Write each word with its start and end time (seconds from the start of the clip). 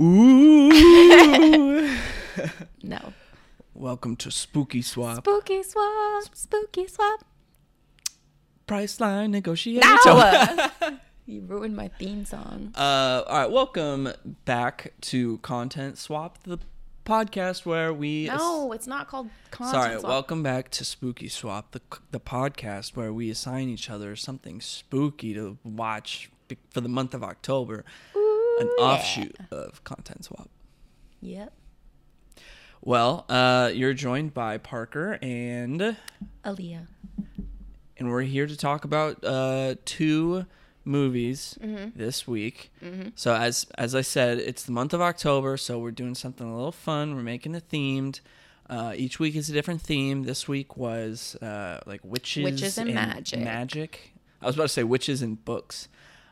Ooh. 0.00 1.96
No. 2.84 3.12
Welcome 3.74 4.14
to 4.16 4.30
Spooky 4.30 4.80
Swap. 4.80 5.18
Spooky 5.18 5.64
swap, 5.64 6.24
spooky 6.32 6.86
swap. 6.86 7.24
Priceline 8.68 9.30
negotiation. 9.30 9.82
No! 10.06 10.68
you 11.26 11.40
ruined 11.40 11.74
my 11.74 11.88
theme 11.88 12.24
song. 12.24 12.72
Uh, 12.76 13.24
all 13.26 13.38
right, 13.40 13.50
welcome 13.50 14.12
back 14.44 14.92
to 15.00 15.38
Content 15.38 15.98
Swap, 15.98 16.38
the 16.44 16.58
podcast 17.04 17.66
where 17.66 17.92
we. 17.92 18.26
No, 18.26 18.70
it's 18.72 18.86
not 18.86 19.08
called 19.08 19.28
content 19.50 19.82
Sorry, 19.82 19.98
swap. 19.98 20.10
welcome 20.10 20.42
back 20.44 20.70
to 20.70 20.84
Spooky 20.84 21.28
Swap, 21.28 21.72
the 21.72 21.80
the 22.12 22.20
podcast 22.20 22.94
where 22.94 23.12
we 23.12 23.30
assign 23.30 23.68
each 23.68 23.90
other 23.90 24.14
something 24.14 24.60
spooky 24.60 25.34
to 25.34 25.58
watch 25.64 26.30
for 26.70 26.80
the 26.80 26.88
month 26.88 27.12
of 27.14 27.22
October, 27.22 27.84
Ooh, 28.16 28.27
yeah. 28.60 28.84
offshoot 28.84 29.36
of 29.50 29.82
Content 29.84 30.24
Swap. 30.24 30.48
Yep. 31.20 31.52
Well, 32.80 33.24
uh, 33.28 33.70
you're 33.74 33.94
joined 33.94 34.34
by 34.34 34.58
Parker 34.58 35.18
and 35.20 35.96
Aaliyah. 36.44 36.86
and 37.96 38.08
we're 38.08 38.22
here 38.22 38.46
to 38.46 38.56
talk 38.56 38.84
about 38.84 39.22
uh, 39.24 39.74
two 39.84 40.46
movies 40.84 41.58
Mm-hmm. 41.60 41.98
this 41.98 42.26
week. 42.26 42.70
So 43.16 43.34
as 43.34 43.66
as 43.76 43.94
I 43.94 44.00
said, 44.02 44.38
it's 44.38 44.62
the 44.62 44.72
month 44.72 44.94
of 44.94 45.00
October, 45.00 45.56
so 45.56 45.78
we're 45.78 45.90
doing 45.90 46.14
something 46.14 46.48
a 46.48 46.54
little 46.54 46.72
fun. 46.72 47.14
We're 47.16 47.22
making 47.22 47.54
it 47.56 47.68
themed. 47.68 48.20
Uh, 48.70 48.92
each 48.96 49.18
week 49.18 49.34
is 49.34 49.48
a 49.50 49.52
different 49.52 49.80
theme. 49.82 50.22
This 50.24 50.46
week 50.46 50.76
was 50.76 51.34
uh, 51.36 51.80
like 51.86 52.00
witches, 52.04 52.44
Witches 52.44 52.78
and 52.78 52.94
magic. 52.94 53.40
Magic. 53.40 54.12
I 54.40 54.46
was 54.46 54.54
about 54.54 54.64
to 54.64 54.68
say 54.68 54.84
witches 54.84 55.20
and 55.20 55.42
books, 55.44 55.88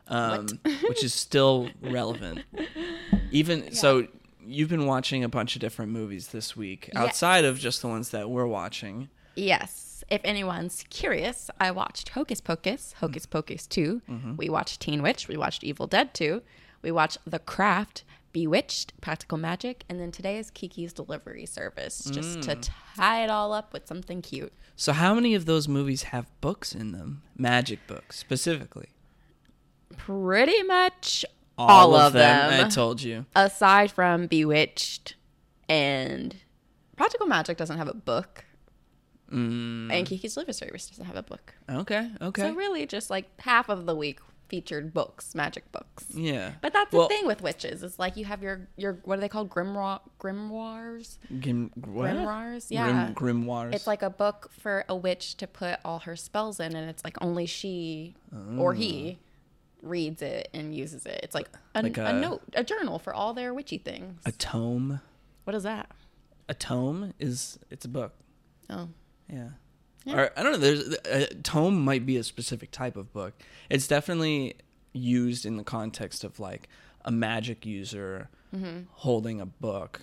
um, 0.09 0.47
which 0.87 1.03
is 1.03 1.13
still 1.13 1.69
relevant. 1.81 2.43
Even 3.31 3.73
so, 3.73 4.07
you've 4.47 4.69
been 4.69 4.85
watching 4.85 5.23
a 5.23 5.29
bunch 5.29 5.55
of 5.55 5.61
different 5.61 5.91
movies 5.91 6.29
this 6.29 6.55
week 6.55 6.89
Yeah. 6.93 7.03
outside 7.03 7.45
of 7.45 7.59
just 7.59 7.81
the 7.81 7.87
ones 7.87 8.09
that 8.09 8.29
we're 8.29 8.47
watching. 8.47 9.09
Yes. 9.35 10.03
If 10.09 10.21
anyone's 10.23 10.85
curious, 10.89 11.49
I 11.59 11.71
watched 11.71 12.09
Hocus 12.09 12.39
Pocus, 12.39 12.93
Hocus 12.99 13.25
mm-hmm. 13.25 13.31
Pocus 13.31 13.67
2. 13.67 14.01
Mm-hmm. 14.09 14.35
We 14.37 14.49
watched 14.49 14.79
Teen 14.79 15.01
Witch. 15.01 15.27
We 15.27 15.35
watched 15.35 15.63
Evil 15.63 15.85
Dead 15.85 16.13
2. 16.13 16.41
We 16.81 16.91
watched 16.91 17.17
The 17.25 17.39
Craft, 17.39 18.03
Bewitched, 18.31 18.99
Practical 19.01 19.37
Magic. 19.37 19.83
And 19.89 19.99
then 19.99 20.11
today 20.11 20.37
is 20.37 20.49
Kiki's 20.49 20.93
Delivery 20.93 21.45
Service, 21.45 22.05
just 22.05 22.41
to 22.43 22.55
mm. 22.55 22.69
tie 22.95 23.23
it 23.23 23.29
all 23.29 23.51
up 23.51 23.73
with 23.73 23.85
something 23.87 24.21
cute. 24.21 24.53
So, 24.75 24.93
how 24.93 25.13
many 25.13 25.33
of 25.33 25.45
those 25.45 25.67
movies 25.67 26.03
have 26.03 26.29
books 26.39 26.73
in 26.73 26.91
them? 26.91 27.23
Magic 27.35 27.79
books, 27.87 28.17
specifically. 28.19 28.89
Pretty 29.97 30.63
much 30.63 31.25
all, 31.57 31.95
of 31.95 32.13
them. 32.13 32.65
I 32.65 32.69
told 32.69 33.01
you. 33.01 33.25
aside 33.35 33.91
from 33.91 34.27
Bewitched 34.27 35.15
and 35.67 36.35
Practical 36.95 37.27
Magic 37.27 37.57
doesn't 37.57 37.77
have 37.77 37.87
a 37.89 37.93
book. 37.93 38.45
Mm, 39.31 39.91
And 39.91 40.07
Kiki's 40.07 40.35
Delivery 40.35 40.53
Service 40.53 40.87
doesn't 40.89 41.05
have 41.05 41.17
a 41.17 41.23
book. 41.23 41.53
okay. 41.69 42.09
Okay. 42.21 42.41
So 42.43 42.53
really 42.53 42.85
just 42.85 43.09
like 43.09 43.25
half 43.41 43.67
of 43.67 43.85
the 43.85 43.93
week 43.95 44.19
featured 44.47 44.93
books, 44.93 45.35
magic 45.35 45.69
books. 45.73 46.05
yeah. 46.13 46.53
But 46.61 46.71
that's 46.71 46.93
Well- 46.93 47.09
the 47.09 47.15
thing 47.15 47.27
with 47.27 47.41
witches. 47.41 47.83
It's 47.83 47.99
like 47.99 48.15
you 48.15 48.23
have 48.23 48.41
your 48.41 48.69
your 48.77 48.93
what 49.03 49.17
are 49.17 49.21
they 49.21 49.27
called? 49.27 49.49
Grimoire 49.49 49.99
grimoires? 50.21 51.17
Grim, 51.41 51.71
what? 51.75 52.11
Grimoires? 52.11 52.67
Yeah. 52.69 53.11
Grim, 53.13 53.43
grimoires. 53.43 53.73
It's 53.75 53.87
like 53.87 54.01
a 54.01 54.09
book 54.09 54.49
for 54.57 54.85
a 54.87 54.95
witch 54.95 55.35
to 55.37 55.47
put 55.47 55.79
all 55.83 55.99
her 55.99 56.15
spells 56.15 56.61
in 56.61 56.73
and 56.77 56.89
it's 56.89 57.03
like 57.03 57.17
only 57.19 57.45
she 57.45 58.15
or 58.57 58.73
he 58.73 59.19
reads 59.81 60.21
it 60.21 60.49
and 60.53 60.75
uses 60.75 61.05
it. 61.05 61.19
It's 61.23 61.35
like 61.35 61.49
a, 61.75 61.81
Like 61.83 61.97
a, 61.97 62.05
a- 62.07 62.13
note, 62.13 62.41
a 62.53 62.63
journal 62.63 62.99
for 62.99 63.13
all 63.13 63.33
their 63.33 63.53
witchy 63.53 63.77
things. 63.77 64.21
a 64.25 64.31
tome. 64.31 65.01
what 65.43 65.55
is 65.55 65.63
that? 65.63 65.91
A 66.49 66.53
tome 66.53 67.13
is 67.19 67.59
it's 67.69 67.85
a 67.85 67.89
book. 67.89 68.13
Oh. 68.69 68.89
Yeah. 69.31 69.49
Yeah. 70.05 70.15
Or 70.21 70.31
I 70.37 70.43
don't 70.43 70.53
know. 70.53 70.57
There's 70.57 70.95
a 71.05 71.25
tome 71.43 71.83
might 71.83 72.05
be 72.05 72.15
a 72.17 72.23
specific 72.23 72.71
type 72.71 72.95
of 72.95 73.11
book. 73.11 73.33
It's 73.69 73.87
definitely 73.87 74.55
used 74.93 75.45
in 75.45 75.57
the 75.57 75.63
context 75.65 76.23
of 76.23 76.39
like 76.39 76.69
a 77.05 77.11
magic 77.11 77.65
user 77.65 78.29
Mm-hmm. 78.55 78.83
holding 78.91 79.41
a 79.41 79.45
book 79.45 79.99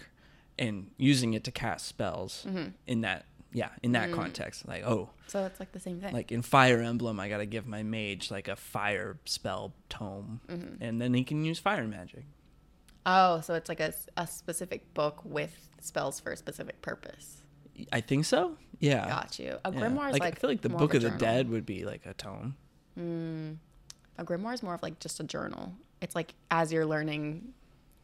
and 0.58 0.90
using 0.98 1.32
it 1.32 1.44
to 1.44 1.50
cast 1.50 1.86
spells. 1.86 2.44
Mm-hmm. 2.46 2.68
In 2.86 3.00
that, 3.00 3.24
yeah, 3.54 3.70
in 3.82 3.92
that 3.92 4.12
context, 4.12 4.66
like 4.68 4.84
oh, 4.84 5.08
So 5.28 5.44
it's 5.46 5.58
like 5.60 5.72
the 5.72 5.80
same 5.80 6.00
thing. 6.00 6.12
like 6.12 6.30
in 6.32 6.42
Fire 6.42 6.80
Emblem, 6.80 7.18
I 7.20 7.28
gotta 7.30 7.46
give 7.46 7.66
my 7.66 7.82
mage 7.82 8.30
like 8.30 8.48
a 8.48 8.56
fire 8.56 9.16
spell 9.24 9.72
tome, 9.88 10.40
Mm-hmm. 10.48 10.82
and 10.82 11.00
then 11.00 11.14
he 11.14 11.24
can 11.24 11.44
use 11.44 11.58
fire 11.58 11.86
magic. 11.86 12.24
oh, 13.06 13.40
so 13.40 13.54
it's 13.54 13.68
like 13.68 13.80
a, 13.80 13.92
a 14.16 14.26
specific 14.26 14.92
book 14.94 15.20
with 15.24 15.70
spells 15.80 16.20
for 16.20 16.32
a 16.32 16.36
specific 16.36 16.82
purpose. 16.82 17.42
I 17.92 18.00
think 18.00 18.24
so. 18.24 18.56
Yeah. 18.80 19.06
Got 19.06 19.38
you. 19.38 19.58
A 19.64 19.72
Yeah. 19.72 19.80
grimoire 19.80 20.08
is 20.08 20.12
like, 20.12 20.22
like, 20.22 20.36
I 20.36 20.40
feel 20.40 20.50
like 20.50 20.60
the 20.62 20.68
Book 20.68 20.94
a 20.94 20.98
of 20.98 21.02
the. 21.04 21.10
Dead 21.10 21.48
would 21.50 21.66
be 21.66 21.84
like 21.84 22.06
a 22.06 22.14
tome. 22.14 22.56
A 22.96 24.24
grimoire 24.24 24.54
is 24.54 24.62
more 24.62 24.74
of 24.74 24.82
like 24.82 24.98
just 25.00 25.18
a 25.20 25.24
journal. 25.24 25.74
It's 26.00 26.14
like 26.14 26.34
as 26.50 26.72
you're 26.72 26.86
learning 26.86 27.52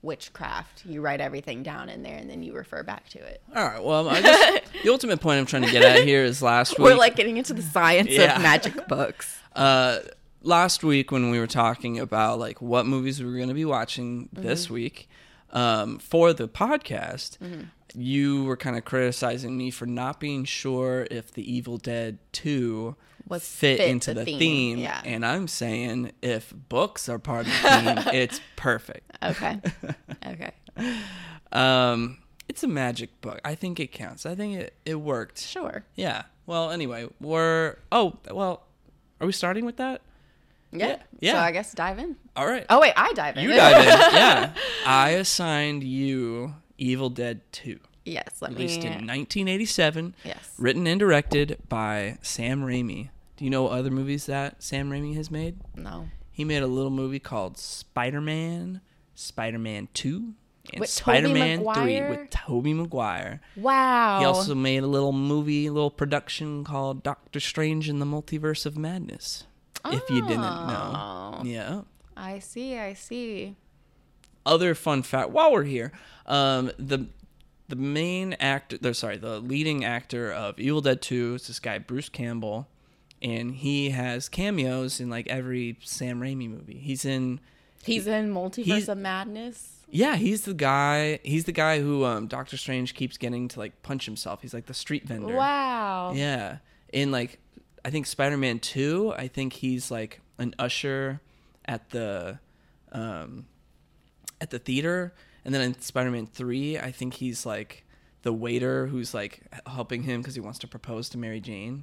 witchcraft, 0.02 0.84
you 0.86 1.00
write 1.00 1.20
everything 1.20 1.62
down 1.62 1.88
in 1.88 2.02
there 2.02 2.16
and 2.16 2.28
then 2.28 2.42
you 2.42 2.52
refer 2.54 2.82
back 2.82 3.08
to 3.10 3.18
it. 3.18 3.42
All 3.54 3.64
right. 3.66 3.82
Well, 3.82 4.08
I 4.08 4.20
guess 4.20 4.60
the 4.82 4.90
ultimate 4.90 5.20
point 5.20 5.38
I'm 5.40 5.46
trying 5.46 5.62
to 5.64 5.70
get 5.70 5.82
at 5.82 6.04
here 6.04 6.24
is 6.24 6.42
last 6.42 6.72
week. 6.78 6.80
We're 6.88 6.94
like 6.96 7.16
getting 7.16 7.36
into 7.36 7.52
the 7.54 7.62
science 7.62 8.08
Yeah. 8.10 8.36
of 8.36 8.42
magic 8.42 8.88
books. 8.88 9.38
uh, 9.56 9.98
last 10.42 10.82
week 10.82 11.10
when 11.12 11.30
we 11.30 11.38
were 11.38 11.46
talking 11.46 11.98
about 11.98 12.38
like 12.38 12.62
what 12.62 12.86
movies 12.86 13.20
we 13.20 13.26
were 13.30 13.36
going 13.36 13.48
to 13.48 13.54
be 13.54 13.64
watching 13.64 14.28
Mm-hmm. 14.34 14.42
this 14.46 14.70
week 14.70 15.08
um, 15.52 15.98
for 15.98 16.32
the 16.32 16.48
podcast, 16.48 17.38
Mm-hmm. 17.38 17.62
you 17.94 18.44
were 18.44 18.56
kind 18.56 18.76
of 18.76 18.84
criticizing 18.84 19.56
me 19.58 19.70
for 19.70 19.84
not 19.86 20.20
being 20.20 20.44
sure 20.44 21.06
if 21.10 21.32
the 21.32 21.42
Evil 21.52 21.76
Dead 21.76 22.18
Two 22.32 22.96
Was 23.30 23.46
fit, 23.46 23.78
fit 23.78 23.88
into 23.88 24.12
the 24.12 24.20
the, 24.20 24.24
theme, 24.26 24.38
theme, 24.38 24.78
yeah. 24.78 25.00
and 25.04 25.24
I'm 25.24 25.48
saying 25.48 26.12
if 26.20 26.52
books 26.68 27.08
are 27.08 27.18
part 27.18 27.46
of 27.46 27.52
the 27.52 28.02
theme, 28.02 28.14
it's 28.14 28.40
perfect. 28.56 29.16
Okay. 29.22 29.58
Okay. 30.26 30.52
Um, 31.52 32.18
it's 32.48 32.62
a 32.62 32.68
magic 32.68 33.20
book. 33.20 33.40
I 33.44 33.54
think 33.54 33.80
it 33.80 33.92
counts. 33.92 34.26
I 34.26 34.34
think 34.34 34.58
it, 34.58 34.74
it 34.84 34.96
worked. 34.96 35.38
Sure. 35.40 35.84
Yeah. 35.94 36.24
Well, 36.46 36.70
anyway, 36.70 37.08
we're 37.20 37.76
oh 37.92 38.18
well, 38.30 38.64
are 39.20 39.26
we 39.26 39.32
starting 39.32 39.64
with 39.64 39.76
that? 39.78 40.02
Yeah. 40.72 40.86
Yeah. 40.88 40.96
Yeah. 41.20 41.32
So 41.32 41.38
I 41.38 41.52
guess 41.52 41.72
dive 41.72 41.98
in. 41.98 42.16
All 42.36 42.46
right. 42.46 42.66
Oh 42.68 42.80
wait, 42.80 42.92
I 42.96 43.12
dive 43.14 43.36
in. 43.36 43.44
You 43.44 43.54
dive 43.54 43.82
in. 43.82 43.88
Yeah. 44.14 44.52
I 44.86 45.10
assigned 45.10 45.82
you 45.84 46.54
Evil 46.78 47.10
Dead 47.10 47.40
2, 47.52 47.78
yes. 48.04 48.24
Let 48.40 48.52
released 48.52 48.80
me. 48.80 48.86
in 48.86 48.92
1987, 49.06 50.14
Yes. 50.24 50.52
written 50.58 50.86
and 50.86 50.98
directed 50.98 51.58
by 51.68 52.18
Sam 52.22 52.62
Raimi. 52.62 53.10
Do 53.40 53.44
you 53.46 53.50
know 53.50 53.62
what 53.62 53.72
other 53.72 53.90
movies 53.90 54.26
that 54.26 54.62
Sam 54.62 54.90
Raimi 54.90 55.16
has 55.16 55.30
made? 55.30 55.56
No. 55.74 56.10
He 56.30 56.44
made 56.44 56.62
a 56.62 56.66
little 56.66 56.90
movie 56.90 57.18
called 57.18 57.56
Spider-Man, 57.56 58.82
Spider-Man 59.14 59.88
2, 59.94 60.34
and 60.74 60.86
Spider-Man 60.86 61.64
3 61.64 62.02
with 62.02 62.28
Tobey 62.28 62.74
Maguire. 62.74 63.40
Wow. 63.56 64.18
He 64.18 64.26
also 64.26 64.54
made 64.54 64.82
a 64.82 64.86
little 64.86 65.12
movie, 65.12 65.68
a 65.68 65.72
little 65.72 65.90
production 65.90 66.64
called 66.64 67.02
Doctor 67.02 67.40
Strange 67.40 67.88
in 67.88 67.98
the 67.98 68.04
Multiverse 68.04 68.66
of 68.66 68.76
Madness. 68.76 69.44
If 69.86 70.10
you 70.10 70.20
didn't 70.20 70.42
know. 70.42 70.92
Oh. 70.94 71.40
Yeah. 71.42 71.80
I 72.18 72.40
see. 72.40 72.76
I 72.76 72.92
see. 72.92 73.56
Other 74.44 74.74
fun 74.74 75.02
fact 75.02 75.30
while 75.30 75.50
we're 75.50 75.64
here, 75.64 75.92
um, 76.26 76.72
the 76.78 77.06
the 77.68 77.76
main 77.76 78.34
actor, 78.34 78.92
sorry, 78.92 79.16
the 79.16 79.40
leading 79.40 79.82
actor 79.82 80.30
of 80.30 80.58
Evil 80.60 80.82
Dead 80.82 81.00
2 81.00 81.36
is 81.36 81.46
this 81.46 81.58
guy 81.58 81.78
Bruce 81.78 82.10
Campbell, 82.10 82.68
and 83.22 83.54
he 83.54 83.90
has 83.90 84.28
cameos 84.28 85.00
in 85.00 85.10
like 85.10 85.26
every 85.28 85.76
Sam 85.82 86.20
Raimi 86.20 86.48
movie. 86.48 86.78
He's 86.78 87.04
in 87.04 87.40
He's 87.84 88.06
in 88.06 88.32
Multiverse 88.32 88.64
he's- 88.64 88.88
of 88.88 88.98
Madness. 88.98 89.76
Yeah, 89.92 90.14
he's 90.14 90.44
the 90.44 90.54
guy. 90.54 91.18
He's 91.24 91.44
the 91.46 91.52
guy 91.52 91.80
who 91.80 92.04
um, 92.04 92.28
Doctor 92.28 92.56
Strange 92.56 92.94
keeps 92.94 93.16
getting 93.18 93.48
to 93.48 93.58
like 93.58 93.82
punch 93.82 94.04
himself. 94.04 94.40
He's 94.40 94.54
like 94.54 94.66
the 94.66 94.74
street 94.74 95.04
vendor. 95.04 95.34
Wow. 95.34 96.12
Yeah, 96.14 96.58
in 96.92 97.10
like 97.10 97.40
I 97.84 97.90
think 97.90 98.06
Spider-Man 98.06 98.60
Two, 98.60 99.12
I 99.16 99.26
think 99.26 99.52
he's 99.54 99.90
like 99.90 100.20
an 100.38 100.54
usher 100.60 101.20
at 101.64 101.90
the 101.90 102.38
um, 102.92 103.46
at 104.40 104.50
the 104.50 104.60
theater, 104.60 105.12
and 105.44 105.52
then 105.52 105.60
in 105.62 105.80
Spider-Man 105.80 106.26
Three, 106.26 106.78
I 106.78 106.92
think 106.92 107.14
he's 107.14 107.44
like 107.44 107.84
the 108.22 108.32
waiter 108.32 108.86
who's 108.86 109.12
like 109.12 109.40
helping 109.66 110.04
him 110.04 110.20
because 110.20 110.36
he 110.36 110.40
wants 110.40 110.60
to 110.60 110.68
propose 110.68 111.08
to 111.08 111.18
Mary 111.18 111.40
Jane. 111.40 111.82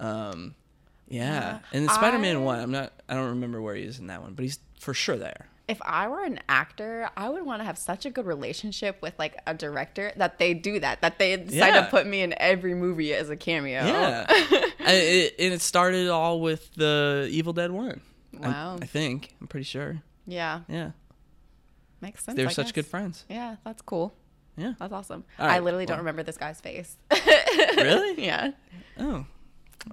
Um, 0.00 0.54
yeah, 1.12 1.58
and 1.72 1.84
in 1.84 1.88
Spider-Man 1.88 2.42
One, 2.44 2.58
I'm 2.60 2.70
not. 2.70 2.92
I 3.08 3.14
don't 3.14 3.28
remember 3.30 3.60
where 3.60 3.74
he 3.74 3.82
is 3.84 3.98
in 3.98 4.06
that 4.08 4.22
one, 4.22 4.34
but 4.34 4.42
he's 4.44 4.58
for 4.80 4.94
sure 4.94 5.16
there. 5.16 5.46
If 5.68 5.78
I 5.82 6.08
were 6.08 6.24
an 6.24 6.40
actor, 6.48 7.08
I 7.16 7.28
would 7.28 7.44
want 7.46 7.60
to 7.60 7.64
have 7.64 7.78
such 7.78 8.04
a 8.04 8.10
good 8.10 8.26
relationship 8.26 9.00
with 9.00 9.14
like 9.18 9.36
a 9.46 9.54
director 9.54 10.12
that 10.16 10.38
they 10.38 10.54
do 10.54 10.80
that, 10.80 11.00
that 11.02 11.18
they 11.20 11.36
decide 11.36 11.74
Yeah. 11.74 11.84
to 11.84 11.86
put 11.90 12.06
me 12.06 12.20
in 12.22 12.34
every 12.38 12.74
movie 12.74 13.14
as 13.14 13.30
a 13.30 13.36
cameo. 13.36 13.84
Yeah, 13.86 14.26
and, 14.30 14.96
it, 14.96 15.34
and 15.38 15.52
it 15.54 15.60
started 15.60 16.08
all 16.08 16.40
with 16.40 16.72
the 16.74 17.28
Evil 17.30 17.52
Dead 17.52 17.70
one. 17.70 18.00
I- 18.42 18.48
Wow. 18.48 18.78
I, 18.82 18.86
think 18.86 19.34
I'm 19.40 19.46
pretty 19.46 19.64
sure. 19.64 20.02
Yeah. 20.26 20.60
Yeah. 20.68 20.90
Makes 22.00 22.24
sense. 22.24 22.36
They're 22.36 22.48
I 22.48 22.52
such 22.52 22.66
guess. 22.66 22.72
good 22.72 22.86
friends. 22.86 23.24
Yeah, 23.28 23.56
that's 23.64 23.82
cool. 23.82 24.14
Yeah. 24.56 24.72
That's 24.78 24.92
awesome. 24.92 25.24
All 25.38 25.46
I 25.46 25.50
right, 25.50 25.62
literally 25.62 25.86
don't 25.86 25.98
remember 25.98 26.22
this 26.22 26.36
guy's 26.38 26.60
face. 26.60 26.96
Really? 27.76 28.24
yeah. 28.24 28.50
Oh. 28.98 29.26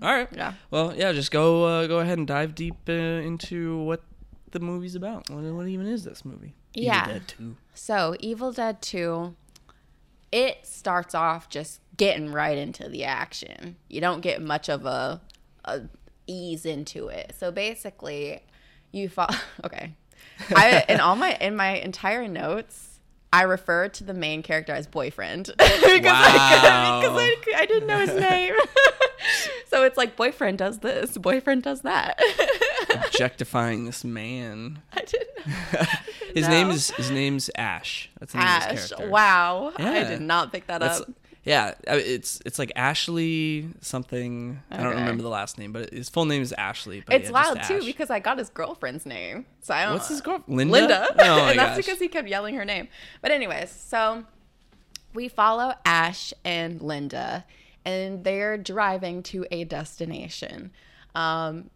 All 0.01 0.13
right. 0.13 0.27
Yeah. 0.35 0.53
Well, 0.71 0.93
yeah. 0.95 1.11
Just 1.13 1.31
go 1.31 1.63
uh, 1.63 1.87
go 1.87 1.99
ahead 1.99 2.17
and 2.17 2.27
dive 2.27 2.55
deep 2.55 2.75
uh, 2.87 2.91
into 2.93 3.77
what 3.83 4.03
the 4.51 4.59
movie's 4.59 4.95
about. 4.95 5.29
What, 5.29 5.43
what 5.53 5.67
even 5.67 5.87
is 5.87 6.03
this 6.03 6.23
movie? 6.25 6.53
Evil 6.73 6.85
Yeah. 6.85 7.07
Dead 7.07 7.27
Two. 7.27 7.55
So, 7.73 8.15
Evil 8.19 8.51
Dead 8.51 8.81
2, 8.81 9.33
it 10.31 10.65
starts 10.65 11.15
off 11.15 11.49
just 11.49 11.79
getting 11.97 12.31
right 12.31 12.57
into 12.57 12.87
the 12.89 13.03
action. 13.05 13.77
You 13.87 14.01
don't 14.01 14.21
get 14.21 14.41
much 14.41 14.69
of 14.69 14.85
a, 14.85 15.21
a 15.65 15.81
ease 16.27 16.65
into 16.65 17.07
it. 17.07 17.33
So 17.37 17.51
basically, 17.51 18.41
you 18.91 19.09
fall. 19.09 19.29
Okay, 19.65 19.93
I 20.55 20.85
in 20.87 20.99
all 20.99 21.15
my 21.15 21.35
in 21.35 21.55
my 21.55 21.71
entire 21.77 22.27
notes, 22.27 22.99
I 23.33 23.43
refer 23.43 23.89
to 23.89 24.03
the 24.03 24.13
main 24.13 24.41
character 24.43 24.73
as 24.73 24.87
boyfriend 24.87 25.45
because 25.57 25.65
I, 25.83 26.59
Wow. 26.63 27.01
because 27.01 27.17
I, 27.19 27.61
I 27.61 27.65
didn't 27.65 27.87
know 27.87 27.99
his 27.99 28.13
name. 28.15 28.53
so 29.67 29.83
it's 29.83 29.97
like 29.97 30.15
boyfriend 30.15 30.57
does 30.57 30.79
this, 30.79 31.17
boyfriend 31.17 31.63
does 31.63 31.81
that. 31.81 32.19
Objectifying 33.05 33.85
this 33.85 34.03
man. 34.03 34.81
I 34.93 35.01
didn't. 35.01 35.89
His 36.35 36.47
name 36.47 36.69
is 36.69 36.91
his 36.91 37.09
name's 37.09 37.49
Ash. 37.55 38.09
That's 38.19 38.33
the 38.33 38.37
name 38.37 38.47
of 38.47 38.53
Ash. 38.53 38.71
his 38.71 38.87
character. 38.91 39.09
Wow, 39.09 39.73
I 39.77 40.03
did 40.03 40.21
not 40.21 40.51
pick 40.51 40.67
that 40.67 40.79
That's, 40.79 41.01
up. 41.01 41.09
yeah, 41.43 41.73
it's 41.87 42.39
it's 42.45 42.59
like 42.59 42.71
Ashley 42.75 43.67
something. 43.81 44.61
I 44.69 44.77
don't 44.83 44.93
remember 44.95 45.23
the 45.23 45.29
last 45.29 45.57
name, 45.57 45.71
but 45.71 45.91
his 45.91 46.07
full 46.07 46.25
name 46.25 46.43
is 46.43 46.53
Ashley. 46.53 47.01
But 47.03 47.15
It's 47.15 47.29
yeah, 47.29 47.33
wild 47.33 47.63
too 47.63 47.81
because 47.83 48.11
I 48.11 48.19
got 48.19 48.37
his 48.37 48.49
girlfriend's 48.51 49.07
name. 49.07 49.47
So 49.61 49.73
I 49.73 49.85
don't. 49.85 49.93
What's 49.93 50.09
his 50.09 50.21
girl? 50.21 50.43
Linda. 50.47 50.71
Linda. 50.73 51.07
Oh 51.17 51.45
and 51.49 51.57
that's 51.57 51.77
gosh. 51.77 51.77
because 51.77 51.99
he 51.99 52.07
kept 52.07 52.27
yelling 52.27 52.53
her 52.55 52.65
name. 52.65 52.89
But 53.23 53.31
anyways, 53.31 53.71
so 53.71 54.23
we 55.15 55.29
follow 55.29 55.73
Ash 55.83 56.31
and 56.45 56.79
Linda, 56.79 57.43
and 57.85 58.23
they're 58.23 58.57
driving 58.57 59.23
to 59.23 59.45
a 59.51 59.63
destination, 59.63 60.71
um, 61.15 61.69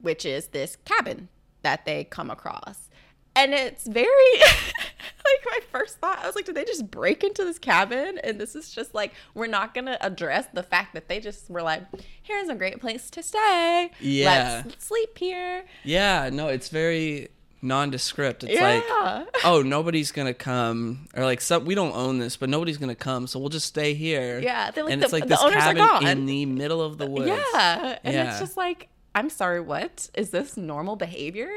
which 0.00 0.24
is 0.24 0.48
this 0.48 0.76
cabin 0.84 1.28
that 1.62 1.84
they 1.84 2.04
come 2.04 2.30
across. 2.30 2.88
And 3.34 3.54
it's 3.54 3.86
very 3.86 4.06
like 4.40 5.46
my 5.46 5.58
first 5.70 5.98
thought. 5.98 6.18
I 6.18 6.26
was 6.26 6.36
like, 6.36 6.44
did 6.44 6.54
they 6.54 6.64
just 6.64 6.90
break 6.90 7.24
into 7.24 7.44
this 7.44 7.58
cabin? 7.58 8.18
And 8.22 8.38
this 8.38 8.54
is 8.54 8.70
just 8.70 8.94
like 8.94 9.12
we're 9.34 9.46
not 9.46 9.72
gonna 9.72 9.96
address 10.02 10.48
the 10.52 10.62
fact 10.62 10.92
that 10.94 11.08
they 11.08 11.18
just 11.18 11.48
were 11.48 11.62
like, 11.62 11.82
here's 12.22 12.48
a 12.48 12.54
great 12.54 12.80
place 12.80 13.08
to 13.10 13.22
stay. 13.22 13.90
Yeah. 14.00 14.62
Let's 14.66 14.84
sleep 14.84 15.16
here. 15.16 15.64
Yeah, 15.84 16.28
no, 16.30 16.48
it's 16.48 16.68
very 16.68 17.30
nondescript. 17.62 18.44
It's 18.44 18.52
Yeah. 18.54 18.82
like, 19.22 19.28
oh, 19.44 19.62
nobody's 19.62 20.10
gonna 20.12 20.34
come, 20.34 21.06
or 21.14 21.24
like, 21.24 21.40
some, 21.40 21.64
we 21.64 21.74
don't 21.74 21.94
own 21.94 22.18
this, 22.18 22.36
but 22.36 22.48
nobody's 22.48 22.76
gonna 22.76 22.94
come, 22.94 23.26
so 23.26 23.38
we'll 23.38 23.48
just 23.48 23.66
stay 23.68 23.94
here. 23.94 24.40
Yeah, 24.40 24.70
like, 24.76 24.92
and 24.92 25.00
the- 25.00 25.04
it's 25.04 25.12
like 25.12 25.22
the 25.28 25.36
this 25.36 25.54
cabin 25.54 26.06
in 26.08 26.26
the 26.26 26.44
middle 26.46 26.82
of 26.82 26.98
the 26.98 27.06
woods. 27.06 27.28
Yeah. 27.28 27.98
And 28.04 28.14
Yeah. 28.14 28.30
it's 28.30 28.40
just 28.40 28.56
like, 28.56 28.88
I'm 29.14 29.30
sorry, 29.30 29.60
what? 29.60 30.10
Is 30.14 30.30
this 30.30 30.56
normal 30.56 30.96
behavior? 30.96 31.50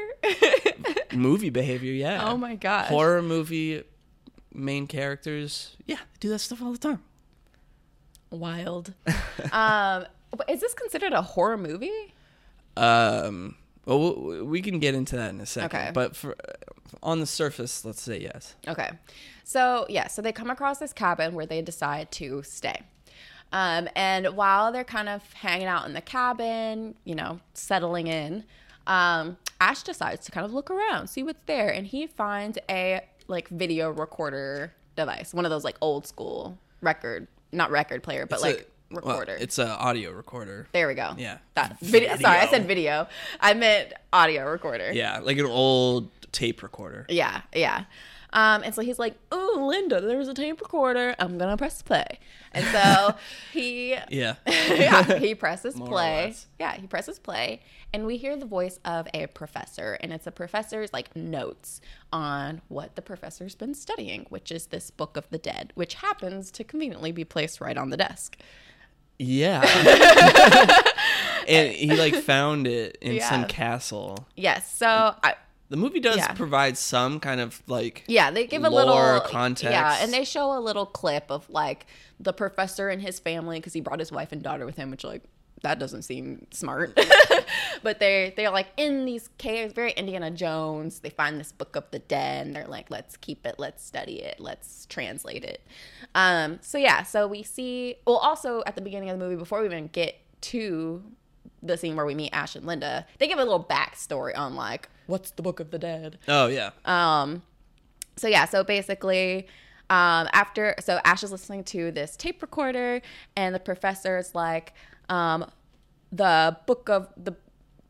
movie 1.12 1.50
behavior. 1.50 1.92
Yeah. 1.92 2.28
oh 2.30 2.36
my 2.36 2.54
god, 2.54 2.86
Horror 2.86 3.22
movie 3.22 3.82
main 4.52 4.86
characters. 4.86 5.76
Yeah, 5.86 5.96
they 5.96 6.18
do 6.20 6.28
that 6.30 6.38
stuff 6.38 6.62
all 6.62 6.72
the 6.72 6.78
time. 6.78 7.02
Wild. 8.30 8.92
um, 9.52 10.04
is 10.48 10.60
this 10.60 10.74
considered 10.74 11.12
a 11.12 11.22
horror 11.22 11.56
movie? 11.56 12.14
Um. 12.76 13.56
Well, 13.86 14.44
we 14.44 14.60
can 14.60 14.78
get 14.80 14.94
into 14.94 15.16
that 15.16 15.30
in 15.30 15.40
a 15.40 15.46
second. 15.46 15.78
Okay. 15.78 15.90
But 15.94 16.16
for 16.16 16.36
on 17.02 17.20
the 17.20 17.26
surface, 17.26 17.84
let's 17.84 18.02
say 18.02 18.20
yes. 18.20 18.54
Okay. 18.66 18.90
So, 19.44 19.86
yeah, 19.88 20.08
so 20.08 20.22
they 20.22 20.32
come 20.32 20.50
across 20.50 20.78
this 20.78 20.92
cabin 20.92 21.34
where 21.34 21.46
they 21.46 21.62
decide 21.62 22.10
to 22.12 22.42
stay. 22.42 22.82
Um, 23.52 23.88
and 23.94 24.36
while 24.36 24.72
they're 24.72 24.84
kind 24.84 25.08
of 25.08 25.22
hanging 25.34 25.68
out 25.68 25.86
in 25.86 25.92
the 25.94 26.00
cabin, 26.00 26.96
you 27.04 27.14
know, 27.14 27.40
settling 27.54 28.08
in, 28.08 28.44
um, 28.88 29.36
Ash 29.60 29.82
decides 29.82 30.26
to 30.26 30.32
kind 30.32 30.44
of 30.44 30.52
look 30.52 30.70
around, 30.70 31.06
see 31.06 31.22
what's 31.22 31.40
there. 31.46 31.70
And 31.70 31.86
he 31.86 32.06
finds 32.06 32.58
a 32.68 33.02
like 33.28 33.48
video 33.48 33.90
recorder 33.90 34.72
device, 34.96 35.32
one 35.32 35.44
of 35.44 35.50
those 35.50 35.64
like 35.64 35.76
old 35.80 36.06
school 36.06 36.58
record, 36.80 37.28
not 37.52 37.70
record 37.70 38.02
player, 38.02 38.26
but 38.26 38.36
It's 38.36 38.42
like 38.42 38.70
a- 38.90 38.94
well, 38.94 39.02
recorder. 39.20 39.36
it's 39.40 39.58
an 39.58 39.68
audio 39.68 40.10
recorder. 40.12 40.68
there 40.72 40.86
we 40.88 40.94
go. 40.94 41.14
Yeah. 41.18 41.38
That 41.54 41.78
video. 41.80 42.16
Sorry, 42.16 42.38
I 42.38 42.46
said 42.48 42.66
video. 42.66 43.08
I 43.40 43.54
meant 43.54 43.92
audio 44.12 44.48
recorder. 44.50 44.92
Yeah, 44.92 45.18
like 45.20 45.38
an 45.38 45.46
old 45.46 46.10
tape 46.32 46.62
recorder. 46.62 47.06
Yeah, 47.08 47.42
yeah. 47.54 47.84
Um, 48.32 48.62
and 48.64 48.74
so 48.74 48.82
he's 48.82 48.98
like, 48.98 49.14
"Oh, 49.32 49.64
Linda, 49.68 50.00
there's 50.00 50.28
a 50.28 50.34
tape 50.34 50.60
recorder. 50.60 51.14
I'm 51.18 51.38
gonna 51.38 51.56
press 51.56 51.80
play." 51.80 52.18
And 52.52 52.64
so 52.66 53.14
he, 53.52 53.92
Yeah. 54.10 54.34
yeah, 54.46 55.18
he 55.18 55.34
presses 55.34 55.74
play. 55.74 56.34
Yeah, 56.58 56.74
he 56.76 56.86
presses 56.86 57.18
play, 57.18 57.60
and 57.94 58.04
we 58.04 58.18
hear 58.18 58.36
the 58.36 58.44
voice 58.44 58.78
of 58.84 59.08
a 59.14 59.28
professor, 59.28 59.96
and 60.00 60.12
it's 60.12 60.26
a 60.26 60.32
professor's 60.32 60.92
like 60.92 61.14
notes 61.16 61.80
on 62.12 62.60
what 62.68 62.94
the 62.96 63.00
professor's 63.02 63.54
been 63.54 63.74
studying, 63.74 64.26
which 64.28 64.50
is 64.52 64.66
this 64.66 64.90
Book 64.90 65.16
of 65.16 65.30
the 65.30 65.38
Dead, 65.38 65.72
which 65.74 65.94
happens 65.94 66.50
to 66.50 66.64
conveniently 66.64 67.12
be 67.12 67.24
placed 67.24 67.60
right 67.60 67.78
on 67.78 67.88
the 67.90 67.96
desk. 67.96 68.36
Yeah. 69.18 69.62
and 71.48 71.72
he 71.72 71.94
like 71.96 72.14
found 72.16 72.66
it 72.66 72.98
in 73.00 73.20
some 73.20 73.44
castle. 73.46 74.26
Yes. 74.36 74.76
So 74.76 74.86
I, 74.86 75.34
The 75.68 75.76
movie 75.76 76.00
does 76.00 76.16
Yeah. 76.18 76.32
provide 76.34 76.76
some 76.78 77.20
kind 77.20 77.40
of 77.40 77.62
like 77.66 78.04
Yeah, 78.08 78.30
they 78.30 78.46
give 78.46 78.64
a 78.64 78.70
little 78.70 79.20
context. 79.20 79.72
Yeah, 79.72 79.98
and 80.00 80.12
they 80.12 80.24
show 80.24 80.56
a 80.56 80.60
little 80.60 80.86
clip 80.86 81.30
of 81.30 81.48
like 81.50 81.86
the 82.20 82.32
professor 82.32 82.88
and 82.88 83.00
his 83.02 83.18
family 83.18 83.58
because 83.58 83.72
he 83.72 83.80
brought 83.80 83.98
his 83.98 84.10
wife 84.12 84.32
and 84.32 84.42
daughter 84.42 84.64
with 84.66 84.76
him, 84.76 84.90
which 84.90 85.04
like 85.04 85.22
that 85.62 85.78
doesn't 85.78 86.02
seem 86.02 86.46
smart. 86.50 86.98
but 87.82 87.98
they're 87.98 88.30
they're 88.30 88.50
like 88.50 88.68
in 88.76 89.04
these 89.04 89.28
caves, 89.38 89.72
very 89.72 89.92
Indiana 89.92 90.30
Jones. 90.30 91.00
They 91.00 91.10
find 91.10 91.40
this 91.40 91.52
book 91.52 91.76
of 91.76 91.84
the 91.90 91.98
dead, 91.98 92.46
and 92.46 92.56
they're 92.56 92.66
like, 92.66 92.90
let's 92.90 93.16
keep 93.16 93.46
it, 93.46 93.56
let's 93.58 93.84
study 93.84 94.22
it, 94.22 94.38
let's 94.38 94.86
translate 94.86 95.44
it. 95.44 95.62
Um, 96.14 96.58
so 96.62 96.78
yeah, 96.78 97.02
so 97.02 97.26
we 97.26 97.42
see. 97.42 97.96
Well, 98.06 98.16
also 98.16 98.62
at 98.66 98.74
the 98.74 98.82
beginning 98.82 99.10
of 99.10 99.18
the 99.18 99.24
movie, 99.24 99.36
before 99.36 99.60
we 99.60 99.66
even 99.66 99.88
get 99.88 100.16
to 100.42 101.02
the 101.62 101.76
scene 101.76 101.96
where 101.96 102.06
we 102.06 102.14
meet 102.14 102.30
Ash 102.32 102.54
and 102.54 102.66
Linda, 102.66 103.06
they 103.18 103.26
give 103.26 103.38
a 103.38 103.44
little 103.44 103.64
backstory 103.64 104.36
on 104.36 104.54
like 104.54 104.88
what's 105.06 105.30
the 105.32 105.42
book 105.42 105.60
of 105.60 105.70
the 105.70 105.78
dead. 105.78 106.18
Oh 106.28 106.46
yeah. 106.46 106.70
Um, 106.84 107.42
so 108.16 108.28
yeah, 108.28 108.44
so 108.46 108.64
basically, 108.64 109.46
um, 109.88 110.28
after 110.32 110.74
so 110.80 111.00
Ash 111.04 111.22
is 111.22 111.30
listening 111.30 111.64
to 111.64 111.90
this 111.90 112.16
tape 112.16 112.42
recorder, 112.42 113.02
and 113.36 113.54
the 113.54 113.60
professor 113.60 114.18
is 114.18 114.34
like, 114.34 114.72
um, 115.08 115.50
the 116.12 116.56
book 116.66 116.88
of 116.88 117.08
the 117.16 117.34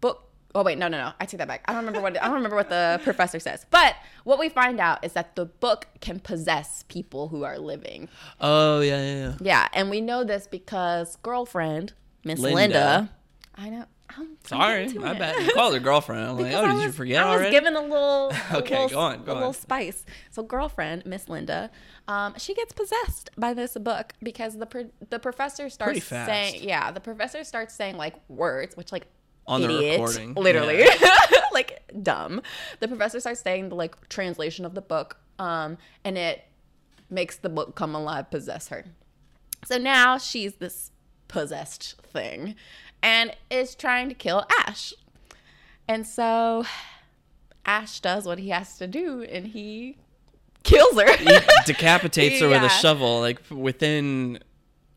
book. 0.01 0.31
Oh 0.55 0.63
wait, 0.63 0.79
no, 0.79 0.89
no, 0.89 0.99
no. 0.99 1.13
I 1.21 1.27
take 1.27 1.39
that 1.39 1.49
back. 1.49 1.63
I 1.67 1.73
don't 1.73 1.85
remember 1.85 2.01
what 2.01 2.21
I 2.21 2.27
don't 2.27 2.35
remember 2.35 2.57
what 2.57 2.69
the 2.69 3.01
professor 3.05 3.39
says. 3.39 3.67
But 3.71 3.97
what 4.25 4.39
we 4.39 4.49
find 4.49 4.81
out 4.81 5.05
is 5.05 5.13
that 5.13 5.37
the 5.37 5.45
book 5.47 5.87
can 6.01 6.21
possess 6.21 6.85
people 6.89 7.29
who 7.29 7.45
are 7.45 7.59
living. 7.59 8.09
Oh 8.41 8.81
yeah, 8.81 9.03
yeah, 9.03 9.15
yeah. 9.15 9.33
Yeah, 9.41 9.69
and 9.73 9.91
we 9.91 10.01
know 10.01 10.25
this 10.25 10.47
because 10.47 11.17
girlfriend 11.17 11.93
Miss 12.25 12.41
Linda. 12.41 12.57
Linda. 12.57 13.11
I 13.55 13.71
know. 13.71 13.85
I'm, 14.17 14.37
Sorry, 14.45 14.89
my 14.95 15.13
it. 15.13 15.19
bad. 15.19 15.45
You 15.47 15.53
called 15.53 15.75
her 15.75 15.81
girlfriend. 15.81 16.25
I'm 16.25 16.39
like, 16.39 16.53
oh, 16.55 16.65
I 16.65 16.73
did 16.73 16.81
you 16.81 16.87
was- 16.87 16.97
forget 16.97 17.23
I 17.25 17.31
was 17.31 17.41
already? 17.41 17.51
given 17.51 17.77
a 17.77 17.81
little, 17.83 18.31
a 18.31 18.43
Okay, 18.59 18.75
little, 18.75 18.89
go 18.89 18.99
on, 19.01 19.25
go 19.25 19.33
a 19.33 19.35
little 19.35 19.53
spice. 19.53 20.05
So, 20.31 20.43
girlfriend 20.43 21.05
Miss 21.07 21.29
Linda, 21.29 21.71
um, 22.09 22.35
she 22.39 22.55
gets 22.55 22.73
possessed 22.73 23.31
by 23.37 23.53
this 23.55 23.75
book 23.75 24.13
because 24.23 24.57
the 24.59 24.67
pro- 24.67 24.91
the 25.11 25.19
professor 25.19 25.69
starts 25.69 26.05
saying, 26.05 26.63
yeah, 26.63 26.91
the 26.93 27.01
professor 27.01 27.43
starts 27.45 27.75
saying 27.75 27.97
like 27.97 28.15
words, 28.29 28.77
which 28.77 28.93
like 28.93 29.07
On 29.47 29.61
the 29.61 29.69
recording, 29.69 30.35
literally, 30.35 30.81
yeah. 30.81 30.95
like 31.53 31.83
dumb. 32.03 32.43
The 32.81 32.89
professor 32.89 33.21
starts 33.21 33.41
saying 33.41 33.69
the 33.71 33.75
like 33.75 34.09
translation 34.09 34.65
of 34.65 34.75
the 34.75 34.83
book, 34.83 35.19
um, 35.39 35.79
and 36.05 36.17
it 36.17 36.45
makes 37.11 37.37
the 37.37 37.49
book 37.49 37.75
come 37.75 37.95
alive, 37.95 38.31
possess 38.31 38.69
her. 38.69 38.85
So 39.65 39.79
now 39.79 40.17
she's 40.19 40.55
this 40.55 40.91
possessed 41.29 42.01
thing 42.13 42.55
and 43.03 43.35
is 43.51 43.75
trying 43.75 44.09
to 44.09 44.15
kill 44.15 44.45
Ash. 44.67 44.93
And 45.89 46.07
so 46.07 46.65
Ash 47.65 48.01
does 48.01 48.27
what 48.27 48.39
he 48.39 48.51
has 48.51 48.79
to 48.79 48.87
do 48.87 49.23
and 49.23 49.47
he 49.47 49.97
kills 50.63 50.95
her. 51.01 51.17
He 51.17 51.29
decapitates 51.65 52.41
her 52.41 52.49
with 52.49 52.63
a 52.63 52.69
shovel 52.81 53.21
like 53.21 53.41
within 53.51 54.39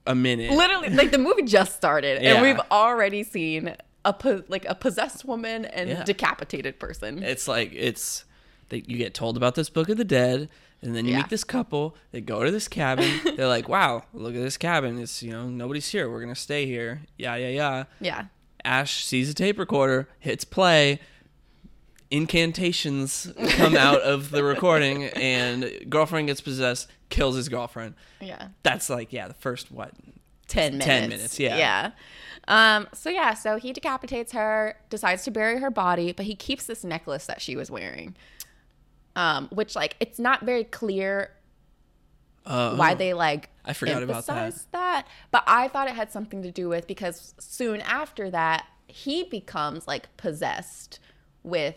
a 0.08 0.16
minute. 0.16 0.52
Literally, 0.52 0.90
like 0.90 1.12
the 1.12 1.18
movie 1.18 1.44
just 1.44 1.76
started 1.76 2.22
Yeah. 2.22 2.34
and 2.36 2.42
we've 2.42 2.60
already 2.72 3.24
seen 3.24 3.76
a 4.06 4.14
po- 4.14 4.44
like 4.48 4.66
a 4.66 4.74
possessed 4.76 5.26
woman 5.26 5.66
and 5.66 5.90
Yeah. 5.90 6.04
decapitated 6.04 6.80
person. 6.80 7.22
It's 7.22 7.48
like 7.48 7.72
it's 7.74 8.26
they, 8.70 8.84
you 8.88 8.98
get 8.98 9.14
told 9.14 9.36
about 9.38 9.56
this 9.56 9.70
book 9.70 9.90
of 9.90 9.98
the 9.98 10.06
dead, 10.06 10.50
and 10.82 10.96
then 10.96 11.06
you 11.06 11.12
Yeah. 11.12 11.18
meet 11.18 11.30
this 11.30 11.44
couple. 11.44 11.96
They 12.12 12.22
go 12.22 12.44
to 12.44 12.52
this 12.52 12.68
cabin. 12.68 13.10
They're 13.36 13.48
like, 13.48 13.68
"Wow, 13.70 14.04
look 14.14 14.36
at 14.36 14.42
this 14.42 14.58
cabin. 14.58 14.98
It's 15.00 15.22
you 15.24 15.32
know 15.32 15.48
nobody's 15.50 15.88
here. 15.90 16.10
We're 16.10 16.22
gonna 16.22 16.36
stay 16.36 16.66
here." 16.66 17.02
Yeah, 17.18 17.36
yeah, 17.36 17.50
yeah. 17.50 17.84
yeah. 18.00 18.26
Ash 18.66 19.06
sees 19.06 19.30
a 19.30 19.34
tape 19.34 19.58
recorder, 19.58 20.10
hits 20.20 20.44
play, 20.44 21.00
incantations 22.12 23.32
come 23.52 23.76
out 23.78 24.02
of 24.02 24.32
the 24.32 24.44
recording, 24.44 25.04
and 25.16 25.70
girlfriend 25.90 26.28
gets 26.28 26.42
possessed, 26.42 26.90
kills 27.10 27.36
his 27.36 27.50
girlfriend. 27.50 27.96
Yeah. 28.20 28.50
That's 28.64 28.90
like 28.90 29.14
yeah, 29.14 29.28
the 29.28 29.34
first 29.36 29.72
what 29.72 29.92
10 30.48 30.74
minutes. 30.74 30.86
10 30.86 31.10
minutes, 31.10 31.40
yeah. 31.40 31.58
Yeah. 31.58 31.92
Um, 32.48 32.88
so 32.94 33.10
yeah, 33.10 33.36
so 33.36 33.58
he 33.58 33.72
decapitates 33.74 34.32
her, 34.32 34.76
decides 34.90 35.24
to 35.26 35.32
bury 35.32 35.60
her 35.60 35.70
body, 35.70 36.12
but 36.14 36.26
he 36.26 36.36
keeps 36.36 36.66
this 36.66 36.84
necklace 36.84 37.28
that 37.28 37.42
she 37.42 37.56
was 37.56 37.70
wearing. 37.70 38.16
Um, 39.16 39.50
which 39.52 39.76
like 39.76 39.96
it's 40.00 40.20
not 40.20 40.46
very 40.46 40.64
clear 40.64 41.32
uh, 42.46 42.76
why 42.76 42.94
they 42.94 43.14
like 43.14 43.50
I 43.66 43.74
forgot 43.74 44.04
about 44.04 44.26
that. 44.28 44.54
that. 44.72 45.08
But 45.32 45.44
I 45.46 45.68
thought 45.68 45.88
it 45.88 45.96
had 45.96 46.12
something 46.12 46.42
to 46.44 46.52
do 46.52 46.70
with 46.70 46.88
because 46.88 47.34
soon 47.40 47.82
after 47.82 48.30
that 48.32 48.66
he 48.88 49.24
becomes 49.24 49.88
like 49.88 50.16
possessed 50.18 51.00
with 51.44 51.76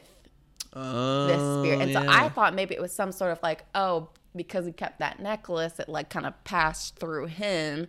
oh, 0.74 1.26
this 1.26 1.58
spirit. 1.58 1.82
And 1.82 1.92
so. 1.92 2.06
I 2.08 2.28
thought 2.30 2.54
maybe 2.54 2.74
it 2.74 2.80
was 2.80 2.92
some 2.92 3.12
sort 3.12 3.32
of 3.32 3.42
like, 3.42 3.64
oh, 3.74 4.08
because 4.34 4.64
he 4.64 4.72
kept 4.72 4.98
that 5.00 5.20
necklace, 5.20 5.78
it 5.78 5.88
like 5.88 6.08
kind 6.08 6.26
of 6.26 6.42
passed 6.44 6.96
through 6.96 7.26
him. 7.26 7.88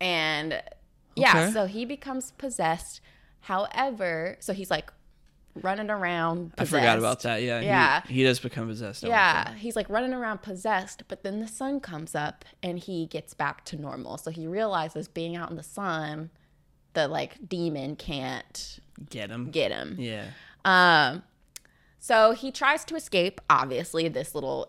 And 0.00 0.60
yeah, 1.14 1.44
Okay. 1.44 1.52
so 1.52 1.66
he 1.66 1.84
becomes 1.84 2.32
possessed. 2.32 3.00
However, 3.42 4.36
so 4.40 4.52
he's 4.52 4.70
like 4.70 4.92
running 5.62 5.90
around. 5.90 6.52
I 6.58 6.64
forgot 6.64 6.98
about 6.98 7.20
that. 7.22 7.42
Yeah, 7.42 7.60
Yeah. 7.60 8.02
he, 8.06 8.22
does 8.24 8.38
become 8.40 8.68
possessed. 8.68 9.02
Yeah, 9.02 9.54
he's 9.54 9.76
like 9.76 9.88
running 9.88 10.12
around 10.12 10.42
possessed, 10.42 11.02
but 11.08 11.22
then 11.22 11.40
the 11.40 11.48
sun 11.48 11.80
comes 11.80 12.14
up 12.14 12.44
and 12.62 12.78
he 12.78 13.06
gets 13.06 13.34
back 13.34 13.64
to 13.66 13.76
normal. 13.76 14.18
So 14.18 14.30
he 14.30 14.46
realizes 14.46 15.08
being 15.08 15.36
out 15.36 15.50
in 15.50 15.56
the 15.56 15.62
sun, 15.62 16.30
the 16.94 17.06
like 17.08 17.48
demon 17.48 17.96
can't 17.96 18.80
get 19.10 19.30
him. 19.30 19.50
get 19.50 19.70
him. 19.70 19.96
yeah, 19.98 20.26
Um, 20.64 21.22
so 22.00 22.32
he 22.32 22.50
tries 22.50 22.84
to 22.86 22.94
escape, 22.96 23.40
obviously, 23.50 24.08
this 24.08 24.34
little 24.34 24.68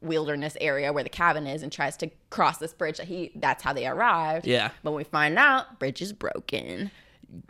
wilderness 0.00 0.56
area 0.60 0.92
where 0.92 1.04
the 1.04 1.10
cabin 1.10 1.46
is, 1.46 1.62
and 1.62 1.70
tries 1.70 1.96
to 1.98 2.10
cross 2.30 2.58
this 2.58 2.72
bridge. 2.72 2.96
That 2.98 3.06
he 3.06 3.30
that's 3.36 3.62
how 3.62 3.72
they 3.72 3.86
arrived. 3.86 4.46
yeah, 4.46 4.70
But 4.82 4.92
we 4.92 5.04
find 5.04 5.38
out 5.38 5.78
bridge 5.78 6.02
is 6.02 6.12
broken. 6.12 6.90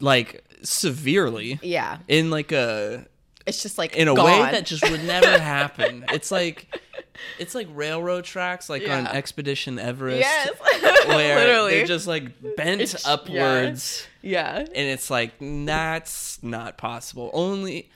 Like 0.00 0.44
severely 0.62 1.58
Yeah, 1.62 1.98
in 2.08 2.30
like 2.30 2.52
a 2.52 3.06
it's 3.46 3.60
just 3.62 3.76
like 3.78 3.96
in 3.96 4.06
a 4.08 4.14
gone. 4.14 4.24
way 4.26 4.50
that 4.52 4.64
just 4.66 4.88
would 4.88 5.02
never 5.04 5.38
happen. 5.38 6.04
It's 6.10 6.30
like 6.30 6.78
it's 7.38 7.54
like 7.54 7.68
railroad 7.72 8.24
tracks, 8.24 8.70
like 8.70 8.88
on 8.88 9.06
Expedition 9.06 9.78
Everest, 9.78 10.20
yes, 10.20 10.50
where 11.06 11.36
literally. 11.36 11.70
they're 11.72 11.86
just 11.86 12.06
like 12.06 12.40
bent 12.56 12.80
It's- 12.80 13.04
upwards, 13.06 14.06
yeah. 14.22 14.58
and 14.58 14.68
it's 14.74 15.10
like 15.10 15.32
that's 15.40 16.42
not 16.42 16.78
possible. 16.78 17.30
Only, 17.32 17.90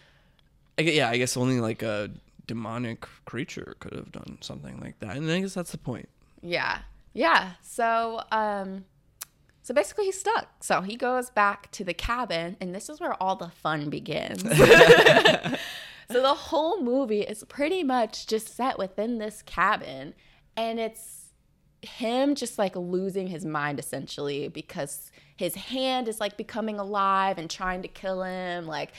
I 0.78 0.82
yeah, 0.82 1.08
I 1.10 1.16
guess 1.16 1.36
only 1.36 1.60
like 1.60 1.82
a 1.82 2.10
demonic 2.46 3.06
creature 3.24 3.74
could 3.80 3.92
have 3.94 4.10
done 4.12 4.38
something 4.40 4.80
like 4.80 4.98
that, 5.00 5.16
and 5.16 5.30
I 5.30 5.40
guess 5.40 5.54
that's 5.54 5.72
the 5.72 5.78
point. 5.78 6.08
Yeah. 6.42 6.78
Yeah. 7.12 7.52
So, 7.62 8.20
um, 8.30 8.84
so 9.66 9.74
basically 9.74 10.04
he's 10.04 10.20
stuck. 10.20 10.62
So 10.62 10.80
he 10.80 10.94
goes 10.94 11.28
back 11.28 11.72
to 11.72 11.82
the 11.82 11.92
cabin, 11.92 12.56
and 12.60 12.72
this 12.72 12.88
is 12.88 13.00
where 13.00 13.20
all 13.20 13.34
the 13.34 13.48
fun 13.48 13.90
begins. 13.90 14.40
so 16.08 16.22
the 16.22 16.34
whole 16.34 16.80
movie 16.80 17.22
is 17.22 17.42
pretty 17.42 17.82
much 17.82 18.28
just 18.28 18.54
set 18.54 18.78
within 18.78 19.18
this 19.18 19.42
cabin, 19.42 20.14
and 20.56 20.78
it's 20.78 21.30
him 21.82 22.36
just 22.36 22.58
like 22.58 22.76
losing 22.76 23.26
his 23.26 23.44
mind 23.44 23.80
essentially 23.80 24.46
because 24.46 25.10
his 25.36 25.56
hand 25.56 26.06
is 26.06 26.20
like 26.20 26.36
becoming 26.36 26.78
alive 26.78 27.36
and 27.36 27.50
trying 27.50 27.82
to 27.82 27.88
kill 27.88 28.22
him 28.22 28.66
like 28.66 28.92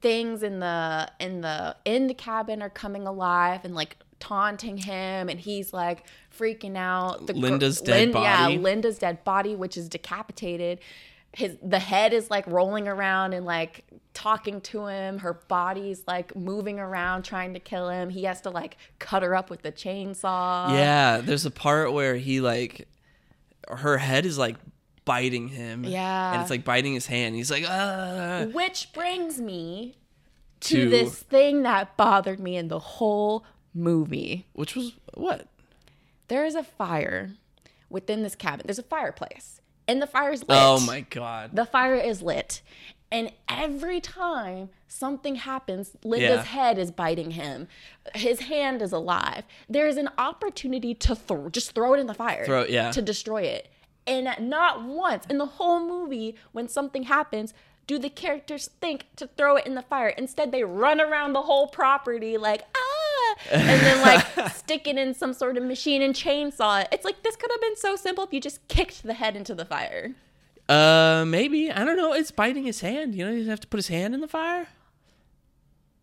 things 0.00 0.42
in 0.42 0.60
the 0.60 1.10
in 1.20 1.40
the 1.40 1.74
in 1.84 2.06
the 2.06 2.14
cabin 2.14 2.62
are 2.62 2.70
coming 2.70 3.06
alive 3.06 3.64
and 3.64 3.74
like 3.74 3.96
taunting 4.22 4.76
him 4.76 5.28
and 5.28 5.40
he's 5.40 5.72
like 5.72 6.06
freaking 6.38 6.76
out 6.76 7.26
gr- 7.26 7.32
Linda's 7.32 7.80
dead 7.80 8.08
yeah 8.10 8.12
body. 8.12 8.54
Yeah, 8.54 8.60
Linda's 8.60 8.98
dead 8.98 9.24
body 9.24 9.56
which 9.56 9.76
is 9.76 9.88
decapitated 9.88 10.78
his 11.32 11.56
the 11.60 11.80
head 11.80 12.12
is 12.12 12.30
like 12.30 12.46
rolling 12.46 12.86
around 12.86 13.32
and 13.32 13.44
like 13.44 13.84
talking 14.14 14.60
to 14.60 14.86
him 14.86 15.18
her 15.18 15.34
body's 15.48 16.04
like 16.06 16.36
moving 16.36 16.78
around 16.78 17.24
trying 17.24 17.52
to 17.54 17.58
kill 17.60 17.88
him 17.88 18.10
he 18.10 18.22
has 18.22 18.40
to 18.42 18.50
like 18.50 18.76
cut 19.00 19.24
her 19.24 19.34
up 19.34 19.50
with 19.50 19.62
the 19.62 19.72
chainsaw 19.72 20.70
yeah, 20.70 21.18
there's 21.20 21.44
a 21.44 21.50
part 21.50 21.92
where 21.92 22.14
he 22.14 22.40
like 22.40 22.86
her 23.68 23.98
head 23.98 24.24
is 24.24 24.38
like 24.38 24.56
biting 25.04 25.48
him. 25.48 25.84
Yeah. 25.84 26.32
and 26.32 26.42
it's 26.42 26.50
like 26.50 26.64
biting 26.64 26.94
his 26.94 27.06
hand. 27.06 27.34
He's 27.34 27.50
like, 27.50 27.64
ah. 27.66 28.46
Which 28.52 28.92
brings 28.92 29.40
me 29.40 29.96
to, 30.60 30.84
To- 30.84 30.88
this 30.88 31.18
thing 31.18 31.62
that 31.62 31.96
bothered 31.96 32.38
me 32.38 32.56
in 32.56 32.68
the 32.68 32.78
whole 32.78 33.44
movie. 33.74 34.46
Which 34.52 34.74
was 34.74 34.92
what? 35.14 35.46
There 36.28 36.44
is 36.44 36.54
a 36.54 36.62
fire 36.64 37.32
within 37.90 38.22
this 38.22 38.34
cabin. 38.34 38.62
There's 38.66 38.78
a 38.78 38.82
fireplace, 38.82 39.60
and 39.86 40.00
the 40.00 40.06
fire 40.06 40.32
is 40.32 40.40
lit. 40.40 40.58
Oh 40.60 40.80
my 40.80 41.00
god. 41.02 41.50
The 41.54 41.66
fire 41.66 41.94
is 41.96 42.22
lit. 42.22 42.62
And 43.10 43.30
every 43.46 44.00
time 44.00 44.70
something 44.88 45.34
happens, 45.34 45.94
Linda's 46.02 46.30
Yeah. 46.30 46.42
head 46.44 46.78
is 46.78 46.90
biting 46.90 47.32
him. 47.32 47.68
His 48.14 48.40
hand 48.40 48.80
is 48.80 48.90
alive. 48.90 49.44
There 49.68 49.86
is 49.86 49.98
an 49.98 50.08
opportunity 50.16 50.94
to 50.94 51.14
throw, 51.14 51.50
just 51.50 51.72
throw 51.74 51.92
it 51.92 52.00
in 52.00 52.06
the 52.06 52.14
fire. 52.14 52.46
Throw 52.46 52.62
it, 52.62 52.70
yeah. 52.70 52.90
To 52.90 53.02
destroy 53.02 53.42
it. 53.42 53.68
And 54.06 54.34
not 54.48 54.82
once 54.82 55.26
in 55.28 55.36
the 55.36 55.44
whole 55.44 55.78
movie, 55.86 56.36
when 56.52 56.68
something 56.68 57.02
happens, 57.02 57.52
do 57.86 57.98
the 57.98 58.08
characters 58.08 58.70
think 58.80 59.04
to 59.16 59.26
throw 59.26 59.56
it 59.56 59.66
in 59.66 59.74
the 59.74 59.82
fire. 59.82 60.08
Instead, 60.08 60.50
they 60.50 60.64
run 60.64 60.98
around 60.98 61.34
the 61.34 61.42
whole 61.42 61.66
property 61.66 62.38
like, 62.38 62.62
ah, 62.74 62.91
and 63.50 63.80
then 63.80 64.00
like 64.02 64.50
stick 64.54 64.86
it 64.86 64.96
in 64.96 65.14
some 65.14 65.32
sort 65.32 65.56
of 65.56 65.64
machine 65.64 66.02
and 66.02 66.14
chainsaw 66.14 66.82
it. 66.82 66.88
It's 66.92 67.04
like, 67.04 67.22
this 67.22 67.36
could 67.36 67.50
have 67.50 67.60
been 67.60 67.76
so 67.76 67.96
simple 67.96 68.24
if 68.24 68.32
you 68.32 68.40
just 68.40 68.66
kicked 68.68 69.02
the 69.02 69.14
head 69.14 69.36
into 69.36 69.54
the 69.54 69.64
fire. 69.64 70.14
Uh, 70.68 71.24
maybe 71.26 71.70
I 71.70 71.84
don't 71.84 71.96
know. 71.96 72.12
It's 72.12 72.30
biting 72.30 72.64
his 72.64 72.80
hand. 72.80 73.14
You 73.14 73.26
know, 73.26 73.32
you 73.32 73.48
have 73.50 73.60
to 73.60 73.66
put 73.66 73.78
his 73.78 73.88
hand 73.88 74.14
in 74.14 74.20
the 74.20 74.28
fire. 74.28 74.68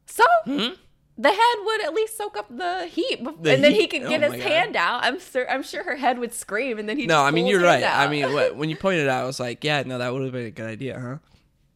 So 0.05 0.23
Hmm? 0.45 0.69
the 1.17 1.29
head 1.29 1.55
would 1.65 1.81
at 1.85 1.93
least 1.93 2.17
soak 2.17 2.37
up 2.37 2.47
the 2.55 2.85
heat, 2.87 3.23
The 3.41 3.53
and 3.53 3.63
then 3.63 3.73
he 3.73 3.87
could 3.87 4.03
Oh 4.03 4.09
get 4.09 4.21
my 4.21 4.35
his 4.35 4.43
hand 4.43 4.75
out. 4.75 5.03
I'm 5.03 5.19
sure. 5.19 5.49
I'm 5.49 5.63
sure 5.63 5.83
her 5.83 5.95
head 5.95 6.19
would 6.19 6.33
scream, 6.33 6.77
and 6.79 6.87
then 6.89 6.97
he. 6.97 7.05
No, 7.07 7.21
I 7.23 7.31
mean 7.31 7.45
you're 7.45 7.61
right. 7.61 7.83
hand 7.83 8.01
I 8.01 8.07
mean, 8.09 8.33
what, 8.33 8.55
when 8.55 8.69
you 8.69 8.75
pointed 8.85 9.01
it 9.03 9.09
out, 9.09 9.23
I 9.23 9.25
was 9.25 9.39
like, 9.39 9.63
yeah, 9.63 9.83
no, 9.85 9.97
that 9.97 10.11
would 10.13 10.23
have 10.23 10.31
been 10.31 10.45
a 10.45 10.51
good 10.51 10.69
idea, 10.69 10.99
huh? 10.99 11.17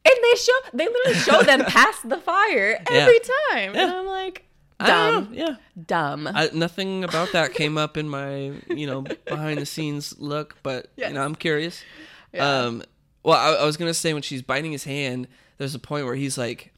and 0.05 0.15
they 0.21 0.35
show. 0.37 0.51
They 0.73 0.87
literally 0.87 1.19
show 1.19 1.41
them 1.43 1.63
past 1.67 2.07
the 2.07 2.17
fire 2.17 2.81
every 2.91 3.19
time, 3.51 3.75
and 3.75 3.91
I'm 3.91 4.05
like, 4.05 4.42
dumb, 4.79 5.29
Yeah. 5.33 5.55
dumb. 5.85 6.27
I, 6.33 6.49
nothing 6.53 7.03
about 7.03 7.31
that 7.33 7.53
came 7.53 7.77
up 7.77 7.97
in 7.97 8.07
my, 8.09 8.51
you 8.67 8.87
know, 8.87 9.01
behind 9.25 9.59
the 9.59 9.65
scenes 9.65 10.17
look, 10.19 10.55
but 10.63 10.87
Yes. 10.95 11.09
you 11.09 11.15
know, 11.15 11.23
I'm 11.23 11.35
curious. 11.35 11.83
Yeah. 12.33 12.47
Um, 12.63 12.83
well, 13.23 13.37
I, 13.37 13.61
I 13.61 13.65
was 13.65 13.77
gonna 13.77 13.93
say 13.93 14.13
when 14.13 14.21
she's 14.23 14.41
biting 14.41 14.71
his 14.71 14.83
hand, 14.83 15.27
there's 15.57 15.75
a 15.75 15.79
point 15.79 16.05
where 16.05 16.15
he's 16.15 16.37
like, 16.37 16.73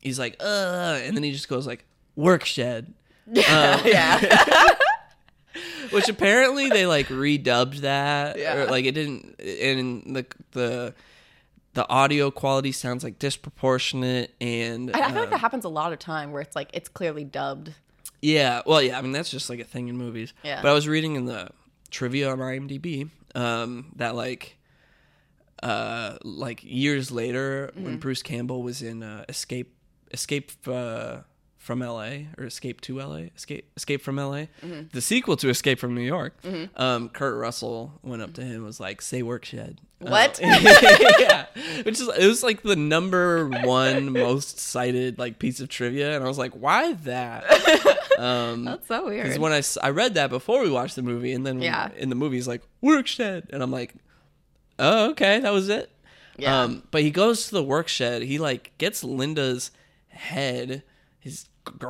he's 0.00 0.18
like, 0.18 0.36
uh, 0.40 0.98
and 1.02 1.16
then 1.16 1.22
he 1.22 1.32
just 1.32 1.48
goes 1.48 1.66
like, 1.66 1.84
work 2.16 2.44
shed, 2.44 2.92
yeah, 3.32 4.74
which 5.90 6.08
apparently 6.08 6.68
they 6.68 6.86
like 6.86 7.06
redubbed 7.08 7.78
that, 7.78 8.38
Yeah. 8.38 8.56
or 8.56 8.66
like 8.66 8.84
it 8.84 8.92
didn't, 8.92 9.38
and 9.40 10.16
the 10.16 10.26
the 10.52 10.94
the 11.76 11.88
audio 11.88 12.30
quality 12.30 12.72
sounds 12.72 13.04
like 13.04 13.18
disproportionate, 13.18 14.34
and 14.40 14.90
I, 14.94 14.98
I 14.98 15.06
feel 15.12 15.14
like 15.20 15.26
uh, 15.28 15.30
that 15.30 15.40
happens 15.40 15.64
a 15.64 15.68
lot 15.68 15.92
of 15.92 15.98
time 15.98 16.32
where 16.32 16.40
it's 16.42 16.56
like 16.56 16.70
it's 16.72 16.88
clearly 16.88 17.22
dubbed. 17.22 17.72
Yeah, 18.22 18.62
well, 18.66 18.82
yeah. 18.82 18.98
I 18.98 19.02
mean, 19.02 19.12
that's 19.12 19.30
just 19.30 19.48
like 19.50 19.60
a 19.60 19.64
thing 19.64 19.88
in 19.88 19.96
movies. 19.96 20.32
Yeah. 20.42 20.62
But 20.62 20.70
I 20.70 20.72
was 20.72 20.88
reading 20.88 21.16
in 21.16 21.26
the 21.26 21.50
trivia 21.90 22.30
on 22.32 22.38
IMDb 22.38 23.10
um, 23.34 23.92
that 23.96 24.14
like, 24.16 24.56
uh, 25.62 26.16
like 26.24 26.64
years 26.64 27.10
later, 27.10 27.70
Mm-hmm. 27.74 27.84
when 27.84 27.96
Bruce 27.98 28.22
Campbell 28.22 28.62
was 28.62 28.82
in 28.82 29.02
uh, 29.02 29.24
Escape, 29.28 29.76
Escape 30.12 30.50
uh, 30.66 31.18
from 31.66 31.82
L.A. 31.82 32.28
or 32.38 32.44
Escape 32.44 32.80
to 32.82 33.00
L.A. 33.00 33.32
Escape, 33.36 33.68
Escape 33.76 34.00
from 34.00 34.18
L.A. 34.20 34.48
Mm-hmm. 34.64 34.82
The 34.92 35.00
sequel 35.00 35.36
to 35.38 35.48
Escape 35.48 35.78
from 35.80 35.94
New 35.96 36.00
York. 36.00 36.38
Um, 36.76 37.08
Kurt 37.08 37.36
Russell 37.36 37.92
went 38.02 38.22
up 38.22 38.32
to 38.34 38.42
him 38.42 38.54
and 38.56 38.64
was 38.64 38.78
like, 38.78 39.02
"Say 39.02 39.22
work 39.22 39.44
shed." 39.44 39.80
Uh, 40.00 40.10
What? 40.10 40.38
yeah, 40.42 41.46
which 41.82 42.00
is 42.00 42.08
it 42.08 42.26
was 42.26 42.42
like 42.44 42.62
the 42.62 42.76
number 42.76 43.48
one 43.48 44.12
most 44.12 44.60
cited 44.60 45.18
like 45.18 45.38
piece 45.40 45.58
of 45.60 45.68
trivia, 45.68 46.14
and 46.14 46.24
I 46.24 46.28
was 46.28 46.38
like, 46.38 46.52
"Why 46.52 46.92
that?" 47.04 47.44
Um, 48.16 48.64
That's 48.64 48.88
so 48.88 49.04
weird. 49.08 49.24
because 49.24 49.38
when 49.38 49.52
I 49.82 49.90
read 49.90 50.14
that 50.14 50.30
before 50.30 50.62
we 50.62 50.70
watched 50.70 50.96
the 50.96 51.02
movie, 51.02 51.32
and 51.34 51.44
then 51.44 51.60
Yeah. 51.60 51.90
in 51.98 52.08
the 52.08 52.14
movie 52.14 52.36
he's 52.36 52.48
like 52.48 52.62
work 52.80 53.06
shed, 53.06 53.50
and 53.52 53.62
I'm 53.62 53.70
like, 53.70 53.94
oh 54.78 55.10
okay, 55.10 55.40
that 55.40 55.52
was 55.52 55.68
it. 55.68 55.90
Yeah. 56.38 56.62
Um, 56.62 56.82
but 56.90 57.02
he 57.02 57.10
goes 57.10 57.48
to 57.48 57.54
the 57.56 57.62
work 57.62 57.88
shed. 57.88 58.22
He 58.22 58.38
like 58.38 58.72
gets 58.78 59.04
Linda's 59.04 59.70
head, 60.08 60.82
his 61.18 61.46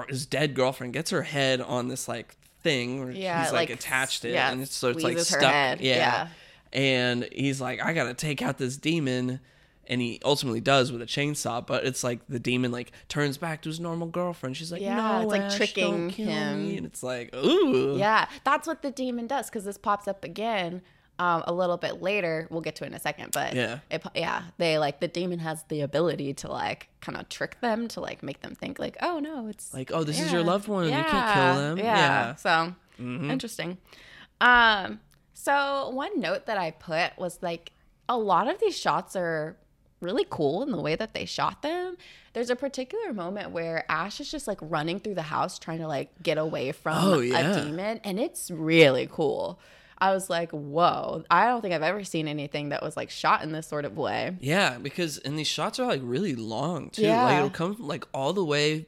his 0.09 0.27
dead 0.27 0.55
girlfriend 0.55 0.93
gets 0.93 1.11
her 1.11 1.23
head 1.23 1.61
on 1.61 1.89
this 1.89 2.09
like 2.09 2.37
thing 2.63 3.01
where 3.01 3.11
Yeah, 3.11 3.43
he's 3.43 3.53
like, 3.53 3.69
like, 3.69 3.79
attached 3.79 4.25
it, 4.25 4.33
yeah, 4.33 4.51
and 4.51 4.63
it's, 4.63 4.75
so 4.75 4.91
it's 4.91 5.03
like 5.05 5.19
stuck. 5.19 5.43
Yeah. 5.43 5.77
yeah. 5.81 6.29
And 6.73 7.29
he's 7.33 7.61
like, 7.61 7.83
I 7.83 7.93
gotta 7.93 8.15
take 8.15 8.43
out 8.43 8.59
this 8.59 8.77
demon. 8.77 9.41
and 9.89 10.01
he 10.01 10.21
ultimately 10.25 10.61
does 10.61 10.91
with 10.91 11.01
a 11.01 11.07
chainsaw. 11.07 11.65
But 11.65 11.85
it's 11.87 12.03
like 12.03 12.19
the 12.29 12.41
demon 12.41 12.73
like 12.73 12.91
turns 13.09 13.39
back 13.39 13.63
to 13.63 13.69
his 13.69 13.79
normal 13.79 14.09
girlfriend. 14.09 14.57
She's 14.57 14.73
like, 14.73 14.83
Yeah, 14.83 14.97
no, 14.97 15.21
it's 15.23 15.31
like 15.31 15.43
Ash, 15.43 15.57
tricking 15.57 16.11
him. 16.11 16.67
me. 16.69 16.77
and 16.77 16.85
it's 16.87 17.05
like, 17.05 17.33
ooh, 17.37 17.97
Yeah, 17.97 18.27
that's 18.45 18.67
what 18.67 18.83
the 18.83 18.91
demon 18.91 19.29
does 19.29 19.49
because 19.49 19.65
this 19.65 19.79
pops 19.79 20.09
up 20.09 20.25
again 20.25 20.83
um, 21.19 21.43
a 21.47 21.53
little 21.53 21.77
bit 21.77 22.03
later. 22.03 22.47
We'll 22.51 22.61
get 22.61 22.77
to 22.77 22.85
it 22.85 22.89
in 22.89 22.95
a 22.95 22.99
second, 23.01 23.33
but 23.33 23.55
Yeah. 23.55 23.79
it, 23.91 24.03
yeah, 24.15 24.43
they 24.59 24.79
like 24.79 25.01
the 25.01 25.09
demon 25.09 25.39
has 25.39 25.65
the 25.69 25.81
ability 25.81 26.35
to 26.35 26.49
like 26.51 26.89
kind 27.01 27.17
of 27.19 27.29
trick 27.29 27.61
them 27.61 27.89
to 27.89 28.01
like 28.01 28.23
make 28.23 28.41
them 28.43 28.55
think 28.55 28.79
like, 28.79 28.97
oh 29.01 29.19
no, 29.19 29.49
it's 29.49 29.73
like 29.73 29.91
oh, 29.93 30.05
this 30.05 30.21
is 30.21 30.31
your 30.33 30.43
loved 30.43 30.69
one. 30.69 30.85
You 30.85 30.91
can't 30.91 31.35
kill 31.35 31.55
them. 31.57 31.79
Yeah. 31.79 31.85
Yeah, 31.85 32.35
So 32.35 32.75
interesting. 32.99 33.79
Um, 34.41 35.01
so 35.35 35.91
one 35.91 36.21
note 36.21 36.47
that 36.47 36.59
I 36.59 36.71
put 36.73 37.17
was 37.19 37.39
like 37.43 37.73
a 38.09 38.17
lot 38.19 38.49
of 38.49 38.59
these 38.61 38.77
shots 38.77 39.17
are 39.17 39.57
really 40.01 40.27
cool 40.29 40.63
in 40.63 40.71
the 40.71 40.81
way 40.81 40.95
that 40.95 41.15
they 41.15 41.25
shot 41.25 41.63
them. 41.63 41.97
There's 42.35 42.51
a 42.51 42.57
particular 42.57 43.15
moment 43.15 43.51
where 43.51 43.85
Ash 43.91 44.21
is 44.21 44.31
just 44.31 44.47
like 44.47 44.59
running 44.61 45.01
through 45.01 45.15
the 45.15 45.23
house 45.23 45.59
trying 45.59 45.79
to 45.79 45.89
like 45.89 46.11
get 46.23 46.37
away 46.37 46.73
from 46.73 46.97
Oh, 47.03 47.21
yeah. 47.21 47.39
a 47.57 47.65
demon, 47.65 48.01
and 48.05 48.21
it's 48.21 48.51
really 48.51 49.09
cool. 49.11 49.59
I 49.99 50.13
was 50.13 50.29
like, 50.29 50.51
whoa, 50.51 51.25
I 51.31 51.47
don't 51.47 51.63
think 51.63 51.75
I've 51.75 51.83
ever 51.83 52.05
seen 52.05 52.29
anything 52.29 52.69
that 52.71 52.83
was 52.83 52.97
like 52.97 53.11
shot 53.11 53.43
in 53.43 53.53
this 53.53 53.67
sort 53.67 53.85
of 53.85 53.97
way. 53.97 54.37
Yeah, 54.41 54.79
because 54.79 55.19
and 55.19 55.39
these 55.39 55.47
shots 55.47 55.79
are 55.81 55.87
like 55.87 56.01
really 56.05 56.35
long 56.35 56.91
too. 56.91 57.03
Yeah. 57.03 57.25
Like 57.25 57.37
it'll 57.39 57.51
come 57.51 57.77
like 57.79 58.05
all 58.13 58.33
the 58.33 58.45
way 58.45 58.87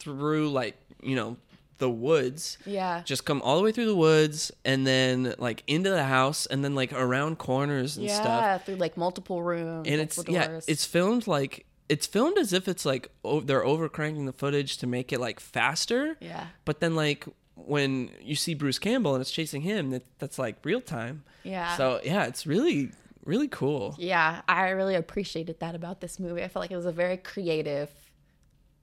through 0.00 0.50
like 0.50 0.76
you 1.02 1.14
know 1.14 1.36
the 1.78 1.88
woods. 1.90 2.58
Yeah. 2.66 3.02
Just 3.04 3.24
come 3.24 3.40
all 3.42 3.56
the 3.56 3.62
way 3.62 3.72
through 3.72 3.86
the 3.86 3.96
woods 3.96 4.50
and 4.64 4.86
then 4.86 5.34
like 5.38 5.62
into 5.66 5.90
the 5.90 6.04
house 6.04 6.46
and 6.46 6.64
then 6.64 6.74
like 6.74 6.92
around 6.92 7.38
corners 7.38 7.96
and 7.96 8.06
yeah, 8.06 8.14
stuff. 8.14 8.40
Yeah, 8.42 8.58
through 8.58 8.76
like 8.76 8.96
multiple 8.96 9.42
rooms. 9.42 9.86
And 9.88 10.00
it's 10.00 10.16
multiple 10.16 10.34
yeah, 10.34 10.60
it's 10.66 10.84
filmed 10.84 11.26
like 11.26 11.66
it's 11.88 12.06
filmed 12.06 12.36
as 12.36 12.52
if 12.52 12.68
it's 12.68 12.84
like 12.84 13.10
oh, 13.24 13.40
they're 13.40 13.64
overcranking 13.64 14.26
the 14.26 14.32
footage 14.32 14.78
to 14.78 14.86
make 14.86 15.12
it 15.12 15.20
like 15.20 15.40
faster. 15.40 16.16
yeah. 16.20 16.48
But 16.64 16.80
then 16.80 16.96
like 16.96 17.26
when 17.66 18.10
you 18.22 18.34
see 18.34 18.54
Bruce 18.54 18.78
Campbell 18.78 19.14
and 19.14 19.20
it's 19.20 19.30
chasing 19.30 19.62
him, 19.62 19.90
that, 19.90 20.04
that's 20.18 20.38
like 20.38 20.56
real 20.64 20.80
time. 20.80 21.24
Yeah. 21.42 21.76
So 21.76 22.00
yeah, 22.04 22.24
it's 22.26 22.46
really 22.46 22.92
really 23.24 23.48
cool. 23.48 23.94
Yeah, 23.98 24.40
I 24.48 24.70
really 24.70 24.94
appreciated 24.94 25.60
that 25.60 25.74
about 25.74 26.00
this 26.00 26.18
movie. 26.18 26.42
I 26.42 26.48
felt 26.48 26.62
like 26.62 26.70
it 26.70 26.76
was 26.76 26.86
a 26.86 26.92
very 26.92 27.18
creative 27.18 27.90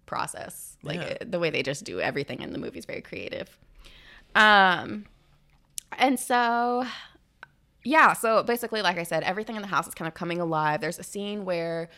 process. 0.05 0.77
Like 0.83 0.97
Yeah. 0.99 1.03
it- 1.21 1.31
the 1.31 1.39
way 1.39 1.49
they 1.49 1.63
just 1.63 1.83
do 1.83 1.99
everything 1.99 2.41
in 2.41 2.51
the 2.53 2.59
movie 2.59 2.77
is 2.79 2.85
very 2.85 3.01
creative. 3.01 3.57
Um 4.35 5.05
and 5.97 6.19
so 6.19 6.85
yeah, 7.83 8.13
so 8.13 8.43
basically 8.43 8.81
like 8.81 8.97
I 8.97 9.03
said, 9.03 9.23
everything 9.23 9.55
in 9.55 9.61
the 9.61 9.67
house 9.67 9.87
is 9.87 9.93
kind 9.93 10.07
of 10.07 10.13
coming 10.13 10.39
alive. 10.39 10.81
There's 10.81 10.99
a 10.99 11.03
scene 11.03 11.45
where 11.45 11.89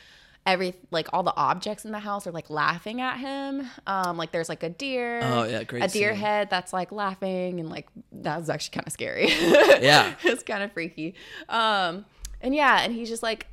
every 0.48 0.74
like 0.90 1.08
all 1.14 1.22
the 1.22 1.36
objects 1.36 1.86
in 1.86 1.92
the 1.92 2.00
house 2.00 2.26
are 2.26 2.32
like 2.32 2.50
laughing 2.50 3.02
at 3.02 3.18
him. 3.20 3.68
Um 3.86 4.18
like 4.18 4.32
there's 4.32 4.50
like 4.50 4.64
a 4.64 4.70
deer. 4.70 5.20
Oh, 5.22 5.44
yeah, 5.44 5.64
great 5.64 5.84
A 5.84 5.88
deer 5.88 6.14
scene. 6.14 6.20
head 6.22 6.50
that's 6.50 6.74
like 6.74 6.92
laughing 6.92 7.60
and 7.60 7.70
like 7.70 7.88
that 8.12 8.40
was 8.40 8.50
actually 8.50 8.74
kind 8.74 8.88
of 8.88 8.94
scary. 8.94 9.28
Yeah. 9.30 10.16
it's 10.24 10.42
kind 10.44 10.64
of 10.64 10.72
freaky. 10.72 11.14
Um, 11.50 12.06
and 12.42 12.56
yeah, 12.56 12.82
and 12.82 12.94
he's 12.94 13.10
just 13.10 13.22
like 13.22 13.46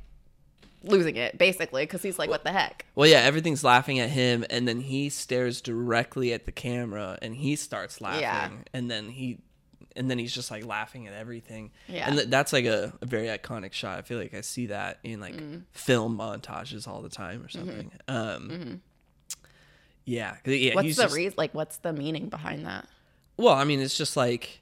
losing 0.83 1.15
it 1.15 1.37
basically 1.37 1.83
because 1.83 2.01
he's 2.03 2.17
like, 2.19 2.29
what 2.29 2.43
the 2.43 2.51
heck? 2.51 2.85
Well, 2.95 3.07
yeah, 3.09 3.19
everything's 3.21 3.63
laughing 3.63 3.99
at 3.99 4.09
him, 4.11 4.45
and 4.51 4.67
then 4.67 4.79
he 4.81 5.09
stares 5.09 5.59
directly 5.61 6.31
at 6.31 6.45
the 6.45 6.51
camera, 6.51 7.17
and 7.23 7.35
he 7.35 7.55
starts 7.55 7.99
laughing, 8.01 8.21
Yeah. 8.21 8.49
and 8.73 8.89
then 8.91 9.09
he, 9.09 9.39
and 9.95 10.09
then 10.11 10.17
he's 10.19 10.33
just 10.33 10.51
like 10.51 10.65
laughing 10.65 11.07
at 11.07 11.13
everything. 11.13 11.71
Yeah. 11.87 12.07
and 12.07 12.17
th- 12.17 12.29
that's 12.29 12.51
like 12.53 12.65
a, 12.65 12.93
a 13.01 13.05
very 13.05 13.27
iconic 13.27 13.73
shot. 13.73 13.97
I 13.97 14.01
feel 14.01 14.17
like 14.19 14.33
I 14.33 14.41
see 14.41 14.67
that 14.67 14.99
in 15.03 15.19
like 15.19 15.35
Mm-hmm. 15.35 15.57
film 15.71 16.17
montages 16.17 16.87
all 16.87 17.01
the 17.01 17.09
time 17.09 17.43
or 17.43 17.49
something. 17.49 17.91
Um, 18.07 18.81
yeah, 20.05 20.35
'cause, 20.43 20.53
yeah. 20.55 20.75
What's 20.75 20.85
he's 20.85 20.97
the 20.97 21.03
just- 21.03 21.15
reason? 21.15 21.33
Like, 21.37 21.53
what's 21.53 21.77
the 21.77 21.93
meaning 21.93 22.29
behind 22.29 22.65
that? 22.65 22.87
Well, 23.37 23.53
I 23.55 23.63
mean, 23.63 23.79
it's 23.79 23.97
just 23.97 24.15
like 24.15 24.61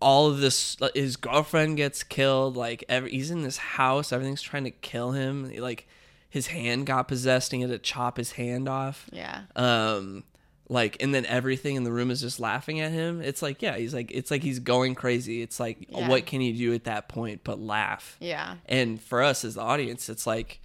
all 0.00 0.26
of 0.28 0.38
this. 0.40 0.76
His 0.94 1.16
girlfriend 1.16 1.76
gets 1.76 2.02
killed. 2.02 2.56
Like 2.56 2.84
every, 2.88 3.10
he's 3.10 3.30
in 3.30 3.42
this 3.42 3.56
house. 3.56 4.12
Everything's 4.12 4.42
trying 4.42 4.64
to 4.64 4.70
kill 4.70 5.12
him. 5.12 5.50
Like 5.58 5.86
his 6.28 6.48
hand 6.48 6.86
got 6.86 7.08
possessed. 7.08 7.52
And 7.52 7.62
he 7.62 7.68
had 7.68 7.74
to 7.74 7.78
chop 7.78 8.16
his 8.16 8.32
hand 8.32 8.68
off. 8.68 9.08
Yeah. 9.12 9.42
Um, 9.56 10.24
like 10.70 10.96
and 11.00 11.14
then 11.14 11.24
everything 11.26 11.76
in 11.76 11.84
the 11.84 11.92
room 11.92 12.10
is 12.10 12.20
just 12.20 12.38
laughing 12.40 12.80
at 12.80 12.92
him. 12.92 13.20
It's 13.22 13.40
like 13.42 13.62
yeah, 13.62 13.76
he's 13.76 13.94
like 13.94 14.10
it's 14.10 14.30
like 14.30 14.42
he's 14.42 14.58
going 14.58 14.94
crazy. 14.94 15.40
It's 15.42 15.58
like 15.58 15.86
Yeah. 15.88 16.08
what 16.08 16.26
can 16.26 16.40
you 16.40 16.52
do 16.54 16.74
at 16.74 16.84
that 16.84 17.08
point 17.08 17.40
but 17.44 17.58
laugh? 17.60 18.16
Yeah. 18.20 18.56
And 18.66 19.00
for 19.00 19.22
us 19.22 19.44
as 19.44 19.54
the 19.54 19.62
audience, 19.62 20.08
it's 20.08 20.26
like 20.26 20.60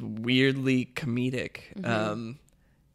weirdly 0.00 0.90
comedic. 0.94 1.58
Mm-hmm. 1.76 1.84
Um, 1.90 2.38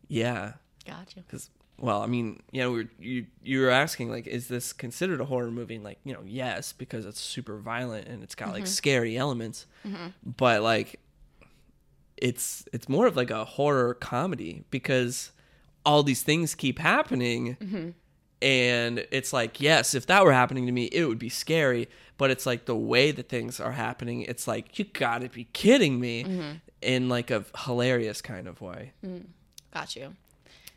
yeah 0.07 0.53
Gotcha. 0.85 1.21
because 1.21 1.49
well 1.77 2.01
i 2.01 2.05
mean 2.05 2.41
you 2.51 2.59
know 2.61 2.71
we 2.71 2.83
were, 2.83 2.89
you 2.99 3.25
you 3.41 3.61
were 3.61 3.69
asking 3.69 4.09
like 4.09 4.27
is 4.27 4.47
this 4.49 4.73
considered 4.73 5.21
a 5.21 5.25
horror 5.25 5.49
movie 5.49 5.75
and 5.75 5.83
like 5.85 5.99
you 6.03 6.11
know 6.13 6.19
yes 6.25 6.73
because 6.73 7.05
it's 7.05 7.19
super 7.21 7.57
violent 7.57 8.07
and 8.07 8.21
it's 8.23 8.35
got 8.35 8.47
Mm-hmm. 8.49 8.53
like 8.55 8.67
scary 8.67 9.15
elements 9.17 9.65
but 10.37 10.61
like 10.61 10.99
it's 12.21 12.63
it's 12.71 12.87
more 12.87 13.07
of 13.07 13.15
like 13.17 13.31
a 13.31 13.43
horror 13.43 13.93
comedy 13.95 14.63
because 14.69 15.31
all 15.85 16.03
these 16.03 16.21
things 16.23 16.55
keep 16.55 16.79
happening 16.79 17.57
Mm-hmm. 17.59 17.89
and 18.41 19.05
it's 19.11 19.33
like 19.33 19.59
yes 19.59 19.93
if 19.95 20.05
that 20.07 20.23
were 20.23 20.31
happening 20.33 20.65
to 20.67 20.71
me 20.71 20.85
it 20.85 21.05
would 21.05 21.19
be 21.19 21.29
scary 21.29 21.89
but 22.17 22.29
it's 22.31 22.45
like 22.45 22.65
the 22.65 22.75
way 22.75 23.11
that 23.11 23.27
things 23.29 23.59
are 23.59 23.71
happening 23.71 24.21
it's 24.23 24.47
like 24.47 24.77
you 24.79 24.85
gotta 24.85 25.27
be 25.29 25.45
kidding 25.53 25.99
me 25.99 26.23
Mm-hmm. 26.23 26.51
in 26.81 27.09
like 27.09 27.31
a 27.31 27.43
hilarious 27.65 28.21
kind 28.21 28.47
of 28.47 28.61
way 28.61 28.93
Got 29.73 29.95
you. 29.95 30.15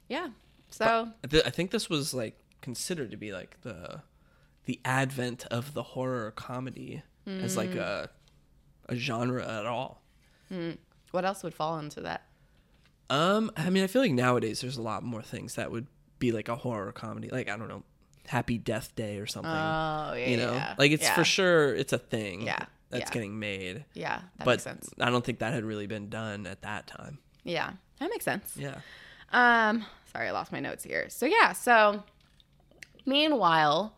Yeah. 0.09 0.29
So 0.71 1.09
I, 1.25 1.27
th- 1.27 1.43
I 1.45 1.51
think 1.51 1.71
this 1.73 1.89
was 1.91 2.15
like 2.15 2.37
considered 2.61 3.11
to 3.11 3.17
be 3.17 3.33
like 3.33 3.61
the 3.63 4.03
the 4.67 4.79
advent 4.85 5.45
of 5.51 5.75
the 5.75 5.83
horror 5.83 6.31
comedy 6.31 7.03
as 7.27 7.57
like 7.57 7.75
a 7.75 8.09
a 8.89 8.95
genre 8.97 9.43
at 9.59 9.67
all. 9.67 10.01
What 11.15 11.25
else 11.25 11.43
would 11.43 11.55
fall 11.55 11.79
into 11.79 12.01
that? 12.03 12.23
Um, 13.09 13.51
I 13.57 13.71
mean, 13.71 13.85
I 13.85 13.87
feel 13.87 14.03
like 14.03 14.13
nowadays 14.13 14.61
there's 14.61 14.77
a 14.77 14.83
lot 14.83 15.03
more 15.03 15.23
things 15.23 15.55
that 15.55 15.71
would 15.71 15.87
be 16.19 16.33
like 16.33 16.49
a 16.49 16.57
horror 16.57 16.91
comedy, 16.93 17.29
like 17.29 17.49
I 17.49 17.57
don't 17.57 17.69
know, 17.69 17.85
Happy 18.27 18.59
Death 18.59 18.95
Day 18.97 19.19
or 19.19 19.27
something. 19.27 19.51
Oh, 19.51 20.15
yeah. 20.17 20.29
you 20.29 20.37
know, 20.37 20.53
yeah. 20.53 20.75
like 20.77 20.91
it's 20.91 21.05
yeah. 21.05 21.15
for 21.15 21.25
sure 21.25 21.75
it's 21.75 21.93
a 21.93 21.99
thing. 21.99 22.43
Yeah, 22.43 22.65
that's 22.91 23.11
yeah. 23.11 23.11
getting 23.11 23.39
made. 23.39 23.85
Yeah. 23.95 24.17
That 24.39 24.45
but 24.45 24.51
makes 24.53 24.63
sense. 24.65 24.91
I 24.99 25.11
don't 25.11 25.25
think 25.25 25.39
that 25.39 25.53
had 25.53 25.65
really 25.65 25.87
been 25.87 26.09
done 26.09 26.47
at 26.47 26.63
that 26.63 26.87
time. 26.87 27.19
Yeah. 27.45 27.73
That 28.01 28.11
makes 28.11 28.25
sense. 28.25 28.57
Yeah. 28.57 28.79
Um, 29.33 29.85
sorry, 30.13 30.29
I 30.29 30.31
lost 30.33 30.53
my 30.53 30.61
notes 30.61 30.85
here. 30.85 31.09
So 31.11 31.27
yeah, 31.27 31.53
so 31.53 32.03
meanwhile, 33.07 33.97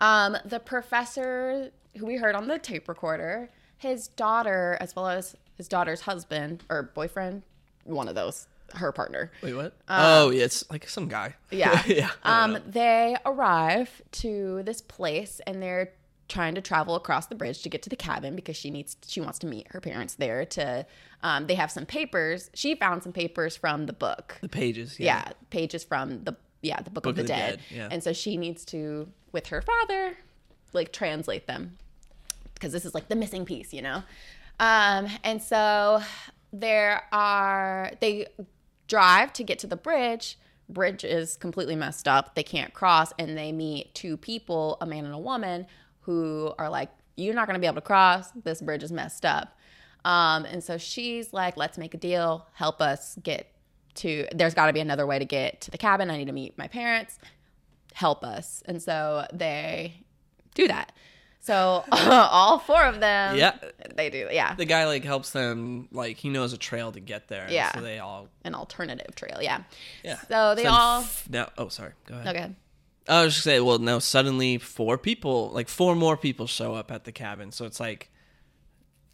um, 0.00 0.36
the 0.44 0.60
professor 0.60 1.70
who 1.96 2.06
we 2.06 2.16
heard 2.16 2.34
on 2.34 2.48
the 2.48 2.58
tape 2.58 2.88
recorder, 2.88 3.50
his 3.76 4.08
daughter, 4.08 4.76
as 4.80 4.94
well 4.94 5.08
as 5.08 5.36
his 5.60 5.68
daughter's 5.68 6.00
husband 6.00 6.64
or 6.70 6.84
boyfriend, 6.94 7.42
one 7.84 8.08
of 8.08 8.14
those, 8.14 8.46
her 8.76 8.92
partner. 8.92 9.30
Wait, 9.42 9.52
what? 9.52 9.74
oh, 9.90 10.30
yeah, 10.30 10.44
it's 10.44 10.68
like 10.70 10.88
some 10.88 11.06
guy. 11.06 11.34
Yeah. 11.50 11.82
yeah. 11.86 12.10
Um, 12.22 12.56
they 12.66 13.14
arrive 13.26 14.00
to 14.12 14.62
this 14.64 14.80
place 14.80 15.38
and 15.46 15.62
they're 15.62 15.92
trying 16.28 16.54
to 16.54 16.62
travel 16.62 16.94
across 16.94 17.26
the 17.26 17.34
bridge 17.34 17.60
to 17.60 17.68
get 17.68 17.82
to 17.82 17.90
the 17.90 17.96
cabin 17.96 18.34
because 18.34 18.56
she 18.56 18.70
needs 18.70 18.96
she 19.06 19.20
wants 19.20 19.38
to 19.40 19.46
meet 19.46 19.66
her 19.72 19.80
parents 19.80 20.14
there 20.14 20.46
to 20.46 20.86
um, 21.22 21.46
they 21.48 21.56
have 21.56 21.72
some 21.72 21.84
papers 21.84 22.50
she 22.54 22.76
found 22.76 23.02
some 23.02 23.12
papers 23.12 23.56
from 23.56 23.86
the 23.86 23.92
book 23.92 24.38
the 24.40 24.48
pages. 24.48 24.98
yeah. 25.00 25.24
pages 25.50 25.82
from 25.82 26.22
the 26.22 26.36
yeah 26.62 26.80
the 26.82 26.90
book, 26.90 27.04
of 27.04 27.16
the, 27.16 27.24
dead, 27.24 27.60
yeah. 27.68 27.88
and 27.90 28.02
so 28.04 28.12
she 28.12 28.36
needs 28.36 28.64
to 28.64 29.08
with 29.32 29.48
her 29.48 29.60
father 29.60 30.16
like 30.72 30.92
translate 30.92 31.48
them 31.48 31.76
because 32.54 32.72
this 32.72 32.84
is 32.84 32.94
like 32.94 33.08
the 33.08 33.16
missing 33.16 33.44
piece 33.44 33.72
you 33.74 33.82
know 33.82 34.04
um 34.60 35.08
and 35.24 35.42
so 35.42 36.00
there 36.52 37.02
are 37.12 37.92
they 38.00 38.26
drive 38.86 39.32
to 39.34 39.44
get 39.44 39.58
to 39.60 39.66
the 39.66 39.76
bridge. 39.76 40.38
Bridge 40.68 41.04
is 41.04 41.36
completely 41.36 41.76
messed 41.76 42.06
up. 42.06 42.34
They 42.34 42.42
can't 42.42 42.72
cross 42.72 43.12
and 43.18 43.36
they 43.36 43.52
meet 43.52 43.94
two 43.94 44.16
people 44.16 44.76
a 44.80 44.86
man 44.86 45.04
and 45.04 45.14
a 45.14 45.18
woman 45.18 45.66
who 46.00 46.52
are 46.58 46.68
like 46.68 46.90
you're 47.16 47.34
not 47.34 47.46
going 47.46 47.54
to 47.54 47.60
be 47.60 47.66
able 47.66 47.76
to 47.76 47.80
cross. 47.80 48.30
This 48.44 48.60
bridge 48.60 48.82
is 48.82 48.92
messed 48.92 49.24
up. 49.24 49.56
Um, 50.04 50.44
and 50.44 50.62
so 50.62 50.78
she's 50.78 51.32
like 51.32 51.56
let's 51.56 51.78
make 51.78 51.94
a 51.94 51.98
deal. 51.98 52.46
Help 52.52 52.80
us 52.80 53.16
get 53.22 53.52
to 53.96 54.26
there's 54.34 54.54
got 54.54 54.66
to 54.66 54.72
be 54.72 54.80
another 54.80 55.06
way 55.06 55.18
to 55.18 55.24
get 55.24 55.60
to 55.62 55.70
the 55.70 55.78
cabin. 55.78 56.10
I 56.10 56.16
need 56.16 56.26
to 56.26 56.32
meet 56.32 56.56
my 56.58 56.68
parents. 56.68 57.18
Help 57.94 58.24
us. 58.24 58.62
And 58.66 58.82
so 58.82 59.26
they 59.32 60.04
do 60.54 60.68
that 60.68 60.92
so 61.40 61.84
all 61.92 62.58
four 62.58 62.82
of 62.84 63.00
them 63.00 63.36
Yeah. 63.36 63.56
they 63.96 64.10
do 64.10 64.28
yeah 64.30 64.54
the 64.54 64.64
guy 64.66 64.86
like 64.86 65.04
helps 65.04 65.30
them 65.30 65.88
like 65.90 66.16
he 66.18 66.28
knows 66.28 66.52
a 66.52 66.58
trail 66.58 66.92
to 66.92 67.00
get 67.00 67.28
there. 67.28 67.46
Yeah. 67.50 67.72
So 67.72 67.80
they 67.80 67.98
all 67.98 68.28
an 68.44 68.54
alternative 68.54 69.14
trail 69.14 69.38
yeah 69.40 69.62
yeah. 70.04 70.18
so 70.28 70.54
they 70.54 70.62
then 70.64 70.72
all 70.72 71.04
now 71.28 71.48
oh 71.58 71.68
sorry 71.68 71.92
go 72.06 72.14
ahead. 72.16 72.36
okay 72.36 72.50
I 73.08 73.24
was 73.24 73.32
just 73.34 73.44
say, 73.44 73.58
well 73.60 73.78
now 73.78 73.98
suddenly 73.98 74.58
four 74.58 74.96
people 74.98 75.50
like 75.50 75.68
four 75.68 75.96
more 75.96 76.16
people 76.16 76.46
show 76.46 76.74
up 76.74 76.90
at 76.92 77.04
the 77.04 77.12
cabin 77.12 77.50
so 77.52 77.64
it's 77.64 77.80
like 77.80 78.10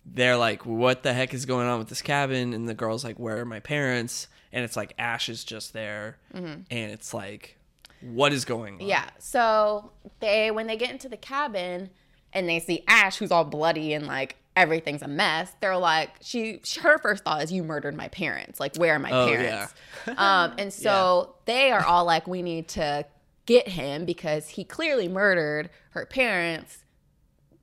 they're 0.09 0.37
like, 0.37 0.65
"What 0.65 1.03
the 1.03 1.13
heck 1.13 1.35
is 1.35 1.47
going 1.47 1.67
on 1.67 1.81
with 1.81 1.89
this 1.89 2.01
cabin?" 2.03 2.53
And 2.55 2.69
the 2.69 2.75
girl's 2.75 3.03
like, 3.03 3.19
"Where 3.19 3.39
are 3.41 3.45
my 3.45 3.59
parents?" 3.59 4.29
And 4.53 4.65
it's 4.65 4.77
like 4.77 4.95
Ash 4.99 5.29
is 5.29 5.43
just 5.43 5.73
there, 5.73 6.19
and 6.33 6.65
it's 6.71 7.13
like, 7.13 7.59
"What 8.01 8.33
is 8.33 8.45
going 8.45 8.75
on?" 8.75 8.81
Mm-hmm. 8.83 8.89
Yeah. 8.89 9.11
So 9.19 9.91
they 10.21 10.53
when 10.53 10.69
they 10.69 10.77
get 10.77 10.91
into 10.93 11.09
the 11.09 11.17
cabin 11.17 11.91
and 12.33 12.49
they 12.49 12.61
see 12.61 12.83
Ash 12.89 13.17
who's 13.17 13.31
all 13.31 13.45
bloody 13.45 13.93
and 13.93 14.07
like 14.07 14.37
everything's 14.55 15.03
a 15.03 15.09
mess, 15.09 15.53
they're 15.61 15.77
like 15.77 16.11
she 16.23 16.61
her 16.83 16.99
first 16.99 17.25
thought 17.25 17.43
is 17.43 17.53
you 17.53 17.63
murdered 17.63 17.95
my 17.95 18.09
parents. 18.09 18.59
Like 18.61 18.77
where 18.77 18.95
are 18.95 18.99
my 18.99 19.11
Oh, 19.11 19.27
parents? 19.27 19.75
um 20.17 20.55
and 20.59 20.73
so 20.73 21.35
they 21.45 21.71
are 21.71 21.85
all 21.85 22.05
like 22.05 22.27
we 22.27 22.43
need 22.43 22.69
to 22.69 23.05
get 23.47 23.69
him 23.69 24.05
because 24.05 24.49
he 24.49 24.65
clearly 24.65 25.09
murdered 25.09 25.71
her 25.91 26.07
parents. 26.07 26.79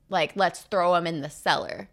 Like 0.08 0.36
let's 0.36 0.60
throw 0.60 0.94
him 0.94 1.06
in 1.06 1.20
the 1.20 1.30
cellar. 1.30 1.88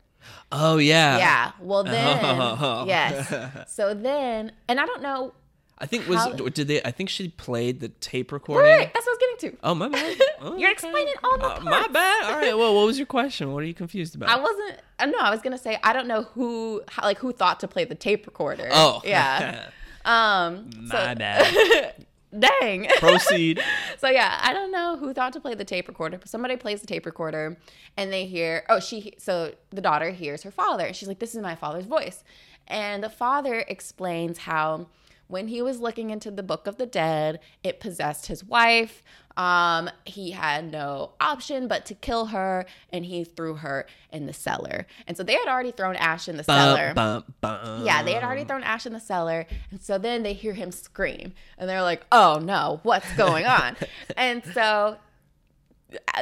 Oh 0.52 0.78
yeah. 0.78 1.18
Yeah. 1.18 1.52
Well 1.60 1.84
then 1.84 2.24
yes. 2.88 3.72
So 3.72 3.94
then 3.94 4.52
and 4.68 4.80
I 4.80 4.86
don't 4.86 5.02
know 5.02 5.34
I 5.82 5.88
think 5.88 6.08
was 6.08 6.20
How- 6.20 6.32
did 6.34 6.68
they? 6.68 6.82
I 6.84 6.92
think 6.92 7.10
she 7.10 7.30
played 7.30 7.80
the 7.80 7.90
tape 7.90 8.32
recording. 8.32 8.72
Right, 8.72 8.94
that's 8.94 9.06
what 9.06 9.12
I 9.12 9.16
was 9.16 9.38
getting 9.40 9.52
to. 9.52 9.58
Oh 9.64 9.74
my 9.76 9.90
bad. 9.90 10.18
Oh, 10.40 10.56
You're 10.58 10.70
okay. 10.70 10.72
explaining 10.72 11.14
all 11.24 11.38
the 11.40 11.46
Uh, 11.46 11.50
parts. 11.50 11.66
my 11.66 11.88
bad. 11.92 12.24
All 12.32 12.38
right. 12.38 12.58
Well, 12.58 12.76
what 12.76 12.86
was 12.86 12.98
your 13.00 13.08
question? 13.08 13.52
What 13.52 13.64
are 13.64 13.66
you 13.66 13.74
confused 13.74 14.16
about? 14.16 14.30
I 14.30 14.40
wasn't. 14.40 14.80
I 15.00 15.08
know. 15.08 15.18
I 15.20 15.32
was 15.32 15.42
gonna 15.42 15.58
say 15.58 15.80
I 15.84 15.92
don't 15.94 16.08
know 16.08 16.24
who, 16.36 16.82
how, 16.88 17.04
like, 17.04 17.18
who 17.18 17.32
thought 17.34 17.60
to 17.62 17.68
play 17.68 17.84
the 17.86 17.96
tape 17.96 18.26
recorder. 18.28 18.70
oh 18.72 19.02
yeah. 19.06 19.70
Um. 20.06 20.70
so- 20.88 20.96
my 20.98 21.14
bad. 21.16 22.06
Dang. 22.38 22.88
Proceed. 23.00 23.60
so 23.98 24.08
yeah, 24.08 24.38
I 24.42 24.54
don't 24.54 24.72
know 24.72 24.96
who 24.98 25.14
thought 25.14 25.34
to 25.34 25.40
play 25.42 25.54
the 25.54 25.66
tape 25.66 25.88
recorder, 25.90 26.18
but 26.18 26.30
somebody 26.30 26.56
plays 26.56 26.80
the 26.80 26.88
tape 26.88 27.06
recorder, 27.06 27.58
and 27.98 28.12
they 28.14 28.26
hear. 28.26 28.64
Oh, 28.70 28.80
she. 28.80 29.14
So 29.18 29.54
the 29.72 29.82
daughter 29.82 30.12
hears 30.12 30.44
her 30.44 30.52
father, 30.52 30.86
and 30.86 30.96
she's 30.96 31.08
like, 31.10 31.20
"This 31.20 31.36
is 31.36 31.42
my 31.42 31.56
father's 31.56 31.86
voice," 31.86 32.24
and 32.68 33.04
the 33.04 33.10
father 33.10 33.66
explains 33.68 34.38
how. 34.40 34.88
When 35.32 35.48
he 35.48 35.62
was 35.62 35.80
looking 35.80 36.10
into 36.10 36.30
the 36.30 36.44
book 36.44 36.68
of 36.68 36.76
the 36.78 36.86
dead, 36.86 37.40
it 37.64 37.80
possessed 37.80 38.28
his 38.28 38.44
wife. 38.44 39.02
Um, 39.38 39.90
he 40.06 40.32
had 40.32 40.70
no 40.70 41.14
option 41.22 41.70
but 41.70 41.86
to 41.86 41.96
kill 41.96 42.26
her, 42.28 42.66
and 42.92 43.06
he 43.06 43.24
threw 43.24 43.56
her 43.56 43.88
in 44.12 44.26
the 44.26 44.34
cellar. 44.34 44.86
And 45.08 45.16
so 45.16 45.24
they 45.24 45.34
had 45.36 45.48
already 45.48 45.72
thrown 45.72 45.96
Ash 45.96 46.28
in 46.28 46.36
the 46.36 46.44
cellar. 46.44 46.94
Bum, 46.94 47.24
bum, 47.42 47.64
bum. 47.64 47.86
Yeah, 47.86 48.04
they 48.04 48.12
had 48.14 48.24
already 48.26 48.44
thrown 48.44 48.62
Ash 48.62 48.86
in 48.86 48.92
the 48.92 49.00
cellar. 49.00 49.46
And 49.72 49.82
so 49.82 49.98
then 49.98 50.24
they 50.24 50.34
hear 50.34 50.54
him 50.54 50.70
scream. 50.72 51.34
And 51.58 51.70
they're 51.70 51.82
like, 51.82 52.06
oh 52.12 52.40
no, 52.44 52.82
what's 52.84 53.10
going 53.16 53.46
on? 53.46 53.78
and 54.18 54.44
so 54.54 54.98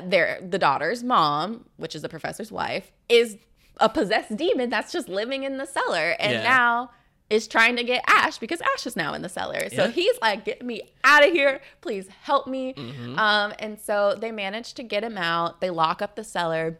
their 0.03 0.39
the 0.47 0.59
daughter's 0.59 1.03
mom, 1.03 1.65
which 1.77 1.95
is 1.95 2.01
the 2.03 2.09
professor's 2.09 2.51
wife, 2.51 2.91
is 3.07 3.37
a 3.77 3.89
possessed 3.89 4.35
demon 4.35 4.69
that's 4.69 4.91
just 4.91 5.09
living 5.09 5.43
in 5.43 5.57
the 5.57 5.65
cellar. 5.65 6.15
And 6.19 6.33
Yeah. 6.33 6.43
now 6.43 6.91
is 7.29 7.47
trying 7.47 7.75
to 7.75 7.83
get 7.83 8.03
Ash 8.07 8.37
because 8.39 8.59
Ash 8.61 8.87
is 8.87 8.95
now 8.95 9.13
in 9.13 9.21
the 9.21 9.29
cellar. 9.29 9.69
So 9.69 9.85
Yeah. 9.85 9.91
he's 9.91 10.15
like, 10.21 10.45
get 10.45 10.63
me 10.65 10.81
out 11.03 11.23
of 11.25 11.31
here. 11.31 11.61
Please 11.81 12.07
help 12.23 12.47
me. 12.47 12.73
Mm-hmm. 12.73 13.19
Um, 13.19 13.53
and 13.59 13.79
so 13.79 14.15
they 14.19 14.31
manage 14.31 14.73
to 14.75 14.83
get 14.83 15.03
him 15.03 15.17
out. 15.17 15.61
They 15.61 15.69
lock 15.69 16.01
up 16.01 16.15
the 16.15 16.23
cellar. 16.23 16.79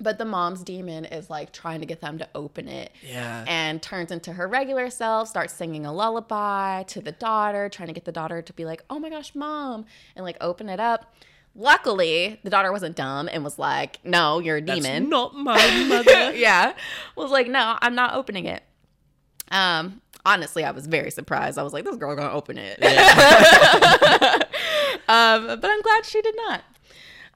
But 0.00 0.18
the 0.18 0.24
mom's 0.24 0.64
demon 0.64 1.04
is 1.04 1.30
like 1.30 1.52
trying 1.52 1.78
to 1.78 1.86
get 1.86 2.00
them 2.00 2.18
to 2.18 2.28
open 2.34 2.66
it 2.66 2.90
Yeah. 3.06 3.44
and 3.46 3.80
turns 3.80 4.10
into 4.10 4.32
her 4.32 4.48
regular 4.48 4.90
self, 4.90 5.28
starts 5.28 5.52
singing 5.54 5.86
a 5.86 5.92
lullaby 5.92 6.82
to 6.84 7.00
the 7.00 7.12
daughter, 7.12 7.68
trying 7.68 7.86
to 7.86 7.92
get 7.92 8.04
the 8.04 8.10
daughter 8.10 8.42
to 8.42 8.52
be 8.54 8.64
like, 8.64 8.82
oh 8.90 8.98
my 8.98 9.08
gosh, 9.08 9.36
mom, 9.36 9.84
and 10.16 10.24
like 10.24 10.36
open 10.40 10.68
it 10.68 10.80
up. 10.80 11.14
Luckily, 11.54 12.40
the 12.42 12.50
daughter 12.50 12.72
wasn't 12.72 12.96
dumb 12.96 13.28
and 13.32 13.44
was 13.44 13.58
like, 13.58 14.04
no, 14.04 14.40
you're 14.40 14.56
a 14.56 14.60
demon. 14.60 14.82
That's 14.82 15.10
not 15.10 15.34
my 15.36 15.84
mother. 15.88 16.34
yeah. 16.34 16.74
Was 17.14 17.30
like, 17.30 17.46
no, 17.46 17.78
I'm 17.80 17.94
not 17.94 18.14
opening 18.14 18.46
it. 18.46 18.64
Um, 19.50 20.00
honestly, 20.24 20.64
I 20.64 20.70
was 20.70 20.86
very 20.86 21.10
surprised. 21.10 21.58
I 21.58 21.62
was 21.62 21.72
like, 21.72 21.84
this 21.84 21.96
girl 21.96 22.14
gonna 22.16 22.32
open 22.32 22.58
it. 22.58 22.78
um, 25.08 25.46
but 25.46 25.64
I'm 25.64 25.82
glad 25.82 26.04
she 26.04 26.20
did 26.22 26.34
not. 26.36 26.62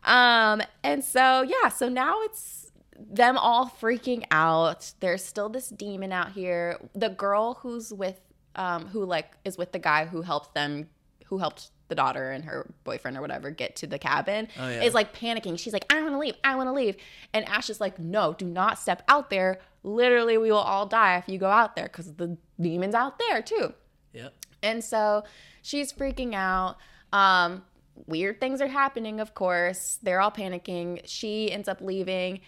Um, 0.04 0.62
and 0.82 1.04
so 1.04 1.42
yeah, 1.42 1.68
so 1.68 1.88
now 1.88 2.20
it's 2.22 2.70
them 2.98 3.36
all 3.38 3.68
freaking 3.80 4.24
out. 4.30 4.92
There's 5.00 5.24
still 5.24 5.48
this 5.48 5.68
demon 5.68 6.12
out 6.12 6.32
here. 6.32 6.78
The 6.94 7.08
girl 7.10 7.54
who's 7.62 7.92
with 7.92 8.20
um 8.56 8.86
who 8.88 9.04
like 9.04 9.32
is 9.44 9.56
with 9.58 9.72
the 9.72 9.78
guy 9.78 10.06
who 10.06 10.22
helped 10.22 10.54
them 10.54 10.88
who 11.26 11.38
helped 11.38 11.70
the 11.88 11.94
daughter 11.94 12.30
and 12.30 12.44
her 12.44 12.66
boyfriend 12.84 13.16
or 13.16 13.20
whatever 13.22 13.50
get 13.50 13.76
to 13.76 13.86
the 13.86 13.98
cabin 13.98 14.46
Oh, 14.58 14.68
yeah. 14.68 14.82
is 14.82 14.92
like 14.94 15.14
panicking. 15.16 15.58
She's 15.58 15.72
like, 15.72 15.86
I 15.90 16.00
want 16.02 16.12
to 16.14 16.18
leave. 16.18 16.34
I 16.44 16.54
want 16.56 16.68
to 16.68 16.72
leave. 16.72 16.96
And 17.32 17.46
Ash 17.48 17.70
is 17.70 17.80
like, 17.80 17.98
No, 17.98 18.32
do 18.34 18.46
not 18.46 18.78
step 18.78 19.02
out 19.08 19.30
there. 19.30 19.58
Literally, 19.88 20.38
we 20.38 20.50
will 20.50 20.58
all 20.58 20.86
die 20.86 21.16
if 21.16 21.28
you 21.28 21.38
go 21.38 21.50
out 21.50 21.74
there 21.76 21.86
because 21.86 22.12
the 22.14 22.36
demon's 22.60 22.94
out 22.94 23.18
there 23.18 23.42
too. 23.42 23.72
Yep. 24.12 24.34
And 24.62 24.82
so 24.82 25.24
she's 25.62 25.92
freaking 25.92 26.34
out. 26.34 26.76
Um, 27.12 27.62
weird 28.06 28.40
things 28.40 28.60
are 28.60 28.68
happening, 28.68 29.20
of 29.20 29.34
course. 29.34 29.98
They're 30.02 30.20
all 30.20 30.30
panicking. 30.30 31.00
She 31.04 31.50
ends 31.50 31.68
up 31.68 31.80
leaving. 31.80 32.40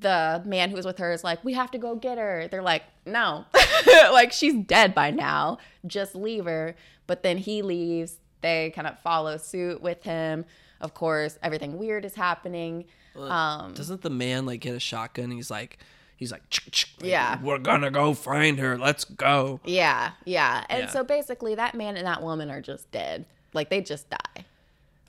The 0.00 0.42
man 0.46 0.70
who 0.70 0.76
was 0.76 0.86
with 0.86 0.98
her 0.98 1.12
is 1.12 1.24
like, 1.24 1.44
We 1.44 1.54
have 1.54 1.70
to 1.72 1.78
go 1.78 1.94
get 1.96 2.18
her. 2.18 2.48
They're 2.48 2.62
like, 2.62 2.82
No. 3.06 3.44
like, 4.12 4.32
she's 4.32 4.54
dead 4.64 4.94
by 4.94 5.10
now. 5.10 5.58
Just 5.86 6.14
leave 6.14 6.44
her. 6.44 6.74
But 7.06 7.22
then 7.22 7.38
he 7.38 7.62
leaves. 7.62 8.18
They 8.40 8.70
kind 8.74 8.86
of 8.86 8.98
follow 9.00 9.36
suit 9.36 9.82
with 9.82 10.02
him. 10.02 10.44
Of 10.80 10.94
course, 10.94 11.38
everything 11.42 11.78
weird 11.78 12.04
is 12.04 12.14
happening. 12.14 12.84
Um, 13.16 13.74
Doesn't 13.74 14.02
the 14.02 14.10
man 14.10 14.46
like 14.46 14.60
get 14.60 14.76
a 14.76 14.80
shotgun? 14.80 15.32
He's 15.32 15.50
like, 15.50 15.78
he's 16.18 16.30
like, 16.32 16.42
like, 16.66 16.84
Yeah. 17.00 17.40
we're 17.42 17.56
gonna 17.58 17.90
go 17.90 18.12
find 18.12 18.58
her. 18.58 18.76
Let's 18.76 19.04
go. 19.04 19.60
yeah, 19.64 20.10
yeah. 20.26 20.64
And 20.68 20.80
Yeah. 20.84 20.88
so 20.90 21.02
basically, 21.04 21.54
that 21.54 21.74
man 21.74 21.96
and 21.96 22.06
that 22.06 22.22
woman 22.22 22.50
are 22.50 22.60
just 22.60 22.90
dead. 22.92 23.24
Like, 23.54 23.70
they 23.70 23.80
just 23.80 24.10
die. 24.10 24.44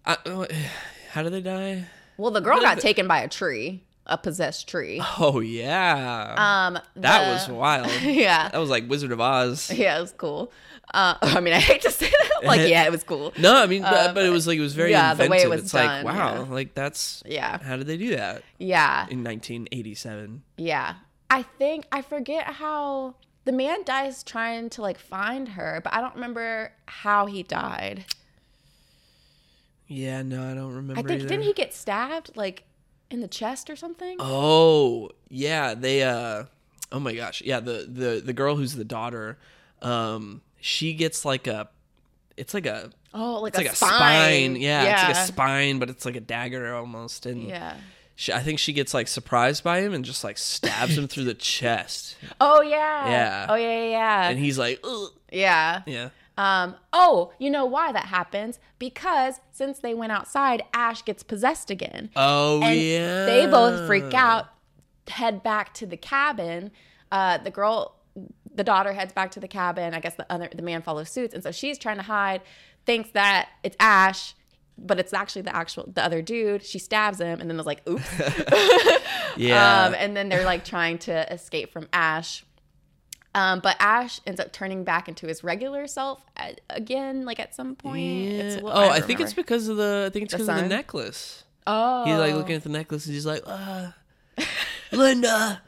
I, 0.05 0.13
uh, 0.25 0.45
how 1.11 1.23
do 1.23 1.29
they 1.29 1.41
die? 1.41 1.85
Well, 2.17 2.31
the 2.31 2.41
girl 2.41 2.59
got 2.61 2.79
taken 2.79 3.07
by 3.07 3.19
a 3.21 3.27
tree, 3.27 3.81
a 4.09 4.17
possessed 4.17 4.67
tree. 4.67 5.01
Oh 5.19 5.39
yeah, 5.39 6.35
Um, 6.67 6.79
that 6.95 7.25
the- 7.25 7.31
was 7.33 7.47
wild. 7.49 7.91
yeah, 8.03 8.49
That 8.49 8.57
was 8.59 8.69
like 8.69 8.89
Wizard 8.89 9.11
of 9.11 9.21
Oz. 9.21 9.71
yeah, 9.71 9.97
it 9.97 10.01
was 10.01 10.11
cool. 10.17 10.51
Uh, 10.93 11.15
I 11.21 11.39
mean, 11.39 11.53
I 11.53 11.59
hate 11.59 11.81
to 11.83 11.91
say 11.91 12.09
that. 12.09 12.43
Like, 12.43 12.61
yeah, 12.69 12.83
it 12.85 12.91
was 12.91 13.03
cool. 13.03 13.31
No, 13.37 13.55
I 13.55 13.67
mean, 13.67 13.83
but, 13.83 14.07
Um, 14.09 14.15
but 14.15 14.25
it 14.25 14.29
was 14.29 14.47
like 14.47 14.57
it 14.57 14.61
was 14.61 14.73
very 14.73 14.91
yeah, 14.91 15.13
the 15.13 15.23
inventive. 15.25 15.31
way 15.31 15.41
it 15.43 15.49
was 15.49 15.61
it's 15.63 15.71
done, 15.71 16.03
like 16.03 16.15
wow, 16.15 16.33
yeah. 16.33 16.39
like 16.53 16.73
that's 16.73 17.21
Yeah, 17.25 17.59
how 17.61 17.77
did 17.77 17.85
they 17.87 17.97
do 17.97 18.15
that 18.15 18.41
yeah, 18.57 19.05
in 19.09 19.23
1987? 19.23 20.41
yeah. 20.57 20.95
I 21.31 21.43
think 21.43 21.85
I 21.91 22.01
forget 22.01 22.45
how 22.45 23.13
the 23.45 23.51
man 23.51 23.83
dies 23.83 24.23
trying 24.23 24.71
to 24.71 24.81
like 24.81 24.97
find 24.97 25.49
her, 25.49 25.79
but 25.83 25.93
I 25.93 26.01
don't 26.01 26.15
remember 26.15 26.71
how 26.87 27.27
he 27.27 27.43
died. 27.43 28.05
Yeah, 29.87 30.21
no, 30.21 30.49
I 30.51 30.53
don't 30.53 30.73
remember. 30.73 30.99
I 30.99 31.03
think 31.03 31.19
either. 31.21 31.29
didn't 31.29 31.45
he 31.45 31.53
get 31.53 31.73
stabbed 31.73 32.31
like 32.35 32.63
in 33.09 33.21
the 33.21 33.27
chest 33.27 33.69
or 33.69 33.75
something? 33.75 34.17
Oh 34.19 35.09
yeah, 35.29 35.73
they. 35.73 36.03
uh 36.03 36.45
Oh 36.91 36.99
my 36.99 37.13
gosh, 37.13 37.41
yeah. 37.43 37.59
The 37.59 37.87
the 37.87 38.21
the 38.25 38.33
girl 38.33 38.55
who's 38.55 38.73
the 38.75 38.83
daughter, 38.83 39.37
um, 39.81 40.41
she 40.59 40.93
gets 40.93 41.23
like 41.25 41.45
a. 41.47 41.69
It's 42.37 42.53
like 42.53 42.65
a. 42.65 42.89
Oh, 43.13 43.41
like 43.41 43.49
It's 43.53 43.59
a 43.59 43.61
like 43.63 43.71
a 43.71 43.75
spine. 43.75 43.89
spine. 43.91 44.55
Yeah, 44.55 44.83
it's 44.93 45.03
like 45.03 45.11
a 45.11 45.27
spine, 45.27 45.79
but 45.79 45.89
it's 45.89 46.05
like 46.05 46.15
a 46.15 46.19
dagger 46.21 46.73
almost. 46.75 47.25
And 47.25 47.43
Yeah. 47.47 47.75
she, 48.15 48.31
I 48.33 48.39
think 48.39 48.59
she 48.59 48.71
gets 48.73 48.93
like 48.93 49.07
surprised 49.07 49.63
by 49.63 49.81
him 49.81 49.93
and 49.93 50.03
just 50.05 50.23
like 50.23 50.37
stabs 50.37 50.97
him 50.97 51.07
through 51.07 51.25
the 51.25 51.33
chest. 51.33 52.17
Oh 52.41 52.61
yeah. 52.61 53.09
Yeah. 53.09 53.45
Oh 53.49 53.55
yeah, 53.55 53.77
yeah, 53.83 53.89
yeah. 53.89 54.29
And 54.29 54.39
he's 54.39 54.57
like, 54.57 54.79
Ugh. 54.83 55.09
yeah. 55.31 55.81
yeah. 55.85 56.09
Um, 56.39 56.75
oh, 56.93 57.33
you 57.37 57.49
know 57.49 57.65
why 57.65 57.91
that 57.91 58.05
happens? 58.05 58.59
Because 58.79 59.41
since 59.51 59.79
they 59.79 59.93
went 59.93 60.13
outside, 60.13 60.63
Ash 60.73 61.03
gets 61.03 61.21
possessed 61.21 61.69
again. 61.69 62.09
Oh 62.15 62.61
And 62.63 62.79
yeah. 62.79 63.25
They 63.25 63.45
both 63.45 63.85
freak 63.85 64.13
out, 64.13 64.45
head 65.09 65.43
back 65.43 65.73
to 65.75 65.85
the 65.85 65.97
cabin. 65.97 66.71
Uh, 67.11 67.39
the 67.39 67.51
girl, 67.51 67.95
the 68.55 68.63
daughter 68.63 68.93
heads 68.93 69.11
back 69.11 69.31
to 69.31 69.41
the 69.41 69.49
cabin. 69.49 69.93
I 69.93 69.99
guess 69.99 70.15
the 70.15 70.25
other, 70.31 70.47
the 70.55 70.61
man 70.61 70.81
follows 70.81 71.09
suits, 71.09 71.33
and 71.33 71.43
so 71.43 71.51
she's 71.51 71.77
trying 71.77 71.97
to 71.97 72.03
hide. 72.03 72.41
Thinks 72.85 73.09
that 73.11 73.49
it's 73.61 73.75
Ash, 73.77 74.33
but 74.77 74.97
it's 74.97 75.11
actually 75.13 75.41
the 75.41 75.53
actual 75.53 75.91
the 75.93 76.03
other 76.03 76.21
dude. 76.21 76.63
She 76.63 76.79
stabs 76.79 77.19
him, 77.19 77.41
and 77.41 77.49
then 77.49 77.57
was 77.57 77.65
like, 77.65 77.81
"Oops." 77.87 78.07
Yeah. 79.35 79.85
Um, 79.89 79.95
and 79.97 80.15
then 80.17 80.29
they're 80.29 80.45
like 80.45 80.65
trying 80.65 80.97
to 80.99 81.31
escape 81.33 81.71
from 81.71 81.87
Ash. 81.93 82.43
Um, 83.35 83.59
but 83.59 83.75
Ash 83.79 84.19
ends 84.25 84.39
up 84.39 84.51
turning 84.51 84.83
back 84.83 85.07
into 85.07 85.27
his 85.27 85.43
regular 85.43 85.85
self 85.85 86.25
at, 86.35 86.61
again, 86.69 87.25
like 87.25 87.39
at 87.39 87.53
some 87.53 87.75
point. 87.75 87.99
It's 88.33 88.55
Yeah. 88.55 88.61
oh, 88.63 88.81
don't 88.85 88.91
I 88.91 89.01
think 89.01 89.19
it's 89.19 89.33
because 89.33 89.67
of 89.67 89.77
the. 89.77 90.05
I 90.07 90.09
think 90.11 90.25
it's 90.25 90.33
because 90.33 90.49
of 90.49 90.55
the 90.55 90.67
necklace. 90.67 91.43
oh, 91.67 92.05
He's 92.05 92.15
like 92.17 92.33
looking 92.33 92.55
at 92.55 92.63
the 92.63 92.69
necklace 92.69 93.05
and 93.05 93.13
he's 93.13 93.25
like, 93.27 93.43
ah, 93.45 93.93
Linda, 94.91 95.61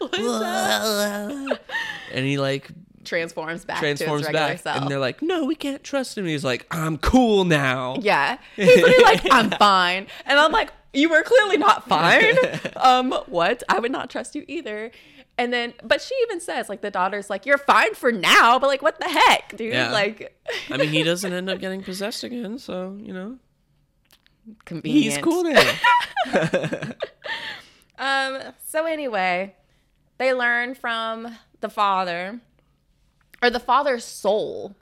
and 2.13 2.25
he 2.25 2.37
like 2.37 2.71
transforms 3.03 3.65
back 3.65 3.79
transforms 3.79 4.21
to 4.21 4.27
his 4.27 4.33
back, 4.33 4.59
self. 4.59 4.77
and 4.77 4.89
they're 4.89 4.99
like, 4.99 5.21
no, 5.21 5.45
we 5.45 5.55
can't 5.55 5.83
trust 5.83 6.17
him. 6.17 6.25
He's 6.25 6.43
like, 6.43 6.65
I'm 6.71 6.97
cool 6.97 7.45
now. 7.45 7.97
yeah, 8.01 8.37
he's 8.55 9.03
like, 9.03 9.21
I'm 9.31 9.51
fine, 9.51 10.07
and 10.25 10.39
I'm 10.39 10.51
like, 10.51 10.71
you 10.93 11.09
were 11.09 11.23
clearly 11.23 11.57
not 11.57 11.87
fine. 11.87 12.35
um, 12.75 13.11
what? 13.27 13.63
I 13.69 13.79
would 13.79 13.91
not 13.91 14.09
trust 14.09 14.35
you 14.35 14.43
either. 14.47 14.91
And 15.41 15.51
then, 15.51 15.73
but 15.83 16.03
she 16.03 16.13
even 16.21 16.39
says, 16.39 16.69
like, 16.69 16.81
the 16.81 16.91
daughter's 16.91 17.27
like, 17.27 17.47
"You're 17.47 17.57
fine 17.57 17.95
for 17.95 18.11
now," 18.11 18.59
but 18.59 18.67
like, 18.67 18.83
what 18.83 18.99
the 18.99 19.09
heck, 19.09 19.57
dude? 19.57 19.73
Yeah. 19.73 19.91
Like, 19.91 20.39
I 20.69 20.77
mean, 20.77 20.89
he 20.89 21.01
doesn't 21.11 21.33
end 21.33 21.49
up 21.49 21.59
getting 21.59 21.81
possessed 21.81 22.23
again, 22.23 22.59
so 22.59 22.95
you 23.01 23.11
know 23.11 23.39
convenient. 24.65 25.15
he's 25.15 25.17
cool 25.23 25.43
now. 25.43 25.73
Um. 27.97 28.39
So 28.67 28.85
anyway, 28.85 29.55
they 30.19 30.31
learn 30.31 30.75
from 30.75 31.35
the 31.59 31.69
father, 31.69 32.39
or 33.41 33.49
the 33.49 33.59
father's 33.59 34.05
soul 34.05 34.75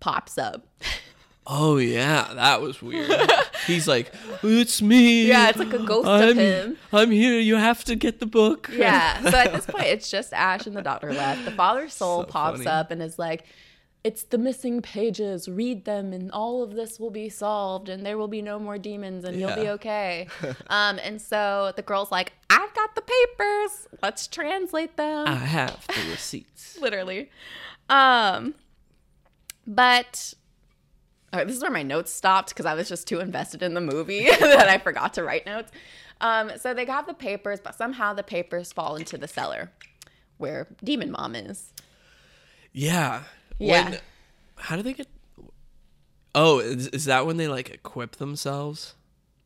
pops 0.00 0.36
up. 0.36 0.66
oh 1.46 1.76
yeah, 1.78 2.32
that 2.34 2.60
was 2.60 2.82
weird. 2.82 3.10
He's 3.66 3.88
like, 3.88 4.12
"It's 4.42 4.80
me." 4.82 5.26
Yeah, 5.26 5.48
it's 5.48 5.58
like 5.58 5.72
a 5.72 5.78
ghost 5.78 6.08
I'm, 6.08 6.28
of 6.30 6.36
him. 6.36 6.76
I'm 6.92 7.10
here. 7.10 7.38
You 7.38 7.56
have 7.56 7.84
to 7.84 7.96
get 7.96 8.20
the 8.20 8.26
book. 8.26 8.70
Yeah. 8.72 9.20
So 9.22 9.36
at 9.36 9.52
this 9.52 9.66
point, 9.74 9.86
it's 9.86 10.10
just 10.10 10.32
Ash 10.32 10.66
and 10.66 10.76
the 10.76 10.82
daughter 10.82 11.12
left. 11.12 11.44
The 11.44 11.50
father's 11.50 11.92
soul 11.94 12.22
So 12.22 12.26
pops 12.28 12.58
funny. 12.58 12.68
up 12.68 12.90
and 12.90 13.02
is 13.02 13.18
like, 13.18 13.44
"It's 14.04 14.22
the 14.24 14.38
missing 14.38 14.82
pages. 14.82 15.48
Read 15.48 15.84
them, 15.84 16.12
and 16.12 16.30
all 16.30 16.62
of 16.62 16.74
this 16.74 17.00
will 17.00 17.10
be 17.10 17.28
solved, 17.28 17.88
and 17.88 18.04
there 18.06 18.18
will 18.18 18.28
be 18.28 18.42
no 18.42 18.58
more 18.58 18.78
demons, 18.78 19.24
and 19.24 19.40
you'll 19.40 19.56
be 19.56 19.68
okay." 19.70 20.28
um. 20.68 20.98
And 21.02 21.20
so 21.20 21.72
the 21.76 21.82
girl's 21.82 22.12
like, 22.12 22.32
"I've 22.50 22.72
got 22.74 22.94
the 22.94 23.02
papers. 23.02 23.88
Let's 24.02 24.26
translate 24.28 24.96
them." 24.96 25.26
I 25.26 25.34
have 25.34 25.86
the 25.88 26.10
receipts. 26.10 26.78
literally. 26.80 27.30
Um, 27.88 28.54
but 29.66 30.34
this 31.44 31.56
is 31.56 31.62
where 31.62 31.70
my 31.70 31.82
notes 31.82 32.12
stopped 32.12 32.50
because 32.50 32.66
I 32.66 32.74
was 32.74 32.88
just 32.88 33.06
too 33.06 33.20
invested 33.20 33.62
in 33.62 33.74
the 33.74 33.80
movie 33.80 34.24
that 34.40 34.68
I 34.68 34.78
forgot 34.78 35.14
to 35.14 35.22
write 35.24 35.46
notes. 35.46 35.70
Um, 36.20 36.52
so 36.58 36.72
they 36.72 36.84
got 36.84 37.06
the 37.06 37.14
papers, 37.14 37.60
but 37.60 37.74
somehow 37.74 38.14
the 38.14 38.22
papers 38.22 38.72
fall 38.72 38.96
into 38.96 39.18
the 39.18 39.28
cellar 39.28 39.70
where 40.38 40.66
Demon 40.82 41.10
Mom 41.10 41.34
is. 41.34 41.72
Yeah. 42.72 43.22
Yeah. 43.58 43.90
When, 43.90 43.98
how 44.56 44.76
do 44.76 44.82
they 44.82 44.94
get? 44.94 45.06
Oh, 46.34 46.58
is, 46.58 46.88
is 46.88 47.04
that 47.06 47.26
when 47.26 47.36
they 47.38 47.48
like 47.48 47.70
equip 47.70 48.16
themselves? 48.16 48.94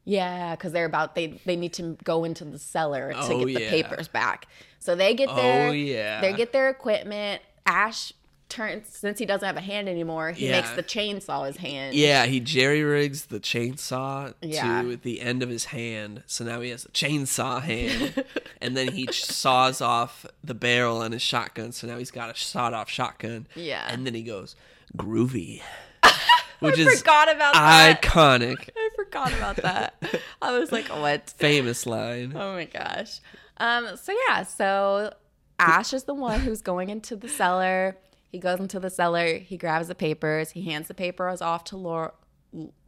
Yeah, 0.04 0.56
because 0.56 0.72
they're 0.72 0.86
about 0.86 1.14
they 1.14 1.40
they 1.44 1.54
need 1.56 1.72
to 1.74 1.96
go 2.04 2.24
into 2.24 2.44
the 2.44 2.58
cellar 2.58 3.12
to 3.12 3.18
Oh, 3.20 3.44
get 3.44 3.54
the 3.54 3.62
yeah. 3.62 3.70
papers 3.70 4.08
back. 4.08 4.46
So 4.80 4.94
they 4.96 5.14
get 5.14 5.34
their 5.34 5.68
Oh, 5.68 5.72
yeah. 5.72 6.20
they 6.20 6.32
get 6.32 6.52
their 6.52 6.68
equipment. 6.70 7.42
Ash 7.66 8.12
turns 8.50 8.88
since 8.88 9.18
he 9.18 9.24
doesn't 9.24 9.46
have 9.46 9.56
a 9.56 9.60
hand 9.62 9.88
anymore. 9.88 10.32
He 10.32 10.48
makes 10.50 10.70
the 10.72 10.82
chainsaw 10.82 11.46
his 11.46 11.56
hand. 11.56 11.94
Yeah, 11.94 12.26
he 12.26 12.40
jerry 12.40 12.82
rigs 12.82 13.26
the 13.26 13.40
chainsaw 13.40 14.34
Yeah. 14.42 14.82
to 14.82 14.96
the 14.96 15.20
end 15.20 15.42
of 15.42 15.48
his 15.48 15.66
hand, 15.66 16.22
so 16.26 16.44
now 16.44 16.60
he 16.60 16.70
has 16.70 16.84
a 16.84 16.88
chainsaw 16.88 17.62
hand, 17.62 18.24
and 18.60 18.76
then 18.76 18.92
he 18.92 19.08
saws 19.12 19.80
off 19.80 20.26
the 20.44 20.54
barrel 20.54 20.98
on 20.98 21.12
his 21.12 21.22
shotgun, 21.22 21.72
so 21.72 21.86
now 21.86 21.96
he's 21.98 22.10
got 22.10 22.28
a 22.28 22.38
sawed 22.38 22.74
off 22.74 22.90
shotgun. 22.90 23.46
Yeah. 23.54 23.86
and 23.88 24.04
then 24.06 24.14
he 24.14 24.22
goes 24.22 24.56
groovy, 24.96 25.62
which 26.60 26.78
I 26.78 26.82
is 26.82 26.98
forgot 27.00 27.34
about 27.34 27.54
that. 27.54 28.02
iconic, 28.02 28.68
I 28.76 28.88
forgot 28.96 29.32
about 29.32 29.56
that. 29.56 29.94
I 30.42 30.58
was 30.58 30.72
like, 30.72 30.88
what? 30.88 31.30
famous 31.38 31.86
line. 31.86 32.32
Oh 32.36 32.54
my 32.54 32.64
gosh. 32.64 33.20
Um, 33.58 33.96
so 33.96 34.12
yeah, 34.28 34.42
so 34.42 35.12
Ash 35.58 35.92
is 35.92 36.04
the 36.04 36.14
one 36.14 36.40
who's 36.40 36.62
going 36.62 36.88
into 36.90 37.14
the 37.16 37.28
cellar. 37.28 37.96
He 38.30 38.38
goes 38.38 38.60
into 38.60 38.78
the 38.78 38.90
cellar, 38.90 39.38
he 39.38 39.56
grabs 39.56 39.88
the 39.88 39.94
papers, 39.94 40.50
he 40.52 40.62
hands 40.62 40.88
the 40.88 40.94
papers 40.94 41.42
off 41.42 41.64
to 41.64 41.76
Laura 41.76 42.12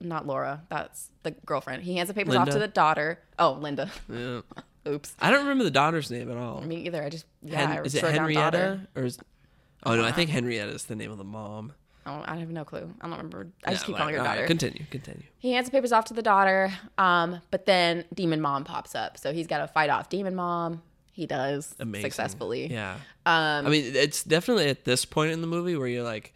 not 0.01 0.27
Laura, 0.27 0.63
that's 0.69 1.11
the 1.23 1.33
girlfriend. 1.47 1.83
He 1.83 1.97
hands 1.97 2.09
the 2.09 2.15
papers 2.15 2.35
off 2.35 2.49
to 2.51 2.59
the 2.59 2.69
daughter. 2.69 3.21
Oh, 3.39 3.53
Linda. 3.53 3.91
Yeah. 4.13 4.41
Oops. 4.89 5.15
I 5.21 5.31
don't 5.31 5.43
remember 5.43 5.63
the 5.63 5.71
daughter's 5.71 6.11
name 6.11 6.29
at 6.31 6.37
all. 6.37 6.61
Me 6.61 6.77
either. 6.87 7.03
I 7.05 7.09
just 7.09 7.27
yeah, 7.43 7.59
Hen- 7.67 7.79
I 7.79 7.83
is 7.83 7.95
it 7.95 8.01
daughter. 8.01 8.13
Henrietta 8.15 8.89
or 8.97 9.05
is? 9.05 9.19
Oh 9.85 9.95
no, 9.95 10.05
I 10.05 10.11
think 10.11 10.31
Henrietta 10.31 10.73
is 10.73 10.85
the 10.87 10.97
name 10.97 11.13
of 11.13 11.19
the 11.19 11.25
mom. 11.25 11.73
Oh, 12.05 12.21
I 12.27 12.37
have 12.37 12.51
no 12.51 12.65
clue. 12.65 12.93
I 13.01 13.05
don't 13.07 13.17
remember. 13.17 13.47
I 13.65 13.71
just 13.71 13.85
Yeah, 13.85 13.87
keep 13.87 13.97
calling 13.97 14.15
her 14.15 14.21
all 14.21 14.27
right, 14.27 14.35
daughter. 14.35 14.47
Continue, 14.49 14.85
continue. 14.91 15.23
He 15.39 15.53
hands 15.53 15.67
the 15.67 15.71
papers 15.71 15.93
off 15.93 16.07
to 16.07 16.15
the 16.15 16.23
daughter, 16.23 16.73
um, 16.99 17.41
but 17.53 17.65
then 17.65 18.05
Demon 18.13 18.41
Mom 18.41 18.65
pops 18.65 18.97
up. 18.97 19.19
So 19.19 19.33
he's 19.33 19.47
got 19.47 19.59
to 19.59 19.69
fight 19.69 19.89
off 19.89 20.09
Demon 20.09 20.35
Mom. 20.35 20.83
He 21.12 21.27
does 21.27 21.75
Amazing. 21.79 22.11
successfully. 22.11 22.66
Yeah. 22.72 22.94
Um, 23.27 23.66
I 23.66 23.68
mean, 23.68 23.94
it's 23.94 24.25
definitely 24.25 24.68
at 24.68 24.85
this 24.85 25.05
point 25.05 25.33
in 25.33 25.40
the 25.42 25.46
movie 25.46 25.77
where 25.77 25.87
you're 25.87 26.03
like, 26.03 26.33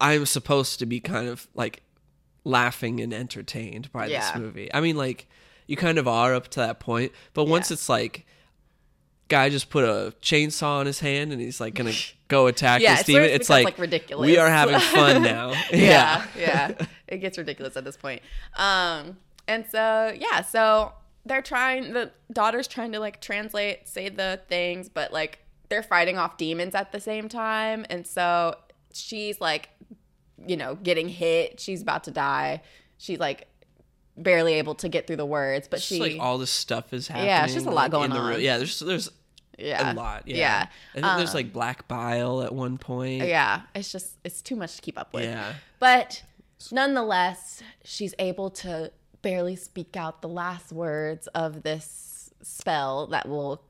I'm 0.00 0.26
supposed 0.26 0.78
to 0.78 0.86
be 0.86 1.00
kind 1.00 1.28
of 1.28 1.48
like 1.54 1.82
laughing 2.44 3.00
and 3.00 3.12
entertained 3.12 3.90
by 3.92 4.06
Yeah. 4.06 4.20
this 4.32 4.40
movie. 4.40 4.72
I 4.72 4.80
mean, 4.80 4.96
like, 4.96 5.26
you 5.66 5.76
kind 5.76 5.98
of 5.98 6.06
are 6.06 6.34
up 6.34 6.48
to 6.48 6.60
that 6.60 6.78
point, 6.78 7.10
but 7.32 7.44
once 7.46 7.70
Yeah. 7.70 7.74
it's 7.74 7.88
like, 7.88 8.26
guy 9.28 9.48
just 9.48 9.70
put 9.70 9.82
a 9.84 10.14
chainsaw 10.22 10.80
in 10.82 10.86
his 10.86 11.00
hand 11.00 11.32
and 11.32 11.40
he's 11.40 11.58
like 11.58 11.74
gonna 11.74 11.92
go 12.28 12.46
attack 12.46 12.82
Yeah, 12.82 12.94
it's 12.94 13.04
demon. 13.04 13.24
it 13.24 13.30
It's 13.32 13.48
like, 13.50 13.64
like, 13.64 13.78
ridiculous. 13.78 14.26
We 14.26 14.36
are 14.36 14.48
having 14.50 14.78
fun 14.78 15.22
now. 15.22 15.52
yeah, 15.72 16.24
yeah. 16.38 16.72
It 17.08 17.18
gets 17.18 17.38
ridiculous 17.38 17.76
at 17.76 17.84
this 17.84 17.96
point. 17.96 18.20
Um, 18.54 19.16
and 19.48 19.64
so 19.70 20.14
yeah, 20.16 20.42
so 20.42 20.92
they're 21.26 21.42
trying. 21.42 21.92
The 21.92 22.10
daughter's 22.32 22.66
trying 22.68 22.92
to 22.92 23.00
like 23.00 23.20
translate, 23.20 23.88
say 23.88 24.08
the 24.08 24.40
things, 24.48 24.88
but 24.88 25.12
like 25.12 25.38
they're 25.68 25.82
fighting 25.82 26.18
off 26.18 26.36
demons 26.36 26.74
at 26.74 26.92
the 26.92 27.00
same 27.00 27.28
time, 27.28 27.86
and 27.90 28.06
so 28.06 28.56
she's 28.92 29.40
like, 29.40 29.70
you 30.46 30.56
know, 30.56 30.74
getting 30.76 31.08
hit. 31.08 31.60
She's 31.60 31.82
about 31.82 32.04
to 32.04 32.10
die. 32.10 32.62
She's 32.98 33.18
like 33.18 33.48
barely 34.16 34.54
able 34.54 34.74
to 34.76 34.88
get 34.88 35.06
through 35.06 35.16
the 35.16 35.26
words, 35.26 35.66
but 35.68 35.76
Just 35.78 35.88
she 35.88 35.98
like 35.98 36.16
all 36.20 36.38
this 36.38 36.50
stuff 36.50 36.92
is 36.92 37.08
happening. 37.08 37.28
Yeah, 37.28 37.44
it's 37.44 37.54
just 37.54 37.66
a 37.66 37.70
lot 37.70 37.82
like, 37.82 37.90
going 37.90 38.10
in 38.10 38.16
the 38.16 38.22
room. 38.22 38.34
on. 38.34 38.40
Yeah, 38.40 38.58
there's 38.58 38.78
there's 38.78 39.10
yeah 39.58 39.92
a 39.92 39.94
lot. 39.94 40.26
Yeah, 40.28 40.36
yeah 40.36 40.66
I 40.92 41.00
think 41.00 41.16
there's 41.16 41.30
Um, 41.30 41.34
like 41.36 41.52
black 41.52 41.88
bile 41.88 42.42
at 42.42 42.54
one 42.54 42.76
point. 42.78 43.24
yeah. 43.26 43.62
It's 43.74 43.90
just 43.90 44.16
it's 44.24 44.42
too 44.42 44.56
much 44.56 44.76
to 44.76 44.82
keep 44.82 44.98
up 44.98 45.12
with. 45.14 45.24
Yeah. 45.24 45.54
But 45.78 46.22
nonetheless, 46.70 47.62
she's 47.84 48.14
able 48.18 48.50
to 48.50 48.90
barely 49.24 49.56
speak 49.56 49.96
out 49.96 50.22
the 50.22 50.28
last 50.28 50.70
words 50.70 51.26
of 51.28 51.64
this 51.64 52.30
spell 52.42 53.08
that 53.08 53.28
will 53.28 53.62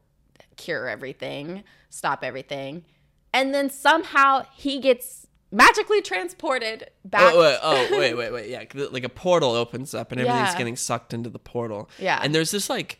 cure 0.56 0.88
everything, 0.88 1.64
stop 1.88 2.22
everything. 2.22 2.84
And 3.32 3.54
then 3.54 3.70
somehow 3.70 4.44
he 4.54 4.78
gets 4.80 5.26
magically 5.50 6.02
transported 6.02 6.90
back. 7.04 7.32
Oh 7.34 7.40
wait, 7.40 7.58
oh, 7.62 7.88
wait, 7.98 8.14
wait, 8.14 8.32
wait. 8.32 8.50
Yeah, 8.50 8.64
like 8.90 9.04
a 9.04 9.08
portal 9.08 9.52
opens 9.52 9.94
up 9.94 10.12
and 10.12 10.20
everything's 10.20 10.50
Yeah. 10.50 10.58
getting 10.58 10.76
sucked 10.76 11.14
into 11.14 11.30
the 11.30 11.38
portal. 11.38 11.88
Yeah. 11.98 12.20
and 12.22 12.34
there's 12.34 12.50
this 12.50 12.68
like, 12.68 12.98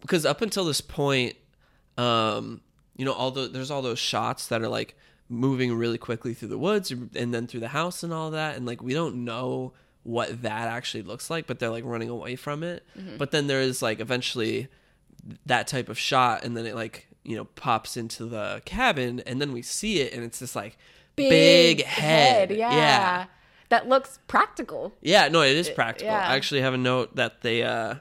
because 0.00 0.26
up 0.26 0.42
until 0.42 0.64
this 0.64 0.80
point, 0.80 1.36
um, 1.96 2.60
you 2.96 3.04
know, 3.04 3.12
all 3.12 3.30
the 3.30 3.48
there's 3.48 3.70
all 3.70 3.82
those 3.82 3.98
shots 3.98 4.48
that 4.48 4.62
are 4.62 4.68
like 4.68 4.96
moving 5.28 5.74
really 5.76 5.98
quickly 5.98 6.34
through 6.34 6.48
the 6.48 6.58
woods 6.58 6.90
and 6.90 7.32
then 7.34 7.46
through 7.46 7.60
the 7.60 7.68
house 7.68 8.02
and 8.02 8.12
all 8.12 8.30
that, 8.32 8.56
and 8.56 8.66
like 8.66 8.82
we 8.82 8.94
don't 8.94 9.24
know 9.24 9.72
what 10.02 10.42
that 10.42 10.68
actually 10.68 11.02
looks 11.02 11.30
like, 11.30 11.46
but 11.46 11.58
they're 11.58 11.70
like 11.70 11.84
running 11.84 12.08
away 12.08 12.36
from 12.36 12.62
it. 12.62 12.84
Mm-hmm. 12.98 13.16
But 13.16 13.30
then 13.30 13.46
there 13.46 13.60
is 13.60 13.82
like 13.82 14.00
eventually 14.00 14.68
that 15.46 15.66
type 15.66 15.88
of 15.88 15.98
shot, 15.98 16.44
and 16.44 16.56
then 16.56 16.66
it 16.66 16.74
like 16.74 17.08
you 17.24 17.36
know 17.36 17.44
pops 17.44 17.96
into 17.96 18.24
the 18.24 18.62
cabin, 18.64 19.20
and 19.26 19.40
then 19.40 19.52
we 19.52 19.62
see 19.62 20.00
it, 20.00 20.12
and 20.12 20.24
it's 20.24 20.38
this 20.38 20.56
like 20.56 20.78
big, 21.16 21.84
head. 21.84 22.50
Yeah. 22.50 22.72
yeah. 22.72 23.26
That 23.70 23.88
looks 23.88 24.18
practical. 24.28 24.94
Yeah, 25.02 25.28
no, 25.28 25.42
it 25.42 25.56
is 25.56 25.68
practical. 25.68 26.12
yeah. 26.12 26.28
I 26.28 26.36
actually 26.36 26.62
have 26.62 26.72
a 26.72 26.78
note 26.78 27.16
that 27.16 27.42
they 27.42 27.62
uh 27.62 27.96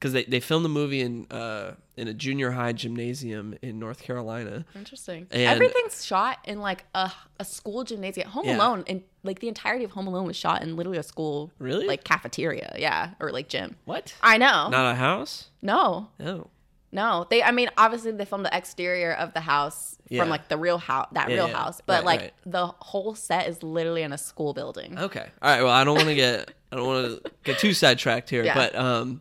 because 0.00 0.14
they, 0.14 0.24
they 0.24 0.40
filmed 0.40 0.64
the 0.64 0.68
movie 0.70 1.02
in 1.02 1.26
uh 1.30 1.74
in 1.96 2.08
a 2.08 2.14
junior 2.14 2.50
high 2.52 2.72
gymnasium 2.72 3.54
in 3.60 3.78
North 3.78 4.02
Carolina. 4.02 4.64
Interesting. 4.74 5.26
And- 5.30 5.42
Everything's 5.42 6.02
shot 6.04 6.38
in 6.44 6.58
like 6.60 6.86
a, 6.94 7.12
a 7.38 7.44
school 7.44 7.84
gymnasium. 7.84 8.28
Home 8.30 8.46
Yeah. 8.46 8.56
Alone 8.56 8.84
and 8.86 9.02
like 9.22 9.40
the 9.40 9.48
entirety 9.48 9.84
of 9.84 9.90
Home 9.90 10.06
Alone 10.06 10.26
was 10.26 10.36
shot 10.36 10.62
in 10.62 10.76
literally 10.76 10.96
a 10.98 11.02
school 11.02 11.52
Really? 11.58 11.86
like 11.86 12.02
cafeteria, 12.04 12.74
yeah, 12.78 13.10
or 13.20 13.30
like 13.30 13.48
gym. 13.48 13.76
What? 13.84 14.14
I 14.22 14.38
know. 14.38 14.68
Not 14.70 14.90
a 14.92 14.94
house? 14.94 15.50
no. 15.62 16.08
No. 16.18 16.48
No. 16.92 17.26
They 17.30 17.42
I 17.42 17.50
mean 17.52 17.68
obviously 17.76 18.10
they 18.12 18.24
filmed 18.24 18.46
the 18.46 18.56
exterior 18.56 19.12
of 19.12 19.34
the 19.34 19.40
house 19.40 19.96
Yeah. 20.08 20.22
from 20.22 20.30
like 20.30 20.48
the 20.48 20.56
real 20.56 20.78
house 20.78 21.08
that 21.12 21.28
Yeah, 21.28 21.36
real 21.36 21.48
house. 21.48 21.80
But 21.84 21.98
Right, 21.98 22.04
like 22.06 22.20
right. 22.20 22.32
the 22.46 22.66
whole 22.66 23.14
set 23.14 23.46
is 23.46 23.62
literally 23.62 24.02
in 24.02 24.12
a 24.12 24.18
school 24.18 24.54
building. 24.54 24.98
Okay. 24.98 25.26
All 25.42 25.50
right. 25.50 25.62
Well, 25.62 25.72
I 25.72 25.84
don't 25.84 25.94
want 25.96 26.08
to 26.08 26.14
get 26.16 26.50
I 26.72 26.76
don't 26.76 26.86
want 26.86 27.22
to 27.24 27.30
get 27.44 27.58
too 27.58 27.74
sidetracked 27.82 28.30
here, 28.30 28.50
but 28.54 28.74
um, 28.74 29.20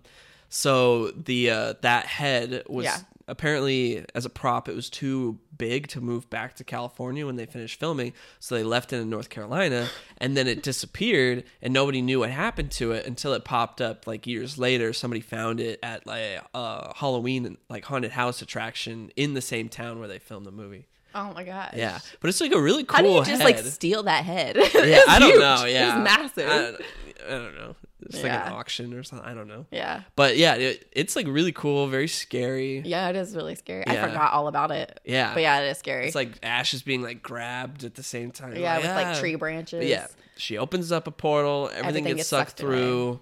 so 0.50 1.12
the 1.12 1.50
uh 1.50 1.74
that 1.82 2.06
head 2.06 2.64
was 2.68 2.86
Yeah. 2.86 2.98
apparently 3.28 4.04
as 4.16 4.26
a 4.26 4.30
prop 4.30 4.68
it 4.68 4.76
was 4.76 4.90
too 4.90 5.40
big 5.58 5.88
to 5.88 6.02
move 6.02 6.30
back 6.30 6.56
to 6.56 6.64
California 6.64 7.26
when 7.26 7.36
they 7.36 7.46
finished 7.46 7.80
filming, 7.80 8.14
so 8.40 8.56
they 8.56 8.64
left 8.64 8.92
it 8.94 8.98
in 8.98 9.10
North 9.10 9.30
Carolina, 9.30 9.90
and 10.18 10.36
then 10.38 10.48
it 10.48 10.64
disappeared, 10.64 11.44
and 11.62 11.74
nobody 11.74 12.02
knew 12.02 12.20
what 12.20 12.30
happened 12.32 12.72
to 12.72 12.92
it 12.94 13.06
until 13.06 13.34
it 13.34 13.44
popped 13.44 13.82
up 13.82 14.08
like 14.08 14.26
years 14.26 14.58
later. 14.58 14.94
Somebody 14.94 15.20
found 15.22 15.60
it 15.60 15.78
at 15.84 16.08
like 16.08 16.42
a 16.54 16.94
Halloween 16.96 17.58
like 17.70 17.86
haunted 17.86 18.12
house 18.12 18.42
attraction 18.42 19.12
in 19.18 19.34
the 19.34 19.42
same 19.42 19.68
town 19.70 20.00
where 20.00 20.08
they 20.08 20.18
filmed 20.20 20.46
the 20.46 20.52
movie. 20.52 20.88
Oh 21.14 21.34
my 21.34 21.44
god. 21.44 21.74
Yeah, 21.76 22.00
but 22.22 22.30
it's 22.30 22.40
like 22.40 22.54
a 22.54 22.62
really 22.62 22.84
cool. 22.86 22.96
How 22.98 23.02
do 23.04 23.10
you 23.10 23.24
just 23.26 23.44
like 23.44 23.58
steal 23.60 24.04
that 24.04 24.24
head? 24.24 24.56
Yeah, 24.56 25.02
I 25.08 25.20
don't 25.20 25.30
huge. 25.32 25.42
know. 25.42 25.66
Yeah, 25.66 25.88
It's 25.98 26.04
massive. 26.04 26.50
I 26.50 26.58
don't, 26.62 26.82
I 27.28 27.30
don't 27.32 27.56
know. 27.56 27.76
It's 28.10 28.24
like 28.24 28.32
an 28.32 28.54
auction 28.54 28.94
or 28.94 29.04
something. 29.04 29.28
I 29.28 29.34
don't 29.34 29.48
know. 29.48 29.66
Yeah. 29.72 30.02
But 30.16 30.36
yeah, 30.38 30.56
it, 30.56 30.88
it's 30.92 31.16
like 31.16 31.28
really 31.28 31.52
cool, 31.52 31.88
very 31.88 32.08
scary. 32.08 32.80
Yeah, 32.80 33.10
it 33.10 33.16
is 33.16 33.36
really 33.36 33.56
scary. 33.56 33.88
I 33.88 33.96
forgot 33.96 34.34
all 34.34 34.48
about 34.48 34.72
it. 34.72 35.00
Yeah. 35.06 35.34
But 35.34 35.44
yeah, 35.44 35.60
it 35.60 35.70
is 35.70 35.78
scary. 35.78 36.08
It's 36.08 36.16
like 36.16 36.40
Ash 36.42 36.74
is 36.74 36.82
being 36.82 37.04
like 37.04 37.22
grabbed 37.22 37.84
at 37.84 37.96
the 37.96 38.04
same 38.04 38.32
time. 38.32 38.56
yeah, 38.56 38.78
with 38.78 38.86
like 38.88 39.08
"Ah." 39.08 39.20
tree 39.20 39.36
branches. 39.36 39.80
But 39.80 39.88
yeah, 39.88 40.08
she 40.38 40.58
opens 40.58 40.92
up 40.92 41.08
a 41.08 41.12
portal. 41.12 41.66
Everything, 41.68 41.86
Everything 41.86 42.04
gets, 42.06 42.18
gets 42.18 42.30
sucked 42.30 42.50
sucked 42.50 42.62
away. 42.62 42.76
through, 42.76 43.20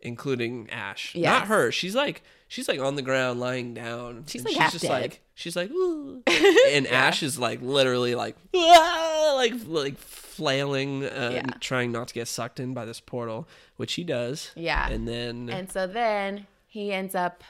including 0.00 0.70
Ash. 0.70 1.14
Not 1.16 1.48
her. 1.48 1.72
She's 1.72 1.94
like 1.94 2.22
she's 2.48 2.68
like 2.68 2.80
on 2.80 2.96
the 2.96 3.02
ground, 3.02 3.40
lying 3.40 3.74
down. 3.74 4.24
She's, 4.26 4.44
like, 4.44 4.56
half 4.56 4.72
just 4.72 4.82
dead. 4.82 4.90
like 4.90 5.20
she's 5.34 5.56
like, 5.56 5.70
"Ooh." 5.70 6.22
and 6.68 6.86
Ash 6.86 7.22
is 7.22 7.38
like 7.38 7.60
literally 7.62 8.14
like 8.14 8.36
like 8.54 9.54
like 9.66 9.98
flailing, 10.38 11.04
uh, 11.04 11.30
Yeah. 11.34 11.42
trying 11.60 11.90
not 11.90 12.06
to 12.08 12.14
get 12.14 12.28
sucked 12.28 12.60
in 12.60 12.72
by 12.74 12.84
this 12.84 13.00
portal, 13.00 13.48
which 13.76 13.94
he 13.94 14.04
does. 14.04 14.52
Yeah. 14.54 14.88
and 14.88 15.06
then 15.08 15.50
And 15.50 15.70
so 15.70 15.86
then 15.88 16.46
he 16.68 16.92
ends 16.92 17.14
up 17.16 17.42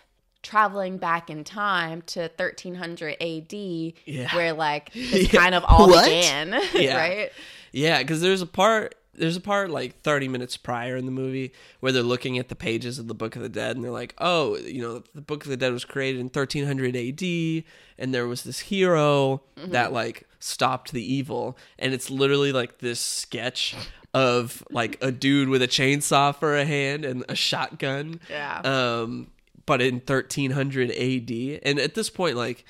traveling 0.42 0.96
back 0.96 1.28
in 1.28 1.44
time 1.44 2.00
to 2.06 2.30
1300 2.38 3.16
AD, 3.20 3.94
Yeah. 4.06 4.34
where 4.34 4.54
like 4.54 4.90
this 4.94 5.30
Yeah. 5.32 5.40
kind 5.40 5.54
of 5.54 5.64
all 5.64 5.88
What? 5.88 6.06
began, 6.06 6.58
Yeah. 6.74 6.96
right? 6.96 7.30
Yeah, 7.72 7.98
because 7.98 8.22
there's 8.22 8.40
a 8.40 8.46
part 8.46 8.94
there's 9.18 9.36
a 9.36 9.40
part 9.40 9.70
like 9.70 10.00
30 10.02 10.28
minutes 10.28 10.56
prior 10.56 10.96
in 10.96 11.04
the 11.06 11.12
movie 11.12 11.52
where 11.80 11.92
they're 11.92 12.02
looking 12.02 12.38
at 12.38 12.48
the 12.48 12.54
pages 12.54 12.98
of 12.98 13.08
the 13.08 13.14
Book 13.14 13.36
of 13.36 13.42
the 13.42 13.48
Dead 13.48 13.76
and 13.76 13.84
they're 13.84 13.90
like, 13.90 14.14
oh, 14.18 14.56
you 14.56 14.80
know, 14.82 15.02
the 15.14 15.20
Book 15.20 15.44
of 15.44 15.50
the 15.50 15.56
Dead 15.56 15.72
was 15.72 15.84
created 15.84 16.20
in 16.20 16.26
1300 16.26 16.96
AD 16.96 17.64
and 17.98 18.14
there 18.14 18.26
was 18.26 18.42
this 18.44 18.60
hero 18.60 19.42
Mm-hmm. 19.58 19.72
that 19.72 19.92
like 19.92 20.22
stopped 20.38 20.92
the 20.92 21.02
evil 21.02 21.58
and 21.80 21.92
it's 21.92 22.10
literally 22.10 22.52
like 22.52 22.78
this 22.78 23.00
sketch 23.00 23.74
of 24.14 24.62
like 24.70 24.96
a 25.02 25.10
dude 25.10 25.48
with 25.48 25.62
a 25.62 25.66
chainsaw 25.68 26.34
for 26.34 26.56
a 26.56 26.64
hand 26.64 27.04
and 27.04 27.24
a 27.28 27.34
shotgun. 27.34 28.20
Yeah. 28.30 28.60
Um, 28.60 29.32
but 29.66 29.82
in 29.82 29.94
1300 29.96 30.90
AD, 30.92 31.60
and 31.64 31.78
at 31.80 31.94
this 31.94 32.08
point, 32.08 32.36
like 32.36 32.64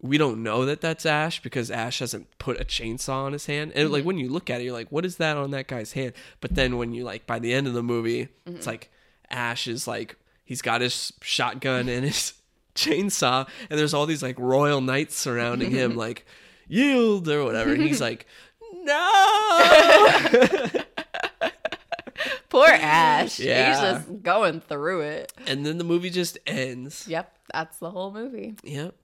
we 0.00 0.16
don't 0.18 0.42
know 0.42 0.64
that 0.64 0.80
that's 0.80 1.04
Ash 1.04 1.42
because 1.42 1.70
Ash 1.70 1.98
hasn't 1.98 2.26
put 2.38 2.60
a 2.60 2.64
chainsaw 2.64 3.24
on 3.24 3.32
his 3.32 3.46
hand. 3.46 3.72
And 3.74 3.90
like 3.90 4.00
mm-hmm. 4.00 4.06
when 4.06 4.18
you 4.18 4.28
look 4.28 4.48
at 4.50 4.60
it, 4.60 4.64
you're 4.64 4.72
like, 4.72 4.92
what 4.92 5.04
is 5.04 5.16
that 5.16 5.36
on 5.36 5.50
that 5.50 5.66
guy's 5.66 5.92
hand? 5.92 6.12
But 6.40 6.54
then 6.54 6.76
when 6.76 6.94
you 6.94 7.04
like 7.04 7.26
by 7.26 7.38
the 7.38 7.52
end 7.52 7.66
of 7.66 7.74
the 7.74 7.82
movie, 7.82 8.28
it's 8.46 8.58
mm-hmm. 8.58 8.68
like 8.68 8.90
Ash 9.30 9.66
is 9.66 9.88
like 9.88 10.16
he's 10.44 10.62
got 10.62 10.80
his 10.80 11.12
shotgun 11.20 11.88
and 11.88 12.04
his 12.04 12.34
chainsaw, 12.74 13.48
and 13.68 13.78
there's 13.78 13.94
all 13.94 14.06
these 14.06 14.22
like 14.22 14.38
royal 14.38 14.80
knights 14.80 15.16
surrounding 15.16 15.70
him, 15.72 15.96
like 16.04 16.24
yield 16.68 17.28
or 17.28 17.44
whatever, 17.44 17.72
and 17.72 17.82
he's 17.82 18.00
like. 18.08 18.26
No, 18.80 20.68
Poor 22.48 22.68
Ash. 22.68 23.38
Yeah. 23.38 23.70
He's 23.70 23.80
just 23.80 24.22
going 24.22 24.60
through 24.60 25.00
it. 25.00 25.32
and 25.46 25.64
then 25.66 25.78
the 25.78 25.84
movie 25.84 26.10
just 26.10 26.38
ends. 26.46 27.06
Yep, 27.08 27.34
that's 27.52 27.78
the 27.78 27.90
whole 27.90 28.12
movie. 28.12 28.54
Yep. 28.62 28.94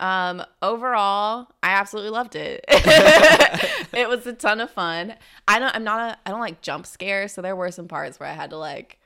Um, 0.00 0.42
overall, 0.62 1.48
I 1.62 1.70
absolutely 1.70 2.10
loved 2.10 2.36
it. 2.36 2.64
it 2.68 4.08
was 4.08 4.26
a 4.26 4.32
ton 4.32 4.60
of 4.60 4.70
fun. 4.70 5.14
I 5.46 5.58
don't. 5.58 5.74
I'm 5.74 5.84
not 5.84 6.00
a. 6.00 6.18
I 6.26 6.30
don't 6.30 6.40
like 6.40 6.60
jump 6.60 6.86
scares, 6.86 7.32
so 7.32 7.42
there 7.42 7.56
were 7.56 7.70
some 7.70 7.88
parts 7.88 8.20
where 8.20 8.28
I 8.28 8.32
had 8.32 8.50
to 8.50 8.56
like, 8.58 8.98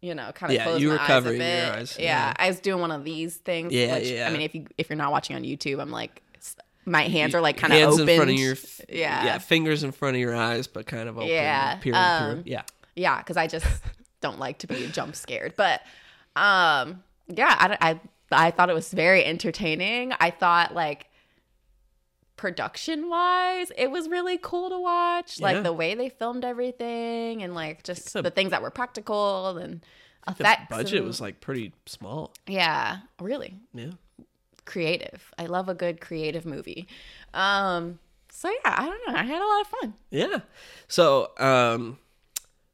you 0.00 0.14
know, 0.14 0.30
kind 0.32 0.52
of 0.52 0.56
Yeah, 0.56 0.64
close 0.64 0.80
you 0.80 0.88
my 0.88 0.94
were 0.94 1.00
eyes 1.00 1.06
covering 1.08 1.40
a 1.40 1.44
your 1.44 1.66
bit. 1.66 1.72
eyes, 1.72 1.96
Yeah, 1.98 2.04
yeah. 2.04 2.32
I 2.36 2.48
was 2.48 2.60
doing 2.60 2.80
one 2.80 2.92
of 2.92 3.04
these 3.04 3.36
things. 3.36 3.72
Yeah, 3.72 3.94
which, 3.96 4.08
yeah. 4.10 4.28
I 4.28 4.32
mean, 4.32 4.42
if 4.42 4.54
you 4.54 4.66
if 4.76 4.88
you're 4.90 4.96
not 4.96 5.10
watching 5.12 5.34
on 5.36 5.42
YouTube, 5.42 5.80
I'm 5.80 5.90
like, 5.90 6.22
my 6.84 7.02
hands 7.02 7.34
are 7.34 7.40
like 7.40 7.56
kind 7.56 7.72
of 7.72 7.80
open. 7.92 8.08
in 8.08 8.16
front 8.16 8.30
of 8.30 8.36
your 8.38 8.52
f- 8.52 8.80
Yeah. 8.88 9.24
yeah 9.24 9.38
fingers 9.38 9.82
in 9.84 9.92
front 9.92 10.16
of 10.16 10.20
your 10.20 10.34
eyes 10.34 10.66
but 10.66 10.86
kind 10.86 11.06
of 11.08 11.18
open 11.18 11.28
Yeah, 11.28 11.74
peering 11.76 11.98
um, 11.98 12.36
through 12.36 12.42
yeah 12.50 12.62
Yeah, 12.96 13.18
because 13.18 13.36
I 13.36 13.46
just 13.46 13.66
don't 14.22 14.38
like 14.38 14.58
to 14.60 14.66
be 14.66 14.86
jump 14.92 15.14
scared. 15.14 15.52
But 15.56 15.82
um, 16.34 17.02
yeah, 17.26 17.54
I, 17.58 17.76
I 17.90 18.00
I 18.30 18.50
thought 18.50 18.70
it 18.70 18.74
was 18.74 18.92
very 18.92 19.24
entertaining. 19.24 20.12
I 20.20 20.30
thought 20.30 20.74
like 20.74 21.06
production 22.36 23.08
wise, 23.08 23.72
it 23.76 23.90
was 23.90 24.08
really 24.08 24.38
cool 24.38 24.70
to 24.70 24.78
watch. 24.78 25.40
Yeah. 25.40 25.44
Like 25.46 25.62
the 25.64 25.72
way 25.72 25.94
they 25.94 26.08
filmed 26.08 26.44
everything 26.44 27.42
and 27.42 27.54
like 27.54 27.82
just 27.82 28.12
the- 28.12 28.22
the, 28.22 28.30
things 28.30 28.50
that 28.50 28.62
were 28.62 28.70
practical 28.70 29.56
and 29.58 29.80
the 30.26 30.32
effects. 30.32 30.66
budget 30.70 30.98
and- 30.98 31.06
was 31.06 31.20
like 31.20 31.40
pretty 31.40 31.72
small 31.86 32.32
yeah, 32.46 32.98
really 33.20 33.56
yeah 33.74 33.90
creative. 34.64 35.32
I 35.38 35.46
love 35.46 35.68
a 35.68 35.74
good 35.74 36.00
creative 36.00 36.44
movie. 36.44 36.86
Um, 37.32 37.98
so 38.30 38.48
yeah, 38.50 38.74
I 38.78 38.84
don't 38.86 39.08
know. 39.08 39.18
I 39.18 39.22
had 39.24 39.40
a 39.42 39.46
lot 39.46 39.60
of 39.62 39.66
fun. 39.80 39.94
yeah 40.10 40.38
so 40.86 41.30
um 41.38 41.98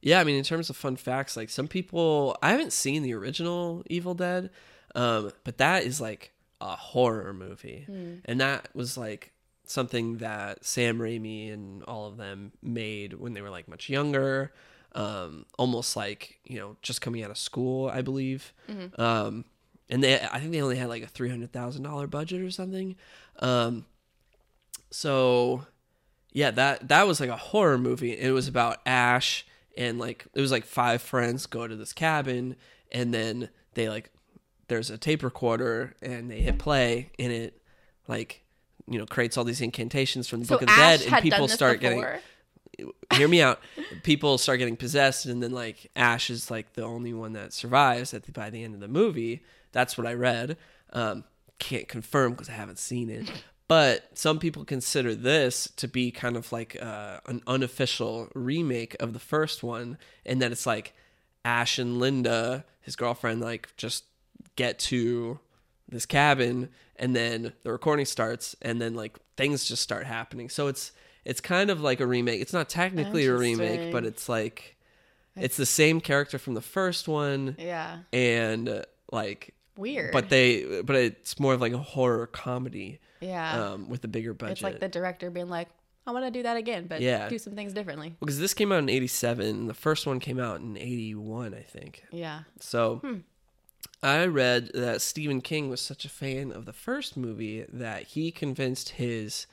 yeah 0.02 0.20
i 0.20 0.24
mean 0.24 0.36
in 0.36 0.44
terms 0.44 0.68
of 0.68 0.76
fun 0.76 0.94
facts 0.96 1.36
like 1.36 1.48
some 1.48 1.66
people 1.68 2.36
i 2.42 2.50
haven't 2.50 2.72
seen 2.72 3.02
the 3.02 3.14
original 3.14 3.82
evil 3.88 4.14
dead 4.14 4.50
um 4.94 5.32
but 5.44 5.58
that 5.58 5.84
is 5.84 6.00
like 6.00 6.32
a 6.60 6.76
horror 6.76 7.32
movie. 7.34 7.84
And 8.24 8.40
that 8.40 8.68
was 8.74 8.96
like 8.96 9.32
something 9.66 10.18
that 10.18 10.64
sam 10.64 10.98
raimi 10.98 11.52
and 11.52 11.82
all 11.84 12.06
of 12.06 12.16
them 12.16 12.52
made 12.62 13.14
when 13.14 13.34
they 13.34 13.40
were 13.42 13.50
like 13.50 13.66
much 13.68 13.88
younger. 13.88 14.52
Um 14.92 15.46
almost 15.58 15.96
like 15.96 16.38
you 16.44 16.58
know 16.58 16.76
just 16.82 17.00
coming 17.00 17.22
out 17.24 17.30
of 17.30 17.38
school 17.38 17.88
i 17.88 18.00
believe. 18.02 18.52
Um 18.96 19.44
and 19.90 20.02
they 20.02 20.14
i 20.20 20.38
think 20.38 20.52
they 20.52 20.62
only 20.62 20.76
had 20.76 20.88
like 20.88 21.02
a 21.02 21.06
$300000 21.06 22.10
budget 22.10 22.40
or 22.40 22.50
something. 22.50 22.96
Um 23.40 23.84
so 24.90 25.66
yeah 26.32 26.50
that 26.52 26.88
that 26.88 27.06
was 27.06 27.20
like 27.20 27.30
a 27.30 27.36
horror 27.36 27.78
movie. 27.78 28.16
It 28.18 28.30
was 28.32 28.48
about 28.48 28.78
ash 28.86 29.46
and 29.76 29.98
like 29.98 30.26
it 30.34 30.40
was 30.40 30.52
like 30.52 30.64
five 30.64 31.02
friends 31.02 31.46
go 31.46 31.66
to 31.66 31.76
this 31.76 31.92
cabin 31.92 32.56
and 32.92 33.12
then 33.12 33.48
they 33.74 33.88
like 33.88 34.10
there's 34.74 34.90
a 34.90 34.98
tape 34.98 35.22
recorder 35.22 35.94
and 36.02 36.28
they 36.28 36.40
hit 36.40 36.58
play 36.58 37.12
and 37.16 37.32
it 37.32 37.62
like 38.08 38.42
you 38.88 38.98
know 38.98 39.06
creates 39.06 39.36
all 39.36 39.44
these 39.44 39.60
incantations 39.60 40.26
from 40.28 40.40
the 40.40 40.46
So 40.46 40.56
book 40.56 40.62
of 40.62 40.68
the 40.68 40.74
dead 40.74 41.02
and 41.02 41.22
people 41.22 41.46
start 41.46 41.78
before. 41.78 42.20
getting 42.76 42.92
hear 43.12 43.28
me 43.28 43.40
out. 43.40 43.60
People 44.02 44.36
start 44.36 44.58
getting 44.58 44.76
possessed 44.76 45.26
and 45.26 45.40
then 45.40 45.52
like 45.52 45.92
ash 45.94 46.28
is 46.28 46.50
like 46.50 46.72
the 46.72 46.82
only 46.82 47.14
one 47.14 47.34
that 47.34 47.52
survives 47.52 48.12
at 48.12 48.24
the, 48.24 48.32
by 48.32 48.50
the 48.50 48.64
end 48.64 48.74
of 48.74 48.80
the 48.80 48.88
movie. 48.88 49.44
That's 49.70 49.96
what 49.96 50.08
i 50.08 50.12
read. 50.12 50.56
Um, 50.92 51.22
can't 51.60 51.86
confirm 51.86 52.32
because 52.32 52.48
i 52.48 52.52
haven't 52.52 52.80
seen 52.80 53.10
it. 53.10 53.30
But 53.66 54.10
some 54.12 54.38
people 54.40 54.62
consider 54.66 55.14
this 55.14 55.70
to 55.76 55.88
be 55.88 56.10
kind 56.10 56.36
of 56.36 56.52
like 56.52 56.76
uh, 56.82 57.20
an 57.26 57.40
unofficial 57.46 58.28
remake 58.34 58.94
of 59.00 59.14
the 59.14 59.18
first 59.18 59.62
one 59.62 59.96
and 60.26 60.42
that 60.42 60.52
it's 60.52 60.66
like 60.66 60.92
ash 61.46 61.78
and 61.78 61.98
linda 61.98 62.66
his 62.82 62.94
girlfriend 62.94 63.40
like 63.40 63.74
just 63.78 64.04
get 64.56 64.78
to 64.78 65.38
this 65.88 66.06
cabin 66.06 66.70
and 66.96 67.14
then 67.14 67.52
the 67.62 67.72
recording 67.72 68.06
starts 68.06 68.56
and 68.62 68.80
then 68.80 68.94
like 68.94 69.18
things 69.36 69.64
just 69.64 69.82
start 69.82 70.06
happening. 70.06 70.48
So 70.48 70.68
it's 70.68 70.92
it's 71.24 71.40
kind 71.40 71.70
of 71.70 71.80
like 71.80 72.00
a 72.00 72.06
remake. 72.06 72.40
It's 72.40 72.52
not 72.52 72.68
technically 72.68 73.26
a 73.26 73.34
remake 73.34 73.90
but 73.92 74.04
it's 74.04 74.28
like 74.28 74.76
it's 75.36 75.56
the 75.56 75.66
same 75.66 76.00
character 76.00 76.38
from 76.38 76.54
the 76.54 76.60
first 76.60 77.08
one. 77.08 77.56
Yeah, 77.58 77.98
and 78.12 78.84
like 79.10 79.54
weird. 79.76 80.12
but 80.12 80.28
they 80.28 80.82
but 80.82 80.96
it's 80.96 81.38
more 81.40 81.54
of 81.54 81.60
like 81.60 81.72
a 81.72 81.78
horror 81.78 82.26
comedy 82.28 83.00
yeah, 83.20 83.70
um 83.72 83.88
with 83.88 84.04
a 84.04 84.08
bigger 84.08 84.32
budget 84.34 84.52
it's 84.52 84.62
like 84.62 84.80
the 84.80 84.88
director 84.88 85.30
being 85.30 85.48
like, 85.48 85.68
"I 86.06 86.12
want 86.12 86.24
to 86.26 86.30
do 86.30 86.42
that 86.44 86.56
again, 86.56 86.86
but 86.86 87.00
Yeah. 87.00 87.28
do 87.28 87.38
some 87.38 87.54
things 87.54 87.72
differently." 87.72 88.14
because 88.20 88.38
this 88.38 88.54
came 88.54 88.70
out 88.70 88.78
in 88.78 88.88
87 88.88 89.46
and 89.46 89.68
the 89.68 89.74
first 89.74 90.06
one 90.06 90.20
came 90.20 90.38
out 90.38 90.60
in 90.60 90.76
81 90.76 91.54
i 91.54 91.60
think. 91.62 92.04
Yeah, 92.12 92.40
So 92.60 93.00
I 94.04 94.26
read 94.26 94.70
that 94.74 95.00
Stephen 95.00 95.40
King 95.40 95.68
was 95.70 95.80
such 95.80 96.04
a 96.04 96.08
fan 96.08 96.52
of 96.52 96.66
the 96.66 96.72
first 96.72 97.16
movie 97.16 97.64
that 97.72 98.02
he 98.08 98.30
convinced 98.30 98.90
his 98.90 99.46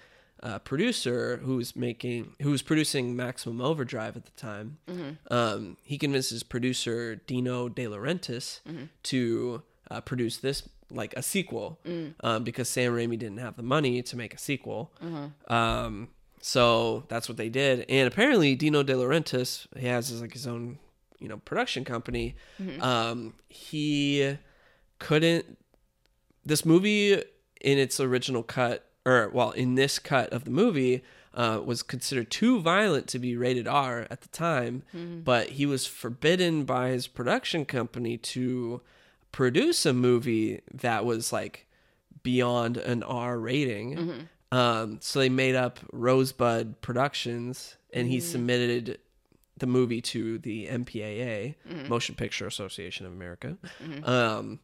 uh, 0.43 0.59
producer, 0.59 1.37
who 1.43 1.55
was 1.57 1.75
making, 1.75 2.33
who 2.41 2.51
was 2.51 2.61
producing 2.61 3.15
Maximum 3.15 3.61
Overdrive 3.61 4.17
at 4.17 4.25
the 4.25 4.31
time, 4.31 4.77
um, 5.29 5.77
he 5.83 5.97
convinced 5.97 6.31
his 6.31 6.43
producer 6.43 7.15
Dino 7.15 7.69
De 7.69 7.85
Laurentiis 7.85 8.59
to 9.03 9.61
uh, 9.89 10.01
produce 10.01 10.37
this 10.37 10.67
like 10.89 11.13
a 11.15 11.21
sequel 11.21 11.79
um, 12.21 12.43
because 12.43 12.67
Sam 12.67 12.91
Raimi 12.93 13.17
didn't 13.17 13.37
have 13.37 13.55
the 13.55 13.63
money 13.63 14.01
to 14.01 14.17
make 14.17 14.33
a 14.33 14.37
sequel. 14.37 14.91
Um, 15.47 16.09
so 16.41 17.05
that's 17.07 17.29
what 17.29 17.37
they 17.37 17.49
did, 17.49 17.85
and 17.87 18.07
apparently 18.07 18.55
Dino 18.55 18.81
De 18.83 18.93
Laurentiis 18.93 19.67
he 19.77 19.85
has 19.87 20.09
his, 20.09 20.21
like 20.21 20.33
his 20.33 20.47
own 20.47 20.79
you 21.21 21.27
know 21.29 21.37
production 21.37 21.85
company. 21.85 22.35
Um, 22.81 23.33
he 23.47 24.37
couldn't. 24.99 25.57
This 26.45 26.65
movie 26.65 27.13
in 27.61 27.77
its 27.77 27.99
original 27.99 28.43
cut, 28.43 28.85
or 29.05 29.29
well, 29.33 29.51
in 29.51 29.75
this 29.75 29.99
cut 29.99 30.33
of 30.33 30.43
the 30.45 30.49
movie, 30.51 31.03
uh, 31.33 31.61
was 31.63 31.83
considered 31.83 32.29
too 32.31 32.59
violent 32.59 33.07
to 33.07 33.19
be 33.19 33.37
rated 33.37 33.67
R 33.67 34.07
at 34.09 34.21
the 34.21 34.27
time, 34.29 34.83
but 35.23 35.49
he 35.49 35.65
was 35.65 35.85
forbidden 35.85 36.63
by 36.65 36.89
his 36.89 37.07
production 37.07 37.63
company 37.65 38.17
to 38.17 38.81
produce 39.31 39.85
a 39.85 39.93
movie 39.93 40.61
that 40.73 41.05
was 41.05 41.31
like 41.31 41.67
beyond 42.23 42.77
an 42.77 43.03
R 43.03 43.39
rating. 43.39 44.27
Um, 44.51 44.97
so 44.99 45.19
they 45.19 45.29
made 45.29 45.55
up 45.55 45.79
Rosebud 45.93 46.81
Productions, 46.81 47.77
and 47.93 48.09
he 48.09 48.19
submitted 48.19 48.99
the 49.61 49.67
movie 49.67 50.01
to 50.01 50.37
the 50.39 50.67
MPAA, 50.67 51.55
Mm-hmm. 51.69 51.87
Motion 51.87 52.15
Picture 52.15 52.45
Association 52.45 53.05
of 53.05 53.13
America, 53.13 53.57
um, 54.03 54.59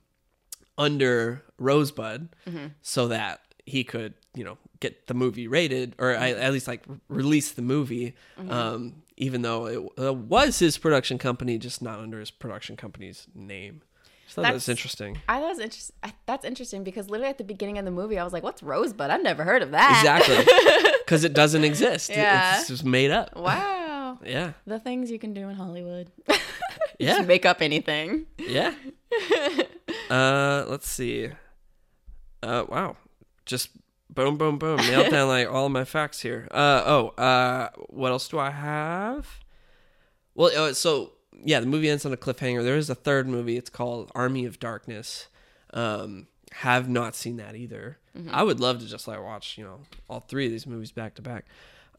under 0.78 1.44
Rosebud, 1.58 2.30
Mm-hmm. 2.48 2.66
so 2.82 3.08
that 3.08 3.42
he 3.66 3.84
could, 3.84 4.14
you 4.36 4.44
know, 4.44 4.58
get 4.80 5.08
the 5.08 5.14
movie 5.14 5.48
rated 5.48 5.96
or 5.98 6.16
I, 6.16 6.32
Mm-hmm. 6.32 6.42
at 6.42 6.52
least 6.54 6.68
like 6.68 6.84
release 7.10 7.52
the 7.52 7.62
movie, 7.62 8.16
um, 8.50 9.02
even 9.18 9.42
though 9.42 9.66
it 9.66 9.80
uh, 10.06 10.14
was 10.14 10.60
his 10.60 10.78
production 10.78 11.18
company, 11.18 11.58
just 11.58 11.82
not 11.82 12.00
under 12.00 12.20
his 12.20 12.32
production 12.32 12.76
company's 12.78 13.28
name. 13.34 13.82
So 14.30 14.42
that 14.42 14.54
was 14.54 14.66
That's- 14.66 14.78
interesting. 14.78 15.18
I 15.30 15.40
thought 15.40 15.46
it 15.46 15.50
was 15.50 15.60
interesting. 15.60 15.96
That's 16.26 16.46
interesting 16.46 16.84
because 16.84 17.10
literally 17.10 17.30
at 17.30 17.38
the 17.38 17.46
beginning 17.46 17.78
of 17.78 17.86
the 17.86 17.92
movie, 17.92 18.20
I 18.20 18.26
was 18.26 18.34
like, 18.34 18.44
"What's 18.44 18.62
Rosebud? 18.62 19.10
I've 19.10 19.24
never 19.24 19.46
heard 19.46 19.62
of 19.64 19.72
that." 19.72 20.00
Exactly, 20.02 20.92
because 21.06 21.24
it 21.24 21.34
doesn't 21.34 21.64
exist. 21.64 22.10
Yeah. 22.10 22.60
It's 22.60 22.68
just 22.68 22.84
made 22.84 23.10
up. 23.10 23.34
Wow. 23.38 23.77
Yeah, 24.28 24.54
The 24.66 24.80
things 24.80 25.10
you 25.10 25.20
can 25.20 25.34
do 25.34 25.48
in 25.50 25.56
Hollywood. 25.56 26.12
yeah. 27.00 27.22
Make 27.22 27.46
up 27.46 27.62
anything. 27.62 28.26
Yeah. 28.38 28.74
uh, 30.10 30.66
let's 30.68 30.90
see. 30.90 31.30
Uh, 32.44 32.66
wow. 32.68 32.98
Just 33.46 33.70
boom, 34.10 34.38
boom, 34.38 34.58
boom. 34.58 34.78
Nailed 34.78 35.12
down 35.12 35.28
like 35.28 35.50
all 35.50 35.68
of 35.68 35.72
my 35.72 35.86
facts 35.86 36.22
here. 36.22 36.48
Uh, 36.52 36.84
oh, 36.86 37.08
uh, 37.22 37.70
what 37.88 38.12
else 38.12 38.28
do 38.28 38.38
I 38.40 38.52
have? 38.52 39.40
Well, 40.36 40.52
uh, 40.56 40.74
so 40.74 41.14
yeah, 41.44 41.60
the 41.60 41.66
movie 41.66 41.90
ends 41.90 42.06
on 42.06 42.14
a 42.14 42.18
cliffhanger. 42.18 42.64
There 42.64 42.76
is 42.76 42.90
a 42.90 42.96
third 42.96 43.28
movie. 43.28 43.58
It's 43.58 43.70
called 43.70 44.12
Army 44.14 44.46
of 44.46 44.60
Darkness. 44.60 45.28
Um, 45.74 46.28
have 46.52 46.90
not 46.90 47.16
seen 47.16 47.38
that 47.38 47.56
either. 47.56 48.00
I 48.32 48.42
would 48.42 48.60
love 48.60 48.80
to 48.80 48.88
just 48.88 49.08
like 49.08 49.22
watch, 49.22 49.58
you 49.60 49.64
know, 49.64 49.82
all 50.10 50.22
three 50.22 50.46
of 50.48 50.52
these 50.52 50.66
movies 50.66 50.92
back 50.92 51.14
to 51.16 51.22
back. 51.22 51.46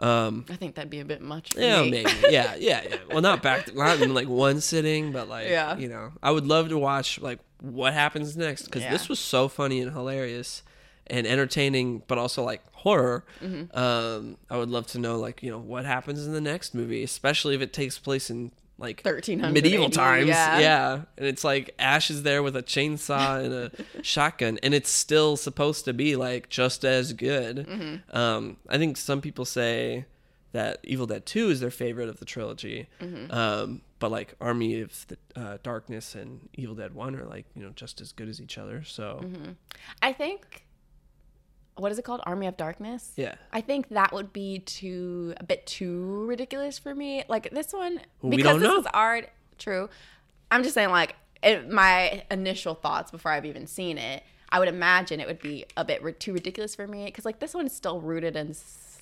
Um, 0.01 0.45
I 0.49 0.55
think 0.55 0.77
that'd 0.77 0.91
be 0.91 1.01
a 1.01 1.05
bit 1.05 1.21
much 1.21 1.57
yeah, 1.57 1.83
me. 1.83 1.91
maybe. 1.91 2.11
Yeah, 2.31 2.55
yeah, 2.59 2.83
yeah. 2.89 2.97
Well, 3.11 3.21
not 3.21 3.43
back, 3.43 3.67
to, 3.67 3.75
not 3.77 4.01
in 4.01 4.15
like 4.15 4.29
one 4.29 4.61
sitting, 4.61 5.11
but 5.13 5.29
like, 5.29 5.49
Yeah. 5.49 5.77
you 5.77 5.89
know, 5.89 6.13
I 6.23 6.31
would 6.31 6.47
love 6.47 6.69
to 6.69 6.79
watch 6.79 7.21
like 7.21 7.41
what 7.61 7.93
happens 7.95 8.37
next 8.37 8.63
because 8.67 8.83
Yeah. 8.83 8.93
this 8.93 9.09
was 9.09 9.19
so 9.19 9.49
funny 9.49 9.81
and 9.81 9.93
hilarious 9.93 10.63
and 11.09 11.27
entertaining, 11.27 12.03
but 12.07 12.17
also 12.19 12.45
like 12.45 12.63
horror. 12.73 13.25
Mm-hmm. 13.43 13.77
Um, 13.77 14.37
I 14.49 14.57
would 14.57 14.69
love 14.69 14.87
to 14.89 14.99
know 15.01 15.19
like 15.19 15.43
you 15.43 15.51
know 15.51 15.59
what 15.59 15.85
happens 15.85 16.25
in 16.27 16.33
the 16.33 16.41
next 16.41 16.75
movie, 16.75 17.03
especially 17.03 17.55
if 17.57 17.61
it 17.61 17.73
takes 17.73 17.99
place 17.99 18.31
in 18.31 18.53
like 18.79 19.03
1300 19.03 19.53
medieval 19.53 19.87
AD, 19.87 19.93
times. 19.93 20.29
yeah. 20.29 20.59
yeah, 20.61 20.93
and 21.17 21.27
it's 21.27 21.43
like 21.45 21.75
Ash 21.79 22.11
is 22.11 22.23
there 22.23 22.43
with 22.43 22.57
a 22.57 22.63
chainsaw 22.63 23.45
and 23.45 23.53
a 23.53 23.73
shotgun, 24.03 24.59
and 24.63 24.73
it's 24.75 24.91
still 24.91 25.37
supposed 25.37 25.85
to 25.87 25.93
be 25.93 26.15
like 26.17 26.49
just 26.49 26.85
as 26.85 27.13
good. 27.13 27.67
Mm-hmm. 27.67 28.17
Um, 28.17 28.57
I 28.69 28.79
think 28.79 28.97
some 28.97 29.21
people 29.21 29.45
say 29.45 30.05
that 30.53 30.79
Evil 30.85 31.07
Dead 31.07 31.27
Two 31.27 31.51
is 31.51 31.61
their 31.61 31.71
favorite 31.71 32.09
of 32.09 32.19
the 32.21 32.25
trilogy, 32.25 32.89
Mm-hmm. 33.01 33.31
um, 33.33 33.83
but 33.99 34.11
like 34.13 34.35
Army 34.41 34.81
of 34.81 35.07
the 35.09 35.17
uh, 35.35 35.59
Darkness 35.65 36.15
and 36.15 36.49
Evil 36.55 36.77
Dead 36.77 36.95
One 36.95 37.17
are 37.17 37.25
like 37.27 37.47
you 37.57 37.63
know 37.65 37.71
just 37.75 38.01
as 38.01 38.13
good 38.13 38.29
as 38.29 38.41
each 38.41 38.57
other. 38.59 38.85
So 38.85 39.21
Mm-hmm. 39.25 39.51
I 40.03 40.13
think 40.13 40.65
what 41.79 41.91
is 41.93 41.99
it 41.99 42.05
called? 42.05 42.21
Army 42.27 42.47
of 42.47 42.57
Darkness. 42.57 43.13
yeah, 43.17 43.35
I 43.53 43.61
think 43.61 43.89
that 43.91 44.13
would 44.13 44.33
be 44.33 44.61
too 44.61 45.35
a 45.39 45.45
bit 45.45 45.67
too 45.67 46.25
ridiculous 46.27 46.79
for 46.79 46.95
me. 46.95 47.25
Like 47.29 47.51
this 47.51 47.73
one, 47.73 48.01
We 48.23 48.37
because 48.37 48.61
this 48.61 48.69
know. 48.69 48.81
is 48.81 48.87
art. 48.93 49.31
True. 49.59 49.89
I'm 50.51 50.63
just 50.63 50.75
saying, 50.75 50.91
like 50.91 51.17
it, 51.43 51.71
my 51.71 52.23
initial 52.31 52.75
thoughts 52.75 53.11
before 53.11 53.33
I've 53.33 53.45
even 53.47 53.67
seen 53.67 53.99
it. 53.99 54.23
I 54.51 54.59
would 54.59 54.69
imagine 54.69 55.21
it 55.21 55.27
would 55.27 55.41
be 55.41 55.67
a 55.77 55.85
bit 55.85 56.03
ri- 56.03 56.15
too 56.15 56.33
ridiculous 56.33 56.75
for 56.75 56.87
me 56.87 57.05
because 57.05 57.25
like 57.25 57.39
this 57.39 57.53
one 57.55 57.67
is 57.67 57.73
still 57.73 58.01
rooted 58.01 58.35
in 58.35 58.55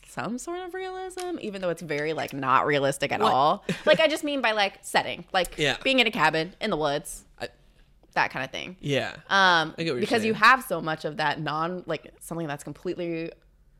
some 0.08 0.38
sort 0.38 0.58
of 0.60 0.74
realism, 0.74 1.36
even 1.40 1.60
though 1.62 1.68
it's 1.70 1.82
very 1.82 2.12
like 2.14 2.32
not 2.32 2.66
realistic 2.66 3.12
at 3.12 3.20
all. 3.20 3.64
like 3.86 4.00
I 4.00 4.08
just 4.08 4.24
mean 4.24 4.40
by 4.40 4.52
like 4.52 4.78
setting, 4.82 5.24
like 5.32 5.54
Yeah. 5.56 5.76
being 5.84 6.00
in 6.00 6.06
a 6.06 6.10
cabin 6.10 6.54
in 6.60 6.70
the 6.70 6.76
woods, 6.76 7.24
I- 7.40 7.48
that 8.16 8.30
kind 8.32 8.44
of 8.44 8.50
thing. 8.50 8.76
yeah. 8.80 9.12
Um, 9.28 9.74
I 9.78 9.84
get 9.84 9.84
what 9.84 9.84
you're 9.86 10.00
because 10.00 10.24
you 10.24 10.34
have 10.34 10.64
so 10.64 10.80
much 10.80 11.04
of 11.04 11.18
that 11.18 11.40
non 11.40 11.84
like 11.86 12.12
something 12.20 12.46
that's 12.46 12.64
completely 12.64 13.30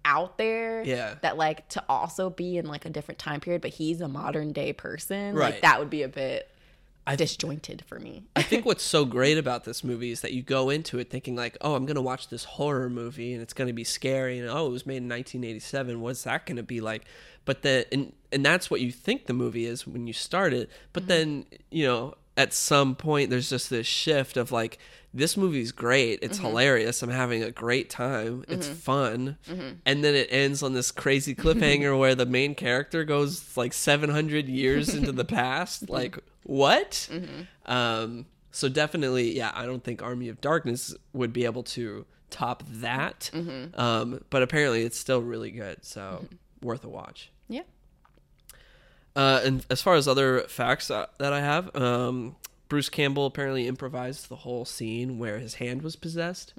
out 0.05 0.39
there. 0.39 0.82
Yeah. 0.84 1.16
That 1.22 1.37
like 1.37 1.68
to 1.70 1.84
also 1.89 2.30
be 2.30 2.57
in 2.57 2.66
like 2.66 2.84
a 2.87 2.91
different 2.91 3.18
time 3.18 3.41
period, 3.41 3.61
but 3.61 3.72
he's 3.72 4.01
a 4.01 4.09
modern 4.09 4.53
day 4.53 4.72
person. 4.72 5.34
Right. 5.34 5.55
Like 5.55 5.62
that 5.62 5.80
would 5.80 5.91
be 5.91 6.03
a 6.03 6.09
bit 6.09 6.49
I- 7.07 7.16
disjointed 7.16 7.84
for 7.87 7.99
me. 7.99 8.24
I 8.37 8.43
think 8.43 8.64
what's 8.66 8.84
so 8.84 9.05
great 9.05 9.37
about 9.37 9.64
this 9.64 9.82
movie 9.82 10.12
is 10.12 10.20
that 10.20 10.32
you 10.32 10.43
go 10.43 10.70
into 10.70 10.99
it 10.99 11.11
thinking 11.11 11.34
like, 11.34 11.57
oh, 11.61 11.74
I'm 11.74 11.87
gonna 11.87 12.03
watch 12.03 12.28
this 12.28 12.45
horror 12.45 12.89
movie 12.89 13.32
and 13.32 13.43
it's 13.43 13.53
gonna 13.53 13.72
be 13.72 13.84
scary 13.84 14.39
and 14.39 14.49
oh, 14.49 14.66
it 14.66 14.70
was 14.70 14.87
made 14.87 14.99
in 14.99 15.09
1987. 15.09 16.01
What's 16.01 16.22
that 16.22 16.47
gonna 16.47 16.62
be 16.62 16.80
like? 16.80 17.05
But 17.45 17.62
the 17.62 17.87
and 17.93 18.12
and 18.32 18.45
that's 18.45 18.70
what 18.70 18.80
you 18.80 18.93
think 18.93 19.26
the 19.26 19.34
movie 19.34 19.66
is 19.66 19.87
when 19.87 20.07
you 20.07 20.12
start 20.12 20.53
it. 20.53 20.70
But 20.93 21.07
then 21.09 21.47
you 21.70 21.87
know 21.87 22.14
at 22.37 22.53
some 22.53 22.95
point 22.95 23.30
there's 23.30 23.49
just 23.49 23.70
this 23.70 23.87
shift 23.87 24.37
of 24.37 24.53
like 24.53 24.78
this 25.14 25.37
movie's 25.37 25.72
great. 25.72 26.18
It's 26.20 26.37
mm-hmm. 26.37 26.49
hilarious. 26.49 27.03
I'm 27.03 27.09
having 27.09 27.43
a 27.43 27.51
great 27.51 27.89
time. 27.89 28.45
It's 28.49 28.66
mm-hmm. 28.66 28.76
fun. 28.76 29.39
Mm-hmm. 29.49 29.68
And 29.87 30.05
then 30.05 30.14
it 30.14 30.28
ends 30.30 30.62
on 30.62 30.74
this 30.74 30.91
crazy 30.91 31.34
cliffhanger 31.34 31.99
where 31.99 32.14
the 32.14 32.26
main 32.26 32.55
character 32.55 33.03
goes 33.03 33.57
like 33.57 33.72
700 33.72 34.47
years 34.47 34.95
into 34.95 35.12
the 35.12 35.24
past. 35.24 35.84
Like 35.97 36.18
what? 36.43 37.09
Um 37.64 38.26
so 38.51 38.68
definitely 38.68 39.37
yeah 39.37 39.51
i 39.55 39.64
don't 39.66 39.82
think 39.82 40.03
army 40.03 40.28
of 40.28 40.41
darkness 40.41 40.95
would 41.12 41.32
be 41.32 41.45
able 41.47 41.62
to 41.62 42.05
top 42.28 42.62
that. 42.66 43.30
Um 43.74 44.20
but 44.28 44.43
apparently 44.43 44.82
it's 44.82 44.99
still 44.99 45.22
really 45.22 45.51
good 45.51 45.84
so 45.84 46.26
worth 46.61 46.84
a 46.84 46.89
watch. 46.89 47.30
Uh, 49.17 49.41
and 49.45 49.67
as 49.71 49.83
far 49.83 49.95
as 49.97 50.07
other 50.07 50.43
facts 50.43 50.91
uh, 50.91 51.07
that 51.19 51.33
I 51.33 51.41
have, 51.41 51.75
um, 51.75 52.37
Bruce 52.69 52.89
Campbell 52.89 53.27
apparently 53.27 53.67
improvised 53.67 54.29
the 54.29 54.37
whole 54.37 54.64
scene 54.64 55.19
where 55.19 55.39
his 55.39 55.55
hand 55.55 55.83
was 55.83 55.97
possessed. 55.97 56.53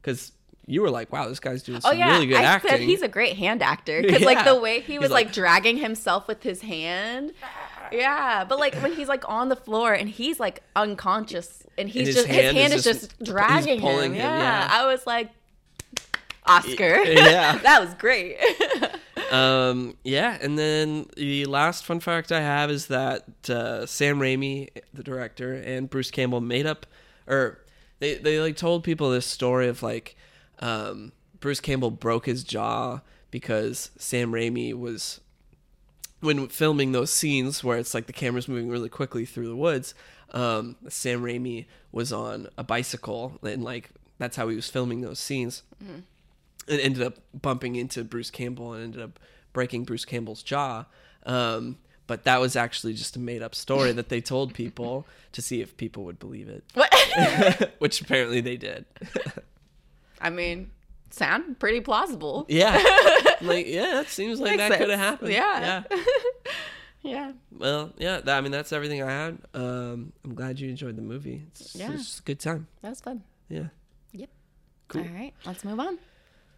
Because 0.00 0.32
you 0.66 0.80
were 0.80 0.90
like, 0.90 1.12
"Wow, 1.12 1.28
this 1.28 1.40
guy's 1.40 1.62
doing 1.62 1.78
Oh 1.84 1.90
some 1.90 1.98
yeah, 1.98 2.12
really 2.12 2.26
good 2.26 2.38
I 2.38 2.44
acting." 2.44 2.70
said 2.70 2.80
he's 2.80 3.02
a 3.02 3.08
great 3.08 3.36
hand 3.36 3.62
actor 3.62 4.00
because 4.00 4.22
like 4.32 4.44
the 4.46 4.58
way 4.58 4.80
he 4.80 4.98
was 4.98 5.10
like, 5.10 5.26
like- 5.26 5.34
dragging 5.34 5.76
himself 5.76 6.26
with 6.28 6.42
his 6.42 6.62
hand. 6.62 7.32
Yeah, 7.92 8.44
but 8.44 8.58
like 8.58 8.74
when 8.76 8.92
he's 8.94 9.08
like 9.08 9.28
on 9.28 9.50
the 9.50 9.56
floor 9.56 9.92
and 9.92 10.08
he's 10.08 10.40
like 10.40 10.62
unconscious 10.74 11.62
and 11.76 11.88
he's 11.88 12.06
his 12.08 12.16
just 12.16 12.28
hand 12.28 12.40
his 12.46 12.52
hand 12.56 12.72
is 12.72 12.78
is 12.86 13.00
just- 13.00 13.18
just, 13.18 13.24
dragging 13.30 13.78
him. 13.80 14.00
him, 14.12 14.14
Yeah. 14.14 14.38
yeah. 14.38 14.68
I 14.70 14.86
was 14.86 15.06
like, 15.06 15.30
Oscar. 16.46 17.02
Yeah. 17.04 17.58
that 17.62 17.80
was 17.84 17.94
great. 17.94 18.38
Um, 19.34 19.96
yeah, 20.04 20.38
and 20.40 20.58
then 20.58 21.06
the 21.16 21.46
last 21.46 21.84
fun 21.84 22.00
fact 22.00 22.30
I 22.30 22.40
have 22.40 22.70
is 22.70 22.86
that 22.86 23.24
uh, 23.50 23.84
Sam 23.86 24.18
Raimi, 24.18 24.68
the 24.92 25.02
director, 25.02 25.54
and 25.54 25.90
Bruce 25.90 26.10
Campbell 26.10 26.40
made 26.40 26.66
up, 26.66 26.86
or 27.26 27.60
they 27.98 28.14
they 28.14 28.38
like 28.40 28.56
told 28.56 28.84
people 28.84 29.10
this 29.10 29.26
story 29.26 29.68
of 29.68 29.82
like 29.82 30.16
um, 30.60 31.12
Bruce 31.40 31.60
Campbell 31.60 31.90
broke 31.90 32.26
his 32.26 32.44
jaw 32.44 33.00
because 33.30 33.90
Sam 33.98 34.32
Raimi 34.32 34.72
was 34.72 35.20
when 36.20 36.46
filming 36.48 36.92
those 36.92 37.12
scenes 37.12 37.64
where 37.64 37.76
it's 37.76 37.92
like 37.92 38.06
the 38.06 38.12
camera's 38.12 38.48
moving 38.48 38.68
really 38.68 38.88
quickly 38.88 39.24
through 39.24 39.48
the 39.48 39.56
woods. 39.56 39.94
Um, 40.30 40.76
Sam 40.88 41.22
Raimi 41.22 41.66
was 41.92 42.12
on 42.12 42.48
a 42.56 42.64
bicycle 42.64 43.38
and 43.42 43.62
like 43.62 43.90
that's 44.18 44.36
how 44.36 44.48
he 44.48 44.56
was 44.56 44.68
filming 44.70 45.00
those 45.00 45.18
scenes 45.18 45.62
it 46.66 46.80
ended 46.80 47.02
up 47.02 47.18
bumping 47.40 47.76
into 47.76 48.04
Bruce 48.04 48.30
Campbell 48.30 48.72
and 48.72 48.82
ended 48.84 49.00
up 49.02 49.18
breaking 49.52 49.84
Bruce 49.84 50.04
Campbell's 50.04 50.42
jaw. 50.42 50.84
Um, 51.26 51.78
but 52.06 52.24
that 52.24 52.40
was 52.40 52.54
actually 52.56 52.92
just 52.94 53.16
a 53.16 53.18
made 53.18 53.42
up 53.42 53.54
story 53.54 53.92
that 53.92 54.08
they 54.10 54.20
told 54.20 54.52
people 54.54 55.06
to 55.32 55.40
see 55.42 55.60
if 55.62 55.76
people 55.76 56.04
would 56.04 56.18
believe 56.18 56.48
it, 56.48 57.72
which 57.78 58.00
apparently 58.00 58.40
they 58.40 58.56
did. 58.56 58.84
I 60.20 60.30
mean, 60.30 60.70
sound 61.10 61.58
pretty 61.58 61.80
plausible. 61.80 62.44
yeah. 62.48 62.74
Like, 63.40 63.66
yeah, 63.66 64.00
it 64.00 64.08
seems 64.08 64.40
like 64.40 64.56
Makes 64.56 64.68
that 64.70 64.78
could 64.78 64.90
have 64.90 64.98
happened. 64.98 65.32
Yeah. 65.32 65.84
Yeah. 65.90 66.02
Yeah. 67.02 67.32
Well, 67.52 67.92
yeah, 67.98 68.20
that, 68.20 68.38
I 68.38 68.40
mean, 68.40 68.52
that's 68.52 68.72
everything 68.72 69.02
I 69.02 69.10
had. 69.10 69.38
Um, 69.52 70.12
I'm 70.24 70.34
glad 70.34 70.58
you 70.58 70.70
enjoyed 70.70 70.96
the 70.96 71.02
movie. 71.02 71.42
It's, 71.48 71.74
Yeah. 71.76 71.92
it's 71.92 72.18
a 72.20 72.22
good 72.22 72.40
time. 72.40 72.66
That 72.80 72.88
was 72.90 73.00
fun. 73.02 73.22
Yeah. 73.50 73.66
Yep. 74.12 74.30
Cool. 74.88 75.02
All 75.02 75.08
right, 75.08 75.34
let's 75.44 75.64
move 75.64 75.80
on. 75.80 75.98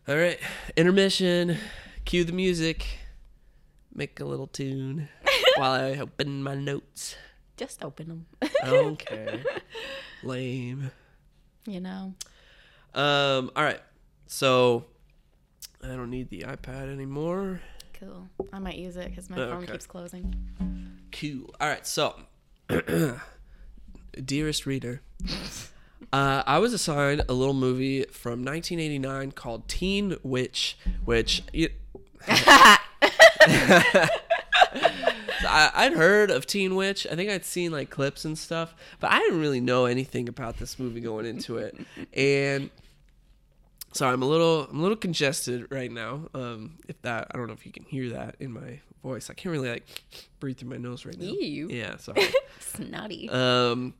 All 0.08 0.16
right. 0.16 0.38
Intermission. 0.76 1.58
Cue 2.04 2.24
the 2.24 2.32
music. 2.32 2.86
Make 3.94 4.20
a 4.20 4.24
little 4.24 4.46
tune 4.46 5.08
while 5.56 5.72
I 5.72 5.98
open 5.98 6.42
my 6.42 6.54
notes. 6.54 7.16
Just 7.56 7.82
open 7.84 8.08
them. 8.08 8.26
I 8.62 8.66
don't 8.66 8.98
care. 8.98 9.42
Lame. 10.22 10.90
you 11.66 11.80
know. 11.80 12.14
Um. 12.94 13.50
All 13.56 13.64
right. 13.64 13.80
So 14.26 14.84
I 15.82 15.88
don't 15.88 16.10
need 16.10 16.28
the 16.30 16.42
iPad 16.42 16.92
anymore. 16.92 17.60
Cool. 17.98 18.28
I 18.52 18.58
might 18.58 18.76
use 18.76 18.96
it 18.96 19.08
because 19.08 19.30
my 19.30 19.36
phone 19.36 19.62
Okay. 19.62 19.72
keeps 19.72 19.86
closing. 19.86 20.34
Cool. 21.12 21.54
All 21.58 21.68
right. 21.68 21.86
So, 21.86 22.14
dearest 24.24 24.66
reader, 24.66 25.00
uh, 26.12 26.42
I 26.46 26.58
was 26.58 26.72
assigned 26.72 27.22
a 27.28 27.32
little 27.32 27.54
movie 27.54 28.04
from 28.04 28.44
1989 28.44 29.32
called 29.32 29.68
Teen 29.68 30.16
Witch, 30.22 30.78
which. 31.04 31.42
I, 35.48 35.70
I'd 35.74 35.92
heard 35.92 36.30
of 36.30 36.46
Teen 36.46 36.74
Witch. 36.74 37.06
I 37.10 37.14
think 37.14 37.30
I'd 37.30 37.44
seen 37.44 37.72
like 37.72 37.90
clips 37.90 38.24
and 38.24 38.36
stuff, 38.36 38.74
but 39.00 39.12
I 39.12 39.18
didn't 39.20 39.40
really 39.40 39.60
know 39.60 39.86
anything 39.86 40.28
about 40.28 40.58
this 40.58 40.78
movie 40.78 41.00
going 41.00 41.26
into 41.26 41.58
it. 41.58 41.76
And 42.12 42.70
sorry, 43.92 44.12
I'm 44.12 44.22
a 44.22 44.26
little 44.26 44.66
I'm 44.70 44.78
a 44.78 44.82
little 44.82 44.96
congested 44.96 45.66
right 45.70 45.90
now. 45.90 46.28
Um, 46.34 46.78
if 46.88 47.00
that 47.02 47.28
I 47.30 47.36
don't 47.36 47.46
know 47.46 47.52
if 47.52 47.64
you 47.66 47.72
can 47.72 47.84
hear 47.84 48.10
that 48.10 48.36
in 48.40 48.52
my 48.52 48.80
voice. 49.02 49.30
I 49.30 49.34
can't 49.34 49.52
really 49.52 49.70
like 49.70 49.86
breathe 50.40 50.58
through 50.58 50.70
my 50.70 50.76
nose 50.76 51.06
right 51.06 51.18
now. 51.18 51.26
Ew. 51.26 51.68
Yeah, 51.68 51.96
sorry. 51.98 52.26
Snotty. 52.58 53.28
Um. 53.30 53.94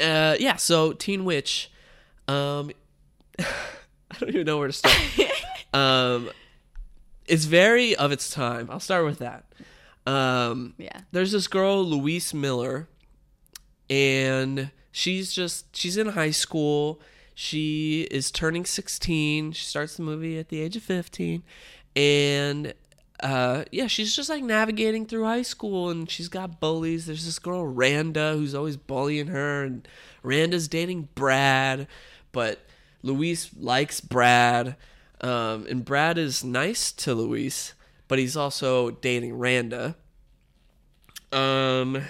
Uh. 0.00 0.36
Yeah. 0.38 0.56
So 0.56 0.92
Teen 0.92 1.24
Witch. 1.24 1.70
Um. 2.28 2.70
I 3.38 4.18
don't 4.18 4.30
even 4.30 4.46
know 4.46 4.58
where 4.58 4.68
to 4.68 4.72
start. 4.72 4.96
um. 5.74 6.30
It's 7.26 7.44
very 7.44 7.94
of 7.94 8.10
its 8.10 8.30
time. 8.30 8.68
I'll 8.70 8.80
start 8.80 9.04
with 9.04 9.18
that. 9.18 9.44
Um. 10.06 10.74
yeah. 10.78 11.00
There's 11.12 11.32
this 11.32 11.46
girl, 11.46 11.84
Louise 11.84 12.34
Miller, 12.34 12.88
and 13.88 14.70
she's 14.90 15.32
just 15.32 15.74
she's 15.76 15.96
in 15.96 16.08
high 16.08 16.32
school. 16.32 17.00
She 17.34 18.06
is 18.10 18.30
turning 18.30 18.66
16. 18.66 19.52
She 19.52 19.64
starts 19.64 19.96
the 19.96 20.02
movie 20.02 20.38
at 20.38 20.50
the 20.50 20.60
age 20.60 20.76
of 20.76 20.82
15, 20.82 21.42
and 21.96 22.74
uh, 23.22 23.64
yeah, 23.70 23.86
she's 23.86 24.14
just 24.14 24.28
like 24.28 24.42
navigating 24.42 25.06
through 25.06 25.24
high 25.24 25.42
school, 25.42 25.90
and 25.90 26.10
she's 26.10 26.28
got 26.28 26.60
bullies. 26.60 27.06
There's 27.06 27.24
this 27.24 27.38
girl 27.38 27.66
Randa 27.66 28.34
who's 28.34 28.54
always 28.54 28.76
bullying 28.76 29.28
her, 29.28 29.62
and 29.62 29.86
Randa's 30.22 30.68
dating 30.68 31.08
Brad, 31.14 31.86
but 32.32 32.60
Louise 33.02 33.50
likes 33.58 34.00
Brad, 34.00 34.76
um, 35.20 35.66
and 35.68 35.84
Brad 35.84 36.18
is 36.18 36.42
nice 36.44 36.92
to 36.92 37.14
Louise, 37.14 37.74
but 38.08 38.18
he's 38.18 38.36
also 38.36 38.90
dating 38.90 39.38
Randa. 39.38 39.96
Um. 41.32 42.02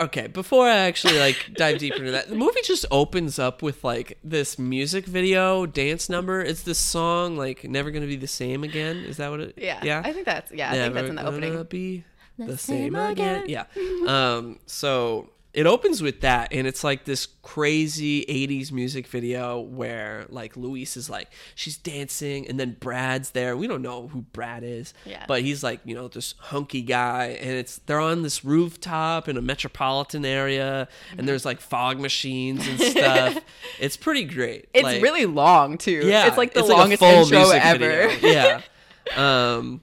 Okay, 0.00 0.26
before 0.28 0.66
I 0.66 0.76
actually 0.76 1.18
like 1.18 1.50
dive 1.54 1.78
deeper 1.78 1.96
into 1.98 2.12
that, 2.12 2.28
the 2.28 2.36
movie 2.36 2.60
just 2.64 2.86
opens 2.90 3.38
up 3.38 3.62
with 3.62 3.82
like 3.82 4.18
this 4.22 4.58
music 4.58 5.06
video 5.06 5.66
dance 5.66 6.08
number. 6.08 6.40
It's 6.40 6.62
this 6.62 6.78
song 6.78 7.36
like 7.36 7.64
"Never 7.64 7.90
Gonna 7.90 8.06
Be 8.06 8.16
the 8.16 8.26
Same 8.28 8.62
Again." 8.64 8.98
Is 8.98 9.16
that 9.16 9.30
what 9.30 9.40
it? 9.40 9.54
Yeah. 9.56 9.80
yeah. 9.82 10.02
I 10.04 10.12
think 10.12 10.24
that's 10.26 10.52
yeah. 10.52 10.70
I 10.70 10.74
think 10.74 10.94
that's 10.94 11.08
in 11.08 11.16
the 11.16 11.22
Never 11.22 11.36
opening. 11.36 11.52
gonna 11.52 11.64
Be 11.64 12.04
the, 12.38 12.46
The 12.46 12.58
same, 12.58 12.92
same 12.92 12.94
again. 12.94 13.44
again. 13.44 13.66
Yeah. 13.76 14.34
um. 14.36 14.58
So 14.66 15.30
it 15.54 15.66
opens 15.66 16.02
with 16.02 16.20
that, 16.20 16.52
and 16.52 16.66
it's 16.66 16.84
like 16.84 17.04
this 17.04 17.26
crazy 17.42 18.24
'80s 18.26 18.70
music 18.70 19.06
video 19.06 19.58
where 19.58 20.26
like 20.28 20.56
Louise 20.56 20.96
is 20.96 21.08
like 21.08 21.28
she's 21.54 21.76
dancing, 21.76 22.46
and 22.46 22.60
then 22.60 22.76
Brad's 22.78 23.30
there. 23.30 23.56
We 23.56 23.66
don't 23.66 23.82
know 23.82 24.08
who 24.08 24.22
Brad 24.22 24.62
is, 24.62 24.92
Yeah. 25.06 25.24
but 25.26 25.42
he's 25.42 25.62
like 25.64 25.80
you 25.84 25.94
know 25.94 26.08
this 26.08 26.34
hunky 26.38 26.82
guy, 26.82 27.38
and 27.40 27.50
it's 27.50 27.78
they're 27.86 27.98
on 28.00 28.22
this 28.22 28.44
rooftop 28.44 29.28
in 29.28 29.36
a 29.36 29.42
metropolitan 29.42 30.24
area, 30.24 30.86
and 31.16 31.26
there's 31.26 31.44
like 31.44 31.60
fog 31.60 31.98
machines 31.98 32.66
and 32.68 32.80
stuff. 32.92 33.38
it's 33.80 33.96
pretty 33.96 34.24
great. 34.24 34.68
It's 34.74 34.84
Like- 34.84 35.02
really 35.02 35.26
long 35.26 35.78
too. 35.78 36.02
yeah, 36.06 36.26
It's 36.26 36.36
like 36.36 36.52
the 36.54 36.62
a 36.62 36.66
longest 36.66 37.00
full 37.00 37.08
intro 37.32 37.50
ever. 37.50 38.08
video. 38.08 38.18
Yeah. 38.32 38.60
Um 39.16 39.80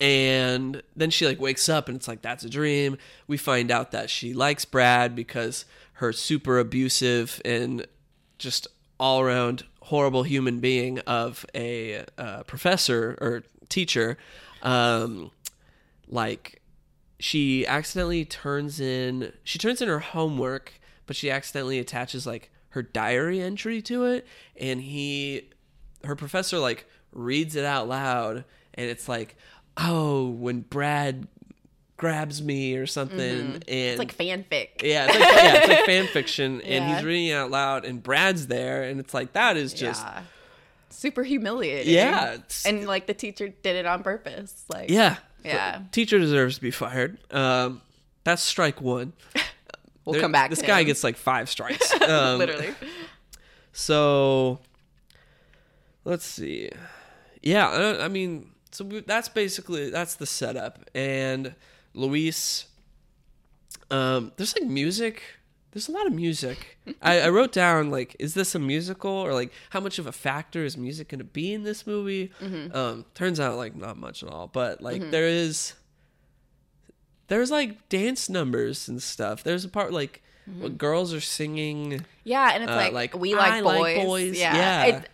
and 0.00 0.82
then 0.96 1.10
she 1.10 1.26
like 1.26 1.40
wakes 1.40 1.68
up 1.68 1.88
and 1.88 1.96
it's 1.96 2.08
like 2.08 2.22
that's 2.22 2.44
a 2.44 2.50
dream. 2.50 2.98
We 3.26 3.36
find 3.36 3.70
out 3.70 3.92
that 3.92 4.10
she 4.10 4.34
likes 4.34 4.64
Brad 4.64 5.14
because 5.14 5.64
her 5.94 6.12
super 6.12 6.58
abusive 6.58 7.40
and 7.44 7.86
just 8.38 8.66
all 8.98 9.20
around 9.20 9.64
horrible 9.82 10.22
human 10.22 10.60
being 10.60 10.98
of 11.00 11.44
a 11.54 12.04
uh, 12.16 12.42
professor 12.44 13.18
or 13.20 13.42
teacher 13.68 14.16
um 14.62 15.30
like 16.08 16.60
she 17.18 17.66
accidentally 17.66 18.24
turns 18.24 18.80
in 18.80 19.32
she 19.42 19.58
turns 19.58 19.80
in 19.80 19.88
her 19.88 19.98
homework 19.98 20.72
but 21.06 21.16
she 21.16 21.30
accidentally 21.30 21.78
attaches 21.78 22.26
like 22.26 22.50
her 22.70 22.82
diary 22.82 23.40
entry 23.40 23.80
to 23.82 24.04
it 24.04 24.26
and 24.58 24.80
he 24.80 25.50
her 26.04 26.16
professor 26.16 26.58
like 26.58 26.86
reads 27.12 27.56
it 27.56 27.64
out 27.64 27.86
loud 27.88 28.44
and 28.74 28.90
it's 28.90 29.08
like 29.08 29.36
oh 29.76 30.28
when 30.28 30.60
brad 30.60 31.26
grabs 31.96 32.42
me 32.42 32.74
or 32.76 32.86
something 32.86 33.20
and 33.20 33.64
It's 33.68 33.98
like 33.98 34.16
fanfic. 34.16 34.82
yeah 34.82 35.06
it's 35.08 35.14
like 35.18 35.20
yeah 35.32 35.54
it's 35.56 35.68
like 35.68 35.84
fan 35.86 36.06
fiction 36.08 36.60
and 36.62 36.84
Yeah. 36.84 36.96
he's 36.96 37.04
reading 37.04 37.26
it 37.28 37.32
out 37.34 37.50
loud 37.50 37.84
and 37.84 38.02
brad's 38.02 38.46
there 38.48 38.82
and 38.82 38.98
it's 39.00 39.14
like 39.14 39.32
that 39.34 39.56
is 39.56 39.72
just 39.74 40.02
yeah. 40.04 40.22
Super 40.90 41.24
humiliating. 41.24 41.92
Yeah, 41.92 42.36
And 42.64 42.86
like 42.86 43.06
the 43.06 43.14
teacher 43.14 43.48
did 43.48 43.74
it 43.76 43.84
on 43.84 44.02
purpose. 44.04 44.64
Like 44.68 44.90
yeah 44.90 45.16
Yeah. 45.44 45.82
teacher 45.92 46.18
deserves 46.20 46.56
to 46.56 46.60
be 46.62 46.70
fired 46.70 47.18
um 47.32 47.80
that's 48.22 48.42
strike 48.42 48.80
one 48.80 49.12
we'll 50.04 50.12
There- 50.14 50.22
come 50.22 50.32
back. 50.32 50.50
This 50.50 50.62
guy 50.62 50.80
him. 50.80 50.86
gets 50.86 51.02
like 51.02 51.16
five 51.16 51.48
strikes. 51.50 51.92
Um, 52.00 52.38
literally. 52.38 52.74
So 53.72 54.60
let's 56.04 56.24
see. 56.24 56.70
Yeah, 57.42 57.68
I, 57.68 58.04
I 58.04 58.08
mean, 58.08 58.50
so 58.74 58.84
we, 58.84 59.00
that's 59.00 59.28
basically 59.28 59.90
that's 59.90 60.16
the 60.16 60.26
setup. 60.26 60.90
And 60.94 61.54
Louise, 61.94 62.66
um, 63.90 64.32
there's 64.36 64.54
like 64.58 64.68
music. 64.68 65.22
There's 65.72 65.88
a 65.88 65.92
lot 65.92 66.06
of 66.06 66.12
music. 66.12 66.78
I, 67.02 67.20
I 67.22 67.28
wrote 67.30 67.50
down 67.52 67.90
like, 67.90 68.14
is 68.20 68.34
this 68.34 68.54
a 68.54 68.58
musical 68.60 69.10
or 69.10 69.32
like 69.34 69.52
how 69.70 69.80
much 69.80 69.98
of 69.98 70.06
a 70.06 70.12
factor 70.12 70.64
is 70.64 70.76
music 70.76 71.08
going 71.08 71.18
to 71.18 71.24
be 71.24 71.52
in 71.52 71.64
this 71.64 71.86
movie? 71.86 72.30
Um, 72.72 73.04
turns 73.14 73.40
out 73.40 73.56
like 73.56 73.74
not 73.74 73.96
much 73.96 74.22
at 74.22 74.28
all. 74.28 74.46
But 74.46 74.80
like 74.80 75.10
there 75.10 75.26
is 75.26 75.74
there's 77.28 77.50
like 77.50 77.88
dance 77.88 78.28
numbers 78.28 78.88
and 78.88 79.02
stuff. 79.02 79.42
There's 79.42 79.64
a 79.64 79.68
part 79.68 79.92
like 79.92 80.22
what 80.58 80.76
girls 80.78 81.12
are 81.14 81.20
singing. 81.20 82.04
Yeah, 82.22 82.50
and 82.54 82.62
it's 82.64 82.72
Uh, 82.72 82.76
like, 82.76 82.92
like, 82.92 83.14
we 83.18 83.34
like 83.34 83.64
like 83.64 83.80
boys. 83.80 84.04
boys. 84.06 84.38
Yeah. 84.38 84.54
Yeah. 84.56 84.84
It- 84.98 85.08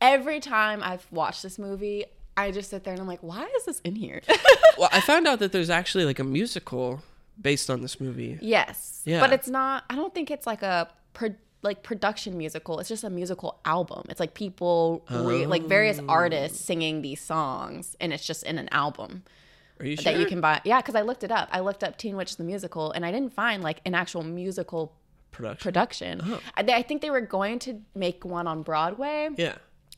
every 0.00 0.38
time 0.40 0.82
I've 0.82 1.06
watched 1.10 1.42
this 1.42 1.58
movie, 1.58 2.04
I 2.36 2.50
just 2.50 2.70
sit 2.70 2.84
there 2.84 2.92
and 2.92 3.00
I'm 3.00 3.06
like, 3.08 3.22
why 3.22 3.48
is 3.56 3.64
this 3.64 3.80
in 3.80 3.94
here? 3.96 4.20
Well, 4.78 4.90
I 4.92 5.00
found 5.00 5.26
out 5.26 5.38
that 5.38 5.52
there's 5.52 5.70
actually 5.70 6.04
like 6.04 6.18
a 6.18 6.24
musical 6.24 7.02
based 7.40 7.70
on 7.70 7.80
this 7.80 7.98
movie. 7.98 8.38
yes. 8.42 9.00
Yeah. 9.06 9.20
But 9.20 9.32
it's 9.32 9.48
not 9.48 9.84
I 9.88 9.94
don't 9.94 10.12
think 10.14 10.30
it's 10.30 10.46
like 10.46 10.62
a 10.62 10.90
pro, 11.14 11.30
like 11.62 11.82
production 11.82 12.36
musical. 12.36 12.78
It's 12.78 12.88
just 12.90 13.02
a 13.02 13.08
musical 13.08 13.58
album. 13.64 14.02
It's 14.10 14.20
like 14.20 14.34
people 14.34 15.02
re, 15.10 15.46
like 15.46 15.62
various 15.64 15.98
Oh. 15.98 16.04
artists 16.08 16.62
singing 16.62 17.00
these 17.00 17.22
songs 17.22 17.96
and 18.00 18.12
it's 18.12 18.26
just 18.26 18.42
in 18.42 18.58
an 18.58 18.68
album. 18.70 19.22
Are 19.80 19.86
you 19.86 19.96
sure? 19.96 20.12
that 20.12 20.18
you 20.20 20.26
can 20.26 20.42
buy. 20.42 20.60
Yeah, 20.64 20.80
because 20.82 20.94
I 20.94 21.00
looked 21.02 21.24
it 21.24 21.30
up. 21.30 21.48
I 21.52 21.60
looked 21.60 21.82
up 21.82 21.96
Teen 21.96 22.16
Witch 22.16 22.36
the 22.36 22.44
musical, 22.44 22.92
and 22.92 23.04
I 23.04 23.10
didn't 23.12 23.32
find 23.34 23.62
like 23.62 23.80
an 23.84 23.94
actual 23.94 24.22
musical 24.22 24.94
production. 25.32 25.62
production. 25.62 26.20
Oh. 26.24 26.40
I, 26.54 26.62
I 26.62 26.82
think 26.82 27.02
they 27.02 27.10
were 27.10 27.20
going 27.20 27.58
to 27.60 27.80
make 27.94 28.24
one 28.24 28.46
on 28.46 28.62
Broadway, 28.62 29.28
yeah. 29.36 29.56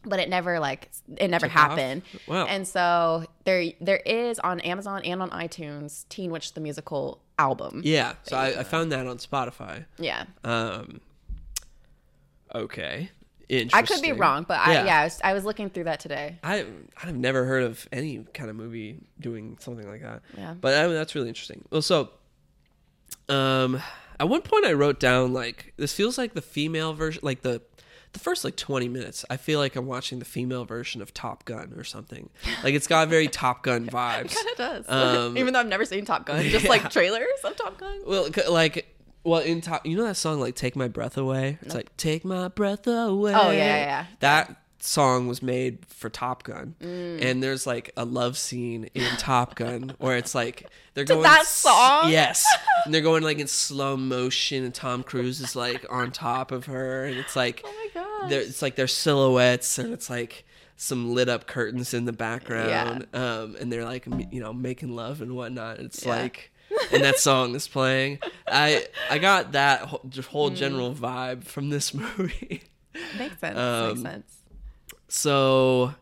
But 0.08 0.18
it 0.20 0.28
never 0.28 0.58
like 0.60 0.90
it 1.16 1.28
never 1.28 1.46
happened. 1.48 2.02
Wow. 2.26 2.46
And 2.46 2.66
so 2.66 3.26
there 3.44 3.72
there 3.80 3.98
is 4.04 4.38
on 4.40 4.60
Amazon 4.60 5.02
and 5.04 5.22
on 5.22 5.30
iTunes 5.30 6.08
Teen 6.08 6.30
Witch 6.30 6.54
the 6.54 6.60
musical 6.60 7.20
album. 7.38 7.82
Yeah. 7.84 8.14
So 8.24 8.36
I, 8.36 8.60
I 8.60 8.62
found 8.64 8.90
that 8.92 9.06
on 9.06 9.18
Spotify. 9.18 9.84
Yeah. 9.98 10.24
Um. 10.44 11.00
Okay. 12.54 13.10
I 13.72 13.80
could 13.82 14.02
be 14.02 14.12
wrong, 14.12 14.44
but 14.46 14.60
I, 14.60 14.72
Yeah. 14.74 14.84
yeah, 14.84 15.00
I 15.00 15.04
was, 15.04 15.20
I 15.24 15.32
was 15.32 15.44
looking 15.46 15.70
through 15.70 15.84
that 15.84 16.00
today. 16.00 16.38
I 16.42 16.66
I've 17.02 17.16
never 17.16 17.46
heard 17.46 17.62
of 17.62 17.88
any 17.90 18.26
kind 18.34 18.50
of 18.50 18.56
movie 18.56 18.98
doing 19.18 19.56
something 19.60 19.88
like 19.88 20.02
that. 20.02 20.20
Yeah. 20.36 20.54
But 20.60 20.74
I 20.74 20.86
mean, 20.86 20.94
that's 20.94 21.14
really 21.14 21.28
interesting. 21.28 21.64
Well, 21.70 21.80
so 21.82 22.10
um 23.30 23.80
at 24.20 24.28
one 24.28 24.42
point 24.42 24.66
I 24.66 24.72
wrote 24.74 25.00
down 25.00 25.32
like 25.32 25.72
this 25.78 25.94
feels 25.94 26.18
like 26.18 26.34
the 26.34 26.42
female 26.42 26.92
version 26.92 27.20
like 27.22 27.40
the 27.40 27.62
the 28.12 28.18
first 28.18 28.44
like 28.44 28.56
20 28.56 28.88
minutes 28.88 29.24
I 29.30 29.36
feel 29.36 29.58
like 29.58 29.76
I'm 29.76 29.86
watching 29.86 30.18
the 30.18 30.24
female 30.24 30.64
version 30.64 31.02
of 31.02 31.12
Top 31.12 31.44
Gun 31.44 31.74
or 31.76 31.84
something. 31.84 32.30
Like 32.62 32.74
it's 32.74 32.86
got 32.86 33.08
very 33.08 33.28
Top 33.28 33.62
Gun 33.62 33.86
vibes. 33.92 34.34
Kind 34.34 34.48
of 34.50 34.56
does, 34.56 34.84
Um, 34.88 35.36
even 35.38 35.52
though 35.52 35.60
I've 35.60 35.66
never 35.66 35.84
seen 35.84 36.04
Top 36.04 36.26
Gun, 36.26 36.42
just 36.44 36.64
yeah. 36.64 36.70
like 36.70 36.90
trailers 36.90 37.26
of 37.44 37.56
Top 37.56 37.78
Gun. 37.78 38.00
Well, 38.06 38.28
like 38.48 38.94
well 39.24 39.40
in 39.40 39.60
top 39.60 39.84
you 39.84 39.96
know 39.96 40.04
that 40.04 40.16
song 40.16 40.40
like 40.40 40.54
Take 40.54 40.76
My 40.76 40.88
Breath 40.88 41.16
Away? 41.18 41.58
It's 41.62 41.74
like 41.74 41.94
Take 41.96 42.24
My 42.24 42.48
Breath 42.48 42.86
Away. 42.86 43.34
Oh, 43.34 43.50
yeah, 43.50 43.56
yeah, 43.56 43.76
yeah. 43.76 44.06
That 44.20 44.56
song 44.80 45.26
was 45.28 45.42
made 45.42 45.84
for 45.86 46.08
Top 46.08 46.42
Gun. 46.44 46.74
Mm. 46.80 47.22
And 47.24 47.42
there's 47.42 47.66
like 47.66 47.90
a 47.96 48.04
love 48.04 48.36
scene 48.38 48.88
in 48.94 49.04
Top 49.16 49.54
Gun 49.56 49.94
where 49.98 50.16
it's 50.16 50.34
like 50.34 50.68
they're 50.94 51.04
going 51.04 51.22
that 51.22 51.40
s- 51.40 51.48
song? 51.48 52.10
Yes. 52.10 52.44
And 52.84 52.94
they're 52.94 53.02
going 53.02 53.22
like 53.24 53.38
in 53.40 53.48
slow 53.48 53.96
motion 53.96 54.64
and 54.64 54.72
Tom 54.72 55.02
Cruise 55.02 55.40
is 55.40 55.56
like 55.56 55.84
on 55.90 56.10
top 56.12 56.52
of 56.52 56.66
her 56.66 57.04
and 57.04 57.16
it's 57.18 57.34
like 57.36 57.60
Oh 57.64 57.72
my 57.94 58.02
god. 58.02 58.32
it's 58.32 58.62
like 58.62 58.76
their 58.76 58.86
silhouettes 58.86 59.78
and 59.78 59.92
it's 59.92 60.08
like 60.08 60.46
some 60.76 61.12
lit 61.12 61.28
up 61.28 61.46
curtains 61.48 61.92
in 61.92 62.04
the 62.04 62.12
background 62.12 63.08
um 63.12 63.56
and 63.58 63.70
they're 63.72 63.84
like 63.84 64.06
you 64.30 64.40
know 64.40 64.52
making 64.52 64.94
love 64.94 65.20
and 65.20 65.34
whatnot 65.34 65.80
it's 65.80 66.04
Yeah. 66.06 66.10
like 66.14 66.52
and 66.92 67.02
that 67.02 67.18
song 67.18 67.54
is 67.56 67.66
playing 67.66 68.20
i 68.46 68.86
i 69.10 69.18
got 69.18 69.52
that 69.52 69.80
whole, 69.82 70.50
Mm. 70.52 70.54
general 70.56 70.94
vibe 70.94 71.42
from 71.44 71.68
this 71.70 71.92
movie 71.92 72.62
Makes 73.18 73.40
sense. 73.40 73.58
Um, 73.58 73.88
Makes 73.88 74.02
sense. 74.02 74.37
So 75.08 75.94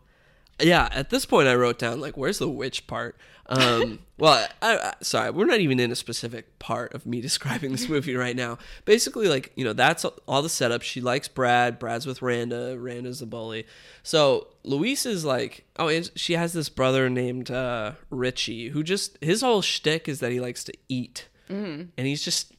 yeah, 0.60 0.88
at 0.92 1.10
this 1.10 1.26
point, 1.26 1.48
I 1.48 1.54
wrote 1.54 1.78
down 1.78 2.00
like, 2.00 2.16
"Where's 2.16 2.38
the 2.38 2.48
witch 2.48 2.86
part?" 2.86 3.16
Um, 3.48 4.00
well, 4.18 4.48
I, 4.62 4.78
I, 4.78 4.94
sorry, 5.02 5.30
we're 5.30 5.44
not 5.46 5.60
even 5.60 5.78
in 5.78 5.92
a 5.92 5.96
specific 5.96 6.58
part 6.58 6.94
of 6.94 7.06
me 7.06 7.20
describing 7.28 7.72
this 7.72 7.88
movie 7.88 8.16
right 8.16 8.34
now. 8.34 8.58
Basically, 8.84 9.28
like 9.28 9.52
you 9.54 9.64
know, 9.64 9.72
that's 9.72 10.04
all 10.04 10.42
the 10.42 10.48
setup. 10.48 10.82
She 10.82 11.00
likes 11.00 11.28
Brad. 11.28 11.78
Brad's 11.78 12.06
with 12.06 12.22
Randa. 12.22 12.76
Randa's 12.78 13.20
a 13.22 13.26
bully. 13.26 13.66
So 14.02 14.48
Louise 14.64 15.04
is 15.06 15.24
like, 15.24 15.66
oh, 15.78 15.88
and 15.88 16.10
she 16.16 16.32
has 16.34 16.52
this 16.52 16.68
brother 16.68 17.08
named 17.10 17.50
uh, 17.50 17.92
Richie 18.10 18.70
who 18.70 18.82
just 18.82 19.18
his 19.20 19.42
whole 19.42 19.62
shtick 19.62 20.08
is 20.08 20.20
that 20.20 20.32
he 20.32 20.40
likes 20.40 20.64
to 20.64 20.72
eat, 20.88 21.28
mm. 21.50 21.88
and 21.96 22.06
he's 22.06 22.24
just 22.24 22.52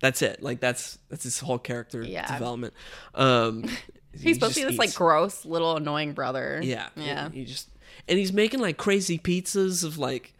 that's 0.00 0.20
it. 0.20 0.42
Like 0.42 0.60
that's 0.60 0.98
that's 1.08 1.24
his 1.24 1.40
whole 1.40 1.58
character 1.58 2.02
Yeah. 2.02 2.30
development. 2.30 2.74
Um, 3.14 3.64
He's 4.12 4.22
he 4.22 4.34
supposed 4.34 4.54
to 4.54 4.60
be 4.60 4.66
this 4.70 4.78
like 4.78 4.94
gross 4.94 5.44
little 5.44 5.76
annoying 5.76 6.12
brother. 6.12 6.60
Yeah. 6.62 6.88
Yeah. 6.96 7.30
He 7.30 7.44
just 7.44 7.68
and 8.08 8.18
he's 8.18 8.32
making 8.32 8.60
like 8.60 8.76
crazy 8.76 9.18
pizzas 9.18 9.84
of 9.84 9.98
like 9.98 10.34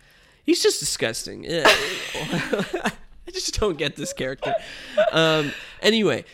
he's 0.45 0.63
just 0.63 0.81
disgusting. 0.81 1.45
Yeah. 1.45 1.65
I 3.27 3.31
just 3.33 3.59
don't 3.59 3.79
get 3.79 3.97
this 3.97 4.13
character. 4.13 4.55
Um 5.13 5.53
anyway, 5.81 6.25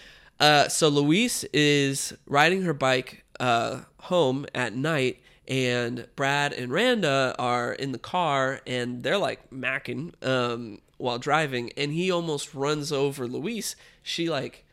uh 0.41 0.69
so 0.69 0.89
Louise 0.89 1.45
is 1.53 2.13
riding 2.27 2.63
her 2.63 2.75
bike 2.75 3.25
uh 3.39 3.81
home 4.01 4.47
at 4.55 4.75
night 4.75 5.21
and 5.47 6.07
Brad 6.17 6.53
and 6.53 6.73
Randa 6.73 7.35
are 7.39 7.73
in 7.73 7.93
the 7.93 7.99
car 7.99 8.61
and 8.67 9.03
they're 9.03 9.19
like 9.19 9.51
macking 9.51 10.13
um 10.27 10.81
while 10.97 11.19
driving 11.19 11.71
and 11.77 11.93
he 11.93 12.11
almost 12.11 12.55
runs 12.55 12.91
over 12.91 13.29
Louise. 13.29 13.77
She 14.03 14.29
like 14.29 14.65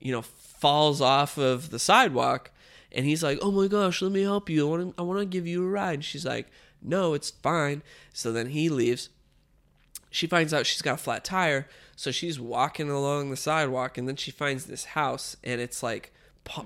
you 0.00 0.12
know, 0.12 0.22
falls 0.22 1.00
off 1.00 1.38
of 1.38 1.70
the 1.70 1.78
sidewalk 1.78 2.50
and 2.92 3.06
he's 3.06 3.22
like, 3.22 3.38
"Oh 3.40 3.50
my 3.50 3.68
gosh, 3.68 4.02
let 4.02 4.12
me 4.12 4.22
help 4.22 4.50
you. 4.50 4.66
I 4.98 5.02
want 5.02 5.18
to 5.18 5.20
I 5.20 5.24
give 5.24 5.46
you 5.46 5.64
a 5.64 5.68
ride." 5.68 5.94
And 5.94 6.04
she's 6.04 6.26
like, 6.26 6.48
"No, 6.82 7.14
it's 7.14 7.30
fine." 7.30 7.82
So 8.12 8.32
then 8.32 8.48
he 8.48 8.68
leaves. 8.68 9.10
She 10.10 10.26
finds 10.26 10.52
out 10.52 10.66
she's 10.66 10.82
got 10.82 10.94
a 10.94 11.02
flat 11.02 11.24
tire, 11.24 11.68
so 11.94 12.10
she's 12.10 12.40
walking 12.40 12.90
along 12.90 13.30
the 13.30 13.36
sidewalk 13.36 13.96
and 13.96 14.08
then 14.08 14.16
she 14.16 14.30
finds 14.30 14.66
this 14.66 14.86
house 14.86 15.36
and 15.44 15.60
it's 15.60 15.82
like 15.82 16.12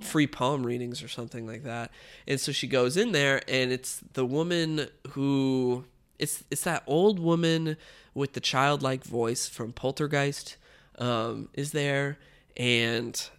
free 0.00 0.26
palm 0.26 0.64
readings 0.64 1.02
or 1.02 1.08
something 1.08 1.46
like 1.46 1.64
that. 1.64 1.90
And 2.26 2.40
so 2.40 2.52
she 2.52 2.66
goes 2.66 2.96
in 2.96 3.12
there 3.12 3.42
and 3.48 3.70
it's 3.72 4.00
the 4.14 4.24
woman 4.24 4.88
who 5.10 5.84
it's 6.18 6.44
it's 6.50 6.62
that 6.62 6.84
old 6.86 7.18
woman 7.18 7.76
with 8.14 8.32
the 8.32 8.40
childlike 8.40 9.04
voice 9.04 9.48
from 9.48 9.72
Poltergeist 9.72 10.56
um, 10.98 11.48
is 11.52 11.72
there 11.72 12.18
and 12.56 13.30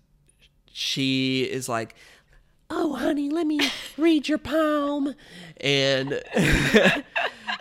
she 0.72 1.44
is 1.44 1.70
like, 1.70 1.96
"Oh, 2.70 2.96
honey, 2.96 3.30
let 3.30 3.46
me 3.48 3.60
read 3.98 4.28
your 4.28 4.38
palm," 4.38 5.16
and 5.62 6.22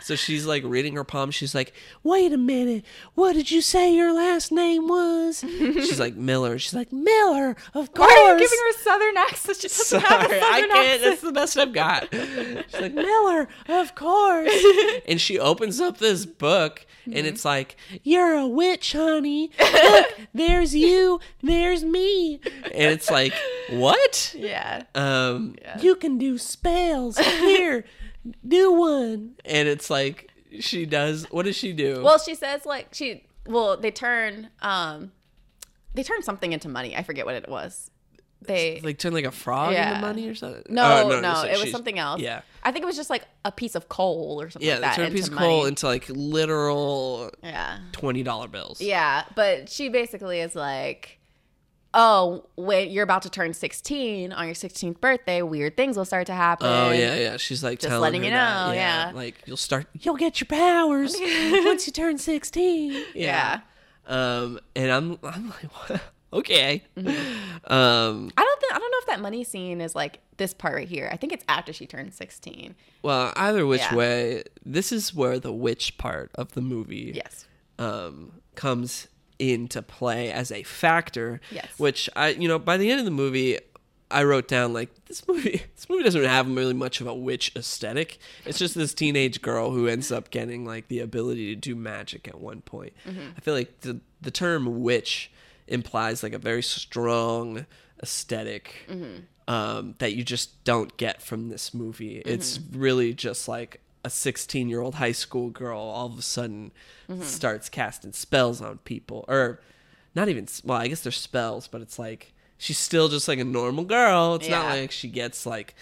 so 0.01 0.15
she's 0.17 0.47
like 0.47 0.63
reading 0.65 0.95
her 0.97 1.05
palm. 1.05 1.31
She's 1.31 1.55
like, 1.55 1.73
"Wait 2.03 2.33
a 2.33 2.37
minute, 2.39 2.85
what 3.15 3.35
did 3.35 3.51
you 3.51 3.61
say 3.61 3.95
your 3.95 4.13
last 4.15 4.51
name 4.53 4.89
was?" 4.89 5.41
She's 5.49 6.01
like 6.01 6.15
Miller. 6.17 6.59
She's 6.59 6.75
like 6.75 6.93
Miller, 6.93 7.57
of 7.75 7.93
course. 7.95 8.11
Why 8.11 8.25
are 8.29 8.35
you 8.35 8.41
giving 8.41 8.59
her 8.59 8.83
southern 8.83 9.17
accent? 9.17 9.59
She 9.59 9.69
doesn't 9.69 10.01
have 10.01 10.21
a 10.21 10.25
southern 10.25 10.43
I 10.43 10.61
can't. 10.61 10.73
accent. 10.73 11.03
That's 11.03 11.21
the 11.23 11.33
best 11.33 11.59
I've 11.59 11.73
got. 11.73 12.09
She's 12.13 12.81
like 12.81 12.95
Miller, 12.95 13.49
of 13.69 13.95
course. 13.95 14.51
And 15.07 15.21
she 15.21 15.39
opens 15.39 15.81
up 15.81 15.99
this 15.99 16.25
book, 16.27 16.87
Mm-hmm. 17.07 17.19
and 17.19 17.27
it's 17.27 17.45
like, 17.45 17.77
"You're 18.03 18.33
a 18.33 18.47
witch, 18.47 18.93
honey. 18.95 19.51
Look, 19.61 20.07
there's 20.33 20.75
you, 20.75 21.21
there's 21.43 21.85
me." 21.85 22.41
And 22.65 22.93
it's 22.93 23.11
like, 23.11 23.35
what? 23.69 24.35
Yeah. 24.35 24.85
Um, 24.95 25.57
you 25.81 25.97
can 25.97 26.19
do 26.19 26.39
spells. 26.39 27.19
Here, 27.19 27.85
do 28.47 28.73
one. 28.73 29.35
And 29.45 29.69
it's 29.69 29.91
like 29.91 30.31
she 30.61 30.87
does. 30.87 31.25
What 31.31 31.45
does 31.47 31.57
she 31.57 31.73
do? 31.73 32.03
Well, 32.03 32.19
she 32.19 32.35
says 32.35 32.65
like 32.67 32.89
she. 32.93 33.27
Well, 33.47 33.77
they 33.77 33.91
turn. 33.91 34.51
Um, 34.63 35.13
they 35.95 36.03
turn 36.03 36.23
something 36.23 36.53
into 36.53 36.69
money. 36.69 36.97
I 36.97 37.03
forget 37.03 37.27
what 37.27 37.35
it 37.35 37.49
was. 37.49 37.91
They 38.47 38.81
like 38.83 38.99
turn 38.99 39.15
like 39.15 39.25
a 39.25 39.31
frog 39.31 39.73
Yeah. 39.73 39.89
into 39.95 40.01
money 40.07 40.29
or 40.29 40.35
something. 40.35 40.65
no, 40.69 41.05
Oh, 41.11 41.21
no, 41.21 41.35
so 41.35 41.45
it 41.47 41.53
was 41.53 41.61
she's- 41.61 41.73
something 41.73 41.99
else. 41.99 42.21
Yeah. 42.21 42.43
I 42.63 42.73
think 42.73 42.83
it 42.83 42.87
was 42.87 42.97
just 42.97 43.09
like 43.09 43.25
a 43.45 43.51
piece 43.51 43.75
of 43.75 43.89
coal 43.89 44.39
or 44.41 44.51
something 44.51 44.67
Yeah, 44.69 44.75
like 44.75 44.83
that. 44.83 44.97
turn 44.97 45.07
a 45.07 45.11
piece 45.11 45.25
into 45.29 45.33
of 45.33 45.39
coal 45.39 45.57
money. 45.61 45.69
into 45.69 45.87
like 45.87 46.05
literal 46.11 47.31
yeah, 47.43 47.79
twenty 47.93 48.23
dollar 48.23 48.49
bills. 48.49 48.81
yeah. 48.83 49.25
But 49.35 49.71
she 49.71 49.89
basically 49.89 50.41
is 50.41 50.55
like, 50.55 51.19
oh, 51.95 52.45
when 52.57 52.91
you're 52.91 53.05
about 53.05 53.23
to 53.23 53.31
turn 53.31 53.55
16 53.55 54.33
on 54.33 54.45
your 54.47 54.55
16th 54.55 55.01
birthday, 55.01 55.41
weird 55.41 55.77
things 55.77 55.97
will 55.97 56.05
start 56.05 56.27
to 56.27 56.35
happen. 56.35 56.67
Oh 56.67 56.91
yeah, 56.91 57.15
yeah. 57.17 57.37
She's 57.39 57.63
like 57.65 57.79
Just 57.79 57.89
telling 57.89 58.03
letting 58.03 58.25
you 58.25 58.31
that. 58.31 58.67
know, 58.67 58.73
yeah. 58.75 59.13
Like 59.15 59.37
you'll 59.47 59.57
start, 59.57 59.87
you'll 60.01 60.17
get 60.17 60.41
your 60.41 60.47
powers 60.49 61.15
once 61.65 61.87
you 61.87 61.93
turn 61.93 62.19
sixteen. 62.19 63.05
Yeah. 63.15 63.61
Um, 64.07 64.61
and 64.77 64.91
I'm, 64.91 65.19
I'm 65.23 65.49
like, 65.49 65.89
what? 65.91 66.03
okay. 66.35 66.83
Mm-hmm. 66.97 67.73
Um, 67.73 68.31
I 68.37 68.43
don't 68.43 68.61
think 68.61 68.73
I 68.75 68.79
don't 68.79 68.91
know 68.91 68.99
if 69.01 69.07
that 69.07 69.21
money 69.21 69.45
scene 69.45 69.81
is 69.81 69.95
like 69.95 70.21
this 70.37 70.53
part 70.53 70.75
right 70.75 70.89
here. 70.89 71.09
I 71.13 71.17
think 71.17 71.33
it's 71.33 71.45
after 71.49 71.73
she 71.73 71.87
turns 71.87 72.17
16. 72.17 72.75
well, 73.03 73.33
either 73.37 73.65
which 73.67 73.81
Yeah. 73.81 73.95
way, 73.95 74.43
this 74.67 74.91
is 74.93 75.15
where 75.15 75.39
the 75.39 75.53
witch 75.53 75.97
part 75.97 76.33
of 76.35 76.53
the 76.53 76.61
movie, 76.61 77.13
Yes. 77.15 77.47
um, 77.79 78.33
comes 78.57 79.07
into 79.39 79.83
play 79.83 80.31
as 80.31 80.51
a 80.51 80.63
factor. 80.63 81.41
Yes. 81.51 81.69
Which 81.79 82.09
I, 82.17 82.29
you 82.29 82.49
know, 82.49 82.59
by 82.59 82.77
the 82.77 82.91
end 82.91 83.01
of 83.01 83.05
the 83.05 83.11
movie, 83.11 83.59
I 84.11 84.25
wrote 84.25 84.49
down 84.49 84.73
like 84.73 84.91
this 85.07 85.27
movie. 85.27 85.63
This 85.75 85.91
movie 85.91 86.05
doesn't 86.05 86.25
have 86.25 86.49
really 86.49 86.73
much 86.73 87.03
of 87.03 87.07
a 87.07 87.15
witch 87.15 87.53
aesthetic. 87.57 88.19
It's 88.47 88.59
just 88.59 88.75
this 88.75 88.95
teenage 88.95 89.43
girl 89.43 89.73
who 89.73 89.87
ends 89.87 90.11
up 90.11 90.31
getting 90.31 90.65
like 90.65 90.89
the 90.89 91.01
ability 91.01 91.55
to 91.55 91.61
do 91.61 91.77
magic 91.77 92.27
at 92.27 92.41
one 92.41 92.63
point. 92.63 92.95
Mm-hmm. 93.07 93.21
I 93.37 93.41
feel 93.41 93.53
like 93.53 93.81
the 93.81 94.01
the 94.23 94.31
term 94.31 94.81
witch 94.81 95.31
implies 95.67 96.23
like 96.23 96.33
a 96.33 96.39
very 96.39 96.63
strong 96.63 97.67
esthetic 98.03 98.87
mm-hmm. 98.89 99.53
um, 99.53 99.95
that 99.99 100.15
you 100.15 100.25
just 100.25 100.65
don't 100.65 100.97
get 100.97 101.21
from 101.21 101.51
this 101.51 101.75
movie. 101.75 102.23
It's 102.25 102.57
mm-hmm. 102.57 102.81
really 102.81 103.13
just 103.13 103.47
like 103.47 103.83
a 104.05 104.11
16 104.11 104.69
year 104.69 104.81
old 104.81 104.97
high 104.97 105.13
school 105.13 105.51
girl 105.51 105.81
all 105.81 106.07
of 106.07 106.19
a 106.19 106.23
sudden 106.23 106.73
mm-hmm. 107.09 107.23
starts 107.23 107.69
casting 107.69 108.13
spells 108.13 108.61
on 108.61 108.79
people 108.79 109.25
or 109.29 109.61
not 110.15 110.29
even 110.29 110.47
well 110.65 110.79
i 110.79 110.89
guess 110.89 111.01
they're 111.01 111.13
spells 111.13 111.67
but 111.67 111.81
it's 111.81 111.99
like 111.99 112.33
she's 112.59 112.79
still 112.79 113.09
just 113.09 113.27
like 113.27 113.39
a 113.39 113.45
normal 113.45 113.85
girl 113.85 114.35
it's 114.35 114.49
not 114.49 114.67
like 114.67 114.91
she 114.91 115.09
gets 115.09 115.47
like 115.47 115.75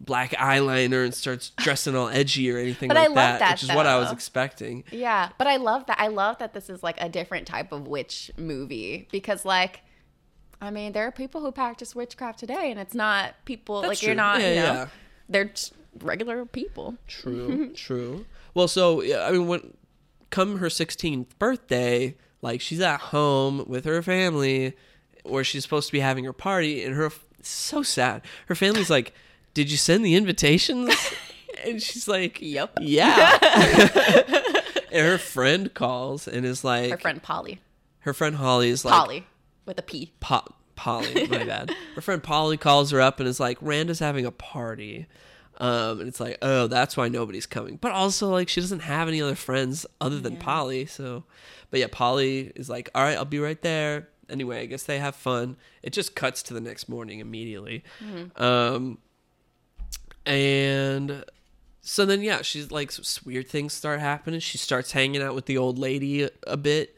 black 0.00 0.30
eyeliner 0.32 1.04
and 1.04 1.14
starts 1.14 1.50
dressing 1.58 1.94
all 1.94 2.08
edgy 2.08 2.50
or 2.50 2.58
anything 2.58 2.88
But 2.88 2.96
I 2.96 3.06
like 3.06 3.08
love 3.08 3.16
that, 3.16 3.38
that, 3.40 3.50
which 3.52 3.62
is 3.64 3.68
what 3.68 3.86
i 3.86 3.96
was 3.98 4.10
expecting 4.12 4.84
Yeah, 4.90 5.30
but 5.38 5.46
I 5.46 5.56
love 5.56 5.86
that. 5.86 6.00
I 6.00 6.08
love 6.08 6.38
that 6.38 6.54
this 6.54 6.70
is 6.70 6.82
like 6.82 7.00
a 7.00 7.08
different 7.08 7.46
type 7.46 7.72
of 7.72 7.86
witch 7.86 8.30
movie 8.36 9.08
because, 9.12 9.44
like, 9.44 9.82
I 10.60 10.70
mean, 10.70 10.92
there 10.92 11.06
are 11.06 11.10
people 11.10 11.40
who 11.40 11.52
practice 11.52 11.94
witchcraft 11.94 12.38
today, 12.38 12.70
and 12.70 12.78
it's 12.78 12.94
not 12.94 13.34
people 13.44 13.82
That's 13.82 13.88
like 13.88 14.02
you're 14.02 14.14
not. 14.14 14.40
Yeah, 14.40 14.48
you 14.48 14.54
know, 14.56 14.62
yeah. 14.62 14.86
they're 15.28 15.52
regular 15.98 16.44
people. 16.46 16.96
True, 17.06 17.72
true. 17.74 18.26
Well, 18.54 18.68
so 18.68 19.02
yeah, 19.02 19.26
I 19.26 19.32
mean, 19.32 19.46
when 19.46 19.74
come 20.30 20.58
her 20.58 20.66
16th 20.68 21.26
birthday, 21.38 22.16
like 22.42 22.60
she's 22.60 22.80
at 22.80 23.00
home 23.00 23.64
with 23.66 23.84
her 23.84 24.02
family, 24.02 24.74
where 25.24 25.44
she's 25.44 25.62
supposed 25.62 25.86
to 25.88 25.92
be 25.92 26.00
having 26.00 26.24
her 26.24 26.32
party, 26.32 26.84
and 26.84 26.94
her 26.94 27.10
so 27.42 27.82
sad. 27.82 28.22
Her 28.46 28.54
family's 28.54 28.90
like, 28.90 29.12
"Did 29.54 29.70
you 29.70 29.76
send 29.76 30.04
the 30.04 30.14
invitations?" 30.14 30.94
and 31.64 31.82
she's 31.82 32.08
like, 32.08 32.38
Yep. 32.40 32.78
yeah." 32.80 33.38
and 34.92 35.06
her 35.06 35.18
friend 35.18 35.72
calls 35.74 36.26
and 36.28 36.44
is 36.46 36.64
like, 36.64 36.90
Her 36.90 36.98
friend 36.98 37.22
Polly, 37.22 37.60
her 38.00 38.14
friend 38.14 38.36
Holly 38.36 38.70
is 38.70 38.84
like, 38.84 38.94
Polly 38.94 39.26
with 39.66 39.78
a 39.78 39.82
P. 39.82 40.12
Po- 40.20 40.46
Polly, 40.76 41.26
my 41.28 41.44
bad. 41.44 41.70
Her 41.94 42.00
friend 42.00 42.22
Polly 42.22 42.56
calls 42.56 42.90
her 42.90 43.00
up 43.00 43.20
and 43.20 43.28
is 43.28 43.38
like, 43.40 43.58
Randa's 43.60 43.98
having 43.98 44.24
a 44.24 44.30
party. 44.32 45.06
Um, 45.60 46.00
and 46.00 46.08
it's 46.08 46.18
like, 46.18 46.38
oh, 46.40 46.66
that's 46.68 46.96
why 46.96 47.08
nobody's 47.08 47.44
coming. 47.44 47.76
But 47.76 47.92
also, 47.92 48.30
like, 48.30 48.48
she 48.48 48.62
doesn't 48.62 48.80
have 48.80 49.08
any 49.08 49.20
other 49.20 49.34
friends 49.34 49.84
other 50.00 50.18
than 50.18 50.38
Polly. 50.38 50.86
So, 50.86 51.24
but 51.70 51.80
yeah, 51.80 51.86
Polly 51.92 52.50
is 52.56 52.70
like, 52.70 52.88
all 52.94 53.02
right, 53.02 53.16
I'll 53.16 53.26
be 53.26 53.38
right 53.38 53.60
there. 53.60 54.08
Anyway, 54.30 54.62
I 54.62 54.66
guess 54.66 54.84
they 54.84 54.98
have 54.98 55.14
fun. 55.14 55.56
It 55.82 55.92
just 55.92 56.14
cuts 56.14 56.42
to 56.44 56.54
the 56.54 56.60
next 56.60 56.88
morning 56.88 57.20
immediately. 57.20 57.84
Um, 58.36 58.98
and 60.24 61.24
so 61.82 62.06
then, 62.06 62.22
yeah, 62.22 62.40
she's 62.40 62.70
like, 62.70 62.92
weird 63.26 63.48
things 63.48 63.74
start 63.74 64.00
happening. 64.00 64.40
She 64.40 64.56
starts 64.56 64.92
hanging 64.92 65.20
out 65.20 65.34
with 65.34 65.44
the 65.44 65.58
old 65.58 65.78
lady 65.78 66.22
a, 66.22 66.30
a 66.46 66.56
bit. 66.56 66.96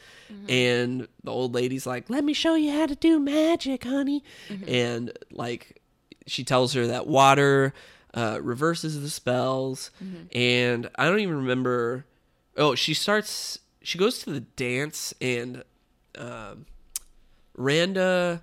And 0.48 1.08
the 1.24 1.30
old 1.30 1.52
lady's 1.52 1.86
like, 1.86 2.08
let 2.08 2.24
me 2.24 2.32
show 2.32 2.54
you 2.54 2.70
how 2.70 2.86
to 2.86 2.94
do 2.94 3.18
magic, 3.18 3.84
honey. 3.84 4.24
And 4.66 5.12
like, 5.30 5.82
she 6.26 6.44
tells 6.44 6.72
her 6.74 6.86
that 6.86 7.06
water 7.06 7.74
uh, 8.14 8.38
reverses 8.42 9.00
the 9.00 9.10
spells. 9.10 9.90
And 10.34 10.88
I 10.96 11.06
don't 11.06 11.20
even 11.20 11.36
remember. 11.36 12.06
Oh, 12.56 12.74
she 12.74 12.92
starts, 12.92 13.58
she 13.82 13.98
goes 13.98 14.18
to 14.24 14.30
the 14.30 14.40
dance 14.40 15.14
and 15.20 15.64
um, 16.18 16.66
Randa 17.56 18.42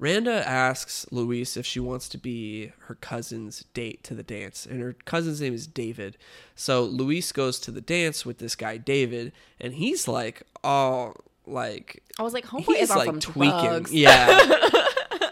Randa 0.00 0.46
asks 0.48 1.06
Louise 1.10 1.56
if 1.56 1.66
she 1.66 1.80
wants 1.80 2.08
to 2.10 2.18
be 2.18 2.72
her 2.86 2.94
cousin's 2.94 3.64
date 3.74 4.04
to 4.04 4.14
the 4.14 4.22
dance, 4.22 4.64
and 4.64 4.80
her 4.80 4.94
cousin's 5.04 5.40
name 5.40 5.54
is 5.54 5.66
David. 5.66 6.16
So 6.54 6.84
Louise 6.84 7.32
goes 7.32 7.58
to 7.60 7.72
the 7.72 7.80
dance 7.80 8.24
with 8.24 8.38
this 8.38 8.54
guy 8.54 8.76
David, 8.76 9.32
and 9.60 9.74
he's 9.74 10.06
like, 10.06 10.42
oh, 10.62 11.14
like 11.46 12.02
I 12.16 12.22
was 12.22 12.32
like, 12.32 12.44
homeboy 12.46 12.80
is 12.80 12.90
like 12.90 13.18
tweaking, 13.20 13.58
drugs. 13.58 13.92
yeah. 13.92 14.38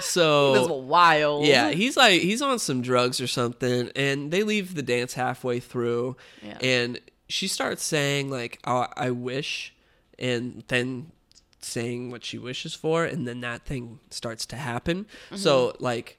This 0.10 0.14
so 0.14 0.52
was 0.52 0.68
wild. 0.84 1.46
yeah, 1.46 1.70
he's 1.70 1.96
like 1.96 2.20
he's 2.22 2.42
on 2.42 2.58
some 2.58 2.82
drugs 2.82 3.20
or 3.20 3.26
something, 3.26 3.90
and 3.94 4.30
they 4.30 4.42
leave 4.42 4.74
the 4.74 4.82
dance 4.82 5.14
halfway 5.14 5.60
through, 5.60 6.16
Yeah. 6.42 6.58
and 6.60 7.00
she 7.28 7.48
starts 7.48 7.82
saying 7.82 8.30
like, 8.30 8.58
oh, 8.64 8.86
"I 8.96 9.10
wish," 9.10 9.74
and 10.18 10.64
then 10.68 11.12
saying 11.60 12.10
what 12.10 12.24
she 12.24 12.38
wishes 12.38 12.74
for, 12.74 13.04
and 13.04 13.26
then 13.26 13.40
that 13.42 13.64
thing 13.64 14.00
starts 14.10 14.46
to 14.46 14.56
happen. 14.56 15.06
So 15.34 15.68
mm-hmm. 15.68 15.84
like, 15.84 16.18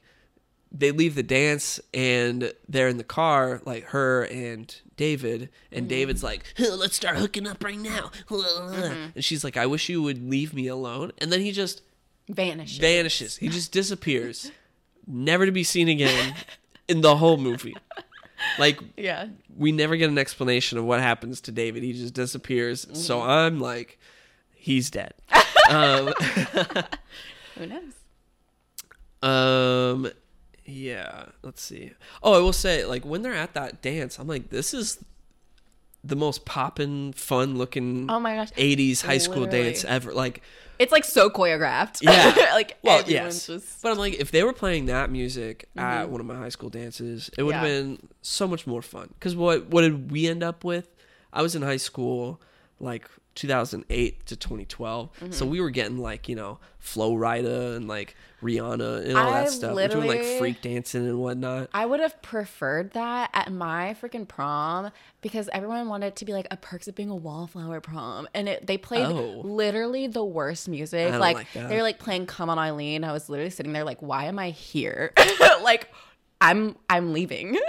they 0.70 0.90
leave 0.90 1.14
the 1.14 1.22
dance, 1.22 1.80
and 1.92 2.52
they're 2.68 2.88
in 2.88 2.96
the 2.96 3.04
car, 3.04 3.60
like 3.64 3.84
her 3.86 4.24
and 4.24 4.74
David, 4.96 5.50
and 5.70 5.82
mm-hmm. 5.82 5.88
David's 5.88 6.22
like, 6.22 6.44
"Huh, 6.56 6.76
"Let's 6.76 6.96
start 6.96 7.16
hooking 7.16 7.46
up 7.46 7.62
right 7.62 7.78
now," 7.78 8.10
mm-hmm. 8.28 9.10
and 9.14 9.24
she's 9.24 9.44
like, 9.44 9.56
"I 9.56 9.66
wish 9.66 9.88
you 9.88 10.02
would 10.02 10.28
leave 10.28 10.54
me 10.54 10.66
alone," 10.68 11.12
and 11.18 11.30
then 11.32 11.40
he 11.40 11.52
just 11.52 11.82
vanishes. 12.28 12.78
vanishes. 12.78 13.36
He 13.36 13.48
just 13.48 13.72
disappears, 13.72 14.50
never 15.06 15.46
to 15.46 15.52
be 15.52 15.64
seen 15.64 15.88
again 15.88 16.34
in 16.88 17.00
the 17.00 17.16
whole 17.16 17.36
movie. 17.36 17.76
Like 18.58 18.80
yeah. 18.96 19.26
we 19.56 19.70
never 19.72 19.96
get 19.96 20.10
an 20.10 20.18
explanation 20.18 20.76
of 20.78 20.84
what 20.84 21.00
happens 21.00 21.40
to 21.42 21.52
David. 21.52 21.82
He 21.84 21.92
just 21.92 22.14
disappears. 22.14 22.86
So 22.92 23.18
Mm-hmm. 23.20 23.30
I'm 23.30 23.60
like, 23.60 23.98
he's 24.54 24.90
dead. 24.90 25.14
um, 25.70 26.12
Who 27.56 27.66
knows? 27.66 27.92
um, 29.22 30.10
yeah. 30.64 31.26
Let's 31.42 31.62
see. 31.62 31.92
Oh, 32.22 32.34
I 32.34 32.38
will 32.38 32.52
say, 32.52 32.84
like 32.84 33.04
when 33.04 33.22
they're 33.22 33.32
at 33.34 33.54
that 33.54 33.80
dance, 33.82 34.18
I'm 34.18 34.26
like, 34.26 34.50
this 34.50 34.74
is 34.74 34.98
the 36.04 36.16
most 36.16 36.44
poppin', 36.44 37.12
fun 37.12 37.56
looking 37.58 38.06
Oh 38.10 38.18
my 38.20 38.34
gosh. 38.36 38.50
80s 38.52 39.02
high 39.02 39.18
school 39.18 39.42
Literally. 39.42 39.64
dance 39.64 39.84
ever. 39.84 40.12
Like 40.12 40.42
It's 40.78 40.90
like 40.92 41.04
so 41.04 41.30
choreographed. 41.30 41.98
Yeah. 42.02 42.50
like 42.54 42.76
Well, 42.82 43.02
yes. 43.06 43.46
just 43.46 43.82
But 43.82 43.92
I'm 43.92 43.98
like, 43.98 44.14
if 44.14 44.30
they 44.32 44.42
were 44.42 44.52
playing 44.52 44.86
that 44.86 45.10
music 45.10 45.68
at 45.76 46.08
one 46.10 46.20
of 46.20 46.26
my 46.26 46.34
high 46.36 46.48
school 46.48 46.70
dances, 46.70 47.30
it 47.38 47.42
would 47.44 47.54
have 47.54 47.64
Mm-hmm. 47.64 47.90
Yeah. 47.90 47.96
been 47.98 48.08
so 48.22 48.48
much 48.48 48.66
more 48.66 48.82
fun. 48.82 49.10
Because 49.18 49.36
what 49.36 49.66
what 49.66 49.82
did 49.82 50.10
we 50.10 50.26
end 50.26 50.42
up 50.42 50.64
with? 50.64 50.88
I 51.32 51.40
was 51.42 51.54
in 51.54 51.62
high 51.62 51.76
school, 51.78 52.40
like 52.80 53.08
2008 53.34 54.26
to 54.26 54.36
2012, 54.36 55.10
Mm-hmm. 55.12 55.32
so 55.32 55.46
we 55.46 55.60
were 55.60 55.70
getting 55.70 55.98
like 55.98 56.28
you 56.28 56.34
know 56.36 56.58
Flo 56.78 57.14
Rida 57.14 57.76
and 57.76 57.88
like 57.88 58.14
Rihanna 58.42 59.04
and 59.06 59.16
all 59.16 59.28
I 59.32 59.42
that 59.44 59.50
stuff. 59.50 59.74
We're 59.76 59.86
doing 59.88 60.08
like 60.08 60.24
freak 60.38 60.62
dancing 60.62 61.06
and 61.06 61.18
whatnot. 61.20 61.68
I 61.72 61.86
would 61.86 62.00
have 62.00 62.20
preferred 62.22 62.90
that 62.92 63.30
at 63.32 63.52
my 63.52 63.94
freaking 64.02 64.26
prom 64.26 64.90
because 65.20 65.48
everyone 65.52 65.88
wanted 65.88 66.16
to 66.16 66.24
be 66.24 66.32
like 66.32 66.48
a 66.50 66.56
perks 66.56 66.88
of 66.88 66.96
being 66.96 67.08
a 67.10 67.14
wallflower 67.16 67.80
prom, 67.80 68.26
and 68.34 68.48
it, 68.48 68.66
they 68.66 68.76
played 68.78 69.06
Oh. 69.06 69.40
literally 69.44 70.08
the 70.08 70.24
worst 70.24 70.68
music. 70.68 71.12
like 71.14 71.36
like 71.36 71.52
they 71.52 71.76
were 71.76 71.82
like 71.82 71.98
playing 72.00 72.26
"Come 72.26 72.50
On 72.50 72.58
Eileen." 72.58 73.04
I 73.04 73.12
was 73.12 73.28
literally 73.28 73.50
sitting 73.50 73.72
there 73.72 73.84
like, 73.84 74.02
"Why 74.02 74.24
am 74.24 74.38
I 74.40 74.50
here?" 74.50 75.12
like, 75.62 75.88
I'm 76.40 76.76
I'm 76.90 77.12
leaving. 77.12 77.56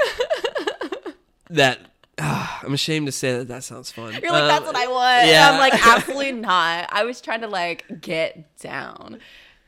That 1.50 1.80
ah, 2.20 2.62
I'm 2.64 2.74
ashamed 2.74 3.08
to 3.08 3.12
say 3.12 3.38
that 3.38 3.48
that 3.48 3.64
sounds 3.64 3.92
fun. 3.92 4.14
You're 4.22 4.32
like, 4.32 4.44
Um, 4.44 4.48
"That's 4.48 4.66
what 4.66 4.76
I 4.76 4.88
want," 4.88 5.28
yeah. 5.28 5.48
and 5.48 5.56
I'm 5.56 5.60
like, 5.60 5.74
"Absolutely 5.88 6.32
not." 6.34 6.88
I 6.92 7.04
was 7.04 7.22
trying 7.22 7.42
to 7.42 7.48
like 7.48 7.86
get 8.02 8.58
down. 8.60 9.20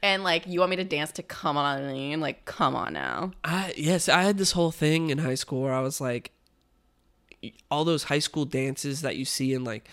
And 0.04 0.24
like 0.24 0.46
you 0.46 0.60
want 0.60 0.70
me 0.70 0.76
to 0.76 0.84
dance 0.84 1.12
to 1.14 1.24
"Come 1.24 1.58
On 1.58 1.66
Eileen"? 1.82 2.20
Like, 2.22 2.46
come 2.46 2.76
on 2.76 2.94
now. 2.94 3.32
I 3.44 3.74
yes, 3.76 4.08
I 4.08 4.22
had 4.24 4.38
this 4.38 4.52
whole 4.52 4.72
thing 4.72 5.10
in 5.10 5.18
high 5.20 5.36
school 5.36 5.62
where 5.64 5.74
I 5.74 5.80
was 5.82 6.00
like, 6.00 6.32
all 7.72 7.84
those 7.86 8.04
high 8.04 8.20
school 8.20 8.46
dances 8.46 9.02
that 9.02 9.16
you 9.18 9.26
see 9.26 9.54
in 9.54 9.64
like 9.64 9.88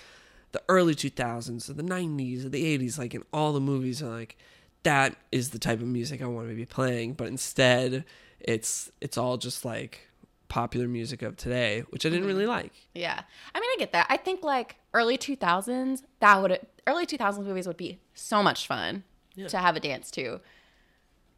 the 0.53 0.62
early 0.68 0.94
2000s 0.94 1.70
or 1.70 1.72
the 1.72 1.82
90s 1.82 2.44
or 2.44 2.50
the 2.50 2.78
80s, 2.78 2.98
like 2.98 3.14
in 3.14 3.22
all 3.32 3.55
the 3.55 3.61
movies, 3.61 4.03
are 4.03 4.11
like 4.11 4.36
that 4.82 5.16
is 5.30 5.50
the 5.50 5.59
type 5.59 5.80
of 5.80 5.86
music 5.86 6.20
I 6.20 6.26
want 6.26 6.48
to 6.50 6.55
be 6.55 6.66
playing. 6.66 7.14
But 7.14 7.28
instead, 7.28 8.05
it's 8.38 8.90
it's 9.00 9.16
all 9.16 9.38
just 9.38 9.64
like 9.64 10.09
popular 10.53 10.86
music 10.86 11.22
of 11.22 11.34
today, 11.34 11.82
which 11.88 12.05
I 12.05 12.11
didn't 12.11 12.26
really 12.26 12.42
mm-hmm. 12.42 12.50
like. 12.50 12.72
Yeah. 12.94 13.22
I 13.55 13.59
mean, 13.59 13.70
I 13.72 13.76
get 13.78 13.92
that. 13.92 14.07
I 14.11 14.18
think 14.18 14.44
like 14.44 14.76
early 14.92 15.16
2000s, 15.16 16.03
that 16.20 16.42
would 16.42 16.61
early 16.86 17.07
2000s 17.07 17.42
movies 17.42 17.66
would 17.66 17.78
be 17.78 18.00
so 18.12 18.42
much 18.42 18.66
fun 18.66 19.03
to 19.48 19.57
have 19.57 19.76
a 19.76 19.80
dance 19.80 20.11
to. 20.11 20.40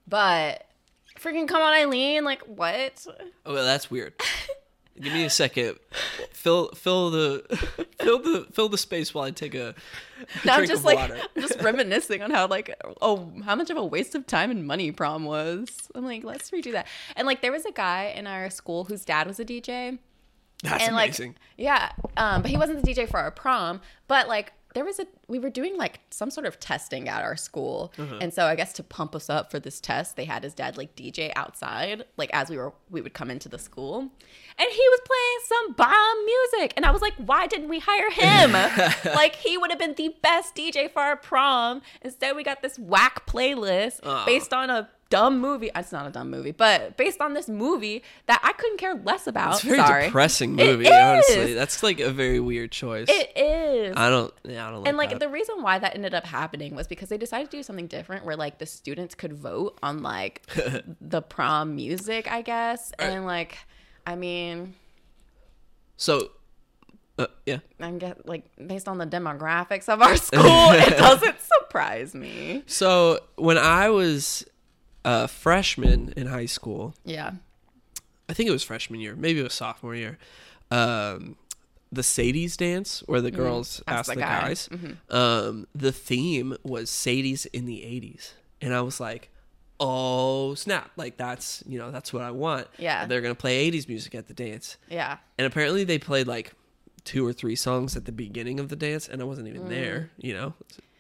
But 0.09 0.67
freaking 1.17 1.47
come 1.47 1.63
on 1.63 1.73
Eileen, 1.73 2.25
like 2.25 2.43
what? 2.43 3.07
Oh, 3.47 3.55
well, 3.55 3.65
that's 3.65 3.89
weird. 3.89 4.15
Give 5.01 5.13
me 5.13 5.25
a 5.25 5.31
second. 5.31 5.79
Fill 6.33 6.69
fill 6.71 7.11
the 7.11 7.43
fill 8.01 8.19
the 8.21 8.47
fill 8.53 8.69
the 8.69 8.79
space 8.79 9.13
while 9.13 9.25
I 9.25 9.31
take 9.33 9.55
a 9.55 9.75
Now 10.45 10.55
I'm 10.55 10.59
drink 10.59 10.71
just 10.71 10.81
of 10.81 10.85
like 10.85 10.99
water. 10.99 11.19
I'm 11.37 11.43
just 11.43 11.61
reminiscing 11.61 12.23
on 12.23 12.31
how 12.31 12.47
like 12.47 12.75
oh 13.03 13.33
how 13.45 13.57
much 13.57 13.71
of 13.71 13.77
a 13.77 13.85
waste 13.85 14.15
of 14.15 14.27
time 14.27 14.51
and 14.51 14.67
money 14.67 14.93
prom 14.93 15.25
was. 15.25 15.91
I'm 15.95 16.05
like, 16.05 16.23
let's 16.23 16.51
redo 16.51 16.73
that. 16.73 16.87
And 17.17 17.27
like 17.27 17.43
there 17.43 17.53
was 17.53 17.65
a 17.65 17.73
guy 17.73 18.13
in 18.17 18.27
our 18.27 18.51
school 18.51 18.85
whose 18.85 19.05
dad 19.05 19.27
was 19.27 19.41
a 19.41 19.45
DJ. 19.45 19.99
That's 20.63 20.85
and 20.85 20.95
amazing. 20.95 21.31
like 21.31 21.41
yeah 21.59 21.93
um 22.17 22.41
but 22.41 22.51
he 22.51 22.57
wasn't 22.57 22.83
the 22.83 22.95
dj 22.95 23.07
for 23.07 23.19
our 23.21 23.31
prom 23.31 23.83
but 24.09 24.29
like 24.29 24.55
there 24.75 24.85
was 24.85 24.99
a 24.99 25.07
we 25.29 25.39
were 25.39 25.51
doing 25.51 25.77
like 25.79 26.01
some 26.11 26.31
sort 26.31 26.47
of 26.47 26.61
testing 26.61 27.09
at 27.09 27.23
our 27.23 27.37
school. 27.37 27.93
Uh-huh. 27.99 28.19
and 28.21 28.35
so 28.35 28.47
i 28.47 28.55
guess 28.55 28.73
to 28.75 28.83
pump 28.83 29.15
us 29.15 29.31
up 29.31 29.51
for 29.51 29.59
this 29.59 29.81
test 29.81 30.17
they 30.17 30.25
had 30.25 30.43
his 30.43 30.55
dad 30.55 30.77
like 30.77 30.95
dj 30.97 31.33
outside 31.37 32.05
like 32.17 32.31
as 32.33 32.51
we 32.51 32.57
were 32.57 32.73
we 32.91 33.01
would 33.01 33.15
come 33.15 33.31
into 33.31 33.49
the 33.49 33.59
school. 33.59 34.11
And 34.57 34.69
he 34.71 34.85
was 34.95 35.01
playing 35.05 35.39
some 35.47 35.73
bomb 35.73 36.25
music. 36.25 36.75
And 36.77 36.85
i 36.85 36.91
was 36.91 37.03
like 37.03 37.15
why 37.17 37.47
didn't 37.47 37.69
we 37.69 37.81
hire 37.81 38.11
him? 38.11 38.51
Like 39.15 39.37
he 39.37 39.57
would 39.59 39.71
have 39.71 39.79
been 39.79 39.95
the 39.95 40.15
best 40.23 40.55
dj 40.57 40.91
for 40.91 41.01
our 41.01 41.17
prom. 41.17 41.83
Instead 42.03 42.37
we 42.37 42.43
got 42.43 42.63
this 42.63 42.79
whack 42.79 43.27
playlist 43.27 44.01
Aw. 44.05 44.25
based 44.27 44.53
on 44.53 44.71
a 44.71 44.89
dumb 45.15 45.41
movie 45.41 45.71
it's 45.75 45.93
not 45.93 46.07
a 46.07 46.11
dumb 46.11 46.31
movie 46.31 46.51
but 46.53 46.97
based 46.97 47.21
on 47.21 47.35
this 47.35 47.49
movie 47.49 48.03
that 48.27 48.41
i 48.43 48.53
couldn't 48.53 48.79
care 48.79 48.95
less 49.05 49.27
about 49.27 49.55
It's 49.55 49.65
a 49.65 49.67
very 49.69 49.79
Sorry. 49.79 50.05
depressing 50.07 50.55
movie, 50.55 50.91
honestly. 50.91 51.55
That's 51.55 51.83
like 51.83 52.01
a 52.01 52.11
very 52.11 52.41
weird 52.41 52.71
choice. 52.73 53.07
It 53.09 53.33
is. 53.37 53.95
I 53.97 54.09
don't. 54.11 54.33
Yeah, 54.45 54.67
I 54.67 54.71
don't 54.71 54.81
like. 54.81 54.89
and 54.89 54.97
like 54.97 55.11
that. 55.11 55.21
the 55.21 55.29
reason 55.29 55.63
why 55.63 55.79
that 55.79 55.95
ended 55.95 56.15
up 56.15 56.25
happening 56.27 56.75
was 56.75 56.87
because 56.87 57.09
they 57.09 57.19
decided 57.19 57.51
to 57.51 57.57
do 57.59 57.63
something 57.63 57.87
different 57.87 58.25
where 58.25 58.37
like 58.37 58.59
the 58.59 58.67
students 58.67 59.15
could 59.15 59.33
vote 59.33 59.79
on 59.83 60.03
like 60.03 60.43
the 61.01 61.23
prom 61.23 61.75
music, 61.77 62.31
I 62.31 62.43
guess. 62.43 62.93
And 62.99 63.25
like 63.27 63.59
I 64.07 64.15
mean, 64.17 64.75
so, 65.97 66.31
uh, 67.19 67.27
yeah. 67.47 67.59
I 67.81 67.91
get 67.93 68.27
like 68.27 68.45
based 68.67 68.89
on 68.89 68.99
the 68.99 69.07
demographics 69.07 69.89
of 69.89 70.03
our 70.03 70.17
school, 70.29 70.71
it 70.73 70.97
doesn't 70.99 71.39
surprise 71.41 72.15
me. 72.15 72.63
So 72.67 73.21
when 73.37 73.59
I 73.59 73.91
was 73.91 74.45
a 75.05 75.29
freshman 75.29 76.13
in 76.17 76.27
high 76.29 76.47
school, 76.47 76.95
Yeah. 77.05 77.33
I 78.29 78.33
think 78.33 78.49
it 78.49 78.53
was 78.53 78.63
freshman 78.65 79.01
year, 79.01 79.15
maybe 79.15 79.41
it 79.41 79.43
was 79.43 79.55
sophomore 79.55 79.95
year. 79.95 80.19
Um, 80.71 81.37
the 81.93 82.03
Sadie's 82.03 82.57
dance, 82.57 83.03
where 83.07 83.21
the 83.21 83.31
girls 83.31 83.81
Mm-hmm. 83.81 83.91
Ask 83.91 83.99
ask 83.99 84.15
the 84.15 84.21
guy. 84.21 84.41
guys. 84.41 84.69
Mm-hmm. 84.73 85.15
Um, 85.17 85.67
the 85.75 85.93
theme 85.93 86.57
was 86.65 86.91
Sadie's 86.91 87.47
in 87.47 87.67
the 87.67 87.81
'80s, 87.83 88.33
and 88.61 88.75
I 88.75 88.81
was 88.81 88.99
like, 88.99 89.31
"Oh 89.79 90.55
snap! 90.55 90.91
Like 90.97 91.17
that's 91.19 91.63
you 91.69 91.79
know 91.79 91.91
that's 91.93 92.13
what 92.13 92.23
I 92.23 92.31
want." 92.33 92.67
Yeah. 92.79 93.07
they're 93.07 93.21
gonna 93.21 93.35
play 93.37 93.71
'80s 93.71 93.87
music 93.89 94.15
at 94.17 94.27
the 94.27 94.35
dance. 94.35 94.77
Yeah. 94.89 95.19
And 95.39 95.47
apparently 95.47 95.85
they 95.85 95.99
played 95.99 96.27
like 96.27 96.55
two 97.05 97.25
or 97.27 97.33
three 97.33 97.55
songs 97.57 97.97
at 97.97 98.07
the 98.07 98.13
beginning 98.13 98.59
of 98.59 98.71
the 98.71 98.77
dance, 98.77 99.07
and 99.09 99.21
I 99.21 99.25
wasn't 99.25 99.47
even 99.49 99.69
there. 99.69 100.11
You 100.17 100.35
know, 100.35 100.55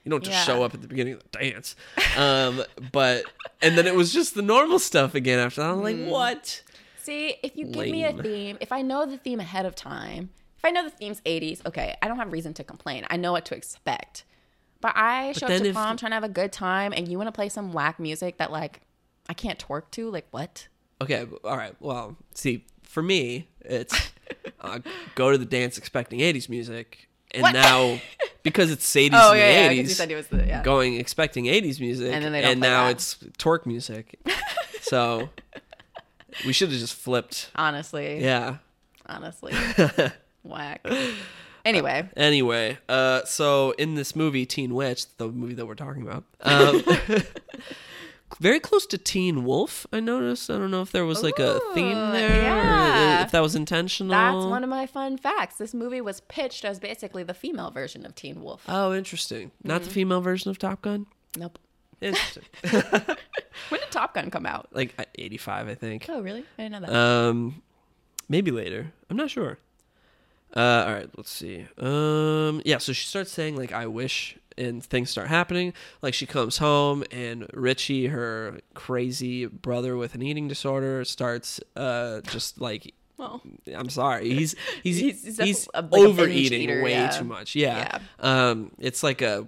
you 0.04 0.10
don't 0.10 0.22
just. 0.22 0.34
Yeah. 0.46 0.54
show 0.54 0.62
up 0.62 0.74
at 0.74 0.82
the 0.82 0.88
beginning 0.88 1.14
of 1.14 1.22
the 1.30 1.38
dance. 1.38 1.74
Um, 2.16 2.62
but 2.92 3.24
and 3.62 3.76
then 3.76 3.86
it 3.86 3.94
was 3.94 4.12
just 4.12 4.34
the 4.34 4.42
normal 4.42 4.78
stuff 4.78 5.14
again 5.14 5.38
after 5.38 5.62
that. 5.62 5.70
I'm 5.70 5.82
like, 5.82 5.96
Mm. 5.96 6.10
what? 6.10 6.62
See, 6.98 7.36
if 7.42 7.56
you 7.56 7.66
give 7.66 7.88
me 7.88 8.04
a 8.04 8.12
theme, 8.14 8.56
if 8.60 8.72
I 8.72 8.80
know 8.82 9.04
the 9.04 9.18
theme 9.18 9.40
ahead 9.40 9.66
of 9.66 9.74
time, 9.74 10.30
if 10.56 10.64
I 10.64 10.70
know 10.70 10.84
the 10.84 10.90
theme's 10.90 11.20
80s, 11.22 11.64
okay, 11.66 11.96
I 12.00 12.08
don't 12.08 12.16
have 12.16 12.32
reason 12.32 12.54
to 12.54 12.64
complain. 12.64 13.04
I 13.10 13.16
know 13.18 13.32
what 13.32 13.44
to 13.46 13.54
expect. 13.56 14.24
But 14.80 14.92
I 14.96 15.32
show 15.32 15.46
up 15.46 15.50
then 15.50 15.64
to 15.64 15.72
prom 15.72 15.96
trying 15.96 16.10
to 16.12 16.14
have 16.14 16.24
a 16.24 16.28
good 16.30 16.52
time 16.52 16.92
and 16.94 17.06
you 17.08 17.18
want 17.18 17.28
to 17.28 17.32
play 17.32 17.48
some 17.50 17.72
whack 17.72 17.98
music 18.00 18.38
that 18.38 18.50
like 18.52 18.80
I 19.28 19.34
can't 19.34 19.58
twerk 19.58 19.90
to, 19.92 20.10
like 20.10 20.26
what? 20.30 20.68
Okay, 21.02 21.26
all 21.42 21.56
right. 21.56 21.74
Well, 21.80 22.16
see, 22.34 22.64
for 22.82 23.02
me, 23.02 23.48
it's 23.60 24.10
uh, 24.60 24.78
go 25.14 25.30
to 25.30 25.36
the 25.38 25.44
dance 25.46 25.76
expecting 25.78 26.20
80s 26.20 26.48
music, 26.48 27.08
and 27.32 27.42
What? 27.42 27.52
now 27.52 28.00
because 28.44 28.70
it's 28.70 28.86
Sadie's 28.86 29.18
Oh 29.20 29.32
in 29.32 29.38
yeah, 29.38 29.48
yeah, 29.48 29.68
the 29.68 29.74
80s, 29.74 29.76
because 29.78 29.88
you 29.88 29.94
said 29.96 30.10
it 30.12 30.14
was 30.16 30.26
the 30.28 30.46
yeah. 30.46 30.62
going 30.62 30.94
expecting 30.94 31.46
80s 31.46 31.80
music, 31.80 32.12
And 32.12 32.24
then 32.24 32.30
they 32.30 32.40
don't 32.42 32.58
play 32.60 32.68
now 32.68 32.84
that. 32.84 32.92
it's 32.92 33.16
torque 33.38 33.66
music. 33.66 34.20
so 34.82 35.28
we 36.46 36.52
should 36.52 36.70
have 36.70 36.78
just 36.78 36.94
flipped. 36.94 37.50
Honestly, 37.56 38.22
Yeah. 38.22 38.58
honestly, 39.06 39.52
whack. 40.44 40.86
Anyway, 41.64 42.08
Anyway, 42.16 42.76
uh, 42.88 43.24
so 43.24 43.70
in 43.78 43.94
this 43.94 44.14
movie, 44.14 44.44
Teen 44.46 44.74
Witch, 44.74 45.06
the 45.16 45.28
movie 45.28 45.54
that 45.54 45.64
we're 45.66 45.74
talking 45.74 46.02
about, 46.02 46.24
um, 46.42 46.84
very 48.40 48.60
close 48.60 48.86
to 48.86 48.98
Teen 48.98 49.44
Wolf. 49.44 49.86
I 49.92 50.00
noticed. 50.00 50.50
I 50.50 50.58
don't 50.58 50.70
know 50.70 50.82
if 50.82 50.92
there 50.92 51.04
was 51.04 51.22
like 51.22 51.38
a 51.38 51.60
theme 51.74 51.94
there, 52.12 52.42
yeah. 52.42 53.22
if 53.24 53.30
that 53.32 53.40
was 53.40 53.54
intentional. 53.54 54.10
That's 54.10 54.46
one 54.46 54.62
of 54.64 54.70
my 54.70 54.86
fun 54.86 55.16
facts. 55.18 55.56
This 55.56 55.72
movie 55.74 56.00
was 56.00 56.20
pitched 56.22 56.64
as 56.64 56.78
basically 56.80 57.22
the 57.22 57.34
female 57.34 57.70
version 57.70 58.04
of 58.06 58.14
Teen 58.14 58.42
Wolf. 58.42 58.62
Oh, 58.68 58.92
interesting. 58.94 59.50
Not 59.62 59.76
Mm-hmm. 59.80 59.84
the 59.84 59.90
female 59.94 60.20
version 60.20 60.50
of 60.50 60.58
Top 60.58 60.82
Gun. 60.82 61.06
nope. 61.36 61.58
Interesting. 62.00 62.44
When 63.68 63.80
did 63.80 63.90
Top 63.92 64.14
Gun 64.14 64.30
come 64.30 64.46
out? 64.46 64.68
like 64.72 64.94
uh, 64.98 65.04
85, 65.14 65.68
I 65.68 65.74
think. 65.74 66.06
Oh, 66.08 66.20
really? 66.20 66.44
I 66.58 66.62
didn't 66.64 66.72
know 66.72 66.80
that. 66.88 66.94
Um, 66.94 67.62
maybe 68.28 68.50
later. 68.50 68.92
I'm 69.08 69.16
not 69.16 69.30
sure. 69.30 69.58
Uh, 70.54 70.84
all 70.86 70.92
right, 70.92 71.08
let's 71.16 71.30
see. 71.30 71.66
Um, 71.78 72.60
yeah, 72.64 72.78
so 72.78 72.92
she 72.92 73.06
starts 73.06 73.30
saying 73.32 73.56
like 73.56 73.72
"I 73.72 73.86
wish," 73.86 74.36
and 74.56 74.82
things 74.84 75.10
start 75.10 75.28
happening. 75.28 75.72
Like 76.02 76.14
she 76.14 76.26
comes 76.26 76.58
home, 76.58 77.04
and 77.10 77.46
Richie, 77.52 78.06
her 78.08 78.58
crazy 78.74 79.46
brother 79.46 79.96
with 79.96 80.14
an 80.14 80.22
eating 80.22 80.48
disorder, 80.48 81.04
starts 81.04 81.60
uh 81.76 82.20
just 82.22 82.60
like 82.60 82.94
well, 83.16 83.40
I'm 83.74 83.88
sorry, 83.90 84.28
he's 84.34 84.56
he's 84.82 84.98
He's- 84.98 85.38
he's, 85.38 85.68
a- 85.72 85.82
like 85.82 85.92
overeating 86.02 86.62
eater, 86.62 86.82
way 86.82 86.90
yeah. 86.92 87.10
too 87.10 87.24
much. 87.24 87.54
Yeah. 87.54 87.98
yeah. 88.22 88.48
Um, 88.50 88.72
it's 88.78 89.02
like 89.02 89.22
a. 89.22 89.46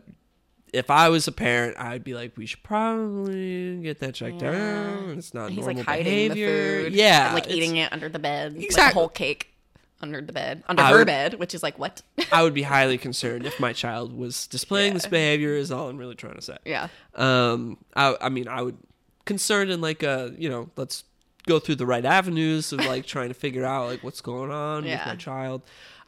If 0.72 0.90
I 0.90 1.08
was 1.08 1.26
a 1.26 1.32
parent, 1.32 1.78
I'd 1.78 2.04
be 2.04 2.12
like, 2.14 2.36
we 2.36 2.44
should 2.44 2.62
probably 2.62 3.78
get 3.80 4.00
that 4.00 4.14
checked 4.14 4.42
Yeah. 4.42 4.94
out. 4.98 5.08
It's 5.16 5.32
not 5.32 5.50
he's 5.50 5.58
normal 5.60 5.76
like 5.78 5.86
hiding 5.86 6.04
behavior. 6.04 6.76
the 6.78 6.84
food. 6.90 6.92
Yeah, 6.94 7.26
and, 7.26 7.34
like 7.34 7.50
eating 7.50 7.76
it 7.76 7.92
under 7.92 8.08
the 8.08 8.18
bed. 8.18 8.56
Like 8.56 8.76
a 8.76 8.94
whole 8.94 9.08
cake 9.08 9.52
under 10.00 10.20
the 10.20 10.32
bed, 10.32 10.62
under 10.68 10.82
I 10.82 10.90
her 10.90 10.98
would- 10.98 11.06
bed, 11.06 11.34
which 11.34 11.54
is 11.54 11.62
like 11.62 11.78
what? 11.78 12.02
I 12.32 12.42
would 12.42 12.54
be 12.54 12.62
highly 12.62 12.98
concerned 12.98 13.46
if 13.46 13.58
my 13.60 13.72
child 13.72 14.16
was 14.16 14.46
displaying 14.46 14.94
this 14.94 15.06
behavior. 15.06 15.54
Is 15.54 15.70
all 15.72 15.88
I'm 15.88 15.96
really 15.98 16.14
trying 16.14 16.34
to 16.36 16.42
say. 16.42 16.58
yeah. 16.64 16.88
Um, 17.14 17.78
I, 17.94 18.16
I 18.20 18.28
mean, 18.28 18.48
I 18.48 18.62
would 18.62 18.76
concerned 19.24 19.70
in 19.70 19.80
like 19.80 20.02
a 20.02 20.32
you 20.38 20.48
know, 20.48 20.70
let's 20.76 21.04
go 21.46 21.58
through 21.58 21.76
the 21.76 21.86
right 21.86 22.04
avenues 22.04 22.72
of 22.72 22.80
like 22.84 23.06
trying 23.06 23.28
to 23.28 23.34
figure 23.34 23.64
out 23.64 23.86
like 23.86 24.02
what's 24.02 24.20
going 24.20 24.50
on 24.50 24.84
with 24.84 25.00
my 25.06 25.16
child. 25.16 25.62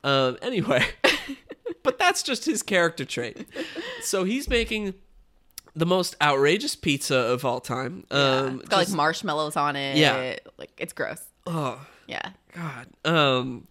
Um, 0.05 0.36
anyway, 0.43 0.84
but 1.82 1.99
that's 1.99 2.22
just 2.22 2.45
his 2.45 2.62
character 2.62 3.05
trait. 3.05 3.47
So 4.03 4.24
he's 4.24 4.49
making 4.49 4.95
the 5.74 5.86
most 5.86 6.16
outrageous 6.20 6.74
pizza 6.76 7.16
of 7.16 7.45
all 7.45 7.61
time. 7.61 8.05
Um, 8.11 8.61
it's 8.61 8.68
got 8.68 8.80
just- 8.80 8.91
like 8.93 8.97
marshmallows 8.97 9.57
on 9.57 9.76
it. 9.76 9.97
Yeah. 9.97 10.36
Like 10.57 10.70
it's 10.78 10.93
gross. 10.93 11.22
oh 11.47 11.80
Yeah. 12.07 12.30
God. 12.55 12.86
Um, 13.05 13.66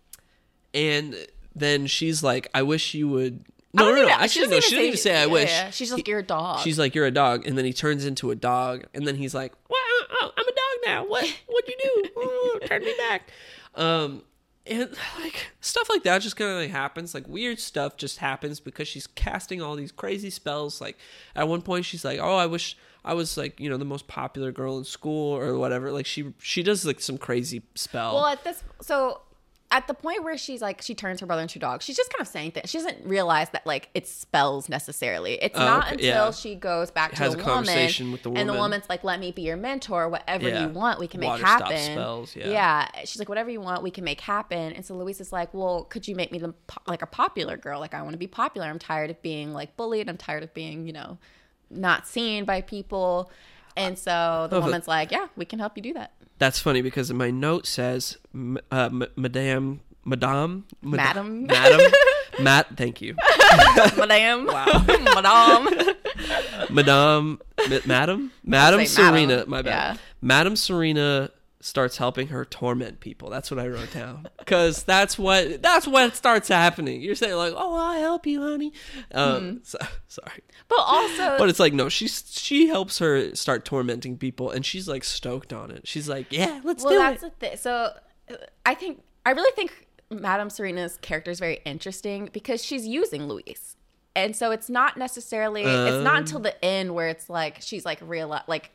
and 0.73 1.15
then 1.55 1.87
she's 1.87 2.23
like, 2.23 2.47
"I 2.53 2.61
wish 2.63 2.93
you 2.93 3.07
would." 3.09 3.43
No, 3.73 3.85
no, 3.85 3.91
no. 3.95 3.97
even- 4.03 4.09
Actually, 4.11 4.41
doesn't 4.47 4.51
no. 4.55 4.59
She 4.61 4.69
didn't 4.71 4.85
even 4.85 4.97
say, 4.97 5.15
"I 5.15 5.19
yeah, 5.21 5.25
wish." 5.25 5.49
yeah. 5.49 5.69
She's 5.71 5.91
like, 5.91 6.07
you're 6.07 6.19
a 6.19 6.23
dog. 6.23 6.59
She's 6.61 6.79
like, 6.79 6.95
"You're 6.95 7.05
a 7.05 7.11
dog," 7.11 7.45
and 7.45 7.57
then 7.57 7.65
he 7.65 7.73
turns 7.73 8.05
into 8.05 8.31
a 8.31 8.35
dog, 8.35 8.85
and 8.93 9.05
then 9.07 9.15
he's 9.15 9.35
like, 9.35 9.53
"Well, 9.69 9.79
I- 9.79 10.31
I'm 10.37 10.45
a 10.47 10.51
dog 10.51 10.85
now. 10.85 11.05
What? 11.05 11.25
What'd 11.47 11.69
you 11.69 11.75
do? 12.03 12.09
Oh, 12.17 12.59
turn 12.65 12.83
me 12.83 12.93
back." 12.97 13.29
Um, 13.75 14.23
and 14.65 14.89
like 15.21 15.51
stuff 15.61 15.89
like 15.89 16.03
that 16.03 16.21
just 16.21 16.35
kind 16.35 16.51
of 16.51 16.57
like 16.57 16.71
happens. 16.71 17.13
Like 17.13 17.27
weird 17.27 17.59
stuff 17.59 17.97
just 17.97 18.17
happens 18.17 18.59
because 18.59 18.87
she's 18.87 19.07
casting 19.07 19.61
all 19.61 19.75
these 19.75 19.91
crazy 19.91 20.29
spells. 20.29 20.81
Like 20.81 20.97
at 21.35 21.47
one 21.47 21.61
point, 21.61 21.85
she's 21.85 22.03
like, 22.05 22.19
"Oh, 22.19 22.35
I 22.35 22.45
wish." 22.45 22.77
I 23.05 23.13
was 23.13 23.37
like, 23.37 23.57
you 23.61 23.69
know, 23.69 23.77
the 23.77 23.85
most 23.85 24.07
popular 24.09 24.51
girl 24.51 24.77
in 24.79 24.83
school 24.83 25.33
or 25.37 25.57
whatever. 25.57 25.93
Like 25.93 26.05
she 26.05 26.33
she 26.41 26.61
does 26.61 26.85
like 26.85 26.99
some 26.99 27.17
crazy 27.17 27.61
spell. 27.75 28.15
Well, 28.15 28.25
at 28.25 28.43
this, 28.43 28.61
so 28.81 29.21
at 29.69 29.85
the 29.85 29.93
point 29.93 30.23
where 30.23 30.37
she's 30.37 30.61
like, 30.61 30.81
she 30.81 30.95
turns 30.95 31.19
her 31.19 31.25
brother 31.25 31.41
into 31.41 31.59
a 31.59 31.59
dog. 31.59 31.81
She's 31.81 31.97
just 31.97 32.09
kind 32.13 32.21
of 32.21 32.27
saying 32.29 32.51
things. 32.51 32.69
She 32.69 32.77
doesn't 32.77 33.05
realize 33.05 33.49
that 33.49 33.65
like 33.65 33.89
it 33.93 34.07
spells 34.07 34.69
necessarily. 34.69 35.33
It's 35.41 35.59
Oh, 35.59 35.65
not 35.65 35.91
until 35.91 36.05
yeah. 36.25 36.31
she 36.31 36.55
goes 36.55 36.89
back 36.89 37.11
to 37.15 37.19
the 37.19 37.25
a 37.25 37.29
woman, 37.31 37.43
conversation 37.45 38.13
with 38.13 38.23
the 38.23 38.31
and 38.31 38.47
the 38.47 38.53
woman's 38.53 38.87
like, 38.87 39.03
"Let 39.03 39.19
me 39.19 39.31
be 39.33 39.41
your 39.41 39.57
mentor. 39.57 40.07
Whatever 40.07 40.47
Yeah. 40.47 40.61
you 40.63 40.69
want, 40.69 40.99
we 40.99 41.07
can 41.09 41.19
make 41.19 41.27
Water 41.31 41.41
stop 41.41 41.61
happen." 41.63 41.77
spells, 41.91 42.33
yeah. 42.33 42.47
yeah. 42.47 42.87
She's 43.03 43.19
like, 43.19 43.27
"Whatever 43.27 43.49
you 43.49 43.59
want, 43.59 43.83
we 43.83 43.91
can 43.91 44.05
make 44.05 44.21
happen." 44.21 44.71
And 44.71 44.85
so 44.85 44.95
Louise 44.95 45.19
is 45.19 45.33
like, 45.33 45.53
"Well, 45.53 45.83
could 45.83 46.07
you 46.07 46.15
make 46.15 46.31
me 46.31 46.39
the 46.39 46.53
like 46.87 47.01
a 47.01 47.07
popular 47.07 47.57
girl? 47.57 47.81
Like 47.81 47.93
I 47.93 48.01
want 48.03 48.13
to 48.13 48.17
be 48.19 48.27
popular. 48.27 48.67
I'm 48.67 48.79
tired 48.79 49.09
of 49.09 49.21
being 49.21 49.53
like 49.53 49.75
bullied. 49.75 50.07
I'm 50.07 50.17
tired 50.17 50.43
of 50.43 50.53
being, 50.53 50.87
you 50.87 50.93
know, 50.93 51.17
not 51.69 52.07
seen 52.07 52.45
by 52.45 52.61
people." 52.61 53.29
And 53.75 53.99
so 53.99 54.47
the 54.49 54.55
Oh, 54.55 54.61
woman's 54.61 54.87
like, 54.87 55.11
"Yeah, 55.11 55.27
we 55.35 55.43
can 55.45 55.59
help 55.59 55.75
you 55.75 55.83
do 55.83 55.93
that." 55.93 56.13
That's 56.39 56.59
funny 56.59 56.81
because 56.81 57.11
my 57.11 57.31
note 57.31 57.65
says, 57.65 58.17
uh, 58.71 58.89
m- 58.91 59.03
Madame, 59.15 59.81
Madame, 60.05 60.65
Mad- 60.81 60.97
Madam. 60.97 61.47
Madam, 61.47 61.91
Matt. 62.39 62.77
Thank 62.77 63.01
you, 63.01 63.15
Madame. 63.97 64.45
Wow. 64.45 64.65
Madame. 64.87 65.67
Madame, 66.69 67.39
Ma- 67.69 67.77
Madam, 67.85 68.31
Madam 68.43 68.85
say 68.85 69.01
madam, 69.01 69.15
Serena. 69.27 69.45
My 69.47 69.61
bad. 69.61 69.69
yeah. 69.95 69.97
Madam 70.21 70.55
Serena 70.55 71.29
starts 71.67 71.97
helping 71.97 72.29
her 72.29 72.45
torment 72.45 73.01
people. 73.01 73.29
That's 73.29 73.51
what 73.51 73.59
I 73.59 73.67
wrote 73.67 73.91
down 73.91 74.27
because 74.39 74.83
that's 74.83 75.19
what 75.19 75.61
that's 75.61 75.85
what 75.85 76.15
starts 76.15 76.47
happening. 76.47 77.01
You're 77.01 77.15
saying 77.15 77.35
like, 77.35 77.53
"Oh, 77.55 77.75
I'll 77.75 77.99
help 77.99 78.25
you, 78.25 78.41
honey." 78.41 78.73
Um, 79.13 79.27
Mm-hmm. 79.27 79.57
so, 79.63 79.77
sorry, 80.07 80.41
But 80.69 80.79
also, 80.79 81.35
but 81.37 81.49
it's 81.49 81.59
like 81.59 81.73
no, 81.73 81.89
she's 81.89 82.23
she 82.31 82.67
helps 82.67 82.99
her 82.99 83.35
start 83.35 83.65
tormenting 83.65 84.17
people, 84.17 84.49
and 84.49 84.65
she's 84.65 84.87
like 84.87 85.03
stoked 85.03 85.51
on 85.51 85.69
it. 85.71 85.87
She's 85.87 86.07
like, 86.07 86.27
"Yeah, 86.31 86.61
let's 86.63 86.83
well, 86.83 86.93
do 86.93 86.99
that's 86.99 87.23
it." 87.23 87.39
the 87.39 87.47
thing. 87.47 87.57
So, 87.57 87.91
I 88.65 88.73
think 88.73 89.03
I 89.25 89.31
really 89.31 89.51
think 89.55 89.87
Madame 90.09 90.49
Serena's 90.49 90.97
character 91.01 91.31
is 91.31 91.39
very 91.39 91.59
interesting 91.65 92.29
because 92.31 92.63
she's 92.63 92.87
using 92.87 93.27
Louise, 93.27 93.75
and 94.15 94.35
so 94.35 94.51
it's 94.51 94.69
not 94.69 94.95
necessarily. 94.95 95.63
it's 95.63 96.03
not 96.03 96.17
until 96.17 96.39
the 96.39 96.63
end 96.63 96.95
where 96.95 97.09
it's 97.09 97.29
like 97.29 97.61
she's 97.61 97.85
like 97.85 97.99
real 98.01 98.29
like 98.47 98.71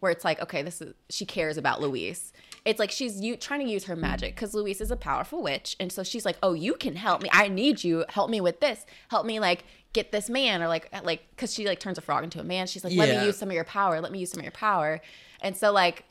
where 0.00 0.12
it's 0.12 0.24
like 0.24 0.40
okay, 0.42 0.62
this 0.62 0.80
is 0.80 0.94
she 1.10 1.24
cares 1.26 1.56
about 1.56 1.80
Louise. 1.80 2.32
It's 2.64 2.78
like 2.78 2.90
she's 2.90 3.20
you 3.20 3.36
trying 3.36 3.60
to 3.64 3.70
use 3.70 3.84
her 3.84 3.96
magic 3.96 4.34
because 4.34 4.52
Louise 4.54 4.80
is 4.80 4.90
a 4.90 4.96
powerful 4.96 5.42
witch, 5.42 5.76
and 5.80 5.90
so 5.92 6.02
she's 6.02 6.24
like, 6.24 6.36
"Oh, 6.42 6.52
you 6.52 6.74
can 6.74 6.96
help 6.96 7.22
me. 7.22 7.28
I 7.32 7.48
need 7.48 7.82
you. 7.84 8.04
Help 8.08 8.30
me 8.30 8.40
with 8.40 8.60
this. 8.60 8.84
Help 9.10 9.24
me 9.26 9.40
like 9.40 9.64
get 9.94 10.12
this 10.12 10.28
man, 10.28 10.62
or 10.62 10.68
like 10.68 10.88
like 11.04 11.22
because 11.30 11.54
she 11.54 11.66
like 11.66 11.80
turns 11.80 11.96
a 11.98 12.02
frog 12.02 12.24
into 12.24 12.40
a 12.40 12.44
man. 12.44 12.66
She's 12.66 12.84
like, 12.84 12.92
let 12.94 13.08
Yeah. 13.08 13.20
me 13.20 13.26
use 13.26 13.38
some 13.38 13.48
of 13.48 13.54
your 13.54 13.64
power. 13.64 14.00
Let 14.00 14.12
me 14.12 14.18
use 14.18 14.30
some 14.30 14.40
of 14.40 14.44
your 14.44 14.52
power." 14.52 15.00
And 15.40 15.56
so 15.56 15.72
like 15.72 16.04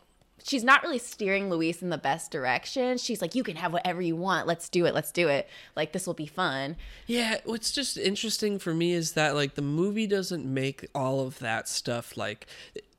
she's 0.44 0.64
not 0.64 0.84
really 0.84 1.00
steering 1.00 1.50
Louise 1.50 1.82
in 1.82 1.90
the 1.90 1.98
best 1.98 2.32
direction. 2.32 2.98
She's 3.00 3.22
like, 3.22 3.34
you 3.34 3.44
can 3.44 3.56
have 3.58 3.74
whatever 3.74 4.02
you 4.02 4.16
want. 4.16 4.46
Let's 4.48 4.70
do 4.70 4.86
it. 4.86 4.94
Let's 4.94 5.12
do 5.12 5.28
it. 5.28 5.50
Like 5.76 5.94
this 5.94 6.06
will 6.08 6.14
be 6.14 6.28
fun. 6.28 6.78
Yeah, 7.08 7.38
what's 7.44 7.72
just 7.72 7.98
interesting 7.98 8.60
for 8.60 8.74
me 8.74 8.94
is 8.94 9.14
that 9.14 9.34
like 9.36 9.56
the 9.56 9.62
movie 9.64 10.08
doesn't 10.08 10.46
make 10.46 10.88
all 10.96 11.22
of 11.22 11.40
that 11.40 11.68
stuff 11.68 12.16
like 12.18 12.46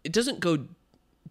it 0.04 0.12
doesn't 0.12 0.40
go 0.40 0.66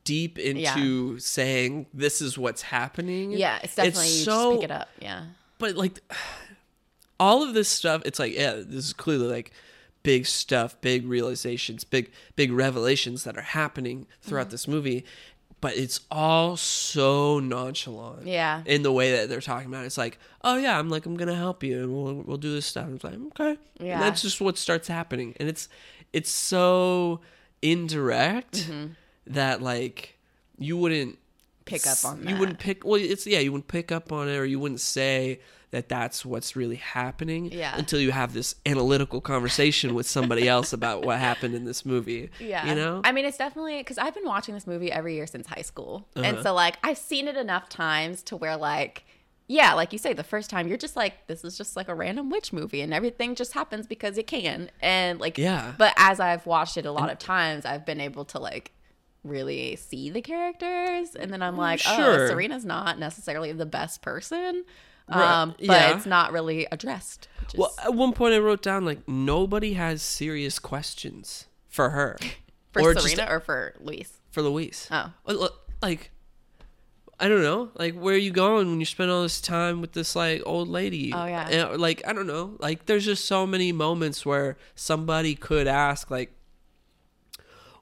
deep 0.07 0.39
into 0.39 1.19
saying 1.19 1.85
this 1.93 2.21
is 2.21 2.37
what's 2.37 2.61
happening. 2.63 3.31
Yeah, 3.31 3.59
it's 3.63 3.75
definitely 3.75 4.05
you 4.07 4.23
so 4.23 4.51
just 4.51 4.61
pick 4.61 4.69
it 4.69 4.73
up. 4.73 4.89
Yeah. 4.99 5.23
but 5.59 5.75
like 5.75 5.99
all 7.19 7.41
of 7.43 7.53
this 7.53 7.67
stuff 7.67 8.01
it's 8.05 8.19
like 8.19 8.33
yeah 8.33 8.53
this 8.53 8.85
is 8.85 8.93
clearly 8.93 9.27
like 9.27 9.51
big 10.03 10.25
stuff 10.25 10.79
big 10.81 11.05
realizations 11.07 11.83
big 11.83 12.11
big 12.35 12.51
revelations 12.51 13.23
that 13.23 13.35
are 13.37 13.41
happening 13.41 14.05
throughout 14.21 14.43
Mm-hmm. 14.47 14.51
this 14.51 14.67
movie 14.67 15.05
but 15.59 15.75
it's 15.75 16.01
all 16.11 16.55
so 16.55 17.39
nonchalant 17.39 18.27
Yeah. 18.27 18.61
in 18.67 18.83
the 18.83 18.91
way 18.91 19.11
that 19.13 19.27
they're 19.29 19.41
talking 19.41 19.67
about 19.67 19.81
it. 19.83 19.87
it's 19.87 19.97
like 19.97 20.19
oh 20.43 20.57
yeah 20.57 20.77
i'm 20.77 20.89
like 20.89 21.07
i'm 21.07 21.17
gonna 21.17 21.33
help 21.35 21.63
you 21.63 21.81
and 21.81 21.91
we'll, 21.91 22.13
we'll 22.21 22.37
do 22.37 22.53
this 22.53 22.67
stuff 22.67 22.85
and 22.85 22.95
it's 22.95 23.03
like 23.03 23.15
okay 23.39 23.57
Yeah. 23.79 23.93
and 23.95 24.01
that's 24.03 24.21
just 24.21 24.39
what 24.39 24.55
starts 24.59 24.87
happening 24.87 25.33
and 25.39 25.49
it's 25.49 25.67
it's 26.13 26.29
so 26.29 27.21
indirect 27.63 28.53
Mm-hmm. 28.69 28.93
That 29.33 29.61
like 29.61 30.17
you 30.57 30.77
wouldn't 30.77 31.17
Pick 31.65 31.85
up 31.85 31.97
on 32.05 32.25
you 32.25 32.37
wouldn't 32.37 32.59
pick 32.59 32.85
well 32.85 32.95
it's 32.95 33.27
yeah 33.27 33.39
you 33.39 33.51
wouldn't 33.51 33.67
pick 33.67 33.91
up 33.91 34.11
on 34.13 34.29
it 34.29 34.37
or 34.37 34.45
you 34.45 34.57
wouldn't 34.57 34.79
say 34.79 35.41
that 35.71 35.89
that's 35.89 36.25
what's 36.25 36.55
really 36.55 36.77
happening 36.77 37.51
Yeah. 37.51 37.77
until 37.77 37.99
you 37.99 38.11
have 38.11 38.31
this 38.33 38.55
analytical 38.65 39.19
conversation 39.19 39.93
with 39.93 40.07
somebody 40.07 40.47
else 40.55 40.71
about 40.71 41.03
what 41.05 41.19
happened 41.19 41.55
in 41.55 41.65
this 41.65 41.85
movie 41.85 42.29
Yeah. 42.39 42.65
you 42.67 42.73
know 42.75 43.01
I 43.03 43.11
mean, 43.11 43.25
it's 43.25 43.37
definitely 43.37 43.79
because 43.79 43.97
I've 43.97 44.13
been 44.13 44.23
watching 44.25 44.53
this 44.55 44.65
movie 44.65 44.89
every 44.89 45.15
year 45.15 45.27
since 45.27 45.45
high 45.47 45.61
school. 45.61 46.07
And 46.15 46.25
Uh-huh. 46.37 46.43
so, 46.43 46.53
like, 46.53 46.77
I've 46.83 46.97
seen 46.97 47.27
it 47.27 47.35
enough 47.35 47.67
times 47.67 48.23
to 48.23 48.37
where, 48.37 48.55
like, 48.55 49.03
yeah, 49.49 49.73
like 49.73 49.91
you 49.91 49.99
say, 49.99 50.13
the 50.13 50.23
first 50.23 50.49
time 50.49 50.69
you're 50.69 50.77
just 50.77 50.95
like, 50.95 51.27
this 51.27 51.43
is 51.43 51.57
just 51.57 51.75
like 51.75 51.89
a 51.89 51.95
random 51.95 52.29
witch 52.29 52.53
movie 52.53 52.79
and 52.81 52.93
everything 52.93 53.35
just 53.35 53.51
happens 53.51 53.87
because 53.87 54.17
it 54.17 54.25
can. 54.27 54.71
And, 54.81 55.19
like, 55.19 55.37
Yeah. 55.37 55.73
But 55.77 55.93
as 55.97 56.21
I've 56.21 56.45
watched 56.45 56.77
it 56.77 56.85
a 56.85 56.91
lot 56.93 57.09
of 57.11 57.19
times, 57.19 57.65
I've 57.65 57.85
been 57.85 57.99
able 57.99 58.23
to, 58.25 58.39
like, 58.39 58.71
really 59.27 59.75
see 59.75 60.09
the 60.09 60.21
characters. 60.21 61.15
And 61.15 61.31
then 61.31 61.41
I'm 61.41 61.57
like, 61.57 61.79
Sure. 61.79 62.25
oh, 62.25 62.27
Serena's 62.27 62.65
not 62.65 62.99
necessarily 62.99 63.51
the 63.51 63.65
best 63.65 64.01
person. 64.01 64.63
Um, 65.09 65.51
but 65.57 65.61
Yeah. 65.65 65.95
it's 65.95 66.05
not 66.05 66.31
really 66.33 66.67
addressed. 66.71 67.27
Is, 67.47 67.55
well 67.55 67.73
at 67.81 67.93
one 67.93 68.11
point 68.11 68.33
i 68.33 68.39
wrote 68.39 68.61
down 68.61 68.83
like 68.83 69.07
nobody 69.07 69.73
has 69.73 70.01
serious 70.01 70.59
questions 70.59 71.45
for 71.69 71.91
her 71.91 72.17
for 72.73 72.81
or 72.81 72.93
Serena 72.93 73.15
just 73.21 73.31
or 73.31 73.39
for 73.39 73.73
Louise? 73.79 74.17
for 74.31 74.41
louise 74.41 74.89
Oh. 74.91 75.11
Like 75.81 76.11
I 77.19 77.29
don't 77.29 77.41
know, 77.41 77.71
like 77.75 77.95
where 77.95 78.13
are 78.13 78.17
you 78.17 78.29
going 78.31 78.69
when 78.69 78.79
you 78.79 78.85
spend 78.85 79.09
all 79.09 79.23
this 79.23 79.41
time 79.41 79.81
with 79.81 79.93
this 79.93 80.15
like 80.15 80.43
old 80.45 80.67
lady? 80.67 81.11
Oh, 81.13 81.25
yeah. 81.25 81.47
And, 81.49 81.81
like 81.81 82.01
I 82.05 82.13
don't 82.13 82.27
know, 82.27 82.57
like 82.59 82.85
there's 82.85 83.05
just 83.05 83.25
so 83.25 83.47
many 83.47 83.71
moments 83.71 84.23
where 84.23 84.55
somebody 84.75 85.33
could 85.33 85.65
ask 85.67 86.11
like, 86.11 86.31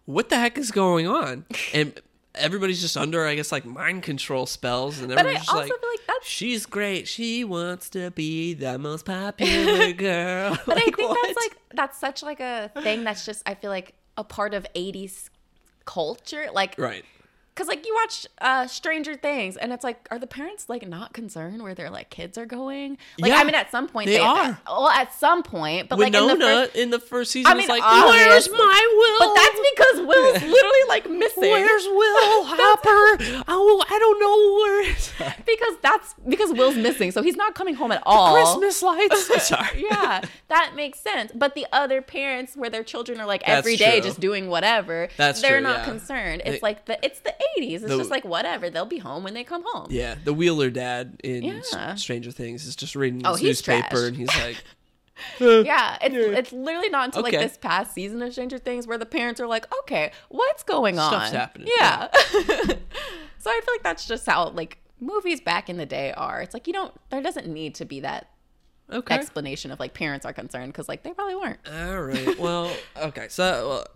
what 0.05 0.29
the 0.29 0.37
heck 0.37 0.57
is 0.57 0.71
going 0.71 1.07
on? 1.07 1.45
And 1.73 1.99
everybody's 2.35 2.81
just 2.81 2.97
under, 2.97 3.25
I 3.25 3.35
guess, 3.35 3.51
like 3.51 3.65
mind 3.65 4.03
control 4.03 4.45
spells, 4.45 4.99
and 4.99 5.11
I 5.13 5.33
just 5.33 5.49
also 5.49 5.59
like, 5.61 5.67
feel 5.67 5.89
like 5.89 6.23
she's 6.23 6.65
great. 6.65 7.07
She 7.07 7.43
wants 7.43 7.89
to 7.91 8.11
be 8.11 8.53
the 8.53 8.77
most 8.77 9.05
popular 9.05 9.93
girl. 9.93 10.57
But 10.65 10.77
I 10.77 10.81
think 10.81 10.97
what? 10.97 11.17
that's 11.23 11.37
like 11.37 11.57
that's 11.73 11.97
such 11.97 12.23
like 12.23 12.39
a 12.39 12.71
thing 12.81 13.03
that's 13.03 13.25
just 13.25 13.43
I 13.47 13.55
feel 13.55 13.69
like 13.69 13.93
a 14.17 14.23
part 14.23 14.53
of 14.53 14.65
80s 14.75 15.29
culture. 15.85 16.47
Like 16.53 16.75
right. 16.77 17.05
Cause 17.55 17.67
like 17.67 17.85
you 17.85 17.93
watch 17.95 18.27
uh, 18.39 18.67
Stranger 18.67 19.15
Things, 19.15 19.55
and 19.55 19.71
it's 19.71 19.83
like, 19.83 20.07
are 20.11 20.19
the 20.19 20.27
parents 20.27 20.67
like 20.67 20.85
not 20.87 21.13
concerned 21.13 21.63
where 21.63 21.73
their 21.73 21.89
like 21.89 22.09
kids 22.09 22.37
are 22.37 22.45
going? 22.45 22.97
Like, 23.17 23.29
Yeah, 23.31 23.37
I 23.37 23.43
mean, 23.45 23.55
at 23.55 23.71
some 23.71 23.87
point 23.87 24.07
they 24.07 24.17
are. 24.19 24.59
Well, 24.67 24.89
at 24.89 25.13
some 25.13 25.41
point, 25.41 25.87
but 25.87 25.97
like 25.97 26.13
in 26.13 26.21
Winona 26.21 26.67
the 26.73 26.81
in 26.81 26.91
first, 26.91 26.91
the 26.91 26.99
first, 27.07 27.31
season 27.31 27.51
I 27.51 27.55
mean, 27.55 27.67
like, 27.69 27.81
"Where's 27.81 28.49
my 28.49 28.95
Will?" 28.97 29.27
but 29.29 29.35
that's 29.35 29.59
because 29.73 30.07
Will's 30.07 30.41
literally 30.53 30.83
like 30.89 31.09
missing. 31.09 31.49
Where's 31.49 31.85
Will 31.85 32.43
Hopper? 32.45 33.43
oh, 33.47 33.83
I 33.89 33.99
don't 33.99 34.19
know 34.19 35.25
where. 35.25 35.35
because 35.45 35.75
that's 35.81 36.13
because 36.27 36.51
Will's 36.51 36.75
missing, 36.75 37.11
so 37.11 37.21
he's 37.21 37.37
not 37.37 37.55
coming 37.55 37.75
home 37.75 37.91
at 37.93 38.03
all. 38.05 38.33
Christmas 38.35 38.81
lights. 38.83 39.47
Sorry. 39.47 39.85
yeah, 39.89 40.21
that 40.49 40.73
makes 40.75 40.99
sense. 40.99 41.31
But 41.33 41.55
the 41.55 41.67
other 41.71 42.01
parents, 42.01 42.55
where 42.57 42.69
their 42.69 42.83
children 42.83 43.19
are 43.21 43.25
like 43.25 43.45
That's 43.45 43.59
every 43.59 43.77
day 43.77 44.01
true. 44.01 44.09
just 44.09 44.19
doing 44.19 44.49
whatever, 44.49 45.07
That's 45.17 45.41
they're 45.41 45.59
true, 45.59 45.61
not 45.61 45.79
yeah. 45.79 45.85
concerned. 45.85 46.41
It's 46.45 46.55
They- 46.55 46.59
like 46.61 46.85
the 46.85 47.03
it's 47.05 47.19
the 47.21 47.33
eighties. 47.57 47.81
It's 47.83 47.91
The- 47.91 47.97
just 47.97 48.11
like 48.11 48.25
whatever. 48.25 48.69
They'll 48.69 48.85
be 48.85 48.97
home 48.99 49.23
when 49.23 49.33
they 49.33 49.43
come 49.43 49.63
home. 49.65 49.87
Yeah, 49.89 50.15
the 50.23 50.33
Wheeler 50.33 50.69
dad 50.69 51.19
in 51.23 51.43
Yeah. 51.43 51.95
Stranger 51.95 52.31
Things 52.31 52.65
is 52.65 52.75
just 52.75 52.95
reading 52.95 53.21
Oh, 53.25 53.33
his 53.33 53.43
newspaper 53.43 53.89
trash. 53.89 54.03
and 54.07 54.17
he's 54.17 54.35
like, 54.37 54.63
Yeah, 55.65 55.97
it's 56.01 56.15
it's 56.39 56.51
literally 56.51 56.89
not 56.89 57.05
until 57.05 57.25
Okay. 57.25 57.37
like 57.37 57.47
this 57.47 57.57
past 57.57 57.93
season 57.93 58.21
of 58.21 58.31
Stranger 58.33 58.57
Things 58.57 58.85
where 58.87 58.97
the 58.97 59.05
parents 59.05 59.39
are 59.39 59.47
like, 59.47 59.65
okay, 59.81 60.11
what's 60.29 60.63
going 60.63 60.99
on? 60.99 61.09
Stuff's 61.11 61.31
happening. 61.31 61.69
Yeah. 61.79 62.07
so 63.39 63.49
I 63.51 63.61
feel 63.63 63.73
like 63.73 63.83
that's 63.83 64.05
just 64.07 64.25
how 64.25 64.49
like 64.49 64.77
movies 64.99 65.41
back 65.41 65.69
in 65.69 65.77
the 65.77 65.85
day 65.85 66.11
are. 66.13 66.41
It's 66.41 66.53
like 66.53 66.67
you 66.67 66.73
don't 66.73 66.93
there 67.09 67.21
doesn't 67.21 67.47
need 67.47 67.75
to 67.75 67.85
be 67.85 67.99
that 68.01 68.29
okay. 68.91 69.15
explanation 69.15 69.71
of 69.71 69.79
like 69.79 69.93
parents 69.93 70.25
are 70.25 70.33
concerned 70.33 70.71
because 70.73 70.87
like 70.89 71.03
they 71.03 71.13
probably 71.13 71.35
weren't. 71.35 71.59
All 71.71 72.01
right. 72.01 72.37
Well, 72.39 72.71
okay. 72.97 73.27
So 73.29 73.69
well, 73.69 73.87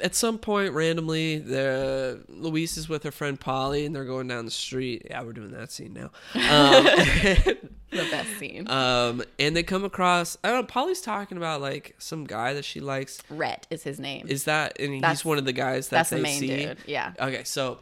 at 0.00 0.14
some 0.14 0.38
point, 0.38 0.72
randomly, 0.72 1.38
the 1.38 2.24
Louise 2.28 2.76
is 2.76 2.88
with 2.88 3.04
her 3.04 3.12
friend 3.12 3.38
Polly, 3.38 3.86
and 3.86 3.94
they're 3.94 4.04
going 4.04 4.26
down 4.28 4.44
the 4.44 4.50
street. 4.50 5.06
Yeah, 5.08 5.22
we're 5.22 5.32
doing 5.32 5.52
that 5.52 5.70
scene 5.70 5.92
now. 5.94 6.10
Um, 6.34 6.86
The 7.94 8.10
best 8.10 8.38
scene. 8.40 8.68
um, 8.68 9.22
and 9.38 9.54
they 9.54 9.62
come 9.62 9.84
across. 9.84 10.36
I 10.42 10.48
don't 10.48 10.62
know. 10.62 10.66
Polly's 10.66 11.00
talking 11.00 11.38
about 11.38 11.60
like 11.60 11.94
some 11.98 12.24
guy 12.24 12.52
that 12.54 12.64
she 12.64 12.80
likes. 12.80 13.22
Rhett 13.30 13.68
is 13.70 13.84
his 13.84 14.00
name. 14.00 14.26
Is 14.28 14.44
that? 14.44 14.80
And 14.80 14.94
That's- 15.00 15.20
he's 15.20 15.24
one 15.24 15.38
of 15.38 15.44
the 15.44 15.52
guys 15.52 15.90
that 15.90 15.98
that's 15.98 16.10
they 16.10 16.16
the 16.16 16.22
main 16.22 16.40
see. 16.40 16.48
dude. 16.48 16.78
Yeah. 16.86 17.12
Okay, 17.20 17.44
so, 17.44 17.78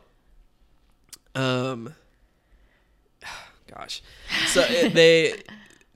um, 1.35 1.95
gosh, 3.75 4.03
so 4.49 4.61
uh, 4.63 4.67
they, 4.93 5.41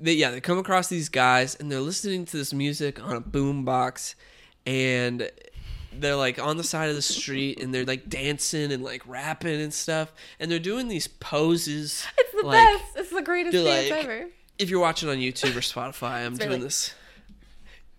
they, 0.01 0.15
yeah, 0.15 0.31
they 0.31 0.41
come 0.41 0.57
across 0.59 0.89
these 0.89 1.09
guys 1.11 1.55
and 1.57 1.71
they're 1.71 1.81
listening 1.81 2.25
to 2.27 2.37
this 2.39 2.55
music 2.55 3.03
on 3.03 3.17
a 3.17 3.21
boom 3.21 3.67
box, 3.67 4.15
and 4.65 5.31
they're 6.01 6.17
like 6.17 6.39
on 6.39 6.57
the 6.57 6.65
side 6.65 6.89
of 6.89 6.97
the 6.97 7.03
street 7.03 7.63
and 7.63 7.73
they're 7.75 7.85
like 7.85 8.09
dancing 8.09 8.73
and 8.73 8.83
like 8.83 9.03
rapping 9.07 9.61
and 9.61 9.73
stuff, 9.73 10.13
and 10.41 10.51
they're 10.51 10.59
doing 10.59 10.89
these 10.89 11.07
poses. 11.07 12.07
It's 12.19 12.43
the 12.43 12.47
like, 12.47 12.65
best. 12.65 12.85
It's 12.97 13.11
the 13.11 13.23
greatest 13.23 13.53
dance 13.53 13.91
like- 13.91 14.05
ever. 14.05 14.29
If 14.59 14.71
you're 14.71 14.81
watching 14.81 15.09
on 15.09 15.17
YouTube 15.19 15.55
or 15.55 15.61
Spotify, 15.61 16.25
I'm 16.25 16.37
doing 16.37 16.53
like- 16.53 16.61
this. 16.61 16.95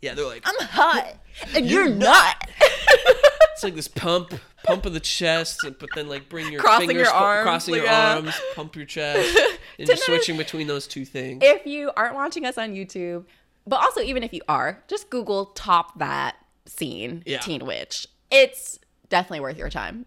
Yeah, 0.01 0.13
they're 0.13 0.25
like 0.25 0.43
I'm 0.45 0.67
hot 0.67 1.15
and 1.55 1.65
you're 1.65 1.89
not. 1.89 2.49
it's 2.59 3.63
like 3.63 3.75
this 3.75 3.87
pump, 3.87 4.33
pump 4.63 4.85
of 4.85 4.93
the 4.93 4.99
chest, 4.99 5.61
but 5.63 5.89
then 5.95 6.07
like 6.07 6.29
bring 6.29 6.51
your 6.51 6.61
Crossing 6.61 6.89
fingers 6.89 7.07
your 7.07 7.15
arms, 7.15 7.43
crossing 7.43 7.73
like, 7.73 7.83
your 7.83 7.91
uh, 7.91 8.15
arms, 8.15 8.41
pump 8.55 8.75
your 8.75 8.85
chest, 8.85 9.37
and 9.79 9.87
just 9.87 10.03
switching 10.03 10.37
between 10.37 10.67
those 10.67 10.87
two 10.87 11.05
things. 11.05 11.41
if 11.43 11.65
you 11.65 11.91
aren't 11.97 12.13
watching 12.13 12.45
us 12.45 12.57
on 12.57 12.73
YouTube, 12.75 13.25
but 13.65 13.77
also 13.77 14.01
even 14.01 14.23
if 14.23 14.33
you 14.33 14.41
are, 14.47 14.83
just 14.87 15.09
Google 15.09 15.47
top 15.47 15.97
that 15.97 16.35
scene, 16.67 17.23
Yeah. 17.25 17.39
Teen 17.39 17.65
Witch. 17.65 18.07
It's 18.29 18.79
definitely 19.09 19.39
worth 19.41 19.57
your 19.57 19.69
time. 19.69 20.05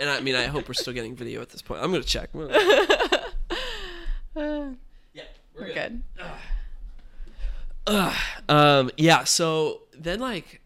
and 0.00 0.08
I 0.10 0.20
mean, 0.22 0.34
I 0.34 0.46
hope 0.46 0.68
we're 0.68 0.74
still 0.74 0.92
getting 0.92 1.16
video 1.16 1.42
at 1.42 1.50
this 1.50 1.62
point. 1.62 1.82
I'm 1.82 1.90
gonna 1.90 2.04
check. 2.04 2.30
yeah, 2.34 2.44
we're 4.34 4.76
We're 5.54 5.74
good. 5.74 6.02
Um, 8.48 8.90
yeah. 8.96 9.24
So 9.24 9.82
then, 9.98 10.20
like, 10.20 10.60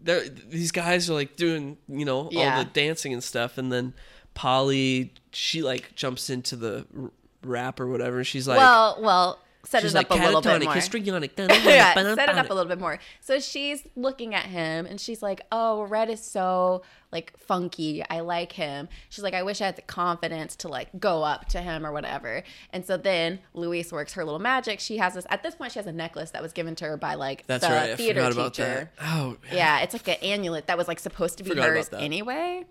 there 0.00 0.28
these 0.28 0.70
guys 0.72 1.08
are 1.10 1.14
like 1.14 1.36
doing, 1.36 1.78
you 1.88 2.04
know, 2.04 2.28
all 2.34 2.58
the 2.58 2.68
dancing 2.72 3.12
and 3.12 3.24
stuff, 3.24 3.58
and 3.58 3.72
then 3.72 3.94
Polly, 4.34 5.12
she 5.32 5.62
like 5.62 5.94
jumps 5.94 6.30
into 6.30 6.56
the 6.56 6.86
r- 6.96 7.10
rap 7.42 7.80
or 7.80 7.86
whatever. 7.86 8.18
And 8.18 8.26
she's 8.26 8.46
like, 8.46 8.58
well, 8.58 8.98
well, 9.00 9.38
set 9.68 9.82
she's 9.82 9.94
it 9.94 9.98
up 9.98 10.10
like 10.10 10.20
a 10.20 10.24
little 10.24 10.40
bit 10.40 10.62
more. 10.64 10.74
histrionic. 10.74 11.32
yeah, 11.38 11.94
set 11.94 12.28
it 12.28 12.38
up 12.38 12.48
a 12.50 12.54
little 12.54 12.68
bit 12.68 12.80
more. 12.80 12.98
So 13.20 13.38
she's 13.38 13.82
looking 13.96 14.34
at 14.34 14.46
him 14.46 14.86
and 14.86 14.98
she's 15.00 15.22
like, 15.22 15.42
"Oh, 15.52 15.82
Rhett 15.82 16.08
is 16.08 16.22
so 16.22 16.82
like 17.12 17.36
funky. 17.38 18.02
I 18.08 18.20
like 18.20 18.52
him." 18.52 18.88
She's 19.10 19.22
like, 19.22 19.34
"I 19.34 19.42
wish 19.42 19.60
I 19.60 19.66
had 19.66 19.76
the 19.76 19.82
confidence 19.82 20.56
to 20.56 20.68
like 20.68 20.88
go 20.98 21.22
up 21.22 21.48
to 21.50 21.60
him 21.60 21.84
or 21.84 21.92
whatever." 21.92 22.42
And 22.72 22.86
so 22.86 22.96
then 22.96 23.40
Louise 23.52 23.92
works 23.92 24.14
her 24.14 24.24
little 24.24 24.40
magic. 24.40 24.80
She 24.80 24.96
has 24.96 25.14
this 25.14 25.26
at 25.28 25.42
this 25.42 25.54
point 25.54 25.72
she 25.72 25.78
has 25.78 25.86
a 25.86 25.92
necklace 25.92 26.30
that 26.30 26.42
was 26.42 26.52
given 26.52 26.74
to 26.76 26.86
her 26.86 26.96
by 26.96 27.14
like 27.14 27.46
That's 27.46 27.66
the 27.66 27.72
right. 27.72 27.96
Theater 27.96 28.32
teacher. 28.32 28.90
Oh, 29.02 29.36
Yeah, 29.52 29.80
it's 29.80 29.92
like 29.92 30.08
an 30.08 30.16
amulet 30.22 30.66
that 30.68 30.78
was 30.78 30.88
like 30.88 30.98
supposed 30.98 31.38
to 31.38 31.44
be 31.44 31.50
Forgot 31.50 31.68
hers 31.68 31.90
anyway. 31.92 32.64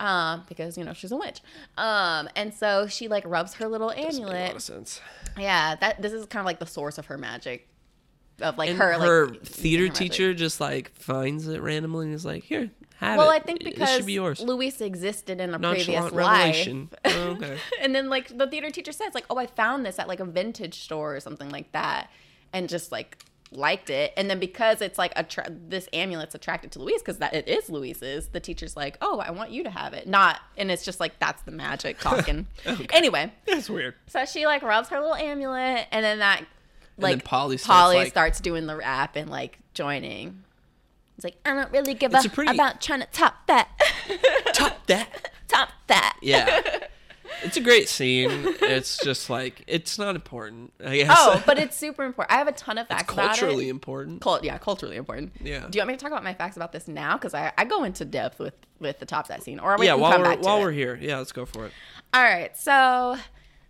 Um, 0.00 0.44
because 0.48 0.78
you 0.78 0.84
know 0.84 0.94
she's 0.94 1.12
a 1.12 1.16
witch. 1.16 1.42
Um, 1.76 2.28
and 2.34 2.54
so 2.54 2.86
she 2.86 3.06
like 3.06 3.22
rubs 3.26 3.54
her 3.54 3.68
little 3.68 3.88
Doesn't 3.90 4.24
make 4.24 4.32
a 4.32 4.54
lot 4.54 4.70
amulet. 4.70 5.02
Yeah, 5.38 5.76
that 5.76 6.00
this 6.00 6.14
is 6.14 6.24
kind 6.26 6.40
of 6.40 6.46
like 6.46 6.58
the 6.58 6.66
source 6.66 6.96
of 6.98 7.06
her 7.06 7.18
magic. 7.18 7.68
Of 8.40 8.56
like 8.56 8.70
And 8.70 8.78
her 8.78 8.94
her, 8.94 9.26
like 9.28 9.42
theater 9.44 9.88
her 9.88 9.92
teacher 9.92 10.32
just 10.32 10.58
like 10.58 10.94
finds 10.94 11.46
it 11.46 11.60
randomly 11.60 12.06
and 12.06 12.14
is 12.14 12.24
like, 12.24 12.42
"Here, 12.42 12.70
have 12.96 13.16
it. 13.16 13.18
Well, 13.18 13.30
it. 13.30 13.34
I 13.34 13.38
think 13.40 13.62
because 13.62 14.06
be 14.06 14.14
yours." 14.14 14.40
Louise 14.40 14.80
existed 14.80 15.38
in 15.38 15.52
a 15.52 15.58
previous 15.58 15.86
Nonchalant 15.86 16.14
life. 16.14 16.66
Oh, 17.04 17.30
okay. 17.32 17.58
and 17.82 17.94
then 17.94 18.08
like 18.08 18.36
the 18.36 18.46
theater 18.46 18.70
teacher 18.70 18.92
says 18.92 19.14
like, 19.14 19.26
"Oh, 19.28 19.36
I 19.36 19.44
found 19.44 19.84
this 19.84 19.98
at 19.98 20.08
like 20.08 20.20
a 20.20 20.24
vintage 20.24 20.80
store 20.80 21.14
or 21.14 21.20
something 21.20 21.50
like 21.50 21.70
that." 21.72 22.10
And 22.54 22.66
just 22.70 22.90
like 22.90 23.22
liked 23.52 23.90
it. 23.90 24.12
And 24.16 24.30
then 24.30 24.38
because 24.38 24.80
it's 24.80 24.98
like 24.98 25.12
attra- 25.16 25.50
this 25.50 25.88
amulet's 25.92 26.34
attracted 26.34 26.70
to 26.72 26.78
Louise 26.78 27.02
because 27.02 27.18
that 27.18 27.34
it 27.34 27.48
is 27.48 27.68
Louise's, 27.68 28.28
the 28.28 28.40
teacher's 28.40 28.76
like, 28.76 28.96
"Oh, 29.00 29.18
I 29.18 29.30
want 29.32 29.50
you 29.50 29.64
to 29.64 29.70
have 29.70 29.92
it." 29.94 30.06
Not 30.06 30.40
and 30.56 30.70
it's 30.70 30.84
just 30.84 31.00
like 31.00 31.18
that's 31.18 31.42
the 31.42 31.50
magic 31.50 31.98
talking. 32.00 32.46
Anyway, 32.92 33.32
That's 33.46 33.68
weird. 33.68 33.94
so 34.06 34.24
she 34.24 34.46
like 34.46 34.62
rubs 34.62 34.88
her 34.90 35.00
little 35.00 35.14
amulet 35.16 35.86
and 35.90 36.04
then 36.04 36.18
that 36.20 36.44
like 36.98 37.16
then 37.18 37.20
Polly 37.22 37.56
starts, 37.56 37.66
Polly 37.80 37.96
like- 37.96 38.08
starts 38.08 38.40
doing 38.40 38.66
the 38.66 38.76
rap 38.76 39.16
and 39.16 39.30
like 39.30 39.58
joining. 39.74 40.44
It's 41.16 41.24
like 41.24 41.36
I 41.44 41.52
don't 41.54 41.70
really 41.72 41.94
give 41.94 42.14
a 42.14 42.22
pretty- 42.28 42.54
about 42.54 42.80
trying 42.80 43.00
to 43.00 43.06
top 43.12 43.46
that. 43.46 43.68
Top 44.54 44.86
that. 44.86 45.30
top 45.48 45.70
that. 45.88 46.16
Yeah. 46.22 46.60
It's 47.42 47.56
a 47.56 47.60
great 47.60 47.88
scene. 47.88 48.30
It's 48.60 48.98
just 49.02 49.30
like 49.30 49.64
it's 49.66 49.98
not 49.98 50.14
important. 50.14 50.72
I 50.84 50.96
guess. 50.98 51.16
Oh, 51.16 51.42
but 51.46 51.58
it's 51.60 51.76
super 51.76 52.04
important. 52.04 52.32
I 52.34 52.38
have 52.38 52.48
a 52.48 52.52
ton 52.52 52.78
of 52.78 52.86
facts 52.88 53.12
about 53.12 53.36
culturally 53.36 53.68
it. 53.68 53.70
important. 53.70 54.20
Cult, 54.20 54.44
yeah, 54.44 54.58
culturally 54.58 54.96
important. 54.96 55.32
Yeah. 55.42 55.66
Do 55.68 55.78
you 55.78 55.80
want 55.80 55.88
me 55.88 55.94
to 55.94 56.00
talk 56.00 56.12
about 56.12 56.24
my 56.24 56.34
facts 56.34 56.56
about 56.56 56.72
this 56.72 56.88
now? 56.88 57.14
Because 57.16 57.34
I, 57.34 57.52
I 57.58 57.64
go 57.64 57.84
into 57.84 58.04
depth 58.04 58.38
with 58.38 58.54
with 58.78 58.98
the 58.98 59.06
top 59.06 59.28
that 59.28 59.42
scene, 59.42 59.58
or 59.58 59.76
we 59.78 59.86
yeah, 59.86 59.92
can 59.92 60.00
while 60.00 60.12
come 60.12 60.22
we're 60.22 60.28
back 60.28 60.40
to 60.40 60.46
while 60.46 60.58
it. 60.58 60.62
we're 60.62 60.72
here, 60.72 60.98
yeah, 61.00 61.18
let's 61.18 61.32
go 61.32 61.44
for 61.46 61.66
it. 61.66 61.72
All 62.12 62.22
right, 62.22 62.56
so 62.56 63.16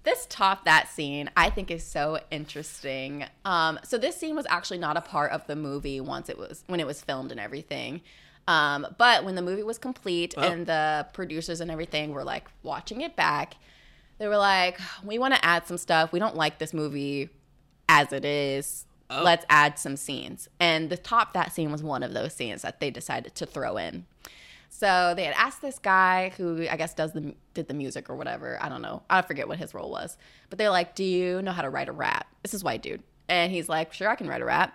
this 0.02 0.26
top 0.30 0.64
that 0.64 0.88
scene 0.88 1.30
I 1.36 1.50
think 1.50 1.70
is 1.70 1.84
so 1.84 2.20
interesting. 2.30 3.26
Um, 3.44 3.78
so 3.84 3.98
this 3.98 4.16
scene 4.16 4.34
was 4.34 4.46
actually 4.48 4.78
not 4.78 4.96
a 4.96 5.00
part 5.00 5.32
of 5.32 5.46
the 5.46 5.56
movie 5.56 6.00
once 6.00 6.28
it 6.28 6.38
was 6.38 6.64
when 6.66 6.80
it 6.80 6.86
was 6.86 7.00
filmed 7.02 7.30
and 7.30 7.40
everything. 7.40 8.00
Um, 8.50 8.86
but 8.98 9.24
when 9.24 9.34
the 9.36 9.42
movie 9.42 9.62
was 9.62 9.78
complete 9.78 10.34
Oh. 10.36 10.42
and 10.42 10.66
the 10.66 11.06
producers 11.12 11.60
and 11.60 11.70
everything 11.70 12.12
were 12.12 12.24
like 12.24 12.48
watching 12.62 13.00
it 13.00 13.14
back, 13.14 13.54
they 14.18 14.26
were 14.28 14.36
like, 14.38 14.78
"We 15.04 15.18
want 15.18 15.34
to 15.34 15.44
add 15.44 15.66
some 15.66 15.78
stuff. 15.78 16.12
We 16.12 16.18
don't 16.18 16.34
like 16.34 16.58
this 16.58 16.74
movie 16.74 17.30
as 17.88 18.12
it 18.12 18.24
is. 18.24 18.86
Oh. 19.08 19.22
Let's 19.22 19.46
add 19.48 19.78
some 19.78 19.96
scenes." 19.96 20.48
And 20.58 20.90
the 20.90 20.96
top 20.96 21.32
that 21.34 21.52
scene 21.52 21.70
was 21.70 21.82
one 21.82 22.02
of 22.02 22.12
those 22.12 22.34
scenes 22.34 22.62
that 22.62 22.80
they 22.80 22.90
decided 22.90 23.34
to 23.36 23.46
throw 23.46 23.76
in. 23.76 24.06
So 24.68 25.12
they 25.14 25.24
had 25.24 25.34
asked 25.36 25.62
this 25.62 25.78
guy 25.78 26.32
who 26.36 26.66
I 26.68 26.76
guess 26.76 26.94
does 26.94 27.12
the 27.12 27.34
did 27.54 27.68
the 27.68 27.74
music 27.74 28.10
or 28.10 28.16
whatever. 28.16 28.58
I 28.60 28.68
don't 28.68 28.82
know. 28.82 29.02
I 29.10 29.22
forget 29.22 29.46
what 29.48 29.58
his 29.58 29.74
role 29.74 29.90
was. 29.90 30.16
But 30.48 30.58
they're 30.58 30.70
like, 30.70 30.94
"Do 30.94 31.04
you 31.04 31.40
know 31.42 31.52
how 31.52 31.62
to 31.62 31.70
write 31.70 31.88
a 31.88 31.92
rap?" 31.92 32.26
This 32.42 32.52
is 32.54 32.64
white 32.64 32.82
dude, 32.82 33.02
and 33.28 33.52
he's 33.52 33.68
like, 33.68 33.92
"Sure, 33.92 34.08
I 34.08 34.16
can 34.16 34.26
write 34.28 34.42
a 34.42 34.44
rap. 34.46 34.74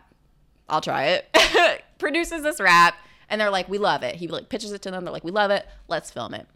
I'll 0.70 0.82
try 0.82 1.08
it." 1.08 1.84
Produces 1.98 2.42
this 2.44 2.60
rap, 2.60 2.96
and 3.30 3.40
they're 3.40 3.50
like, 3.50 3.68
"We 3.70 3.78
love 3.78 4.04
it." 4.04 4.16
He 4.16 4.28
like 4.28 4.50
pitches 4.50 4.72
it 4.72 4.82
to 4.84 4.92
them. 4.92 5.04
They're 5.06 5.14
like, 5.14 5.24
"We 5.24 5.32
love 5.32 5.52
it. 5.52 5.66
Let's 5.88 6.12
film 6.12 6.34
it." 6.34 6.48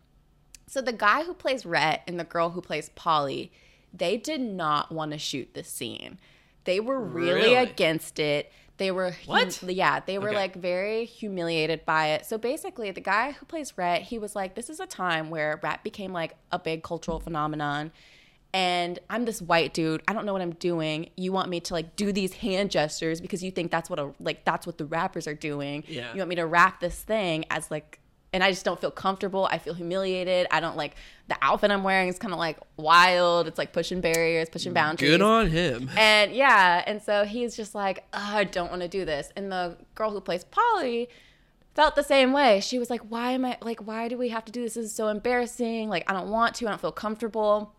So 0.67 0.81
the 0.81 0.93
guy 0.93 1.23
who 1.23 1.33
plays 1.33 1.65
Rhett 1.65 2.03
and 2.07 2.19
the 2.19 2.23
girl 2.23 2.51
who 2.51 2.61
plays 2.61 2.89
Polly, 2.89 3.51
they 3.93 4.17
did 4.17 4.41
not 4.41 4.91
want 4.91 5.11
to 5.13 5.17
shoot 5.17 5.53
this 5.53 5.67
scene. 5.67 6.19
They 6.65 6.79
were 6.79 6.99
really, 6.99 7.41
Really? 7.41 7.55
against 7.55 8.19
it 8.19 8.51
They 8.77 8.91
were 8.91 9.11
hum- 9.11 9.19
What? 9.25 9.61
yeah, 9.63 9.99
they 9.99 10.17
were 10.17 10.29
Okay. 10.29 10.37
like 10.37 10.55
very 10.55 11.03
humiliated 11.03 11.83
by 11.85 12.11
it. 12.11 12.25
So 12.25 12.37
basically, 12.37 12.91
the 12.91 13.01
guy 13.01 13.31
who 13.33 13.45
plays 13.45 13.77
Rhett, 13.77 14.03
he 14.03 14.17
was 14.17 14.37
like, 14.37 14.55
"This 14.55 14.69
is 14.69 14.79
a 14.79 14.85
time 14.87 15.29
where 15.29 15.59
rap 15.61 15.83
became 15.83 16.13
like 16.13 16.37
a 16.49 16.57
big 16.59 16.81
cultural 16.81 17.19
phenomenon." 17.19 17.91
And 18.53 18.97
I'm 19.09 19.25
this 19.25 19.41
white 19.41 19.73
dude. 19.73 20.01
I 20.07 20.13
don't 20.13 20.25
know 20.25 20.33
what 20.33 20.41
I'm 20.41 20.53
doing. 20.53 21.09
You 21.15 21.31
want 21.31 21.49
me 21.49 21.59
to 21.61 21.73
like 21.73 21.95
do 21.95 22.11
these 22.11 22.33
hand 22.33 22.71
gestures 22.71 23.21
because 23.21 23.43
you 23.43 23.51
think 23.51 23.69
that's 23.69 23.89
what 23.89 23.99
a 23.99 24.11
like 24.19 24.43
that's 24.43 24.65
what 24.65 24.77
the 24.77 24.85
rappers 24.85 25.27
are 25.27 25.35
doing. 25.35 25.83
Yeah. 25.87 26.11
You 26.13 26.17
want 26.17 26.29
me 26.29 26.35
to 26.35 26.47
rap 26.47 26.79
this 26.79 26.99
thing 26.99 27.45
as 27.51 27.69
like 27.69 27.99
and 28.31 28.43
I 28.43 28.51
just 28.51 28.63
don't 28.63 28.79
feel 28.79 28.91
comfortable. 28.91 29.47
I 29.51 29.57
feel 29.57 29.73
humiliated. 29.73 30.47
I 30.51 30.59
don't 30.59 30.77
like 30.77 30.95
the 31.27 31.37
outfit 31.41 31.71
I'm 31.71 31.83
wearing 31.83 32.09
is 32.09 32.19
kind 32.19 32.33
of 32.33 32.39
like 32.39 32.57
wild. 32.77 33.47
It's 33.47 33.57
like 33.57 33.73
pushing 33.73 34.01
barriers, 34.01 34.49
pushing 34.49 34.73
boundaries. 34.73 35.11
Good 35.11 35.21
on 35.21 35.47
him. 35.47 35.89
And 35.97 36.31
yeah, 36.31 36.83
and 36.85 37.01
so 37.01 37.25
he's 37.25 37.55
just 37.55 37.73
like, 37.73 38.05
"Ugh, 38.13 38.35
I 38.35 38.43
don't 38.43 38.69
want 38.69 38.81
to 38.81 38.87
do 38.87 39.05
this. 39.05 39.31
And 39.35 39.51
the 39.51 39.77
girl 39.95 40.11
who 40.11 40.21
plays 40.21 40.43
Polly 40.43 41.09
felt 41.75 41.95
the 41.95 42.03
same 42.03 42.33
way. 42.33 42.59
She 42.59 42.77
was 42.77 42.89
like, 42.89 43.01
Why 43.01 43.31
am 43.31 43.45
I 43.45 43.57
like, 43.61 43.79
why 43.79 44.07
do 44.09 44.17
we 44.17 44.29
have 44.29 44.45
to 44.45 44.51
do 44.51 44.63
this? 44.63 44.73
This 44.73 44.87
is 44.87 44.93
so 44.93 45.07
embarrassing. 45.07 45.89
Like, 45.89 46.09
I 46.09 46.13
don't 46.13 46.29
want 46.29 46.55
to, 46.55 46.67
I 46.67 46.71
don't 46.71 46.81
feel 46.81 46.91
comfortable. 46.91 47.73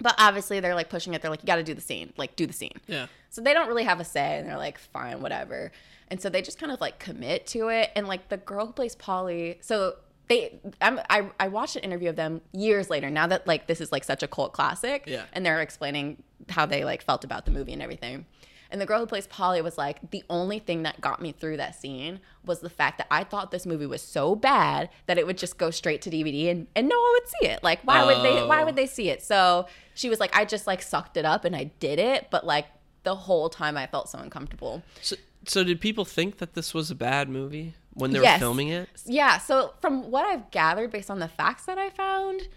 But 0.00 0.14
obviously 0.18 0.60
they're 0.60 0.74
like 0.74 0.88
pushing 0.90 1.14
it. 1.14 1.22
They're 1.22 1.30
like, 1.30 1.42
You 1.42 1.46
gotta 1.46 1.62
do 1.64 1.74
the 1.74 1.80
scene. 1.80 2.12
Like, 2.16 2.36
do 2.36 2.46
the 2.46 2.52
scene. 2.52 2.74
Yeah. 2.86 3.06
So 3.30 3.40
they 3.42 3.52
don't 3.52 3.68
really 3.68 3.84
have 3.84 4.00
a 4.00 4.04
say, 4.04 4.38
and 4.38 4.48
they're 4.48 4.56
like, 4.56 4.78
fine, 4.78 5.20
whatever. 5.20 5.70
And 6.08 6.20
so 6.20 6.30
they 6.30 6.40
just 6.40 6.58
kind 6.58 6.72
of 6.72 6.80
like 6.80 6.98
commit 6.98 7.46
to 7.48 7.68
it. 7.68 7.90
And 7.94 8.06
like 8.08 8.28
the 8.28 8.38
girl 8.38 8.66
who 8.66 8.72
plays 8.72 8.94
Polly, 8.94 9.58
so 9.60 9.96
they, 10.28 10.58
I'm, 10.80 11.00
I, 11.10 11.28
I 11.40 11.48
watched 11.48 11.76
an 11.76 11.82
interview 11.82 12.08
of 12.10 12.16
them 12.16 12.40
years 12.52 12.88
later. 12.90 13.10
Now 13.10 13.26
that 13.26 13.46
like 13.46 13.66
this 13.66 13.80
is 13.80 13.92
like 13.92 14.04
such 14.04 14.22
a 14.22 14.28
cult 14.28 14.52
classic, 14.52 15.04
Yeah. 15.06 15.24
and 15.32 15.44
they're 15.44 15.60
explaining 15.60 16.22
how 16.48 16.64
they 16.66 16.84
like 16.84 17.02
felt 17.02 17.24
about 17.24 17.44
the 17.44 17.50
movie 17.50 17.72
and 17.72 17.82
everything. 17.82 18.24
And 18.70 18.80
the 18.80 18.86
girl 18.86 19.00
who 19.00 19.06
plays 19.06 19.26
Polly 19.26 19.62
was 19.62 19.78
like, 19.78 20.10
the 20.10 20.22
only 20.28 20.58
thing 20.58 20.82
that 20.82 21.00
got 21.00 21.22
me 21.22 21.32
through 21.32 21.56
that 21.56 21.74
scene 21.80 22.20
was 22.44 22.60
the 22.60 22.68
fact 22.68 22.98
that 22.98 23.06
I 23.10 23.24
thought 23.24 23.50
this 23.50 23.64
movie 23.64 23.86
was 23.86 24.02
so 24.02 24.34
bad 24.36 24.90
that 25.06 25.16
it 25.16 25.26
would 25.26 25.38
just 25.38 25.56
go 25.56 25.70
straight 25.70 26.02
to 26.02 26.10
DVD 26.10 26.50
and, 26.50 26.66
and 26.76 26.86
no 26.88 27.00
one 27.00 27.12
would 27.12 27.28
see 27.28 27.46
it. 27.48 27.62
Like, 27.62 27.80
why 27.84 28.04
would 28.04 28.22
they 28.22 28.44
why 28.46 28.62
Oh. 28.62 28.66
would 28.66 28.76
they 28.76 28.86
see 28.86 29.08
it? 29.08 29.22
So 29.22 29.66
she 29.94 30.10
was 30.10 30.20
like, 30.20 30.36
I 30.36 30.44
just 30.44 30.66
like 30.66 30.82
sucked 30.82 31.16
it 31.16 31.24
up 31.24 31.44
and 31.46 31.56
I 31.56 31.64
did 31.80 31.98
it, 31.98 32.28
but 32.30 32.44
like 32.44 32.66
the 33.04 33.14
whole 33.14 33.48
time 33.48 33.76
I 33.78 33.86
felt 33.86 34.10
so 34.10 34.18
uncomfortable. 34.18 34.82
So, 35.00 35.16
so 35.46 35.64
did 35.64 35.80
people 35.80 36.04
think 36.04 36.36
that 36.38 36.52
this 36.54 36.74
was 36.74 36.90
a 36.90 36.94
bad 36.94 37.30
movie 37.30 37.74
when 37.94 38.10
they 38.10 38.20
Yes. 38.20 38.38
were 38.38 38.46
filming 38.46 38.68
it? 38.68 38.88
Yeah, 39.06 39.38
so 39.38 39.72
from 39.80 40.10
what 40.10 40.26
I've 40.26 40.50
gathered 40.50 40.90
based 40.90 41.10
on 41.10 41.20
the 41.20 41.28
facts 41.28 41.64
that 41.64 41.78
I 41.78 41.88
found, 41.88 42.48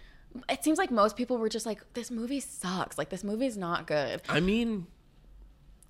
it 0.50 0.62
seems 0.62 0.76
like 0.78 0.90
most 0.90 1.16
people 1.16 1.38
were 1.38 1.48
just 1.48 1.64
like, 1.64 1.80
this 1.94 2.10
movie 2.10 2.40
sucks. 2.40 2.98
Like, 2.98 3.08
this 3.08 3.24
movie's 3.24 3.56
not 3.56 3.86
good. 3.86 4.20
I 4.28 4.40
mean, 4.40 4.86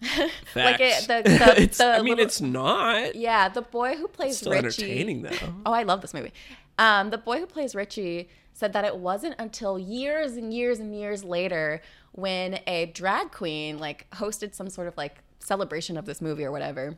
facts. 0.03 0.55
Like 0.57 0.81
it- 0.81 1.07
the- 1.09 1.23
the- 1.55 1.63
it's, 1.63 1.79
the 1.79 1.85
I 1.87 1.99
mean, 1.99 2.11
little- 2.11 2.25
it's 2.25 2.41
not. 2.41 3.15
Yeah, 3.15 3.49
the 3.49 3.63
boy 3.63 3.97
who 3.97 4.09
plays 4.09 4.31
Richie. 4.31 4.37
Still 4.37 4.53
Richie. 4.53 4.83
entertaining 4.85 5.23
though. 5.23 5.55
Oh, 5.67 5.73
I 5.73 5.83
love 5.83 6.01
this 6.01 6.15
movie. 6.15 6.33
Um, 6.79 7.11
the 7.11 7.19
boy 7.19 7.39
who 7.39 7.47
plays 7.47 7.75
Richie 7.75 8.29
said 8.55 8.73
that 8.75 8.85
it 8.85 8.97
wasn't 8.97 9.35
until 9.39 9.79
years 9.79 10.37
and 10.37 10.53
years 10.53 10.79
and 10.79 10.95
years 10.95 11.25
later 11.25 11.81
when 12.13 12.61
a 12.67 12.87
drag 12.87 13.31
queen 13.33 13.79
like 13.79 14.07
hosted 14.11 14.55
some 14.55 14.69
sort 14.69 14.87
of 14.89 14.97
like 14.97 15.19
celebration 15.39 15.97
of 15.97 16.05
this 16.05 16.21
movie 16.21 16.45
or 16.45 16.53
whatever 16.53 16.97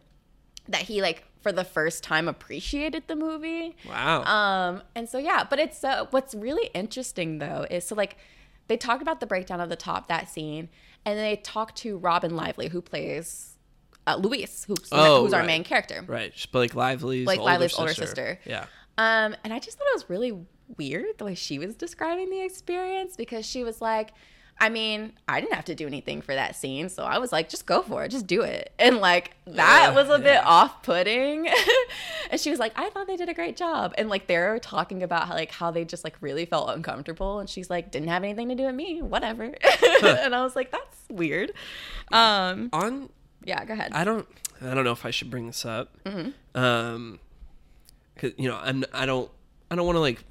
that 0.69 0.83
he 0.83 1.01
like 1.03 1.25
for 1.43 1.53
the 1.53 1.65
first 1.65 2.03
time 2.03 2.27
appreciated 2.27 3.05
the 3.07 3.15
movie. 3.17 3.77
Wow. 3.89 4.23
Um, 4.25 4.83
and 4.95 5.09
so 5.09 5.19
yeah, 5.19 5.45
but 5.49 5.59
it's 5.59 5.85
uh, 5.85 6.07
what's 6.11 6.35
really 6.35 6.69
interesting 6.75 7.39
though 7.39 7.67
is 7.71 7.85
so 7.87 7.95
like 7.95 8.17
they 8.67 8.77
talk 8.79 9.03
about 9.03 9.21
the 9.21 9.27
breakdown 9.27 9.61
of 9.61 9.69
the 9.69 9.77
top 9.77 10.09
that 10.09 10.29
scene, 10.31 10.69
and 11.05 11.19
then 11.19 11.25
they 11.25 11.37
talk 11.37 11.75
to 11.77 11.99
Robin 11.99 12.35
Lively 12.37 12.69
who 12.69 12.81
plays 12.81 13.57
uh, 14.07 14.17
Louise, 14.17 14.65
who's 14.67 14.89
Oh, 14.93 15.23
who's 15.25 15.33
our 15.33 15.45
main 15.45 15.65
character. 15.65 16.05
right. 16.07 16.33
Blake 16.53 16.75
Lively's 16.75 17.25
Blake 17.25 17.41
older 17.41 17.53
Lively's 17.53 17.79
older 17.79 17.95
sister. 17.95 18.07
sister. 18.07 18.41
Yeah. 18.45 18.67
Um, 18.99 19.35
and 19.45 19.53
I 19.53 19.59
just 19.59 19.79
thought 19.79 19.87
it 19.89 19.95
was 19.97 20.09
really 20.11 20.33
weird 20.77 21.07
the 21.19 21.25
way 21.25 21.35
she 21.35 21.59
was 21.59 21.75
describing 21.75 22.31
the 22.31 22.43
experience 22.45 23.17
because 23.17 23.45
she 23.47 23.65
was 23.65 23.81
like, 23.81 24.13
I 24.61 24.69
mean, 24.69 25.13
I 25.29 25.41
didn't 25.41 25.55
have 25.55 25.65
to 25.67 25.75
do 25.75 25.87
anything 25.87 26.23
for 26.23 26.35
that 26.35 26.55
scene, 26.57 26.89
so 26.89 27.03
I 27.03 27.19
was 27.19 27.33
like, 27.33 27.49
just 27.49 27.67
go 27.67 27.83
for 27.83 28.05
it, 28.05 28.11
just 28.11 28.27
do 28.27 28.43
it. 28.43 28.73
And 28.79 28.99
like 28.99 29.33
that 29.47 29.91
Ugh, 29.91 29.95
was 29.97 30.09
a 30.11 30.19
bit 30.23 30.45
off-putting. 30.45 31.49
and 32.31 32.41
she 32.41 32.51
was 32.51 32.59
like, 32.59 32.73
I 32.77 32.91
thought 32.91 33.07
they 33.07 33.17
did 33.17 33.29
a 33.29 33.35
great 33.35 33.57
job. 33.57 33.95
And 33.99 34.09
like 34.09 34.27
they're 34.27 34.59
talking 34.61 35.03
about 35.03 35.27
how, 35.29 35.35
like 35.35 35.51
how 35.51 35.71
they 35.71 35.85
just 35.85 36.05
like 36.05 36.17
really 36.21 36.45
felt 36.47 36.71
uncomfortable. 36.71 37.41
And 37.41 37.49
she's 37.49 37.69
like, 37.71 37.91
didn't 37.91 38.09
have 38.09 38.23
anything 38.23 38.49
to 38.51 38.55
do 38.55 38.65
with 38.67 38.75
me, 38.75 39.03
whatever. 39.03 39.45
and 40.05 40.35
I 40.35 40.43
was 40.43 40.55
like, 40.55 40.71
that's 40.71 40.99
weird. 41.11 41.53
Um, 42.13 42.69
On 42.73 43.09
yeah, 43.45 43.65
go 43.65 43.73
ahead. 43.75 43.93
I 43.93 44.05
don't 44.05 44.27
I 44.63 44.73
don't 44.75 44.85
know 44.85 44.93
if 44.93 45.05
I 45.05 45.11
should 45.11 45.31
bring 45.31 45.47
this 45.47 45.65
up. 45.67 45.97
Mm-hmm. 46.05 46.59
Um, 46.59 47.19
'cause, 48.17 48.33
you 48.39 48.49
know, 48.49 48.59
I'm 48.63 48.85
I 48.93 49.05
don't 49.07 49.31
I 49.71 49.75
don't 49.77 49.87
want 49.87 49.97
to 49.97 50.01
like 50.01 50.25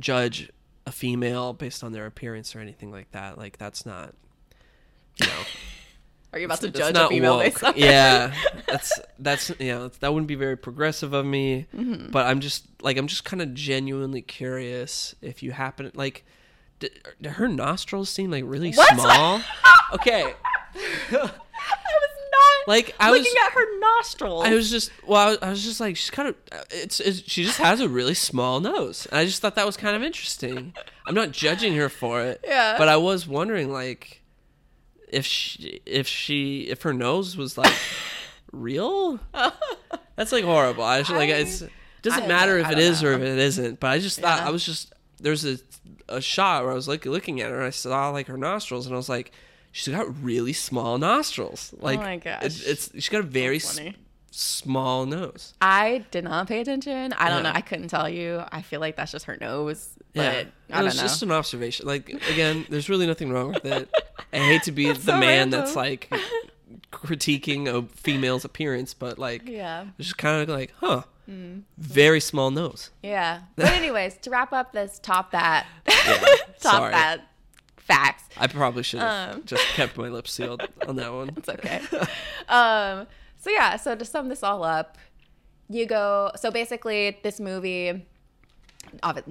judge 0.00 0.50
a 0.86 0.92
female 0.92 1.52
based 1.52 1.84
on 1.84 1.92
their 1.92 2.06
appearance 2.06 2.54
or 2.56 2.60
anything 2.60 2.90
like 2.90 3.10
that. 3.12 3.38
Like 3.38 3.58
that's 3.58 3.86
not 3.86 4.14
you 5.18 5.26
know 5.26 5.32
Are 6.32 6.38
you 6.38 6.46
about 6.46 6.62
to 6.62 6.70
judge 6.70 6.96
a 6.96 7.08
female 7.08 7.36
woke. 7.36 7.44
based 7.44 7.62
on 7.62 7.74
Yeah, 7.76 8.32
that's 8.66 8.98
that's 9.18 9.50
you 9.58 9.68
know 9.68 9.88
that 9.88 10.12
wouldn't 10.14 10.28
be 10.28 10.34
very 10.34 10.56
progressive 10.56 11.12
of 11.12 11.26
me. 11.26 11.66
Mm-hmm. 11.76 12.10
But 12.10 12.26
I'm 12.26 12.40
just 12.40 12.64
like 12.80 12.96
I'm 12.96 13.06
just 13.06 13.24
kind 13.24 13.42
of 13.42 13.52
genuinely 13.52 14.22
curious 14.22 15.14
if 15.20 15.42
you 15.42 15.52
happen 15.52 15.90
like. 15.94 16.24
Did, 16.78 17.00
did 17.20 17.32
her 17.34 17.46
nostrils 17.46 18.08
seem 18.08 18.32
like 18.32 18.42
really 18.44 18.72
What? 18.72 18.98
small? 18.98 19.40
okay, 19.92 20.34
I 20.74 21.12
was 21.12 21.12
not 21.12 21.41
Like, 22.66 22.94
I 23.00 23.10
looking 23.10 23.20
was- 23.20 23.26
looking 23.26 23.42
at 23.46 23.52
her 23.52 23.78
nostrils. 23.80 24.44
I 24.46 24.54
was 24.54 24.70
just 24.70 24.90
well, 25.06 25.18
I 25.20 25.28
was, 25.30 25.38
I 25.42 25.50
was 25.50 25.64
just 25.64 25.80
like 25.80 25.96
she's 25.96 26.10
kind 26.10 26.28
of 26.28 26.36
it's, 26.70 27.00
it's 27.00 27.22
she 27.30 27.44
just 27.44 27.58
has 27.58 27.80
a 27.80 27.88
really 27.88 28.14
small 28.14 28.60
nose. 28.60 29.06
And 29.10 29.18
I 29.18 29.24
just 29.24 29.40
thought 29.42 29.54
that 29.56 29.66
was 29.66 29.76
kind 29.76 29.96
of 29.96 30.02
interesting. 30.02 30.72
I'm 31.06 31.14
not 31.14 31.32
judging 31.32 31.74
her 31.76 31.88
for 31.88 32.20
it. 32.22 32.40
Yeah. 32.46 32.76
But 32.78 32.88
I 32.88 32.96
was 32.96 33.26
wondering 33.26 33.72
like 33.72 34.22
if 35.08 35.26
she 35.26 35.80
if 35.86 36.06
she 36.06 36.62
if 36.62 36.82
her 36.82 36.92
nose 36.94 37.36
was 37.36 37.56
like 37.58 37.74
real. 38.52 39.18
That's 40.16 40.32
like 40.32 40.44
horrible. 40.44 40.84
I 40.84 41.00
just 41.00 41.10
like 41.10 41.30
I- 41.30 41.34
it's 41.34 41.62
it 41.62 41.70
doesn't 42.02 42.28
matter 42.28 42.58
if 42.58 42.70
it 42.70 42.78
is 42.78 43.02
it 43.02 43.06
or 43.06 43.12
if 43.14 43.22
it 43.22 43.38
isn't. 43.38 43.80
But 43.80 43.88
I 43.90 43.98
just 43.98 44.20
thought 44.20 44.38
Yeah. 44.40 44.48
I 44.48 44.50
was 44.50 44.64
just 44.64 44.92
there's 45.20 45.44
a 45.44 45.58
a 46.08 46.20
shot 46.20 46.62
where 46.64 46.72
I 46.72 46.74
was 46.74 46.88
like 46.88 47.06
looking 47.06 47.40
at 47.40 47.50
her 47.50 47.56
and 47.58 47.66
I 47.66 47.70
saw 47.70 48.10
like 48.10 48.26
her 48.28 48.36
nostrils 48.36 48.86
and 48.86 48.94
I 48.94 48.98
was 48.98 49.08
like. 49.08 49.32
She's 49.72 49.92
got 49.92 50.22
really 50.22 50.52
small 50.52 50.98
nostrils. 50.98 51.74
Like, 51.78 51.98
Oh 51.98 52.02
my 52.02 52.12
it- 52.14 52.24
gosh. 52.24 52.62
it's 52.64 52.90
she's 52.94 53.08
got 53.08 53.20
a 53.20 53.24
very 53.24 53.56
s- 53.56 53.80
small 54.30 55.06
nose. 55.06 55.54
I 55.60 56.04
did 56.10 56.24
not 56.24 56.46
pay 56.46 56.60
attention. 56.60 57.12
I 57.14 57.28
don't 57.28 57.44
Yeah. 57.44 57.50
know. 57.52 57.56
I 57.56 57.60
couldn't 57.62 57.88
tell 57.88 58.08
you. 58.08 58.42
I 58.52 58.62
feel 58.62 58.80
like 58.80 58.96
that's 58.96 59.12
just 59.12 59.24
her 59.26 59.36
nose. 59.40 59.90
But 60.14 60.22
Yeah, 60.22 60.30
I 60.30 60.34
it 60.40 60.52
don't 60.68 60.84
was 60.84 60.96
know. 60.96 61.02
just 61.02 61.22
an 61.22 61.32
observation. 61.32 61.86
Like 61.86 62.08
again, 62.30 62.66
there's 62.68 62.88
really 62.90 63.06
nothing 63.06 63.30
wrong 63.32 63.52
with 63.52 63.64
it. 63.64 63.90
I 64.32 64.38
hate 64.38 64.62
to 64.64 64.72
be 64.72 64.92
the 64.92 65.00
so 65.00 65.12
man 65.12 65.20
random. 65.22 65.60
that's 65.60 65.74
like 65.76 66.12
critiquing 66.90 67.66
a 67.68 67.82
female's 67.96 68.44
appearance, 68.44 68.94
but 68.94 69.18
like, 69.18 69.48
yeah. 69.48 69.86
it's 69.98 70.08
just 70.08 70.18
kind 70.18 70.42
of 70.42 70.48
like, 70.48 70.72
huh, 70.80 71.02
Mm. 71.30 71.62
very 71.78 72.18
small 72.18 72.50
nose. 72.50 72.90
Yeah. 73.00 73.42
But 73.56 73.66
anyways, 73.70 74.16
to 74.22 74.30
wrap 74.30 74.52
up 74.52 74.72
this 74.72 74.98
top 74.98 75.30
that 75.30 75.66
Yeah, 75.88 75.94
top 76.60 76.72
sorry. 76.74 76.90
that 76.92 77.20
facts. 77.86 78.24
I 78.36 78.46
probably 78.46 78.82
should 78.82 79.00
have 79.00 79.36
Um. 79.36 79.42
just 79.44 79.64
kept 79.74 79.96
my 79.96 80.08
lips 80.08 80.32
sealed 80.32 80.62
on 80.86 80.96
that 80.96 81.12
one. 81.12 81.30
It's 81.36 81.48
okay. 81.48 81.80
um, 82.48 83.06
so 83.38 83.50
yeah, 83.50 83.76
so 83.76 83.94
to 83.94 84.04
sum 84.04 84.28
this 84.28 84.42
all 84.42 84.62
up, 84.64 84.96
you 85.68 85.86
go. 85.86 86.30
So 86.36 86.50
basically, 86.50 87.18
this 87.22 87.40
movie 87.40 88.06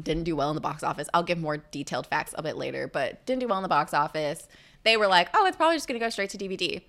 didn't 0.02 0.24
do 0.24 0.36
well 0.36 0.50
in 0.50 0.56
the 0.56 0.62
box 0.62 0.84
office. 0.84 1.08
I'll 1.14 1.24
give 1.24 1.38
more 1.38 1.58
detailed 1.58 2.08
facts 2.08 2.34
a 2.38 2.44
bit 2.44 2.58
later, 2.58 2.88
but 2.88 3.26
didn't 3.26 3.42
do 3.42 3.48
well 3.48 3.58
in 3.58 3.64
the 3.64 3.70
box 3.70 3.94
office. 3.94 4.48
They 4.84 4.98
were 4.98 5.08
like, 5.08 5.30
oh, 5.34 5.46
it's 5.46 5.58
probably 5.58 5.76
just 5.76 5.88
going 5.88 6.00
to 6.00 6.06
go 6.06 6.10
straight 6.10 6.30
to 6.32 6.38
DVD. 6.38 6.82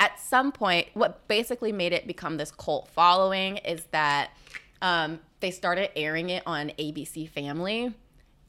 At 0.00 0.18
some 0.20 0.52
point, 0.52 0.88
what 0.94 1.26
basically 1.28 1.72
made 1.72 1.92
it 1.92 2.06
become 2.06 2.36
this 2.36 2.50
cult 2.50 2.88
following 2.88 3.58
is 3.58 3.84
that 3.92 4.30
um, 4.82 5.20
they 5.40 5.50
started 5.50 5.96
airing 5.96 6.30
it 6.30 6.42
on 6.46 6.70
ABC 6.78 7.28
Family 7.30 7.94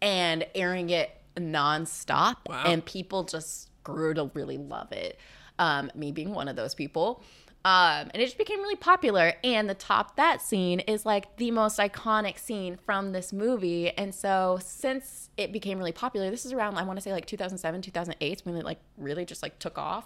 and 0.01 0.45
airing 0.55 0.89
it 0.89 1.11
nonstop, 1.39 2.37
Wow. 2.47 2.63
and 2.65 2.83
people 2.85 3.23
just 3.23 3.69
grew 3.83 4.13
to 4.13 4.29
really 4.33 4.57
love 4.57 4.91
it. 4.91 5.19
Um, 5.59 5.89
me 5.95 6.11
being 6.11 6.33
one 6.33 6.47
of 6.47 6.55
those 6.55 6.75
people. 6.75 7.23
Um, 7.65 8.09
and 8.13 8.15
it 8.21 8.25
just 8.25 8.37
became 8.37 8.59
really 8.59 8.75
popular. 8.75 9.33
And 9.43 9.69
the 9.69 9.73
top 9.73 10.15
that 10.15 10.41
scene 10.41 10.79
is 10.81 11.05
like 11.05 11.35
the 11.37 11.51
most 11.51 11.79
iconic 11.79 12.37
scene 12.37 12.77
from 12.85 13.11
this 13.11 13.33
movie. 13.33 13.89
And 13.89 14.13
so 14.15 14.59
since 14.61 15.29
it 15.35 15.51
became 15.51 15.77
really 15.77 15.91
popular, 15.91 16.29
this 16.29 16.45
is 16.45 16.53
around 16.53 16.77
I 16.77 16.83
want 16.83 16.97
to 16.97 17.01
say 17.01 17.11
like 17.11 17.25
2007, 17.25 17.81
2008 17.81 18.41
when 18.45 18.55
it 18.55 18.63
like 18.63 18.79
really 18.97 19.25
just 19.25 19.41
like 19.43 19.57
took 19.59 19.77
off. 19.77 20.05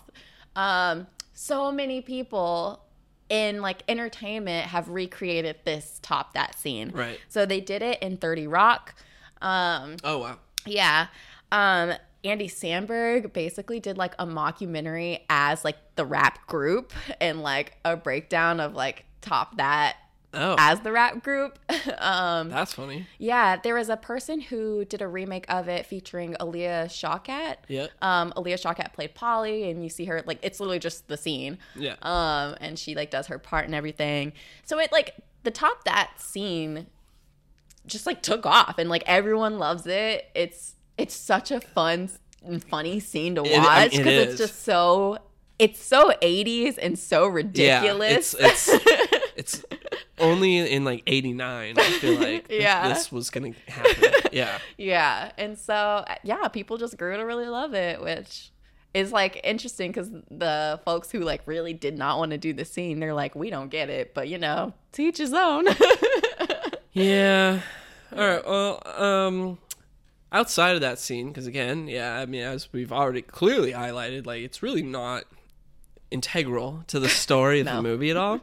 Um, 0.55 1.05
so 1.33 1.71
many 1.71 2.01
people 2.01 2.81
in 3.29 3.61
like 3.61 3.83
entertainment 3.87 4.67
have 4.67 4.89
recreated 4.89 5.57
this 5.65 5.99
top 6.01 6.33
that 6.33 6.57
scene. 6.57 6.91
Right. 6.93 7.19
So 7.27 7.45
they 7.45 7.59
did 7.61 7.81
it 7.81 8.01
in 8.01 8.17
30 8.17 8.47
Rock. 8.47 8.95
Um, 9.41 9.97
Oh 10.03 10.17
wow. 10.19 10.37
Yeah. 10.65 11.07
Um, 11.51 11.93
Andy 12.23 12.47
Samberg 12.47 13.33
basically 13.33 13.79
did 13.79 13.97
like 13.97 14.13
a 14.19 14.25
mockumentary 14.27 15.21
as 15.29 15.65
like 15.65 15.77
the 15.95 16.05
rap 16.05 16.45
group 16.47 16.93
and 17.19 17.41
like 17.41 17.77
a 17.83 17.97
breakdown 17.97 18.59
of 18.59 18.73
like 18.75 19.05
top 19.21 19.57
that 19.57 19.95
Oh, 20.33 20.55
as 20.57 20.79
the 20.79 20.93
rap 20.93 21.23
group. 21.23 21.59
um, 21.97 22.47
that's 22.47 22.73
funny. 22.73 23.05
yeah, 23.17 23.57
there 23.57 23.75
was 23.75 23.89
a 23.89 23.97
person 23.97 24.39
who 24.39 24.85
did 24.85 25.01
a 25.01 25.07
remake 25.07 25.43
of 25.49 25.67
it 25.67 25.85
featuring 25.85 26.37
Alia 26.39 26.85
Shawkat. 26.87 27.57
Yeah. 27.67 27.87
Um, 28.01 28.31
Alia 28.37 28.57
Shawkat 28.57 28.93
played 28.93 29.13
Polly, 29.13 29.69
and 29.69 29.83
you 29.83 29.89
see 29.89 30.05
her 30.05 30.23
like 30.25 30.39
it's 30.41 30.61
literally 30.61 30.79
just 30.79 31.09
the 31.09 31.17
scene. 31.17 31.57
Yeah. 31.75 31.95
Um, 32.01 32.55
and 32.61 32.79
she 32.79 32.95
like 32.95 33.11
does 33.11 33.27
her 33.27 33.39
part 33.39 33.65
and 33.65 33.75
everything. 33.75 34.31
So 34.63 34.79
it 34.79 34.93
like 34.93 35.15
the 35.43 35.51
top 35.51 35.83
that 35.83 36.11
scene 36.15 36.87
just 37.85 38.05
like 38.05 38.21
took 38.21 38.45
off, 38.45 38.77
and 38.77 38.89
like 38.89 39.03
everyone 39.07 39.57
loves 39.59 39.85
it. 39.87 40.29
It's 40.35 40.75
it's 40.97 41.15
such 41.15 41.51
a 41.51 41.59
fun 41.59 42.09
and 42.45 42.63
funny 42.63 42.99
scene 42.99 43.35
to 43.35 43.43
It- 43.43 43.57
watch 43.59 43.93
it 43.93 43.97
because 43.97 44.27
it's 44.29 44.37
just 44.37 44.63
so 44.63 45.17
it's 45.59 45.79
so 45.79 46.11
80s 46.23 46.77
and 46.81 46.97
so 46.97 47.27
ridiculous. 47.27 48.35
Yeah, 48.39 48.47
it's 48.47 48.67
it's 48.67 48.85
it's 49.35 49.65
only 50.19 50.57
in 50.57 50.83
like 50.85 51.03
'89. 51.07 51.75
I 51.77 51.81
feel 51.83 52.19
like 52.19 52.47
Yeah. 52.49 52.89
this 52.89 53.11
was 53.11 53.29
gonna 53.29 53.51
happen. 53.67 54.11
Yeah, 54.31 54.57
Yeah. 54.77 55.31
And 55.37 55.57
so, 55.59 56.05
yeah, 56.23 56.47
people 56.47 56.77
just 56.77 56.97
grew 56.97 57.15
to 57.17 57.23
really 57.25 57.47
love 57.47 57.73
it, 57.73 58.01
which 58.01 58.49
is 58.93 59.11
like 59.11 59.39
interesting 59.43 59.89
because 59.91 60.09
the 60.29 60.79
folks 60.83 61.11
who 61.11 61.19
like 61.19 61.41
really 61.45 61.73
did 61.73 61.97
not 61.97 62.17
want 62.17 62.31
to 62.31 62.37
do 62.37 62.53
the 62.53 62.65
scene, 62.65 62.99
they're 62.99 63.13
like, 63.13 63.35
we 63.35 63.49
don't 63.49 63.69
get 63.69 63.89
it, 63.89 64.13
but 64.13 64.27
you 64.29 64.37
know, 64.37 64.73
to 64.93 65.01
each 65.03 65.17
his 65.17 65.33
own. 65.33 65.65
yeah. 66.93 67.61
All 68.11 68.19
right. 68.19 68.45
Well, 68.45 68.81
um, 68.85 69.57
outside 70.31 70.75
of 70.75 70.81
that 70.81 70.99
scene, 70.99 71.29
because 71.29 71.47
again, 71.47 71.87
yeah, 71.87 72.15
I 72.15 72.25
mean, 72.25 72.41
as 72.41 72.71
we've 72.71 72.91
already 72.91 73.21
clearly 73.21 73.71
highlighted, 73.73 74.25
like 74.25 74.43
it's 74.43 74.61
really 74.61 74.83
not 74.83 75.23
integral 76.09 76.83
to 76.87 76.99
the 76.99 77.09
story 77.09 77.61
of 77.61 77.67
the 77.67 77.81
movie 77.81 78.09
at 78.09 78.17
all. 78.17 78.41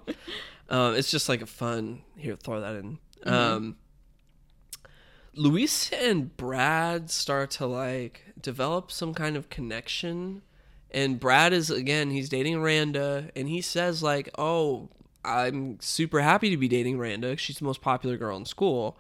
um, 0.70 0.94
it's 0.94 1.10
just 1.10 1.28
like 1.28 1.42
a 1.42 1.46
fun. 1.46 2.02
Here, 2.16 2.36
throw 2.36 2.60
that 2.60 2.76
in. 2.76 2.98
Mm-hmm. 3.24 3.32
Um, 3.32 3.76
Louise 5.34 5.90
and 5.92 6.36
Brad 6.36 7.10
start 7.10 7.50
to 7.52 7.66
like 7.66 8.24
develop 8.40 8.90
some 8.90 9.14
kind 9.14 9.36
of 9.36 9.48
connection. 9.48 10.42
And 10.90 11.20
Brad 11.20 11.52
is 11.52 11.70
again, 11.70 12.10
he's 12.10 12.28
dating 12.28 12.60
Randa, 12.60 13.30
and 13.36 13.48
he 13.48 13.60
says 13.60 14.02
like, 14.02 14.30
"Oh, 14.38 14.88
I'm 15.28 15.78
super 15.80 16.20
happy 16.20 16.50
to 16.50 16.56
be 16.56 16.68
dating 16.68 16.98
Randa. 16.98 17.36
She's 17.36 17.58
the 17.58 17.64
most 17.64 17.80
popular 17.80 18.16
girl 18.16 18.36
in 18.36 18.44
school. 18.44 18.96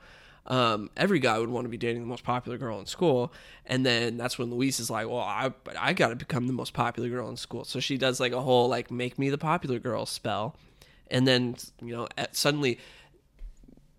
Um, 0.46 0.90
every 0.96 1.18
guy 1.18 1.38
would 1.38 1.50
want 1.50 1.66
to 1.66 1.68
be 1.68 1.76
dating 1.76 2.00
the 2.00 2.08
most 2.08 2.24
popular 2.24 2.58
girl 2.58 2.78
in 2.80 2.86
school." 2.86 3.32
And 3.66 3.84
then 3.84 4.16
that's 4.16 4.38
when 4.38 4.50
Louise 4.50 4.80
is 4.80 4.90
like, 4.90 5.08
"Well, 5.08 5.18
I 5.18 5.52
I 5.78 5.92
got 5.92 6.08
to 6.08 6.16
become 6.16 6.46
the 6.46 6.52
most 6.52 6.74
popular 6.74 7.08
girl 7.08 7.28
in 7.28 7.36
school." 7.36 7.64
So 7.64 7.80
she 7.80 7.98
does 7.98 8.20
like 8.20 8.32
a 8.32 8.40
whole 8.40 8.68
like 8.68 8.90
"make 8.90 9.18
me 9.18 9.30
the 9.30 9.38
popular 9.38 9.78
girl" 9.78 10.06
spell, 10.06 10.56
and 11.10 11.26
then 11.26 11.56
you 11.82 11.94
know 11.94 12.08
suddenly 12.32 12.78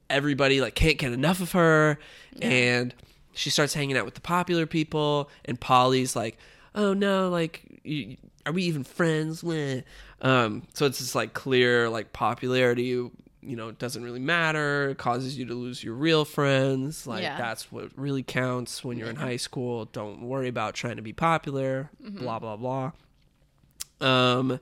everybody 0.10 0.60
like 0.60 0.76
can't 0.76 0.98
get 0.98 1.12
enough 1.12 1.40
of 1.40 1.52
her 1.52 2.00
and 2.42 2.94
she 3.34 3.50
starts 3.50 3.74
hanging 3.74 3.96
out 3.96 4.06
with 4.06 4.16
the 4.16 4.22
popular 4.22 4.66
people 4.66 5.30
and 5.46 5.60
polly's 5.60 6.16
like 6.16 6.38
oh 6.76 6.94
no 6.94 7.30
like 7.30 7.62
you, 7.84 8.18
are 8.46 8.52
we 8.52 8.64
even 8.64 8.84
friends 8.84 9.44
Meh. 9.44 9.82
Um 10.22 10.64
so 10.74 10.86
it's 10.86 10.98
just 11.00 11.16
like 11.16 11.34
clear 11.34 11.90
like 11.90 12.12
popularity 12.14 12.84
you 12.88 13.12
know 13.56 13.72
doesn't 13.72 14.04
really 14.04 14.20
matter 14.20 14.90
It 14.90 14.98
causes 14.98 15.38
you 15.38 15.46
to 15.46 15.54
lose 15.54 15.82
your 15.84 15.94
real 15.94 16.26
friends 16.26 17.08
like 17.08 17.24
Yeah. 17.24 17.38
that's 17.38 17.72
what 17.72 17.90
really 17.96 18.22
counts 18.24 18.84
when 18.84 18.98
you're 18.98 19.10
in 19.10 19.16
high 19.16 19.38
school 19.38 19.86
don't 19.86 20.22
worry 20.22 20.50
about 20.50 20.74
trying 20.76 20.98
to 20.98 21.02
be 21.02 21.14
popular 21.14 21.90
blah 22.00 22.40
blah 22.40 22.58
blah 22.58 22.92
um 24.02 24.60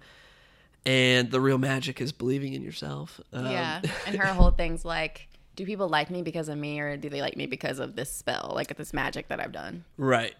and 0.86 1.32
the 1.32 1.42
real 1.42 1.58
magic 1.58 2.00
is 2.02 2.12
believing 2.12 2.54
in 2.54 2.62
yourself 2.62 3.20
um, 3.34 3.46
yeah. 3.48 3.82
And 4.08 4.16
her 4.16 4.28
whole 4.28 4.52
thing's 4.52 4.86
like, 4.86 5.28
do 5.56 5.66
people 5.66 5.90
like 5.90 6.10
me 6.10 6.22
because 6.22 6.48
of 6.50 6.58
me 6.58 6.80
or 6.80 6.96
do 6.98 7.10
they 7.10 7.20
like 7.22 7.36
me 7.36 7.46
because 7.46 7.80
of 7.80 7.96
this 7.96 8.12
spell, 8.12 8.52
like 8.56 8.76
this 8.78 8.94
magic 8.94 9.28
that 9.28 9.40
I've 9.40 9.52
done? 9.52 9.84
Right. 9.98 10.34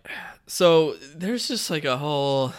So 0.46 0.94
there's 1.16 1.48
just 1.48 1.70
like 1.70 1.84
a 1.86 1.98
whole 1.98 2.54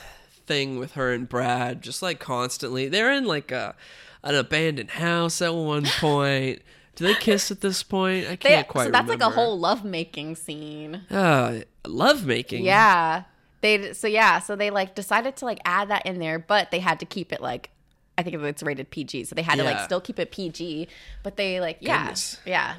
thing 0.49 0.79
with 0.79 0.93
her 0.95 1.13
and 1.13 1.29
Brad, 1.29 1.83
just 1.83 2.03
like 2.03 2.19
constantly. 2.19 2.89
They're 2.89 3.13
in 3.13 3.25
like 3.27 3.53
a 3.53 3.77
an 4.25 4.35
abandoned 4.35 4.91
house 4.91 5.41
at 5.41 5.55
one 5.55 5.85
point. 6.01 6.63
Do 6.97 7.07
they 7.07 7.15
kiss 7.15 7.53
at 7.53 7.61
this 7.61 7.85
point? 7.85 8.27
I 8.27 8.35
can't 8.35 8.67
quite 8.67 8.87
so 8.87 8.91
that's 8.91 9.09
like 9.09 9.21
a 9.21 9.27
remember. 9.27 9.35
whole 9.37 9.59
lovemaking 9.61 10.35
scene. 10.35 11.03
uh, 11.11 11.61
love 11.87 12.27
making. 12.27 12.65
Yeah. 12.65 13.23
They 13.61 13.93
so 13.93 14.09
yeah, 14.09 14.41
so 14.41 14.57
they 14.57 14.71
like 14.71 14.95
decided 14.97 15.37
to 15.37 15.45
like 15.45 15.59
add 15.65 15.91
that 15.91 16.07
in 16.07 16.19
there, 16.19 16.39
but 16.41 16.71
they 16.73 16.81
had 16.81 16.99
to 17.01 17.07
keep 17.07 17.33
it 17.33 17.41
like 17.41 17.71
I 18.17 18.23
think 18.25 18.35
it's 18.43 18.63
rated 18.65 18.91
PG, 18.91 19.25
so 19.25 19.35
they 19.37 19.43
had 19.43 19.59
to 19.59 19.65
like 19.65 19.79
still 19.81 20.01
keep 20.01 20.19
it 20.19 20.33
PG, 20.33 20.89
but 21.23 21.37
they 21.37 21.61
like 21.61 21.79
yeah, 21.81 21.99
Goodness. 22.03 22.39
yeah. 22.45 22.75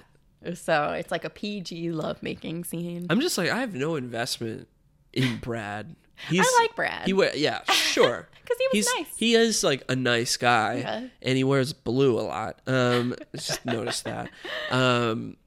So 0.54 0.92
it's 0.92 1.12
like 1.12 1.26
a 1.26 1.30
PG 1.30 1.92
lovemaking 1.92 2.64
scene. 2.66 3.08
I'm 3.10 3.20
just 3.22 3.38
like 3.38 3.50
I 3.50 3.60
have 3.60 3.74
no 3.74 3.96
investment 3.96 4.68
in 5.14 5.38
Brad. 5.38 5.96
He's, 6.28 6.46
like 6.60 6.76
Brad. 6.76 7.06
He 7.06 7.14
wear 7.14 7.36
yeah, 7.36 7.62
sure. 7.72 8.28
'Cause 8.46 8.58
he 8.58 8.78
was 8.78 8.88
He's, 8.88 8.94
nice. 8.98 9.18
He 9.18 9.36
is 9.36 9.64
like 9.64 9.84
a 9.90 9.96
nice 9.96 10.36
guy, 10.36 10.78
Yeah. 10.78 11.08
and 11.22 11.38
he 11.38 11.44
wears 11.44 11.72
blue 11.72 12.20
a 12.20 12.22
lot. 12.22 12.60
Um, 12.68 13.16
just 13.36 13.64
noticed 13.66 14.06
that. 14.06 14.30
Um, 14.72 15.38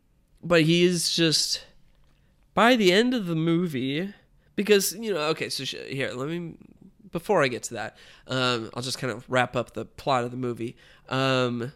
but 0.43 0.63
he 0.63 0.85
is 0.85 1.15
just 1.15 1.65
by 2.55 2.77
the 2.77 2.93
end 2.93 3.13
of 3.13 3.27
the 3.27 3.35
movie 3.35 4.15
because 4.57 4.93
you 4.95 5.13
know. 5.13 5.21
Okay, 5.31 5.49
so 5.49 5.65
sh- 5.65 5.75
here, 5.89 6.13
let 6.15 6.29
me. 6.29 6.55
Before 7.11 7.43
I 7.43 7.49
get 7.49 7.65
to 7.65 7.75
that, 7.75 7.97
um, 8.29 8.71
I'll 8.73 8.83
just 8.83 8.99
kind 8.99 9.13
of 9.13 9.25
wrap 9.29 9.55
up 9.57 9.75
the 9.75 9.85
plot 9.85 10.25
of 10.25 10.31
the 10.31 10.37
movie. 10.39 10.77
Um, 11.11 11.73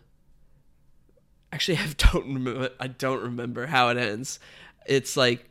actually, 1.53 1.77
I 1.79 1.87
don't 1.99 2.27
remember. 2.35 2.71
I 2.81 2.87
don't 2.87 3.23
remember 3.23 3.67
how 3.67 3.89
it 3.89 3.97
ends. 3.99 4.39
It's 4.87 5.17
like 5.17 5.49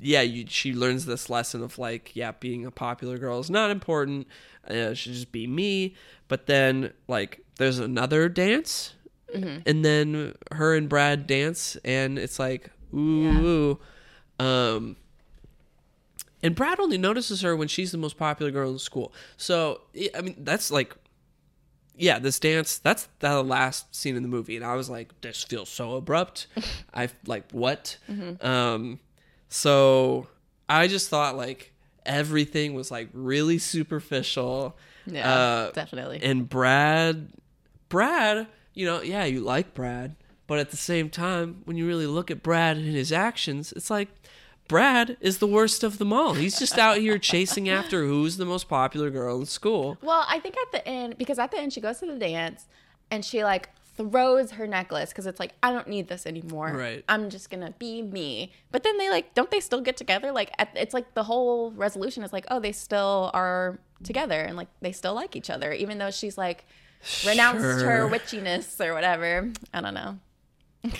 yeah, 0.00 0.22
you, 0.22 0.44
she 0.48 0.72
learns 0.74 1.06
this 1.06 1.28
lesson 1.30 1.62
of 1.62 1.78
like, 1.78 2.14
yeah, 2.14 2.32
being 2.38 2.66
a 2.66 2.70
popular 2.70 3.18
girl 3.18 3.38
is 3.40 3.50
not 3.50 3.70
important. 3.70 4.26
Uh, 4.68 4.94
should 4.94 5.12
just 5.12 5.32
be 5.32 5.46
me. 5.46 5.94
But 6.28 6.46
then, 6.46 6.92
like, 7.08 7.40
there's 7.56 7.78
another 7.78 8.28
dance, 8.28 8.94
and 9.32 9.84
then 9.84 10.34
her 10.52 10.74
and 10.74 10.88
Brad 10.88 11.26
dance, 11.26 11.76
and 11.84 12.18
it's 12.18 12.38
like, 12.38 12.70
ooh, 12.94 13.78
ooh. 14.40 14.44
um, 14.44 14.96
and 16.42 16.54
Brad 16.54 16.78
only 16.80 16.98
notices 16.98 17.40
her 17.42 17.56
when 17.56 17.68
she's 17.68 17.92
the 17.92 17.98
most 17.98 18.16
popular 18.16 18.50
girl 18.52 18.70
in 18.72 18.78
school. 18.78 19.12
So, 19.36 19.82
I- 20.14 20.20
mean, 20.20 20.36
that's 20.38 20.70
like, 20.70 20.94
yeah, 21.96 22.18
this 22.18 22.38
dance, 22.38 22.78
that's 22.78 23.08
the 23.20 23.42
last 23.42 23.94
scene 23.94 24.16
in 24.16 24.22
the 24.22 24.28
movie. 24.28 24.56
And 24.56 24.64
I 24.64 24.74
was 24.74 24.90
like, 24.90 25.18
this 25.22 25.42
feels 25.44 25.68
so 25.68 25.94
abrupt. 25.94 26.46
I 26.94 27.08
like, 27.26 27.50
what? 27.52 27.96
Um, 28.40 29.00
so 29.48 30.26
I 30.68 30.88
just 30.88 31.08
thought 31.08 31.36
like 31.36 31.72
everything 32.04 32.74
was 32.74 32.90
like 32.90 33.08
really 33.12 33.58
superficial. 33.58 34.76
Yeah, 35.06 35.32
Uh, 35.32 35.70
definitely. 35.72 36.20
And 36.22 36.48
Brad, 36.48 37.28
Brad, 37.88 38.46
you 38.74 38.86
know, 38.86 39.02
yeah, 39.02 39.24
you 39.24 39.40
like 39.40 39.74
Brad, 39.74 40.16
but 40.46 40.58
at 40.58 40.70
the 40.70 40.76
same 40.76 41.10
time, 41.10 41.62
when 41.64 41.76
you 41.76 41.86
really 41.86 42.06
look 42.06 42.30
at 42.30 42.42
Brad 42.42 42.76
and 42.76 42.86
his 42.86 43.12
actions, 43.12 43.72
it's 43.72 43.90
like 43.90 44.08
Brad 44.68 45.16
is 45.20 45.38
the 45.38 45.46
worst 45.46 45.84
of 45.84 45.98
them 45.98 46.12
all. 46.12 46.34
He's 46.34 46.58
just 46.58 46.76
out 46.76 46.98
here 46.98 47.18
chasing 47.32 47.68
after 47.68 48.04
who's 48.04 48.36
the 48.36 48.44
most 48.44 48.68
popular 48.68 49.10
girl 49.10 49.38
in 49.40 49.46
school. 49.46 49.96
Well, 50.02 50.24
I 50.28 50.40
think 50.40 50.56
at 50.56 50.72
the 50.72 50.86
end, 50.88 51.18
because 51.18 51.38
at 51.38 51.52
the 51.52 51.58
end 51.58 51.72
she 51.72 51.80
goes 51.80 51.98
to 52.00 52.06
the 52.06 52.18
dance 52.18 52.66
and 53.10 53.24
she 53.24 53.44
like 53.44 53.68
throws 53.96 54.52
her 54.52 54.66
necklace 54.66 55.10
because 55.10 55.26
it's 55.26 55.40
like, 55.40 55.52
I 55.62 55.72
don't 55.72 55.88
need 55.88 56.08
this 56.08 56.26
anymore. 56.26 56.72
Right. 56.72 57.04
I'm 57.08 57.30
just 57.30 57.50
gonna 57.50 57.74
be 57.78 58.02
me. 58.02 58.52
But 58.70 58.82
then 58.82 58.98
they 58.98 59.08
like, 59.10 59.34
don't 59.34 59.50
they 59.50 59.60
still 59.60 59.80
get 59.80 59.96
together? 59.96 60.32
Like, 60.32 60.52
at, 60.58 60.70
it's 60.74 60.94
like 60.94 61.14
the 61.14 61.24
whole 61.24 61.70
resolution 61.72 62.22
is 62.22 62.32
like, 62.32 62.46
oh, 62.50 62.60
they 62.60 62.72
still 62.72 63.30
are 63.34 63.78
together 64.02 64.40
and 64.40 64.56
like 64.56 64.68
they 64.80 64.92
still 64.92 65.14
like 65.14 65.36
each 65.36 65.50
other, 65.50 65.72
even 65.72 65.98
though 65.98 66.10
she's 66.10 66.36
like 66.36 66.64
renounced 67.26 67.82
her 67.82 68.08
witchiness 68.08 68.80
or 68.84 68.94
whatever. 68.94 69.50
I 69.72 69.80
don't 69.80 69.94
know. 69.94 70.18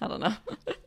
I 0.00 0.08
don't 0.08 0.20
know. 0.20 0.34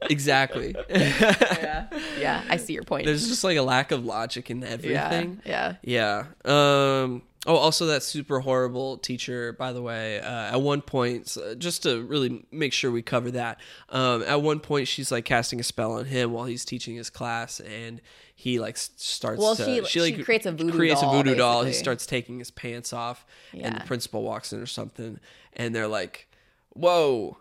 Exactly. 0.10 0.74
yeah. 0.90 1.88
Yeah, 2.18 2.42
I 2.50 2.56
see 2.56 2.72
your 2.72 2.84
point. 2.84 3.06
There's 3.06 3.28
just 3.28 3.44
like 3.44 3.58
a 3.58 3.62
lack 3.62 3.92
of 3.92 4.06
logic 4.06 4.50
in 4.50 4.64
everything. 4.64 5.42
Yeah. 5.44 5.76
Yeah. 5.82 6.26
Um. 6.46 7.24
Oh, 7.48 7.56
also 7.56 7.86
that 7.88 8.04
super 8.04 8.42
horrible 8.42 8.98
teacher. 8.98 9.54
By 9.54 9.72
the 9.72 9.82
way, 9.82 10.20
uh, 10.20 10.54
at 10.54 10.62
one 10.62 10.82
point, 10.82 11.36
just 11.58 11.84
to 11.84 12.04
really 12.04 12.46
make 12.52 12.74
sure 12.74 12.92
we 12.92 13.02
cover 13.02 13.32
that. 13.32 13.60
Um. 13.90 14.22
At 14.24 14.42
one 14.42 14.60
point, 14.60 14.88
she's 14.90 15.12
like 15.12 15.24
casting 15.26 15.60
a 15.60 15.64
spell 15.64 15.94
on 15.94 16.06
him 16.06 16.34
while 16.34 16.44
he's 16.46 16.66
teaching 16.66 16.96
his 16.98 17.10
class, 17.10 17.62
and 17.62 18.02
he 18.36 18.60
like 18.60 18.76
starts. 18.78 19.40
Well, 19.40 19.56
to, 19.56 19.64
she- 19.64 19.82
like 19.82 20.16
she 20.16 20.24
creates 20.24 20.46
a 20.46 20.52
voodoo 20.52 20.74
creates 20.74 21.00
doll, 21.02 21.14
a 21.14 21.18
voodoo 21.24 21.36
doll. 21.36 21.64
He 21.64 21.72
starts 21.74 22.06
taking 22.06 22.38
his 22.40 22.52
pants 22.52 22.92
off, 22.92 23.26
and 23.54 23.78
the 23.78 23.84
principal 23.86 24.24
walks 24.24 24.52
in 24.52 24.60
or 24.62 24.66
something, 24.66 25.18
and 25.54 25.74
they're 25.74 25.88
like, 25.88 26.28
"Whoa." 26.74 27.38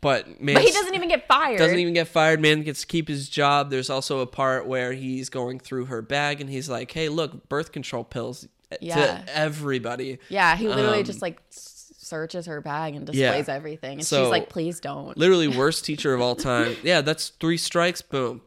but 0.00 0.40
man 0.40 0.54
But 0.54 0.62
he 0.62 0.70
doesn't 0.70 0.94
even 0.94 1.08
get 1.08 1.26
fired. 1.26 1.58
doesn't 1.58 1.76
even 1.80 1.92
get 1.92 2.06
fired. 2.06 2.40
Man 2.40 2.62
gets 2.62 2.82
to 2.82 2.86
keep 2.86 3.08
his 3.08 3.28
job. 3.28 3.70
There's 3.70 3.90
also 3.90 4.20
a 4.20 4.26
part 4.28 4.64
where 4.68 4.92
he's 4.92 5.28
going 5.28 5.58
through 5.58 5.86
her 5.86 6.02
bag 6.02 6.40
and 6.40 6.48
he's 6.48 6.68
like, 6.70 6.92
"Hey, 6.92 7.08
look, 7.08 7.48
birth 7.48 7.72
control 7.72 8.04
pills 8.04 8.46
Yeah. 8.80 9.22
to 9.22 9.36
everybody." 9.36 10.18
Yeah, 10.28 10.56
he 10.56 10.68
literally 10.68 10.98
Um, 10.98 11.04
just 11.04 11.22
like 11.22 11.40
searches 11.50 12.46
her 12.46 12.60
bag 12.60 12.94
and 12.94 13.08
Yeah. 13.14 13.32
displays 13.32 13.48
everything, 13.48 13.98
and 13.98 14.06
So- 14.06 14.24
she's 14.24 14.30
like, 14.30 14.48
"Please 14.48 14.80
don't." 14.80 15.16
Literally 15.16 15.48
worst 15.58 15.84
teacher 15.84 16.14
of 16.14 16.20
all 16.20 16.36
time. 16.36 16.76
Yeah, 16.82 17.00
that's 17.00 17.28
three 17.40 17.56
strikes. 17.58 18.00
Boom. 18.02 18.42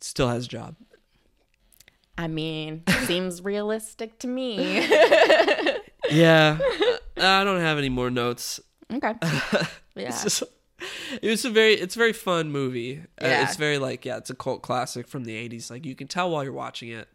Still 0.00 0.28
has 0.28 0.44
a 0.46 0.48
job. 0.48 0.76
I 2.18 2.28
mean, 2.28 2.82
seems 3.06 3.42
realistic 3.52 4.18
to 4.20 4.26
me. 4.28 4.88
Yeah, 6.10 6.58
I 7.16 7.44
don't 7.44 7.60
have 7.60 7.78
any 7.78 7.88
more 7.88 8.10
notes. 8.10 8.60
okay. 8.92 9.14
Yeah. 9.96 10.08
It's 10.08 10.22
just, 10.22 10.42
it's 11.22 11.44
a 11.46 11.50
very 11.50 11.72
it's 11.74 11.96
a 11.96 11.98
very 11.98 12.12
fun 12.12 12.50
movie. 12.52 12.98
Uh, 13.20 13.26
Yeah. 13.26 13.42
it's 13.44 13.56
very 13.56 13.78
like 13.78 14.04
yeah, 14.04 14.18
it's 14.18 14.28
a 14.28 14.34
cult 14.34 14.60
classic 14.60 15.08
from 15.08 15.24
the 15.24 15.32
'80s. 15.32 15.70
Like 15.70 15.86
you 15.86 15.94
can 15.94 16.06
tell 16.06 16.30
while 16.30 16.44
you're 16.44 16.52
watching 16.52 16.90
it 16.90 17.08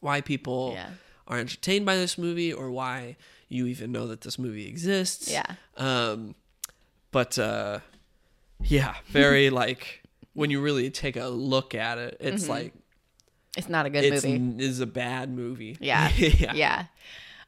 why 0.00 0.20
people 0.20 0.72
Yeah. 0.74 0.90
Are 1.28 1.38
entertained 1.38 1.86
by 1.86 1.94
this 1.96 2.18
movie 2.18 2.52
or 2.52 2.70
why 2.70 3.16
you 3.48 3.66
even 3.66 3.92
know 3.92 4.06
that 4.08 4.22
this 4.22 4.38
movie 4.38 4.66
exists. 4.66 5.30
Yeah. 5.30 5.44
Um, 5.76 6.34
but 7.12 7.38
uh, 7.38 7.78
yeah, 8.62 8.96
very 9.08 9.50
like 9.62 10.02
when 10.34 10.50
you 10.50 10.60
really 10.60 10.90
take 10.90 11.16
a 11.16 11.28
look 11.28 11.74
at 11.74 11.98
it, 11.98 12.16
it's 12.20 12.48
like 12.48 12.72
It's 13.56 13.68
not 13.68 13.86
a 13.86 13.90
good 13.90 14.04
it's 14.04 14.24
Mm-hmm. 14.24 14.44
movie. 14.50 14.64
is 14.64 14.80
a 14.80 14.86
bad 14.86 15.30
movie. 15.30 15.76
Yeah. 15.80 16.08
yeah. 16.16 16.52
yeah. 16.54 16.84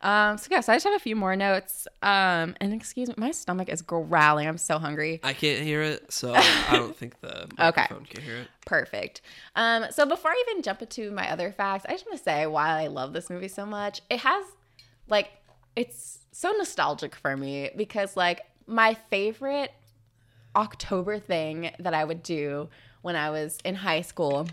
Um, 0.02 0.38
so 0.38 0.48
yeah, 0.50 0.60
so 0.60 0.72
I 0.72 0.76
just 0.76 0.86
have 0.86 0.94
a 0.94 0.98
few 0.98 1.14
more 1.14 1.36
notes. 1.36 1.86
Um, 2.02 2.54
and 2.60 2.72
excuse 2.72 3.08
me, 3.08 3.14
my 3.18 3.30
stomach 3.32 3.68
is 3.68 3.82
growling. 3.82 4.48
I'm 4.48 4.58
so 4.58 4.78
hungry. 4.78 5.20
I 5.22 5.34
can't 5.34 5.62
hear 5.62 5.82
it, 5.82 6.10
so 6.12 6.32
I 6.34 6.70
don't 6.72 6.96
think 6.96 7.20
the 7.20 7.48
microphone 7.58 8.06
can 8.06 8.22
hear 8.22 8.36
it. 8.36 8.48
Perfect. 8.66 9.20
Um, 9.56 9.86
so 9.90 10.06
before 10.06 10.30
I 10.30 10.44
even 10.48 10.62
jump 10.62 10.80
into 10.80 11.10
my 11.10 11.30
other 11.30 11.52
facts, 11.52 11.84
I 11.88 11.92
just 11.92 12.06
want 12.06 12.16
to 12.16 12.24
say 12.24 12.46
why 12.46 12.82
I 12.82 12.86
love 12.86 13.12
this 13.12 13.28
movie 13.28 13.48
so 13.48 13.66
much. 13.66 14.00
It 14.08 14.20
has 14.20 14.44
like 15.08 15.30
it's 15.76 16.20
so 16.32 16.52
nostalgic 16.52 17.14
for 17.14 17.36
me 17.36 17.70
because 17.76 18.16
like 18.16 18.42
my 18.66 18.94
favorite 19.10 19.72
October 20.56 21.18
thing 21.18 21.70
that 21.78 21.94
I 21.94 22.04
would 22.04 22.22
do 22.22 22.68
when 23.02 23.16
I 23.16 23.30
was 23.30 23.58
in 23.64 23.74
high 23.74 24.02
school. 24.02 24.48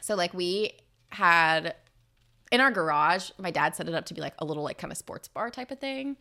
So 0.00 0.14
like 0.14 0.34
we 0.34 0.72
had 1.08 1.74
in 2.52 2.60
our 2.60 2.70
garage, 2.70 3.30
my 3.38 3.50
dad 3.50 3.74
set 3.74 3.88
it 3.88 3.94
up 3.94 4.06
to 4.06 4.14
be 4.14 4.20
like 4.20 4.34
a 4.38 4.44
little 4.44 4.62
like 4.62 4.78
kind 4.78 4.92
of 4.92 4.98
sports 4.98 5.28
bar 5.28 5.50
type 5.50 5.70
of 5.70 5.78
thing. 5.78 6.16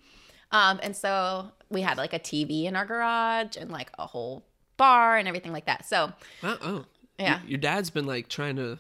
Um, 0.52 0.80
and 0.84 0.95
so 0.95 1.52
we 1.69 1.81
had 1.81 1.97
like 1.97 2.14
a 2.14 2.19
TV 2.19 2.65
in 2.65 2.76
our 2.76 2.85
garage 2.85 3.57
and 3.57 3.72
like 3.72 3.91
a 3.97 4.06
whole 4.06 4.45
bar 4.77 5.18
and 5.18 5.27
everything 5.27 5.52
like 5.53 5.65
that. 5.65 5.85
So 5.85 6.11
Oh. 6.43 6.85
Yeah. 7.18 7.39
Your, 7.41 7.49
your 7.52 7.60
dad's 7.60 7.89
been 7.89 8.06
like 8.06 8.27
trying 8.27 8.57
to, 8.57 8.77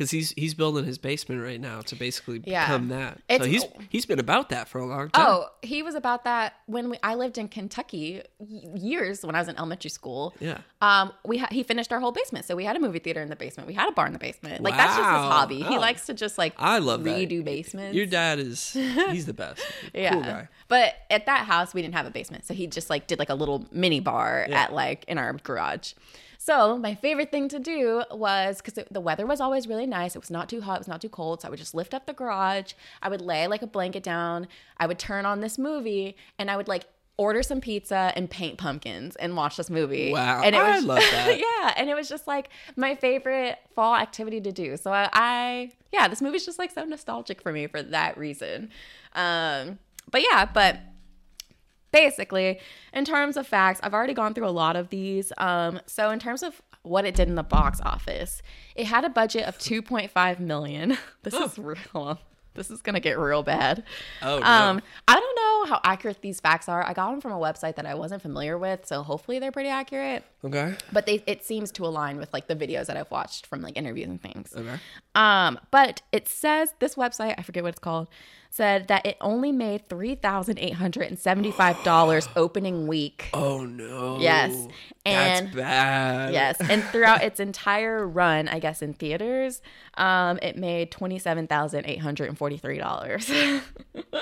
because 0.00 0.10
he's 0.10 0.30
he's 0.30 0.54
building 0.54 0.86
his 0.86 0.96
basement 0.96 1.42
right 1.42 1.60
now 1.60 1.82
to 1.82 1.94
basically 1.94 2.40
Yeah. 2.46 2.64
become 2.66 2.88
that. 2.88 3.18
so 3.28 3.34
It's- 3.34 3.46
he's 3.50 3.64
he's 3.90 4.06
been 4.06 4.18
about 4.18 4.48
that 4.48 4.66
for 4.66 4.78
a 4.78 4.86
long 4.86 5.10
time. 5.10 5.26
Oh, 5.28 5.48
he 5.60 5.82
was 5.82 5.94
about 5.94 6.24
that 6.24 6.54
when 6.64 6.88
we, 6.88 6.96
I 7.02 7.14
lived 7.16 7.36
in 7.36 7.48
Kentucky 7.48 8.22
years 8.74 9.22
when 9.24 9.34
I 9.34 9.40
was 9.40 9.48
in 9.48 9.56
elementary 9.58 9.90
school. 9.90 10.34
yeah. 10.40 10.58
Um, 10.80 11.12
we 11.26 11.36
ha- 11.36 11.48
he 11.50 11.62
finished 11.62 11.92
our 11.92 12.00
whole 12.00 12.12
basement, 12.12 12.46
so 12.46 12.56
we 12.56 12.64
had 12.64 12.76
a 12.76 12.80
movie 12.80 12.98
theater 12.98 13.20
in 13.20 13.28
the 13.28 13.36
basement. 13.36 13.66
We 13.66 13.74
had 13.74 13.90
a 13.90 13.92
bar 13.92 14.06
in 14.06 14.14
the 14.14 14.18
basement. 14.18 14.62
Like 14.62 14.74
that's 14.74 14.96
just 14.96 15.06
his 15.06 15.06
Wow. 15.06 15.28
hobby. 15.30 15.62
He 15.62 15.76
Oh. 15.76 15.80
likes 15.80 16.06
to 16.06 16.14
just 16.14 16.38
like 16.38 16.54
I 16.56 16.78
love 16.78 17.04
that. 17.04 17.14
redo 17.28 17.44
basements. 17.44 17.94
Your 17.94 18.06
dad 18.06 18.38
is 18.38 18.72
he's 19.10 19.26
the 19.26 19.34
best. 19.34 19.60
yeah. 19.92 20.12
Cool 20.14 20.22
guy. 20.22 20.48
But 20.68 20.94
at 21.10 21.26
that 21.26 21.44
house, 21.46 21.74
we 21.74 21.82
didn't 21.82 21.94
have 21.94 22.06
a 22.06 22.10
basement, 22.10 22.46
so 22.46 22.54
he 22.54 22.66
just 22.66 22.88
like 22.88 23.06
did 23.06 23.18
like 23.18 23.28
a 23.28 23.34
little 23.34 23.66
mini 23.70 24.00
bar 24.00 24.46
Yeah. 24.48 24.62
at 24.62 24.72
like 24.72 25.04
in 25.08 25.18
our 25.18 25.34
garage. 25.34 25.92
So 26.42 26.78
my 26.78 26.94
favorite 26.94 27.30
thing 27.30 27.48
to 27.50 27.58
do 27.58 28.02
was 28.10 28.62
because 28.62 28.82
the 28.90 29.00
weather 29.00 29.26
was 29.26 29.42
always 29.42 29.68
really 29.68 29.86
nice. 29.86 30.16
It 30.16 30.20
was 30.20 30.30
not 30.30 30.48
too 30.48 30.62
hot. 30.62 30.76
It 30.76 30.80
was 30.80 30.88
not 30.88 31.02
too 31.02 31.10
cold. 31.10 31.42
So 31.42 31.48
I 31.48 31.50
would 31.50 31.58
just 31.58 31.74
lift 31.74 31.92
up 31.92 32.06
the 32.06 32.14
garage. 32.14 32.72
I 33.02 33.10
would 33.10 33.20
lay 33.20 33.46
like 33.46 33.60
a 33.60 33.66
blanket 33.66 34.02
down. 34.02 34.48
I 34.78 34.86
would 34.86 34.98
turn 34.98 35.26
on 35.26 35.40
this 35.40 35.58
movie, 35.58 36.16
and 36.38 36.50
I 36.50 36.56
would 36.56 36.66
like 36.66 36.84
order 37.18 37.42
some 37.42 37.60
pizza 37.60 38.10
and 38.16 38.30
paint 38.30 38.56
pumpkins 38.56 39.16
and 39.16 39.36
watch 39.36 39.58
this 39.58 39.68
movie. 39.68 40.12
Wow. 40.12 40.40
and 40.42 40.54
it 40.56 40.62
I 40.62 40.76
was 40.76 40.84
love 40.86 40.98
that. 41.10 41.38
yeah, 41.38 41.74
and 41.76 41.90
it 41.90 41.94
was 41.94 42.08
just 42.08 42.26
like 42.26 42.48
my 42.74 42.94
favorite 42.94 43.58
fall 43.74 43.94
activity 43.94 44.40
to 44.40 44.50
do. 44.50 44.78
So 44.78 44.90
I, 44.92 45.10
I 45.12 45.72
yeah, 45.92 46.08
this 46.08 46.22
movie's 46.22 46.46
just 46.46 46.58
like 46.58 46.70
so 46.70 46.84
nostalgic 46.84 47.42
for 47.42 47.52
me 47.52 47.66
for 47.66 47.82
that 47.82 48.16
reason. 48.16 48.70
Um, 49.14 49.78
but 50.10 50.22
yeah, 50.22 50.46
but 50.46 50.78
basically, 51.92 52.60
in 52.92 53.04
terms 53.04 53.36
of 53.36 53.46
facts, 53.46 53.80
I've 53.82 53.94
already 53.94 54.14
gone 54.14 54.34
through 54.34 54.48
a 54.48 54.50
lot 54.50 54.76
of 54.76 54.90
these. 54.90 55.32
Um, 55.38 55.80
so 55.86 56.10
in 56.10 56.18
terms 56.18 56.42
of 56.42 56.60
what 56.82 57.04
it 57.04 57.14
did 57.14 57.28
in 57.28 57.34
the 57.34 57.42
box 57.42 57.80
office, 57.84 58.42
it 58.74 58.86
had 58.86 59.04
a 59.04 59.10
budget 59.10 59.44
of 59.44 59.58
2.5 59.58 60.40
million. 60.40 60.96
This 61.22 61.34
is 61.34 61.58
real. 61.58 62.18
This 62.54 62.70
is 62.70 62.80
gonna 62.82 63.00
get 63.00 63.18
real 63.18 63.42
bad. 63.42 63.84
Oh, 64.22 64.38
no. 64.38 64.44
Um, 64.44 64.82
I 65.06 65.14
don't 65.14 65.36
know 65.36 65.72
how 65.72 65.80
accurate 65.84 66.20
these 66.20 66.40
facts 66.40 66.68
are. 66.68 66.84
I 66.84 66.94
got 66.94 67.10
them 67.10 67.20
from 67.20 67.32
a 67.32 67.38
website 67.38 67.76
that 67.76 67.86
I 67.86 67.94
wasn't 67.94 68.22
familiar 68.22 68.58
with, 68.58 68.86
so 68.86 69.02
hopefully 69.02 69.38
they're 69.38 69.52
pretty 69.52 69.68
accurate. 69.68 70.24
Okay. 70.44 70.74
But 70.92 71.06
they 71.06 71.22
it 71.26 71.44
seems 71.44 71.70
to 71.72 71.86
align 71.86 72.16
with 72.16 72.32
like 72.32 72.48
the 72.48 72.56
videos 72.56 72.86
that 72.86 72.96
I've 72.96 73.10
watched 73.10 73.46
from 73.46 73.60
like 73.62 73.76
interviews 73.76 74.08
and 74.08 74.20
things. 74.20 74.52
Okay. 74.56 74.78
Um, 75.14 75.60
but 75.70 76.02
it 76.10 76.26
says 76.26 76.74
this 76.80 76.96
website, 76.96 77.34
I 77.38 77.42
forget 77.42 77.62
what 77.62 77.70
it's 77.70 77.78
called, 77.78 78.08
said 78.52 78.88
that 78.88 79.06
it 79.06 79.16
only 79.20 79.52
made 79.52 79.88
three 79.88 80.14
thousand 80.16 80.58
eight 80.58 80.74
hundred 80.74 81.04
and 81.08 81.18
seventy-five 81.18 81.82
dollars 81.84 82.28
opening 82.36 82.86
week. 82.86 83.30
Oh 83.32 83.64
no. 83.64 84.18
Yes. 84.20 84.54
That's 85.04 85.40
And- 85.40 85.54
bad. 85.56 86.32
Yes, 86.34 86.58
and 86.60 86.82
throughout 86.84 87.22
its 87.22 87.40
entire 87.40 88.06
run, 88.06 88.48
I 88.48 88.58
guess 88.58 88.82
in 88.82 88.92
theaters, 88.92 89.62
um, 89.94 90.38
it 90.42 90.56
made 90.58 90.90
twenty-seven 90.90 91.46
thousand 91.46 91.86
eight 91.86 92.00
hundred 92.00 92.28
and 92.28 92.36
forty-three 92.36 92.78
dollars. 92.78 93.30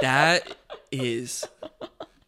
That 0.00 0.54
is 0.92 1.44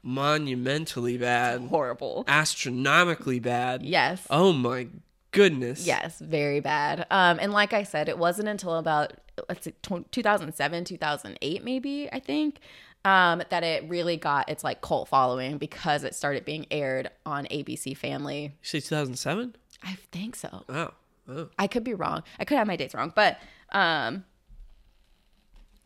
monumentally 0.02 1.18
bad. 1.18 1.60
Horrible. 1.62 2.24
Astronomically 2.26 3.38
bad. 3.38 3.82
Yes. 3.82 4.26
Oh 4.30 4.52
my 4.52 4.88
goodness. 5.32 5.86
Yes, 5.86 6.18
very 6.18 6.60
bad. 6.60 7.06
Um, 7.10 7.38
and 7.40 7.52
like 7.52 7.72
I 7.72 7.82
said, 7.82 8.08
it 8.08 8.18
wasn't 8.18 8.48
until 8.48 8.76
about 8.76 9.12
let's 9.48 9.66
tw 9.82 10.10
2007, 10.10 10.84
2008, 10.84 11.64
maybe 11.64 12.08
I 12.12 12.20
think, 12.20 12.60
um, 13.04 13.42
that 13.50 13.62
it 13.62 13.88
really 13.88 14.16
got 14.16 14.48
its 14.48 14.62
like 14.62 14.80
cult 14.80 15.08
following 15.08 15.58
because 15.58 16.04
it 16.04 16.14
started 16.14 16.44
being 16.44 16.66
aired 16.70 17.10
on 17.24 17.46
ABC 17.46 17.96
Family. 17.96 18.42
You 18.42 18.50
say 18.62 18.80
2007? 18.80 19.56
I 19.82 19.96
think 20.12 20.36
so. 20.36 20.64
Wow. 20.68 20.92
Oh. 21.28 21.48
I 21.58 21.66
could 21.66 21.84
be 21.84 21.94
wrong. 21.94 22.22
I 22.38 22.44
could 22.44 22.58
have 22.58 22.66
my 22.66 22.76
dates 22.76 22.94
wrong, 22.94 23.12
but 23.14 23.38
um, 23.72 24.24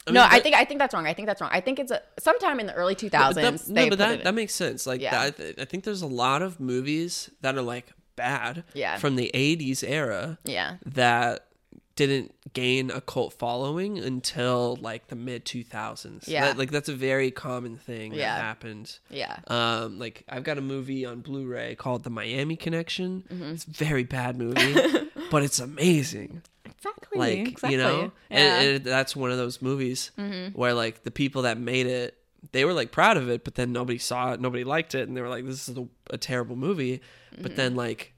I 0.06 0.10
no, 0.10 0.20
mean, 0.22 0.30
I 0.32 0.40
think 0.40 0.56
I 0.56 0.64
think 0.64 0.80
that's 0.80 0.94
wrong. 0.94 1.06
I 1.06 1.14
think 1.14 1.26
that's 1.26 1.40
wrong. 1.40 1.50
I 1.52 1.60
think 1.60 1.78
it's 1.78 1.90
a, 1.90 2.02
sometime 2.18 2.60
in 2.60 2.66
the 2.66 2.74
early 2.74 2.94
2000s. 2.94 3.10
But 3.10 3.34
that, 3.34 3.68
no, 3.68 3.88
but 3.88 3.98
that, 3.98 4.24
that 4.24 4.34
makes 4.34 4.54
sense. 4.54 4.86
Like, 4.86 5.00
Yeah. 5.00 5.30
that, 5.30 5.58
I 5.58 5.64
think 5.64 5.84
there's 5.84 6.02
a 6.02 6.06
lot 6.06 6.42
of 6.42 6.60
movies 6.60 7.30
that 7.40 7.56
are 7.56 7.62
like 7.62 7.92
bad 8.16 8.64
Yeah. 8.74 8.96
from 8.98 9.16
the 9.16 9.30
80s 9.34 9.82
era 9.82 10.38
yeah, 10.44 10.76
that 10.86 11.46
didn't 11.96 12.34
gain 12.54 12.90
a 12.90 13.00
cult 13.00 13.32
following 13.34 13.98
until 13.98 14.76
like 14.80 15.06
the 15.08 15.14
mid 15.14 15.44
2000s. 15.44 16.26
Yeah. 16.26 16.46
That- 16.46 16.58
like 16.58 16.70
that's 16.72 16.88
a 16.88 16.94
very 16.94 17.30
common 17.30 17.76
thing 17.76 18.12
Yeah. 18.14 18.34
that 18.36 18.42
happened. 18.42 18.98
yeah, 19.10 19.36
Um, 19.46 19.98
like 20.00 20.24
I've 20.28 20.42
got 20.42 20.58
a 20.58 20.60
movie 20.60 21.04
on 21.06 21.20
Blu-ray 21.20 21.76
called 21.76 22.02
The 22.02 22.10
Miami 22.10 22.56
Connection. 22.56 23.22
Mm-hmm. 23.32 23.52
It's 23.54 23.64
a 23.66 23.70
very 23.70 24.02
bad 24.04 24.36
movie, 24.36 24.74
but 25.30 25.44
it's 25.44 25.60
amazing. 25.60 26.42
exactly. 26.64 27.18
Like 27.18 27.38
exactly. 27.48 27.70
you 27.72 27.78
know, 27.78 28.12
yeah. 28.28 28.36
Mm-hmm. 28.38 28.64
and, 28.66 28.74
and 28.76 28.84
that's 28.84 29.14
one 29.14 29.30
of 29.30 29.36
those 29.38 29.62
movies 29.62 30.10
where 30.52 30.74
like 30.74 31.04
the 31.04 31.12
people 31.12 31.42
that 31.42 31.58
made 31.58 31.86
it, 31.86 32.18
they 32.52 32.64
were 32.64 32.72
like 32.72 32.90
proud 32.92 33.16
of 33.16 33.28
it, 33.28 33.44
but 33.44 33.54
then 33.54 33.72
nobody 33.72 33.98
saw 33.98 34.32
it, 34.32 34.40
nobody 34.40 34.64
liked 34.64 34.94
it, 34.94 35.08
and 35.08 35.16
they 35.16 35.20
were 35.20 35.28
like, 35.28 35.44
"This 35.46 35.68
is 35.68 35.76
a, 35.76 35.86
a 36.10 36.18
terrible 36.18 36.56
movie." 36.56 37.00
But 37.32 37.40
Mm-hmm. 37.52 37.54
then 37.56 37.74
like. 37.76 38.10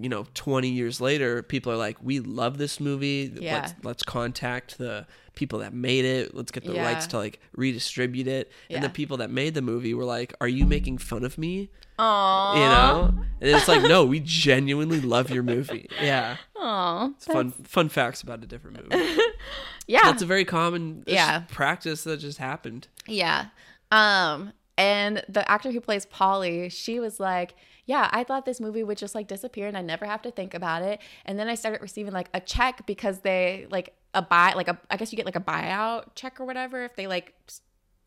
You 0.00 0.08
know, 0.08 0.24
twenty 0.34 0.68
years 0.68 1.00
later, 1.00 1.42
people 1.42 1.72
are 1.72 1.76
like, 1.76 1.96
"We 2.00 2.20
love 2.20 2.58
this 2.58 2.78
movie. 2.78 3.32
Yeah. 3.34 3.54
Let's 3.62 3.74
let's 3.82 4.02
contact 4.04 4.78
the 4.78 5.04
people 5.34 5.58
that 5.58 5.74
made 5.74 6.04
it. 6.04 6.32
Let's 6.32 6.52
get 6.52 6.62
the 6.64 6.74
Yeah. 6.74 6.84
rights 6.84 7.08
to 7.08 7.18
like 7.18 7.40
redistribute 7.56 8.28
it." 8.28 8.52
And 8.70 8.84
the 8.84 8.88
people 8.88 9.16
that 9.16 9.30
made 9.32 9.54
the 9.54 9.62
movie 9.62 9.92
were 9.92 10.04
like, 10.04 10.32
"Are 10.40 10.46
you 10.46 10.64
making 10.64 10.98
fun 10.98 11.24
of 11.24 11.36
me?" 11.38 11.70
Aww. 11.98 12.54
you 12.54 12.60
know 12.60 13.14
and 13.42 13.50
it's 13.50 13.68
like 13.68 13.82
no 13.82 14.06
we 14.06 14.20
genuinely 14.20 15.02
love 15.02 15.28
your 15.30 15.42
movie 15.42 15.86
yeah 16.00 16.36
Aw. 16.56 17.10
it's 17.10 17.26
fun 17.26 17.50
fun 17.50 17.90
facts 17.90 18.22
about 18.22 18.42
a 18.42 18.46
different 18.46 18.90
movie 18.90 19.18
Yeah. 19.86 20.04
that's 20.04 20.22
a 20.22 20.26
very 20.26 20.46
common 20.46 21.04
Yeah. 21.06 21.40
practice 21.50 22.04
that 22.04 22.18
just 22.20 22.38
happened 22.38 22.88
Yeah. 23.06 23.46
Um, 23.90 24.52
and 24.76 25.22
the 25.28 25.48
actor 25.50 25.70
who 25.70 25.80
plays 25.80 26.06
Polly, 26.06 26.68
she 26.68 27.00
was 27.00 27.20
like, 27.20 27.54
Yeah, 27.86 28.08
I 28.12 28.24
thought 28.24 28.46
this 28.46 28.60
movie 28.60 28.82
would 28.82 28.98
just 28.98 29.14
like 29.14 29.26
disappear 29.26 29.68
and 29.68 29.76
I 29.76 29.82
never 29.82 30.06
have 30.06 30.22
to 30.22 30.30
think 30.30 30.54
about 30.54 30.82
it. 30.82 31.00
And 31.24 31.38
then 31.38 31.48
I 31.48 31.54
started 31.54 31.82
receiving 31.82 32.12
like 32.12 32.28
a 32.32 32.40
check 32.40 32.86
because 32.86 33.20
they 33.20 33.66
like 33.70 33.94
a 34.14 34.22
buy 34.22 34.54
like 34.54 34.68
a 34.68 34.78
I 34.90 34.96
guess 34.96 35.12
you 35.12 35.16
get 35.16 35.26
like 35.26 35.36
a 35.36 35.40
buyout 35.40 36.14
check 36.14 36.40
or 36.40 36.44
whatever 36.44 36.84
if 36.84 36.96
they 36.96 37.06
like 37.06 37.34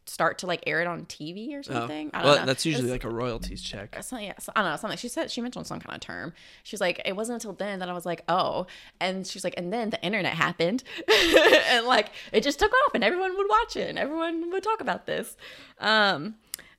start 0.06 0.38
to 0.40 0.48
like 0.48 0.64
air 0.68 0.82
it 0.82 0.88
on 0.88 1.06
TV 1.06 1.54
or 1.54 1.60
Oh. 1.60 1.62
something. 1.62 2.10
I 2.14 2.18
don't 2.20 2.26
Well, 2.28 2.40
know. 2.42 2.46
that's 2.46 2.66
usually 2.66 2.86
It's- 2.90 3.04
like 3.06 3.12
a 3.12 3.16
royalties 3.16 3.62
check. 3.62 3.96
so, 4.04 4.18
yeah, 4.18 4.34
so, 4.40 4.52
I 4.56 4.62
don't 4.62 4.72
know 4.72 4.78
something. 4.78 4.98
She 4.98 5.08
said 5.08 5.32
she 5.32 5.42
mentioned 5.42 5.66
some 5.68 5.80
kind 5.80 5.96
of 5.96 6.02
term. 6.02 6.34
She's 6.64 6.82
like, 6.82 7.02
it 7.06 7.16
wasn't 7.16 7.36
until 7.36 7.54
then 7.54 7.80
that 7.80 7.90
I 7.90 7.94
was 7.94 8.06
like, 8.06 8.24
oh, 8.28 8.68
and 9.00 9.26
she's 9.26 9.44
like, 9.44 9.54
and 9.58 9.72
then 9.72 9.90
the 9.92 10.02
internet 10.04 10.34
happened, 10.34 10.84
and 11.70 11.86
like 11.86 12.10
it 12.32 12.44
just 12.44 12.60
took 12.60 12.72
off, 12.72 12.94
and 12.94 13.04
everyone 13.04 13.36
would 13.38 13.48
watch 13.50 13.76
it, 13.76 13.90
and 13.90 13.98
everyone 13.98 14.52
would 14.52 14.64
talk 14.64 14.82
about 14.82 15.06
this. 15.06 15.36
Um, 15.80 16.36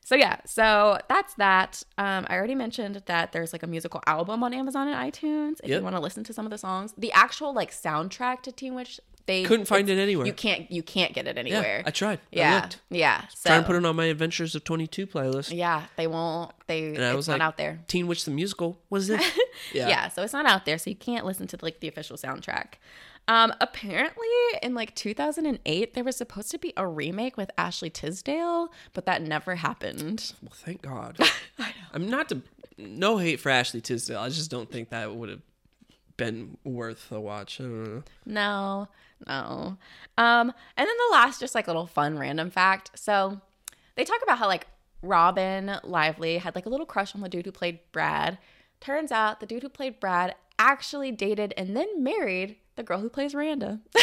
so 0.07 0.15
yeah, 0.17 0.37
so 0.45 0.99
that's 1.09 1.33
that. 1.37 1.83
Um, 1.97 2.27
I 2.29 2.35
already 2.37 2.55
mentioned 2.55 3.03
that 3.07 3.33
there's 3.33 3.55
like 3.55 3.63
a 3.63 3.67
musical 3.67 4.03
album 4.07 4.43
on 4.45 4.53
Amazon 4.53 4.87
and 4.89 4.97
iTunes 5.13 5.61
if 5.63 5.71
Yep. 5.71 5.79
you 5.79 5.83
want 5.83 5.97
to 5.97 6.01
listen 6.01 6.25
to 6.25 6.33
some 6.35 6.45
of 6.45 6.51
the 6.51 6.59
songs. 6.59 6.93
The 6.99 7.11
actual 7.13 7.55
like 7.55 7.71
soundtrack 7.71 8.43
to 8.43 8.53
Teen 8.53 8.75
Witch, 8.75 9.01
they 9.27 9.45
Couldn't 9.45 9.67
find 9.67 9.89
it 9.89 9.99
anywhere. 9.99 10.27
You 10.27 10.33
can't 10.33 10.71
you 10.71 10.83
can't 10.83 11.13
get 11.15 11.27
it 11.27 11.39
anywhere. 11.39 11.79
Yeah. 11.79 11.87
I 11.87 11.91
tried. 11.91 12.19
I 12.19 12.21
yeah, 12.33 12.55
looked. 12.61 12.81
yeah. 12.91 13.27
So 13.35 13.49
Trying 13.51 13.63
to 13.63 13.67
put 13.67 13.77
it 13.77 13.85
on 13.85 13.97
my 13.97 14.05
Adventures 14.07 14.55
of 14.55 14.65
22 14.65 15.07
playlist. 15.07 15.55
yeah, 15.57 15.85
they 15.97 16.07
won't. 16.07 16.53
They 16.67 16.95
And 16.95 17.05
I 17.05 17.15
was 17.15 17.29
not 17.29 17.35
like, 17.35 17.43
out 17.43 17.57
there. 17.57 17.81
Teen 17.89 18.07
Witch 18.07 18.25
the 18.25 18.31
Musical. 18.31 18.79
was 18.91 19.09
it? 19.11 19.21
Yeah. 19.73 19.89
Yeah, 19.89 20.09
so 20.09 20.23
it's 20.23 20.33
not 20.33 20.47
out 20.47 20.67
there, 20.67 20.77
so 20.79 20.91
you 20.91 20.97
can't 20.97 21.25
listen 21.25 21.47
to 21.47 21.59
like 21.63 21.81
the 21.81 21.89
official 21.89 22.17
soundtrack. 22.17 22.75
Um, 23.27 23.55
apparently, 23.61 24.27
in 24.63 24.75
like 24.75 24.95
2008, 24.95 25.95
there 25.95 26.05
was 26.05 26.17
supposed 26.17 26.51
to 26.51 26.59
be 26.59 26.75
a 26.77 26.87
remake 26.87 27.37
with 27.39 27.51
Ashley 27.57 27.89
Tisdale, 27.89 28.71
but 28.93 29.07
that 29.07 29.23
never 29.23 29.55
happened. 29.55 30.33
Well, 30.43 30.53
thank 30.53 30.83
God. 30.83 31.19
I'm 31.95 32.11
not 32.11 32.29
to 32.29 32.43
no 32.77 33.17
hate 33.19 33.41
for 33.41 33.49
Ashley 33.49 33.81
Tisdale. 33.81 34.19
I 34.19 34.29
just 34.29 34.51
don't 34.51 34.71
think 34.71 34.91
that 34.91 35.15
would 35.15 35.31
have 35.31 35.41
been 36.17 36.59
worth 36.65 37.11
a 37.11 37.21
watch. 37.21 37.61
I. 37.61 38.03
No, 38.27 38.89
no. 39.27 39.77
Um, 40.17 40.53
and 40.77 40.87
then 40.89 40.97
the 41.09 41.13
last, 41.13 41.41
just 41.41 41.55
like 41.55 41.67
little 41.67 41.87
fun 41.87 42.19
random 42.19 42.51
fact. 42.51 42.91
So 42.95 43.41
they 43.97 44.05
talk 44.05 44.21
about 44.23 44.39
how 44.39 44.47
like 44.47 44.67
Robin 45.03 45.77
Lively 45.83 46.39
had 46.39 46.55
like 46.55 46.67
a 46.67 46.69
little 46.69 46.87
crush 46.87 47.15
on 47.15 47.21
the 47.21 47.29
dude 47.29 47.47
who 47.47 47.53
played 47.53 47.81
Brad. 47.93 48.39
Turns 48.81 49.13
out 49.13 49.41
the 49.41 49.47
dude 49.47 49.63
who 49.63 49.69
played 49.69 50.01
Brad 50.01 50.35
actually 50.59 51.11
dated 51.13 51.53
and 51.57 51.77
then 51.77 52.03
married 52.03 52.57
the 52.77 52.83
girl 52.83 53.01
who 53.01 53.09
plays 53.09 53.35
Randa. 53.35 53.81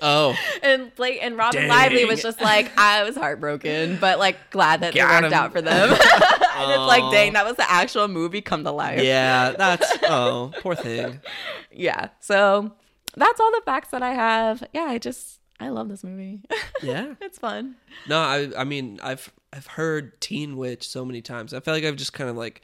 Oh, 0.00 0.36
and 0.62 0.94
Blake 0.94 1.18
and 1.22 1.36
Robin 1.36 1.62
Dang. 1.62 1.70
Lively 1.70 2.04
was 2.04 2.22
just 2.22 2.40
like, 2.40 2.70
I 2.78 3.02
was 3.02 3.16
heartbroken, 3.16 3.98
but 4.00 4.20
like 4.20 4.50
glad 4.50 4.82
that 4.82 4.94
Got 4.94 5.10
it 5.10 5.22
worked 5.22 5.32
him. 5.32 5.38
out 5.38 5.52
for 5.52 5.60
them. 5.60 5.90
and 5.90 6.70
it's 6.70 6.86
like, 6.86 7.10
dang, 7.10 7.32
that 7.32 7.44
was 7.44 7.56
the 7.56 7.68
actual 7.68 8.06
movie 8.06 8.40
come 8.40 8.62
to 8.64 8.70
life. 8.70 9.02
yeah. 9.02 9.52
That's 9.58 9.90
oh, 10.04 10.52
poor 10.60 10.74
thing. 10.76 11.20
Yeah. 11.72 12.10
So 12.20 12.72
that's 13.16 13.40
all 13.40 13.50
the 13.52 13.62
facts 13.64 13.90
that 13.90 14.02
I 14.02 14.12
have. 14.12 14.62
Yeah, 14.72 14.84
I 14.84 14.98
just 14.98 15.40
I 15.60 15.70
love 15.70 15.88
this 15.88 16.04
movie. 16.04 16.40
Yeah. 16.80 17.14
it's 17.20 17.38
fun. 17.38 17.74
No, 18.08 18.18
I 18.18 18.50
I 18.56 18.62
mean 18.62 19.00
I've 19.02 19.32
I've 19.52 19.66
heard 19.66 20.20
Teen 20.20 20.56
Witch 20.56 20.88
so 20.88 21.04
many 21.04 21.22
times. 21.22 21.52
I 21.52 21.58
feel 21.60 21.74
like 21.74 21.82
I've 21.84 21.96
just 21.96 22.12
kind 22.12 22.30
of 22.30 22.36
like 22.36 22.62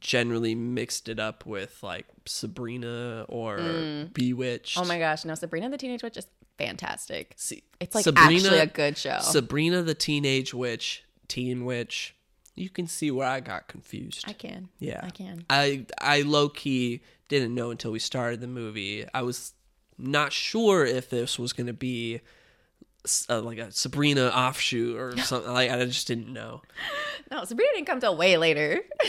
generally 0.00 0.54
mixed 0.54 1.08
it 1.08 1.20
up 1.20 1.46
with 1.46 1.80
like 1.82 2.06
Sabrina 2.26 3.26
or 3.28 3.58
mm. 3.58 4.12
Bewitched. 4.12 4.76
Oh 4.78 4.84
my 4.84 4.98
gosh, 4.98 5.24
no, 5.24 5.34
Sabrina 5.36 5.70
the 5.70 5.78
Teenage 5.78 6.02
Witch 6.02 6.16
is 6.16 6.26
fantastic. 6.58 7.34
See, 7.36 7.62
It's 7.80 7.94
like 7.94 8.04
Sabrina- 8.04 8.34
actually 8.34 8.58
a 8.58 8.66
good 8.66 8.98
show. 8.98 9.18
Sabrina 9.20 9.82
the 9.82 9.94
Teenage 9.94 10.52
Witch, 10.52 11.04
Teen 11.28 11.64
Witch. 11.64 12.14
You 12.56 12.70
can 12.70 12.86
see 12.86 13.10
where 13.10 13.26
I 13.26 13.40
got 13.40 13.68
confused. 13.68 14.24
I 14.26 14.32
can. 14.32 14.68
Yeah. 14.78 15.00
I 15.02 15.10
can. 15.10 15.44
I 15.50 15.86
I 16.00 16.22
low 16.22 16.48
key 16.48 17.02
didn't 17.28 17.54
know 17.54 17.70
until 17.70 17.90
we 17.92 17.98
started 17.98 18.40
the 18.40 18.46
movie. 18.46 19.04
I 19.14 19.22
was 19.22 19.52
not 19.98 20.32
sure 20.32 20.84
if 20.84 21.10
this 21.10 21.38
was 21.38 21.52
going 21.52 21.66
to 21.68 21.72
be 21.72 22.20
uh, 23.28 23.40
like 23.40 23.58
a 23.58 23.70
Sabrina 23.70 24.28
offshoot 24.28 24.96
or 24.98 25.16
something. 25.18 25.52
Like 25.52 25.70
I 25.70 25.84
just 25.84 26.06
didn't 26.06 26.32
know. 26.32 26.62
No, 27.30 27.44
Sabrina 27.44 27.70
didn't 27.74 27.86
come 27.86 28.00
till 28.00 28.16
way 28.16 28.36
later. 28.36 28.80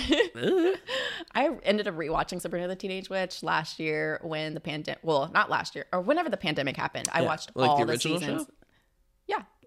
I 1.34 1.49
ended 1.64 1.88
up 1.88 1.95
rewatching 1.95 2.41
Sabrina 2.41 2.68
the 2.68 2.76
Teenage 2.76 3.10
Witch 3.10 3.44
last 3.44 3.80
year 3.80 4.20
when 4.24 4.53
the 4.53 4.60
pandemic, 4.60 4.99
well, 5.03 5.30
not 5.34 5.49
last 5.49 5.76
year, 5.76 5.86
or 5.91 6.02
whenever 6.02 6.30
the 6.30 6.38
pandemic 6.38 6.78
happened. 6.78 7.10
I 7.12 7.22
Yeah, 7.22 7.28
watched 7.28 7.52
like 7.56 7.70
all 7.70 7.80
the 7.80 7.86
the, 7.86 7.91
original 7.94 8.20
seasons. 8.20 8.41
show? 8.44 8.48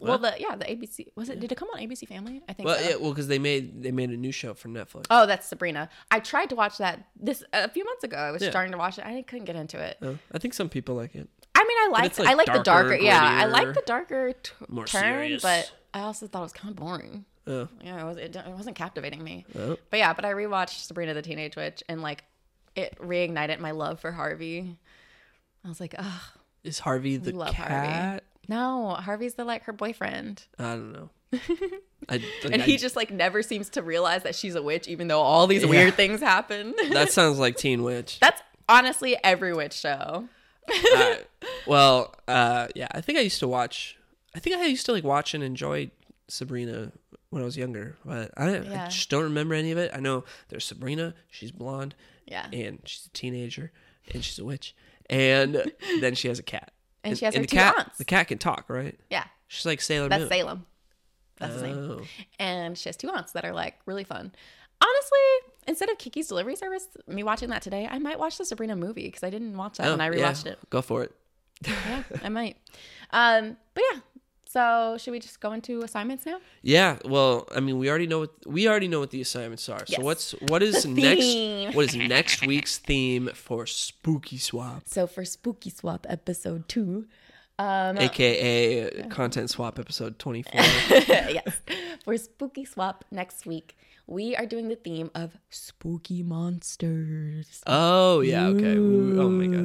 Yeah. 0.01 0.09
Well, 0.09 0.19
the 0.19 0.35
yeah, 0.39 0.55
the 0.57 0.65
ABC 0.65 1.07
was 1.17 1.29
it? 1.29 1.41
Did 1.41 1.51
it 1.53 1.55
come 1.57 1.69
on 1.75 1.81
ABC 1.81 2.07
Family? 2.07 2.43
I 2.49 2.53
think 2.53 2.67
Well, 2.67 2.79
so. 2.79 2.89
yeah, 2.89 2.97
well, 2.97 3.11
because 3.11 3.29
they 3.29 3.39
made 3.39 3.83
they 3.83 3.91
made 3.93 4.11
a 4.11 4.17
new 4.17 4.33
show 4.33 4.55
for 4.55 4.69
Netflix. 4.69 5.07
Oh, 5.11 5.27
that's 5.27 5.47
Sabrina. 5.47 5.89
I 6.11 6.21
tried 6.21 6.51
to 6.51 6.57
watch 6.57 6.79
that 6.79 7.09
this 7.19 7.43
a 7.53 7.69
few 7.69 7.85
months 7.85 8.05
ago. 8.05 8.17
I 8.17 8.31
was 8.31 8.43
Yeah. 8.43 8.51
starting 8.51 8.73
to 8.73 8.79
watch 8.79 8.99
it. 8.99 9.05
I 9.07 9.23
couldn't 9.23 9.45
get 9.47 9.57
into 9.57 9.79
it. 9.79 9.99
Uh, 10.03 10.15
I 10.33 10.39
think 10.39 10.55
some 10.55 10.69
people 10.69 10.95
like 10.95 11.15
it. 11.15 11.29
I 11.55 11.65
mean, 11.65 11.77
I 11.81 11.89
like 12.03 12.19
like, 12.19 12.29
I 12.29 12.35
like 12.35 12.47
the 12.47 12.63
darker, 12.63 12.91
darker. 12.91 12.97
Yeah, 13.03 13.21
I 13.21 13.47
like 13.47 13.75
the 13.75 13.83
darker 13.85 14.33
t- 14.33 14.53
more 14.69 14.87
turn, 14.87 15.03
serious. 15.03 15.43
but 15.43 15.73
I 15.93 16.01
also 16.01 16.27
thought 16.27 16.41
it 16.41 16.43
was 16.43 16.53
kind 16.53 16.71
of 16.71 16.77
boring. 16.77 17.25
Oh. 17.47 17.67
Yeah, 17.83 18.01
it 18.01 18.05
was. 18.05 18.17
It, 18.19 18.37
it 18.37 18.47
wasn't 18.49 18.77
captivating 18.77 19.25
me. 19.25 19.47
Oh. 19.59 19.77
But 19.91 19.97
yeah, 19.99 20.13
but 20.13 20.25
I 20.25 20.33
rewatched 20.33 20.85
Sabrina 20.85 21.15
the 21.15 21.23
Teenage 21.23 21.57
Witch 21.57 21.83
and 21.89 22.03
like 22.03 22.25
it 22.77 22.97
reignited 23.01 23.59
my 23.59 23.71
love 23.73 23.99
for 24.01 24.13
Harvey. 24.13 24.77
I 25.65 25.69
was 25.69 25.81
like, 25.81 25.95
ugh, 25.99 26.21
Is 26.63 26.79
Harvey 26.79 27.17
the 27.17 27.33
love 27.33 27.55
Harvey. 27.55 28.21
No, 28.49 28.91
Harvey's 28.91 29.35
the 29.35 29.45
like 29.45 29.65
her 29.65 29.73
boyfriend, 29.73 30.45
I 30.59 30.63
don't 30.73 30.93
know. 30.93 31.11
I, 32.09 32.15
like, 32.15 32.23
and 32.53 32.63
I- 32.63 32.65
he 32.65 32.77
just 32.79 32.97
like 32.97 33.11
never 33.11 33.43
seems 33.43 33.69
to 33.71 33.83
realize 33.83 34.23
that 34.23 34.35
she's 34.35 34.55
a 34.55 34.63
witch, 34.63 34.89
even 34.89 35.09
though 35.09 35.21
all 35.21 35.47
these 35.47 35.67
weird 35.67 35.95
things 35.95 36.21
happen. 36.21 36.75
that 36.93 37.13
sounds 37.13 37.39
like 37.39 37.57
Teen 37.57 37.83
Witch. 37.83 38.19
That's 38.21 38.41
honestly 38.69 39.17
every 39.23 39.53
witch 39.53 39.75
show. 39.75 40.29
Uh, 40.95 41.15
well, 41.67 42.15
uh, 42.27 42.69
yeah, 42.75 42.89
I 42.93 43.01
think 43.03 43.19
I 43.19 43.23
used 43.23 43.41
to 43.41 43.49
watch. 43.49 43.97
I 44.35 44.39
think 44.39 44.57
I 44.57 44.65
used 44.67 44.87
to 44.87 44.93
like 44.93 45.05
watch 45.05 45.35
and 45.35 45.43
enjoy 45.45 45.91
Sabrina 46.29 46.93
when 47.31 47.43
I 47.43 47.45
was 47.45 47.57
younger, 47.59 47.97
but 48.05 48.31
I, 48.37 48.57
I 48.57 48.89
just 48.89 49.11
don't 49.11 49.25
remember 49.25 49.55
any 49.55 49.71
of 49.71 49.79
it. 49.79 49.91
I 49.95 50.01
know 50.01 50.25
there's 50.49 50.65
Sabrina. 50.65 51.15
She's 51.31 51.51
blonde. 51.53 51.95
Yeah. 52.27 52.47
and 52.53 52.81
she's 52.85 53.07
a 53.07 53.11
teenager, 53.11 53.73
and 54.13 54.23
she's 54.23 54.39
a 54.39 54.45
witch, 54.45 54.75
and 55.09 55.73
then 56.01 56.15
she 56.15 56.29
has 56.29 56.39
a 56.39 56.43
cat. 56.43 56.73
And 57.05 57.17
she 57.19 57.25
has 57.25 57.35
her 57.35 57.41
the 57.43 57.47
two 57.47 57.57
cat, 57.57 57.75
aunts. 57.79 57.99
The 57.99 58.05
cat 58.05 58.29
can 58.29 58.39
talk, 58.39 58.65
right? 58.69 58.99
Yeah, 59.11 59.25
She's 59.47 59.65
like 59.67 59.81
Sailor 59.81 60.09
that's 60.09 60.21
Moon. 60.23 60.29
Salem. 60.29 60.67
That's 61.39 61.53
his 61.55 61.63
name. 61.63 61.99
Oh. 62.01 62.05
and 62.41 62.77
she 62.77 62.89
has 62.89 62.97
two 62.97 63.09
aunts 63.11 63.33
that 63.33 63.45
are 63.45 63.53
like 63.53 63.79
really 63.87 64.05
fun. 64.05 64.33
Honestly, 64.81 65.19
instead 65.69 65.89
of 65.91 65.99
Kiki's 65.99 66.29
Delivery 66.29 66.57
Service, 66.57 66.87
me 67.07 67.23
watching 67.23 67.51
that 67.51 67.63
today, 67.63 67.89
I 67.91 67.99
might 67.99 68.19
watch 68.19 68.39
the 68.39 68.45
Sabrina 68.45 68.75
movie 68.77 69.05
because 69.05 69.23
I 69.23 69.31
didn't 69.31 69.57
watch 69.57 69.79
that 69.79 69.87
Oh, 69.87 69.91
when 69.93 70.01
I 70.01 70.07
yeah. 70.11 70.31
rewatched 70.31 70.47
it. 70.47 70.59
Go 70.71 70.83
for 70.83 71.03
it. 71.05 71.13
Yeah, 71.67 72.03
I 72.23 72.29
might. 72.29 72.57
Um, 73.11 73.57
but 73.75 73.85
yeah. 73.93 74.01
So 74.51 74.97
should 74.99 75.11
we 75.11 75.19
just 75.21 75.41
go 75.41 75.53
into 75.53 75.83
assignments 75.83 76.25
now? 76.25 76.39
Yeah, 76.63 76.97
well, 77.05 77.47
I 77.55 77.61
mean, 77.61 77.79
we 77.79 77.91
already 77.91 78.07
know 78.07 78.21
what 78.21 78.33
we 78.47 78.67
already 78.67 78.89
know 78.89 79.01
what 79.01 79.11
the 79.11 79.21
assignments 79.21 79.69
are. 79.69 79.85
So 79.87 80.01
what's 80.01 80.33
what 80.49 80.63
is 80.63 80.85
The 80.85 80.89
next? 80.89 81.21
theme. 81.21 81.73
What 81.75 81.85
is 81.85 81.95
next 81.97 82.47
week's 82.47 82.79
theme 82.79 83.29
for 83.35 83.67
Spooky 83.67 84.39
Swap, 84.39 84.83
So 84.87 85.07
for 85.07 85.25
Spooky 85.27 85.69
Swap 85.69 86.07
episode 86.09 86.67
two, 86.67 87.07
um, 87.59 87.99
aka 87.99 89.03
Content 89.11 89.51
Swap 89.51 89.79
episode 89.79 90.19
twenty 90.19 90.43
four? 90.43 90.63
yes, 90.99 91.61
for 92.05 92.17
Spooky 92.17 92.65
Swap 92.65 93.05
next 93.11 93.45
week, 93.45 93.77
we 94.07 94.35
are 94.35 94.47
doing 94.47 94.69
the 94.69 94.77
theme 94.77 95.11
of 95.15 95.37
spooky 95.51 96.23
monsters. 96.23 97.61
oh 97.67 98.21
yeah, 98.21 98.47
okay. 98.47 98.77
Ooh, 98.77 99.21
oh 99.21 99.29
my 99.29 99.47
god. 99.47 99.65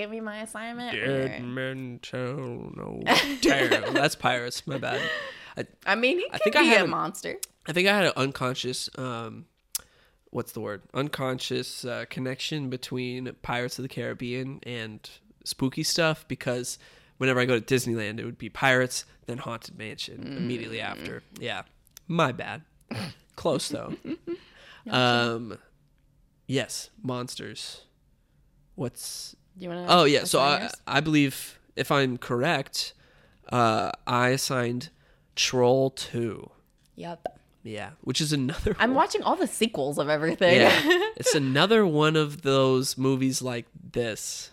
Give 0.00 0.10
me 0.10 0.20
my 0.20 0.42
assignment? 0.42 0.92
Dead 0.92 1.40
or- 1.40 1.44
men 1.44 1.98
tell 2.02 2.36
no 2.74 3.02
tale. 3.42 3.92
That's 3.92 4.14
pirates. 4.14 4.66
My 4.66 4.78
bad. 4.78 5.00
I, 5.56 5.66
I 5.86 5.94
mean, 5.94 6.18
he 6.18 6.26
I 6.32 6.38
could 6.38 6.42
think 6.44 6.56
I 6.56 6.62
had 6.62 6.72
a 6.74 6.78
haven't- 6.78 6.90
monster. 6.90 7.36
I 7.66 7.72
think 7.72 7.86
I 7.88 7.94
had 7.94 8.06
an 8.06 8.12
unconscious, 8.16 8.88
um, 8.96 9.44
what's 10.30 10.52
the 10.52 10.60
word? 10.60 10.82
Unconscious 10.94 11.84
uh, 11.84 12.06
connection 12.08 12.70
between 12.70 13.30
Pirates 13.42 13.78
of 13.78 13.82
the 13.82 13.88
Caribbean 13.88 14.60
and 14.62 15.08
spooky 15.44 15.82
stuff 15.82 16.26
because 16.26 16.78
whenever 17.18 17.38
I 17.40 17.44
go 17.44 17.60
to 17.60 17.74
Disneyland, 17.74 18.18
it 18.18 18.24
would 18.24 18.38
be 18.38 18.48
Pirates, 18.48 19.04
then 19.26 19.36
Haunted 19.38 19.76
Mansion 19.78 20.36
immediately 20.38 20.78
Mm. 20.78 20.84
after. 20.84 21.22
Yeah, 21.38 21.62
my 22.08 22.32
bad. 22.32 22.62
Close 23.36 23.68
though. 23.68 23.94
um, 24.90 25.58
yes, 26.46 26.90
monsters. 27.02 27.82
What's 28.74 29.36
Do 29.60 29.64
you 29.66 29.70
want 29.70 29.86
to? 29.86 29.94
Oh 29.94 30.04
yeah, 30.04 30.24
so 30.24 30.40
I 30.40 30.70
I 30.86 31.00
believe 31.00 31.58
if 31.76 31.92
I'm 31.92 32.16
correct, 32.16 32.94
uh, 33.52 33.92
I 34.06 34.28
assigned 34.30 34.88
Troll 35.36 35.90
Two. 35.90 36.50
Yep. 36.96 37.38
Yeah, 37.62 37.90
which 38.00 38.22
is 38.22 38.32
another. 38.32 38.74
I'm 38.78 38.94
watching 38.94 39.22
all 39.22 39.36
the 39.36 39.46
sequels 39.46 39.98
of 39.98 40.08
everything. 40.08 40.54
Yeah, 40.56 40.72
it's 41.16 41.34
another 41.34 41.86
one 41.86 42.16
of 42.16 42.40
those 42.40 42.96
movies 42.96 43.42
like 43.42 43.66
this, 43.92 44.50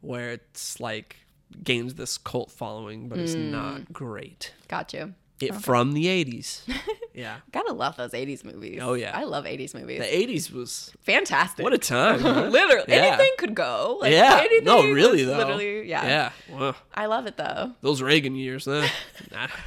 where 0.00 0.32
it's 0.32 0.80
like 0.80 1.16
gains 1.62 1.94
this 1.94 2.18
cult 2.18 2.50
following, 2.50 3.08
but 3.08 3.20
it's 3.20 3.36
Mm. 3.36 3.50
not 3.52 3.92
great. 3.92 4.52
Got 4.66 4.92
you. 4.92 5.14
It 5.40 5.54
from 5.54 5.92
the 5.92 6.06
80s. 6.06 6.62
yeah. 7.14 7.36
Gotta 7.52 7.72
love 7.72 7.96
those 7.96 8.10
80s 8.12 8.44
movies. 8.44 8.80
Oh, 8.82 8.94
yeah. 8.94 9.16
I 9.16 9.24
love 9.24 9.44
80s 9.44 9.74
movies. 9.74 10.00
The 10.00 10.04
80s 10.06 10.52
was 10.52 10.92
Fantastic. 11.02 11.62
what 11.62 11.72
a 11.72 11.78
time. 11.78 12.20
huh? 12.20 12.46
Literally. 12.50 12.84
Yeah. 12.88 13.04
Anything 13.14 13.30
could 13.38 13.54
go. 13.54 13.98
Like, 14.00 14.12
yeah. 14.12 14.38
Anything 14.40 14.64
No, 14.64 14.82
really 14.82 15.24
though. 15.24 15.36
Literally. 15.36 15.88
Yeah. 15.88 16.06
Yeah. 16.06 16.32
Well, 16.58 16.76
I 16.94 17.06
love 17.06 17.26
it 17.26 17.36
though. 17.36 17.72
those 17.82 18.02
Reagan 18.02 18.34
years, 18.34 18.64
huh? 18.66 18.86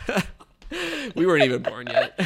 We 1.16 1.26
weren't 1.26 1.44
even 1.44 1.62
born 1.64 1.88
yet. 1.88 2.18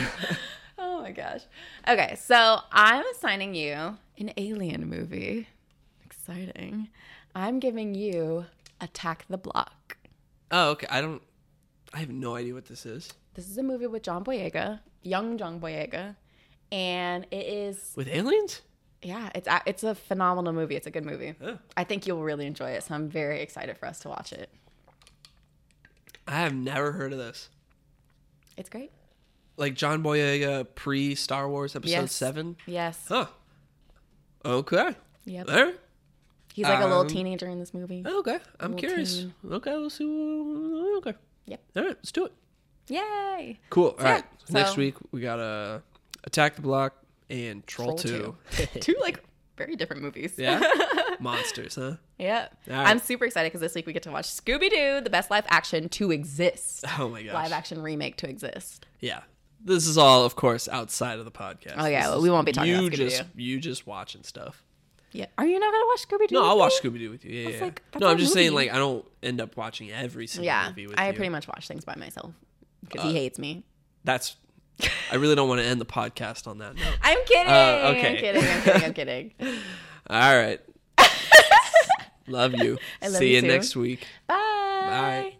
Oh 0.77 1.01
my 1.01 1.11
gosh. 1.11 1.41
Okay, 1.87 2.15
so 2.15 2.59
I'm 2.71 3.03
assigning 3.15 3.55
you 3.55 3.97
an 4.19 4.31
alien 4.37 4.87
movie. 4.87 5.47
Exciting. 6.05 6.89
I'm 7.33 7.59
giving 7.59 7.95
you 7.95 8.45
Attack 8.81 9.25
the 9.29 9.37
Block. 9.37 9.97
Oh, 10.51 10.69
okay. 10.71 10.85
I 10.91 11.01
don't. 11.01 11.21
I 11.93 11.99
have 11.99 12.09
no 12.09 12.35
idea 12.35 12.53
what 12.53 12.65
this 12.65 12.85
is. 12.85 13.11
This 13.35 13.49
is 13.49 13.57
a 13.57 13.63
movie 13.63 13.87
with 13.87 14.01
John 14.03 14.23
Boyega, 14.23 14.79
young 15.03 15.37
John 15.37 15.59
Boyega, 15.59 16.15
and 16.71 17.25
it 17.31 17.45
is 17.45 17.91
With 17.95 18.07
aliens? 18.07 18.61
yeah, 19.01 19.29
it's 19.35 19.47
a, 19.47 19.61
it's 19.65 19.83
a 19.83 19.93
phenomenal 19.93 20.53
movie. 20.53 20.75
It's 20.75 20.87
a 20.87 20.91
good 20.91 21.05
movie. 21.05 21.35
Oh. 21.43 21.57
I 21.75 21.83
think 21.83 22.07
you'll 22.07 22.23
really 22.23 22.45
enjoy 22.47 22.71
it. 22.71 22.83
So 22.83 22.95
I'm 22.95 23.09
very 23.09 23.41
excited 23.41 23.77
for 23.77 23.87
us 23.87 23.99
to 23.99 24.09
watch 24.09 24.31
it. 24.33 24.49
I 26.27 26.39
have 26.39 26.53
never 26.55 26.93
heard 26.93 27.11
of 27.11 27.19
this. 27.19 27.49
It's 28.57 28.69
great. 28.69 28.91
Like 29.57 29.73
John 29.75 30.01
Boyega 30.01 30.65
pre 30.75 31.13
Star 31.15 31.47
Wars 31.49 31.75
Episode 31.75 31.91
Yes. 31.91 32.11
Seven. 32.13 32.55
Yes. 32.65 33.05
Huh. 33.07 33.27
Okay. 34.43 34.95
Yep. 35.25 35.49
All 35.49 35.63
right. 35.65 35.79
He's 36.53 36.65
like 36.65 36.79
a 36.79 36.85
little 36.85 37.01
Um, 37.01 37.07
teenager 37.07 37.47
in 37.47 37.59
this 37.59 37.73
movie. 37.73 38.01
Okay. 38.05 38.39
I'm 38.61 38.75
curious. 38.75 39.17
teen. 39.17 39.33
Okay. 39.51 39.75
Let's 39.75 39.95
see. 39.95 40.93
Okay. 40.99 41.13
Yep. 41.47 41.61
All 41.75 41.83
right. 41.83 41.95
Let's 41.95 42.11
do 42.13 42.25
it. 42.25 42.33
Yay. 42.87 43.59
Cool. 43.69 43.95
All 43.97 44.05
yeah, 44.05 44.11
right. 44.13 44.23
Next 44.49 44.77
week 44.77 44.95
we 45.11 45.21
got 45.21 45.39
uh, 45.39 45.79
Attack 46.23 46.55
the 46.55 46.61
Block 46.61 46.95
and 47.29 47.65
Troll, 47.65 47.97
Troll 47.97 48.35
2. 48.51 48.79
Two 48.79 48.95
like 49.01 49.23
very 49.57 49.75
different 49.75 50.01
movies. 50.01 50.33
Yeah. 50.37 50.61
Monsters, 51.19 51.75
huh? 51.75 51.95
Yeah. 52.19 52.47
All 52.69 52.75
right. 52.75 52.87
I'm 52.87 52.99
super 52.99 53.25
excited 53.25 53.49
because 53.49 53.61
this 53.61 53.73
week 53.75 53.85
we 53.87 53.93
get 53.93 54.03
to 54.03 54.11
watch 54.11 54.27
Scooby 54.27 54.69
Doo, 54.69 55.01
the 55.01 55.09
best 55.09 55.31
live 55.31 55.45
action 55.47 55.89
to 55.89 56.11
exist. 56.11 56.83
Oh 56.99 57.09
my 57.09 57.23
gosh. 57.23 57.33
Live 57.33 57.51
action 57.51 57.81
remake 57.81 58.17
to 58.17 58.29
exist. 58.29 58.85
Yeah. 58.99 59.21
This 59.63 59.87
is 59.87 59.97
all, 59.97 60.23
of 60.23 60.35
course, 60.35 60.69
outside 60.69 61.19
of 61.19 61.25
the 61.25 61.31
podcast. 61.31 61.73
Oh, 61.77 61.85
yeah, 61.87 62.09
well, 62.09 62.21
we 62.21 62.29
won't 62.29 62.45
be 62.45 62.51
talking 62.51 62.69
you 62.71 62.77
about 62.79 62.91
Scooby-Doo. 62.91 63.09
just 63.09 63.23
you 63.35 63.59
just 63.59 63.87
watching 63.87 64.23
stuff. 64.23 64.63
Yeah. 65.11 65.25
Are 65.37 65.45
you 65.45 65.59
not 65.59 65.71
gonna 65.73 65.85
watch 65.87 66.07
Scooby 66.07 66.27
Doo? 66.27 66.35
No, 66.35 66.45
I'll 66.45 66.57
watch 66.57 66.73
Scooby 66.81 66.99
Doo 66.99 67.09
with 67.09 67.25
you. 67.25 67.31
Yeah, 67.33 67.49
yeah. 67.49 67.61
like- 67.63 67.81
no, 67.99 68.07
I'm 68.07 68.17
a 68.17 68.19
just 68.19 68.33
saying, 68.33 68.53
like, 68.53 68.71
I 68.71 68.77
don't 68.77 69.05
end 69.23 69.41
up 69.41 69.57
watching 69.57 69.91
every 69.91 70.27
single 70.27 70.45
Yeah. 70.45 70.67
movie 70.69 70.87
with 70.87 70.97
you. 70.97 71.03
I 71.03 71.07
you. 71.07 71.13
pretty 71.13 71.29
much 71.29 71.47
watch 71.47 71.67
things 71.67 71.83
by 71.85 71.95
myself 71.95 72.33
because 72.85 73.05
Uh, 73.05 73.09
he 73.09 73.13
hates 73.15 73.37
me. 73.39 73.63
That's. 74.03 74.35
I 75.11 75.15
really 75.15 75.35
don't 75.35 75.47
want 75.47 75.61
to 75.61 75.65
end 75.67 75.79
the 75.79 75.85
podcast 75.85 76.47
on 76.47 76.57
that 76.57 76.75
note. 76.75 76.97
I'm 77.01 77.17
kidding. 77.25 77.51
Uh, 77.51 77.93
okay. 77.95 78.11
I'm 78.11 78.17
kidding. 78.17 78.43
I'm 78.43 78.61
kidding. 78.61 78.83
I'm 78.83 78.93
kidding. 78.93 79.31
All 80.09 80.35
right. 80.37 80.59
love 82.27 82.53
you. 82.55 82.77
I 83.01 83.07
love 83.07 83.17
See 83.17 83.29
you 83.35 83.41
you 83.41 83.41
next 83.47 83.75
week. 83.75 84.05
Bye. 84.27 84.35
Bye. 84.35 85.35